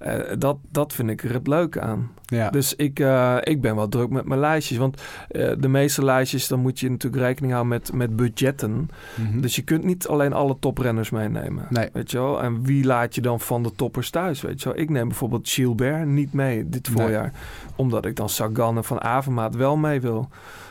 Eh, 0.00 0.14
dat, 0.38 0.56
dat 0.70 0.92
vind 0.92 1.10
ik 1.10 1.22
er 1.22 1.32
het 1.32 1.46
leuke 1.46 1.80
aan. 1.80 2.10
ja. 2.26 2.50
Dus 2.50 2.76
ik, 2.76 2.98
eh, 3.00 3.36
ik 3.40 3.60
ben 3.60 3.76
wel 3.76 3.88
druk 3.88 4.10
met 4.10 4.24
mijn 4.24 4.40
lijstjes. 4.40 4.78
Want 4.78 5.02
eh, 5.28 5.50
de 5.58 5.68
meeste 5.68 6.04
lijstjes, 6.04 6.48
dan 6.48 6.60
moet 6.60 6.80
je 6.80 6.90
natuurlijk 6.90 7.22
rekening 7.22 7.52
houden 7.52 7.72
met, 7.72 7.92
met 7.92 8.16
budgetten. 8.16 8.88
Mhm. 9.14 9.40
Dus 9.40 9.56
je 9.56 9.62
kunt 9.62 9.84
niet 9.84 10.06
alleen 10.08 10.32
alle 10.32 10.56
toprenners 10.60 11.10
meenemen. 11.10 11.66
Nee. 11.68 11.88
Weet 11.92 12.10
je 12.10 12.18
wel? 12.18 12.42
En 12.42 12.62
wie 12.64 12.84
laat 12.84 13.14
je 13.14 13.20
dan 13.20 13.40
van 13.40 13.62
de 13.62 13.72
toppers 13.76 14.10
thuis? 14.10 14.40
Weet 14.40 14.62
je 14.62 14.68
wel? 14.68 14.78
Ik 14.78 14.90
neem 14.90 15.08
bijvoorbeeld 15.08 15.48
Gilbert 15.48 16.06
niet 16.06 16.32
mee 16.32 16.68
dit 16.68 16.88
Nee. 16.88 16.96
voorjaar. 16.96 17.32
Omdat 17.76 18.06
ik 18.06 18.16
dan 18.16 18.28
Sagan 18.28 18.76
en 18.76 18.84
Van 18.84 19.00
Avermaat 19.02 19.54
wel 19.56 19.76
mee 19.76 20.00
wil. 20.00 20.28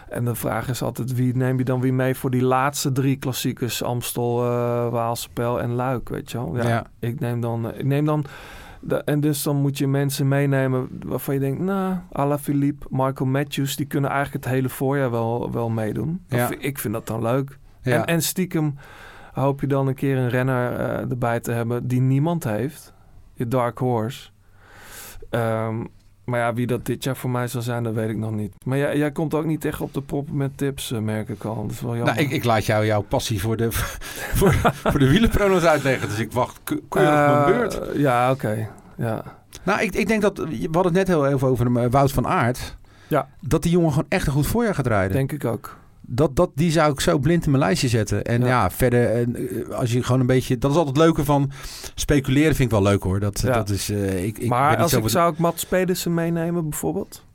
En 0.09 0.25
de 0.25 0.35
vraag 0.35 0.69
is 0.69 0.81
altijd, 0.81 1.15
wie 1.15 1.35
neem 1.35 1.57
je 1.57 1.63
dan 1.63 1.81
weer 1.81 1.93
mee 1.93 2.15
voor 2.15 2.29
die 2.31 2.43
laatste 2.43 2.91
drie 2.91 3.15
klassiekers? 3.15 3.83
Amstel, 3.83 4.35
Waalspel 4.91 5.61
en 5.61 5.71
Luik, 5.73 6.09
weet 6.09 6.31
je 6.31 6.37
wel? 6.37 6.55
Ja, 6.57 6.67
Ja. 6.67 6.85
Ik 6.99 7.19
neem 7.19 7.41
dan... 7.41 7.73
Ik 7.73 7.85
neem 7.85 8.05
dan 8.05 8.25
en 9.05 9.19
dus 9.19 9.43
dan 9.43 9.55
moet 9.55 9.77
je 9.77 9.87
mensen 9.87 10.27
meenemen 10.27 10.89
waarvan 11.05 11.33
je 11.33 11.39
denkt... 11.39 11.59
Nou, 11.59 11.97
Alaphilippe, 12.11 12.85
Michael 12.89 13.29
Matthews... 13.29 13.75
die 13.75 13.85
kunnen 13.85 14.09
eigenlijk 14.09 14.43
het 14.43 14.53
hele 14.53 14.69
voorjaar 14.69 15.11
wel, 15.11 15.51
wel 15.51 15.69
meedoen. 15.69 16.23
Ja. 16.27 16.49
Ik 16.59 16.79
vind 16.79 16.93
dat 16.93 17.07
dan 17.07 17.21
leuk. 17.21 17.57
ja. 17.81 17.95
En, 17.95 18.05
en 18.05 18.21
stiekem 18.21 18.75
hoop 19.33 19.61
je 19.61 19.67
dan 19.67 19.87
een 19.87 19.95
keer 19.95 20.17
een 20.17 20.29
renner 20.29 20.73
eh, 20.73 21.09
erbij 21.09 21.39
te 21.39 21.51
hebben 21.51 21.87
die 21.87 22.01
niemand 22.01 22.43
heeft. 22.43 22.93
Je 23.33 23.47
Dark 23.47 23.77
Horse. 23.77 24.29
Ehm, 25.29 25.85
maar 26.29 26.39
ja, 26.39 26.53
wie 26.53 26.67
dat 26.67 26.85
dit 26.85 27.03
jaar 27.03 27.15
voor 27.17 27.29
mij 27.29 27.47
zal 27.47 27.61
zijn, 27.61 27.83
dat 27.83 27.93
weet 27.93 28.09
ik 28.09 28.17
nog 28.17 28.31
niet. 28.31 28.53
Maar 28.65 28.77
jij, 28.77 28.97
jij 28.97 29.11
komt 29.11 29.33
ook 29.33 29.45
niet 29.45 29.65
echt 29.65 29.81
op 29.81 29.93
de 29.93 30.01
proppen 30.01 30.37
met 30.37 30.57
tips, 30.57 30.91
eh, 30.91 30.99
merk 30.99 31.29
ik 31.29 31.43
al. 31.43 31.61
Dat 31.61 31.71
is 31.71 31.81
wel 31.81 31.95
jammer. 31.95 32.13
Nou, 32.13 32.25
ik, 32.27 32.31
ik 32.31 32.43
laat 32.43 32.65
jou 32.65 32.85
jouw 32.85 33.01
passie 33.01 33.41
voor 33.41 33.57
de, 33.57 33.67
voor, 34.39 34.53
voor 34.73 34.99
de 34.99 35.09
wielenprono's 35.09 35.63
uitleggen. 35.63 36.09
Dus 36.09 36.19
ik 36.19 36.31
wacht 36.31 36.59
ke- 36.63 36.81
keurig 36.89 37.11
Eh, 37.13 37.45
mijn 37.45 37.57
beurt. 37.57 37.79
Ja, 37.93 38.31
oké. 38.31 38.67
Ja. 38.97 39.23
Nou, 39.63 39.81
ik, 39.81 39.93
ik 39.95 40.07
denk 40.07 40.21
dat... 40.21 40.37
We 40.37 40.45
hadden 40.71 40.83
het 40.83 40.93
net 40.93 41.07
heel 41.07 41.27
even 41.27 41.47
over 41.47 41.77
eh, 41.77 41.89
Wout 41.89 42.11
van 42.11 42.27
Aert. 42.27 42.77
Ja. 43.07 43.27
Dat 43.41 43.63
die 43.63 43.71
jongen 43.71 43.89
gewoon 43.91 44.09
echt 44.09 44.27
een 44.27 44.33
goed 44.33 44.47
voorjaar 44.47 44.75
gaat 44.75 44.87
rijden. 44.87 45.15
denk 45.15 45.31
ik 45.31 45.45
ook. 45.45 45.77
Dat, 46.11 46.35
dat, 46.35 46.51
die 46.55 46.71
zou 46.71 46.91
ik 46.91 46.99
zo 46.99 47.17
blind 47.19 47.45
in 47.45 47.51
mijn 47.51 47.63
lijstje 47.63 47.87
zetten. 47.87 48.23
En 48.23 48.41
ja, 48.41 48.47
Ja. 48.47 48.71
verder, 48.71 49.11
eh, 49.11 49.69
als 49.75 49.91
je 49.91 50.03
gewoon 50.03 50.21
een 50.21 50.27
beetje... 50.27 50.57
Dat 50.57 50.71
is 50.71 50.77
altijd 50.77 50.95
het 50.95 51.05
leuke 51.05 51.25
van 51.25 51.51
speculeren, 51.95 52.55
vind 52.55 52.71
ik 52.71 52.79
wel 52.79 52.81
leuk 52.91 53.03
hoor. 53.03 53.19
Dat, 53.19 53.39
Ja. 53.39 53.53
dat 53.53 53.69
is... 53.69 53.89
eh, 53.89 54.23
ik, 54.25 54.37
ik 54.37 54.49
maar 54.49 54.77
als 54.77 54.93
ik 54.93 55.09
zou 55.09 55.31
ik 55.33 55.37
Mats 55.39 55.65
Pedersen 55.65 56.13
meenemen 56.13 56.69
bijvoorbeeld? 56.69 57.25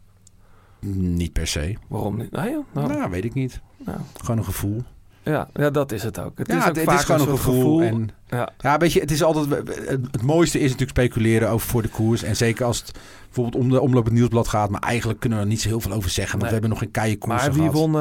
Niet 0.97 1.33
per 1.33 1.47
se. 1.47 1.75
Waarom 1.89 2.17
niet? 2.17 2.31
Nou 2.31 2.49
ja, 2.49 2.61
nou, 2.73 2.89
Nou, 2.89 3.11
weet 3.11 3.25
ik 3.25 3.35
niet. 3.35 3.61
nou. 3.85 3.99
Gewoon 4.21 4.39
een 4.39 4.45
gevoel. 4.45 4.83
Ja, 5.25 5.49
ja, 5.55 5.71
dat 5.71 5.93
is 5.93 6.03
het 6.03 6.19
ook. 6.19 6.39
Het 6.39 6.47
ja, 6.47 6.57
is 6.63 6.69
ook 6.69 6.77
het, 6.77 6.85
vaak 6.85 6.99
is 6.99 7.05
gewoon 7.05 7.21
een 7.21 7.27
gevoel. 7.29 7.83
En, 7.83 8.09
Ja. 8.29 8.49
ja, 8.59 8.79
weet 8.79 8.93
je, 8.93 9.01
het 9.01 9.11
is 9.11 9.23
altijd... 9.23 9.49
Het, 9.89 10.23
mooiste 10.23 10.59
is 10.59 10.65
natuurlijk 10.71 10.91
speculeren 10.99 11.49
over 11.51 11.69
voor 11.69 11.83
de 11.83 11.89
koers. 11.89 12.23
En 12.23 12.37
zeker 12.37 12.65
als 12.65 12.79
het 12.79 12.99
bijvoorbeeld 13.25 13.63
om 13.65 13.71
de 13.71 13.81
omloop 13.81 14.05
het 14.05 14.13
nieuwsblad 14.15 14.49
gaat. 14.49 14.71
Maar 14.71 14.81
eigenlijk 14.81 15.21
kunnen 15.21 15.39
we 15.39 15.45
er 15.45 15.51
niet 15.51 15.61
zo 15.61 15.69
heel 15.69 15.81
veel 15.81 15.93
over 15.93 16.11
zeggen. 16.11 16.39
Want 16.39 16.51
Nee. 16.53 16.61
we 16.61 16.67
hebben 16.67 16.71
nog 16.71 16.79
geen 16.79 16.91
keien 16.91 17.19
koers 17.19 17.43
Maar 17.43 17.53
wie 17.53 17.71
won? 17.71 17.93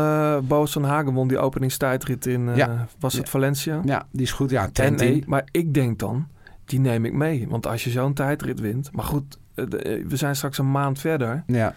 Boos 0.47 0.71
van 0.71 0.83
Hagen 0.83 1.13
won 1.13 1.27
die 1.27 1.37
openingstijdrit 1.39 2.25
in, 2.25 2.49
eh, 2.49 2.55
Ja. 2.55 2.87
was 2.99 3.13
het. 3.13 3.29
Valencia? 3.29 3.81
Ja, 3.85 4.05
die 4.11 4.21
is 4.21 4.31
goed. 4.31 4.49
Ja, 4.49 4.63
En 4.63 4.71
Trentin. 4.73 5.07
nee, 5.11 5.23
maar 5.27 5.43
ik 5.51 5.73
denk 5.73 5.99
dan, 5.99 6.27
die 6.65 6.79
neem 6.79 7.05
ik 7.05 7.13
mee. 7.13 7.45
Want 7.49 7.67
als 7.67 7.83
je 7.83 7.89
zo'n 7.89 8.13
tijdrit 8.13 8.59
wint... 8.59 8.89
Maar 8.91 9.05
goed, 9.05 9.37
eh, 9.55 9.65
we 10.07 10.15
zijn 10.15 10.35
straks 10.35 10.57
een 10.57 10.71
maand 10.71 10.99
verder. 10.99 11.43
Ja, 11.47 11.73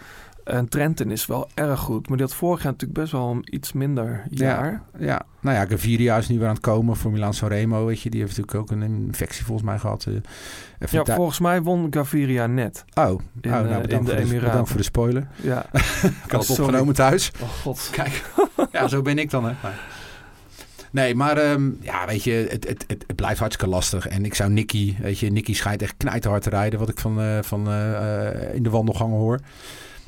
En 0.47 0.69
Trenton 0.69 1.11
is 1.11 1.27
wel 1.27 1.49
erg 1.55 1.81
goed. 1.81 2.09
Maar 2.09 2.17
die 2.17 2.27
had 2.27 2.35
vorig 2.35 2.63
jaar 2.63 2.73
natuurlijk 2.73 3.01
best 3.01 3.13
wel 3.13 3.31
een 3.31 3.55
iets 3.55 3.73
minder 3.73 4.23
jaar. 4.31 4.83
ja. 4.99 5.23
Nou 5.41 5.57
ja, 5.57 5.67
Gaviria 5.67 6.17
is 6.17 6.29
nu 6.29 6.39
weer 6.39 6.49
aan 6.49 6.55
het 6.55 6.63
komen 6.63 6.97
voor 6.97 7.11
Milan 7.11 7.35
Sanremo. 7.35 7.87
Weet 7.87 8.01
je, 8.01 8.11
die 8.11 8.21
heeft 8.21 8.37
natuurlijk 8.39 8.71
ook 8.73 8.77
een 8.79 8.83
infectie 8.83 9.45
volgens 9.45 9.67
mij 9.67 9.79
gehad. 9.79 10.07
eh. 10.09 10.15
Ja, 10.91 11.05
volgens 11.15 11.39
mij 11.39 11.63
won 11.63 11.87
Gaviria 11.91 12.47
net. 12.47 12.85
Oh, 12.95 13.05
oh 13.05 13.21
eh, 13.41 13.51
nou, 13.51 13.67
in 13.67 13.81
bedankt, 13.83 13.89
de 13.89 13.95
voor 13.97 14.05
de, 14.05 14.13
Emiraten. 14.23 14.41
bedankt 14.49 14.69
voor 14.69 14.79
de 14.79 14.85
spoiler. 14.85 15.27
Ja. 15.37 15.67
Ik 16.25 16.31
had 16.31 16.49
het 16.49 16.59
opgenomen 16.61 16.95
thuis. 16.95 17.31
Oh 17.43 17.49
god. 17.49 17.89
Kijk, 17.93 18.23
ja, 18.73 18.89
zo 18.89 19.03
ben 19.03 19.19
ik 19.19 19.31
dan. 19.31 19.45
Hè. 19.45 19.53
Maar- 19.63 19.81
Nee, 20.91 21.15
maar 21.15 21.37
ehm, 21.37 21.71
ja, 21.81 22.07
weet 22.07 22.25
je, 22.25 22.47
het, 22.51 22.69
het, 22.69 22.85
het, 22.87 23.05
het 23.07 23.17
blijft 23.17 23.39
hartstikke 23.41 23.71
lastig. 23.75 24.09
En 24.09 24.25
ik 24.25 24.35
zou 24.35 24.51
Nicky, 24.51 24.95
weet 25.01 25.19
je, 25.19 25.31
Nicky 25.31 25.55
schijnt 25.55 25.83
echt 25.83 25.95
knijterhard 25.97 26.43
te 26.43 26.51
rijden, 26.51 26.79
wat 26.79 26.89
ik 26.89 26.99
van, 26.99 27.21
eh, 27.21 27.39
van 27.43 27.69
eh, 27.69 28.27
eh, 28.49 28.55
in 28.55 28.63
de 28.63 28.71
wandelgangen 28.71 29.17
hoor. 29.19 29.41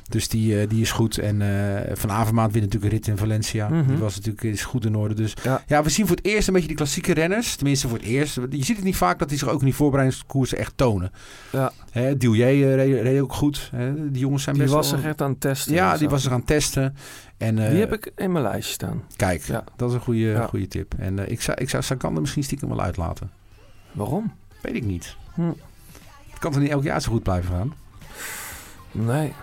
Dus 0.09 0.27
die, 0.27 0.59
eh, 0.61 0.69
die 0.69 0.81
is 0.81 0.91
goed. 0.91 1.17
En 1.17 1.41
eh 1.41 1.95
Van 1.95 2.11
Avermaat 2.11 2.51
wint 2.51 2.63
natuurlijk 2.65 2.91
een 2.93 2.97
rit 2.99 3.07
in 3.07 3.17
Valencia. 3.17 3.69
Mhm. 3.69 3.87
Die 3.87 3.97
was 3.97 4.15
natuurlijk 4.15 4.43
is 4.43 4.63
goed 4.63 4.85
in 4.85 4.95
orde. 4.95 5.13
Dus 5.13 5.33
Ja. 5.43 5.63
ja. 5.67 5.83
we 5.83 5.89
zien 5.89 6.07
voor 6.07 6.15
het 6.15 6.25
eerst 6.25 6.47
een 6.47 6.53
beetje 6.53 6.67
die 6.67 6.77
klassieke 6.77 7.13
renners. 7.13 7.55
Tenminste 7.55 7.87
voor 7.87 7.97
het 7.97 8.05
eerst. 8.07 8.35
Je 8.35 8.63
ziet 8.63 8.75
het 8.75 8.85
niet 8.85 8.95
vaak 8.95 9.19
dat 9.19 9.29
die 9.29 9.37
zich 9.37 9.47
ook 9.49 9.59
in 9.59 9.65
die 9.65 9.75
voorbereidingskoersen 9.75 10.57
echt 10.57 10.73
tonen. 10.75 11.11
Ja. 11.51 11.71
Hè, 11.91 12.15
eh, 12.17 12.75
reed, 12.75 13.01
reed 13.01 13.21
ook 13.21 13.33
goed. 13.33 13.69
Hè, 13.75 14.11
die 14.11 14.21
jongens 14.21 14.43
zijn 14.43 14.55
Die 14.55 14.63
best 14.63 14.75
was 14.75 14.89
zich 14.89 15.03
echt 15.03 15.21
aan 15.21 15.29
het 15.31 15.41
testen. 15.41 15.73
Ja, 15.73 15.91
die 15.97 16.07
zo. 16.07 16.09
was 16.13 16.25
er 16.25 16.31
aan 16.31 16.37
het 16.37 16.47
testen. 16.47 16.95
En, 17.37 17.55
Die 17.55 17.65
heb 17.65 17.93
ik 17.93 18.11
in 18.15 18.31
mijn 18.31 18.43
lijstje 18.43 18.73
staan. 18.73 19.03
Kijk, 19.15 19.41
Ja. 19.43 19.63
dat 19.75 19.89
is 19.89 19.95
een 19.95 20.01
goede, 20.01 20.19
Ja. 20.19 20.47
goede 20.47 20.67
tip. 20.67 20.93
En 20.97 21.31
ik 21.31 21.41
zou, 21.41 21.57
ik 21.61 21.69
zou 21.69 21.83
Sagan 21.83 22.15
er 22.15 22.21
misschien 22.21 22.43
stiekem 22.43 22.69
wel 22.69 22.81
uitlaten. 22.81 23.29
Waarom? 23.91 24.33
Weet 24.61 24.75
ik 24.75 24.85
niet. 24.85 25.15
Hm. 25.33 25.41
Het 26.29 26.39
kan 26.39 26.51
toch 26.51 26.61
niet 26.61 26.71
elk 26.71 26.83
jaar 26.83 27.01
zo 27.01 27.11
goed 27.11 27.23
blijven 27.23 27.51
gaan? 27.55 27.73
Nee. 28.91 29.33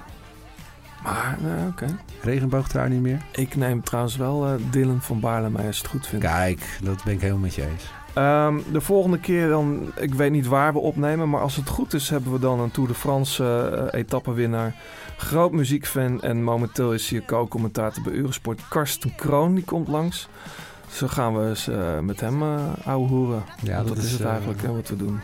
Maar, 1.07 1.39
nou, 1.41 1.69
oké. 1.69 1.87
Regenboogtrui 2.23 2.91
niet 2.91 3.01
meer? 3.01 3.23
Ik 3.33 3.57
neem 3.57 3.83
trouwens 3.83 4.17
wel 4.17 4.47
eh, 4.47 4.53
Dylan 4.71 5.03
van 5.03 5.21
Baarle 5.21 5.51
mee 5.51 5.67
als 5.67 5.77
je 5.77 5.83
het 5.83 5.91
goed 5.91 6.07
vindt. 6.07 6.25
Kijk, 6.25 6.79
dat 6.83 7.05
ben 7.05 7.15
ik 7.15 7.21
helemaal 7.21 7.43
met 7.43 7.55
je 7.55 7.63
eens. 7.63 7.85
Ehm, 8.15 8.59
de 8.73 8.81
volgende 8.81 9.19
keer 9.19 9.49
dan, 9.49 9.93
ik 9.97 10.15
weet 10.15 10.31
niet 10.31 10.47
waar 10.47 10.73
we 10.73 10.79
opnemen, 10.79 11.31
maar 11.31 11.41
als 11.41 11.57
het 11.57 11.69
goed 11.69 11.95
is 11.95 12.11
hebben 12.11 12.33
we 12.33 12.39
dan 12.39 12.61
een 12.61 12.71
Tour 12.71 12.89
de 12.89 12.95
France 12.95 13.45
eh 13.93 14.01
etappenwinnaar. 14.01 14.75
Groot 15.17 15.53
muziekfan 15.53 16.23
en 16.23 16.43
momenteel 16.43 16.93
is 16.93 17.11
hij 17.11 17.23
co-commentator 17.25 18.03
bij 18.03 18.13
Eurosport. 18.13 18.69
Karsten 18.69 19.15
Kroon, 19.15 19.55
die 19.55 19.65
komt 19.65 19.89
langs. 19.89 20.29
Zo 20.91 21.07
gaan 21.07 21.39
we 21.39 21.49
eens 21.49 21.69
eh, 21.69 21.99
met 21.99 22.21
hem 22.21 22.43
eh 22.43 22.59
ouwe 22.85 23.09
hoeren. 23.09 23.43
Ja, 23.63 23.79
dat 23.79 23.89
dat 23.89 23.97
is 23.97 24.13
het 24.13 24.21
eh, 24.21 24.29
eigenlijk 24.29 24.63
hè, 24.63 24.73
wat 24.73 24.89
we 24.89 24.97
doen. 24.97 25.21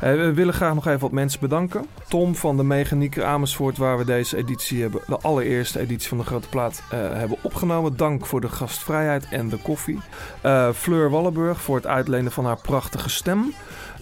Eh, 0.00 0.12
we 0.12 0.32
willen 0.34 0.54
graag 0.54 0.74
nog 0.74 0.86
even 0.86 1.00
wat 1.00 1.12
mensen 1.12 1.40
bedanken. 1.40 1.86
Tom 2.08 2.34
van 2.36 2.56
de 2.56 2.62
Mechanieker 2.64 3.24
Amersfoort, 3.24 3.76
waar 3.76 3.98
we 3.98 4.04
deze 4.04 4.36
editie 4.36 4.80
hebben, 4.82 5.00
de 5.06 5.18
allereerste 5.18 5.80
editie 5.80 6.08
van 6.08 6.18
de 6.18 6.24
Grote 6.24 6.48
Plaat, 6.48 6.82
eh, 6.90 6.98
hebben 6.98 7.38
opgenomen. 7.42 7.96
Dank 7.96 8.26
voor 8.26 8.40
de 8.40 8.48
gastvrijheid 8.48 9.28
en 9.30 9.48
de 9.48 9.56
koffie. 9.56 9.98
Eh, 10.40 10.68
Fleur 10.72 11.10
Wallenburg 11.10 11.60
voor 11.60 11.76
het 11.76 11.86
uitlenen 11.86 12.32
van 12.32 12.44
haar 12.44 12.60
prachtige 12.60 13.08
stem. 13.10 13.52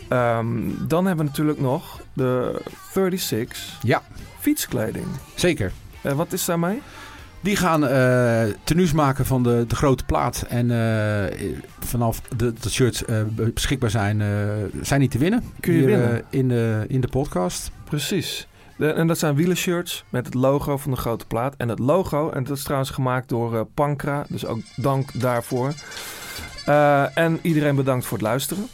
Ehm, 0.08 0.46
dan 0.80 1.06
hebben 1.06 1.24
we 1.24 1.30
natuurlijk 1.30 1.60
nog 1.60 2.00
de 2.12 2.60
36 2.92 3.78
Ja. 3.82 4.02
fietskleding. 4.38 5.06
Zeker. 5.34 5.72
Eh, 6.02 6.12
wat 6.12 6.32
is 6.32 6.44
daarmee? 6.44 6.82
Die 7.46 7.56
gaan 7.56 7.86
eh 7.86 8.44
tenues 8.64 8.92
maken 8.92 9.26
van 9.26 9.42
de, 9.42 9.64
de 9.68 9.76
grote 9.76 10.04
plaat. 10.04 10.44
En 10.48 10.70
eh, 10.70 11.48
vanaf 11.80 12.20
de, 12.20 12.52
de 12.60 12.70
shirts 12.70 13.04
eh, 13.04 13.22
beschikbaar 13.32 13.90
zijn, 13.90 14.22
zijn 14.82 15.00
die 15.00 15.08
te 15.08 15.18
winnen. 15.18 15.42
Kun 15.60 15.72
je 15.72 15.78
Hier, 15.78 15.86
winnen. 15.88 16.22
in, 16.30 16.48
de, 16.48 16.84
in 16.88 17.00
de 17.00 17.08
podcast. 17.08 17.70
Precies. 17.84 18.48
De- 18.76 18.92
en 18.92 19.06
dat 19.06 19.18
zijn 19.18 19.34
wielershirts 19.34 20.04
met 20.08 20.26
het 20.26 20.34
logo 20.34 20.76
van 20.76 20.90
de 20.90 20.96
grote 20.96 21.26
plaat. 21.26 21.54
En 21.56 21.68
het 21.68 21.78
logo, 21.78 22.30
en 22.30 22.44
dat 22.44 22.56
is 22.56 22.62
trouwens 22.62 22.90
gemaakt 22.90 23.28
door 23.28 23.64
Pankra. 23.74 24.24
Dus 24.28 24.46
ook 24.46 24.60
dank 24.76 25.20
daarvoor. 25.20 25.72
En 27.14 27.38
iedereen 27.42 27.76
bedankt 27.76 28.06
voor 28.06 28.18
het 28.18 28.26
luisteren. 28.26 28.66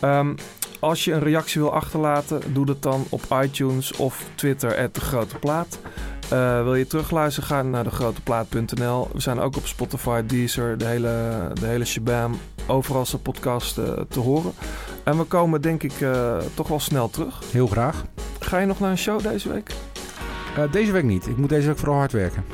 Ehm, 0.00 0.34
als 0.80 1.04
je 1.04 1.12
een 1.12 1.20
reactie 1.20 1.60
wil 1.60 1.72
achterlaten, 1.72 2.40
doe 2.52 2.66
dat 2.66 2.82
dan 2.82 3.04
op 3.08 3.22
iTunes 3.42 3.92
of 3.92 4.24
Twitter, 4.34 4.88
de 4.92 5.00
grote 5.00 5.36
plaat. 5.38 5.78
Eh, 6.28 6.62
wil 6.62 6.74
je 6.74 6.86
terugluisteren? 6.86 7.48
Ga 7.48 7.62
naar 7.62 7.84
degroteplaat.nl. 7.84 9.08
We 9.12 9.20
zijn 9.20 9.38
ook 9.38 9.56
op 9.56 9.66
Spotify, 9.66 10.22
Deezer, 10.26 10.78
de 10.78 10.84
hele, 10.84 11.50
de 11.60 11.66
hele 11.66 11.84
shabam. 11.84 12.38
Overal 12.66 13.02
is 13.02 13.10
de 13.10 13.18
podcast 13.18 13.78
eh, 13.78 13.84
te 14.08 14.20
horen. 14.20 14.52
En 15.04 15.18
we 15.18 15.24
komen 15.24 15.60
denk 15.60 15.82
ik 15.82 16.00
eh, 16.00 16.36
toch 16.54 16.68
wel 16.68 16.80
snel 16.80 17.10
terug. 17.10 17.40
Heel 17.52 17.66
graag. 17.66 18.04
Ga 18.40 18.58
je 18.58 18.66
nog 18.66 18.80
naar 18.80 18.90
een 18.90 18.98
show 18.98 19.22
deze 19.22 19.52
week? 19.52 19.70
Deze 20.70 20.92
week 20.92 21.04
niet. 21.04 21.26
Ik 21.26 21.36
moet 21.36 21.48
deze 21.48 21.66
week 21.66 21.78
vooral 21.78 21.98
hard 21.98 22.12
werken. 22.12 22.44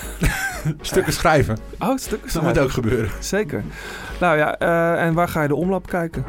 Stukken 0.80 1.12
schrijven. 1.12 1.58
Oh, 1.78 1.96
stukken 1.96 2.32
Dat 2.32 2.42
moet 2.42 2.58
ook 2.58 2.70
gebeuren. 2.70 3.10
Zeker. 3.20 3.64
Nou 4.20 4.36
ja, 4.36 4.58
en 4.96 5.14
waar 5.14 5.28
ga 5.28 5.42
je 5.42 5.48
de 5.48 5.54
omloop 5.54 5.86
kijken? 5.86 6.24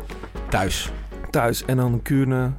Thuis. 0.49 0.91
Thuis 1.29 1.65
en 1.65 1.77
dan 1.77 2.01
Kuurne 2.01 2.51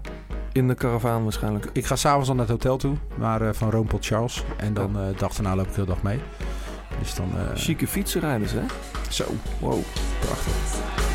in 0.55 0.69
de 0.69 0.75
karavaan 0.75 1.23
waarschijnlijk. 1.23 1.67
Ik 1.73 1.87
ga 1.87 1.97
s'avonds 1.97 2.29
naar 2.29 2.39
het 2.39 2.49
hotel 2.49 2.77
toe. 2.77 2.97
Maar 3.17 3.43
eh, 3.43 3.49
van 3.53 3.71
Roompot 3.71 4.07
Charles. 4.07 4.45
En 4.57 4.75
dan 4.75 4.99
eh 4.99 5.19
dag 5.19 5.33
daarna 5.35 5.57
loop 5.57 5.67
ik 5.67 5.75
de 5.75 5.81
hele 5.81 5.95
dag 5.95 6.03
mee. 6.03 6.21
Dus 6.99 7.15
dan... 7.15 7.31
eh, 7.37 7.57
Chique 7.57 7.87
fietsenrijders, 7.87 8.53
hè? 8.53 8.63
Zo. 9.09 9.25
Wow. 9.61 9.81
Prachtig. 10.21 11.14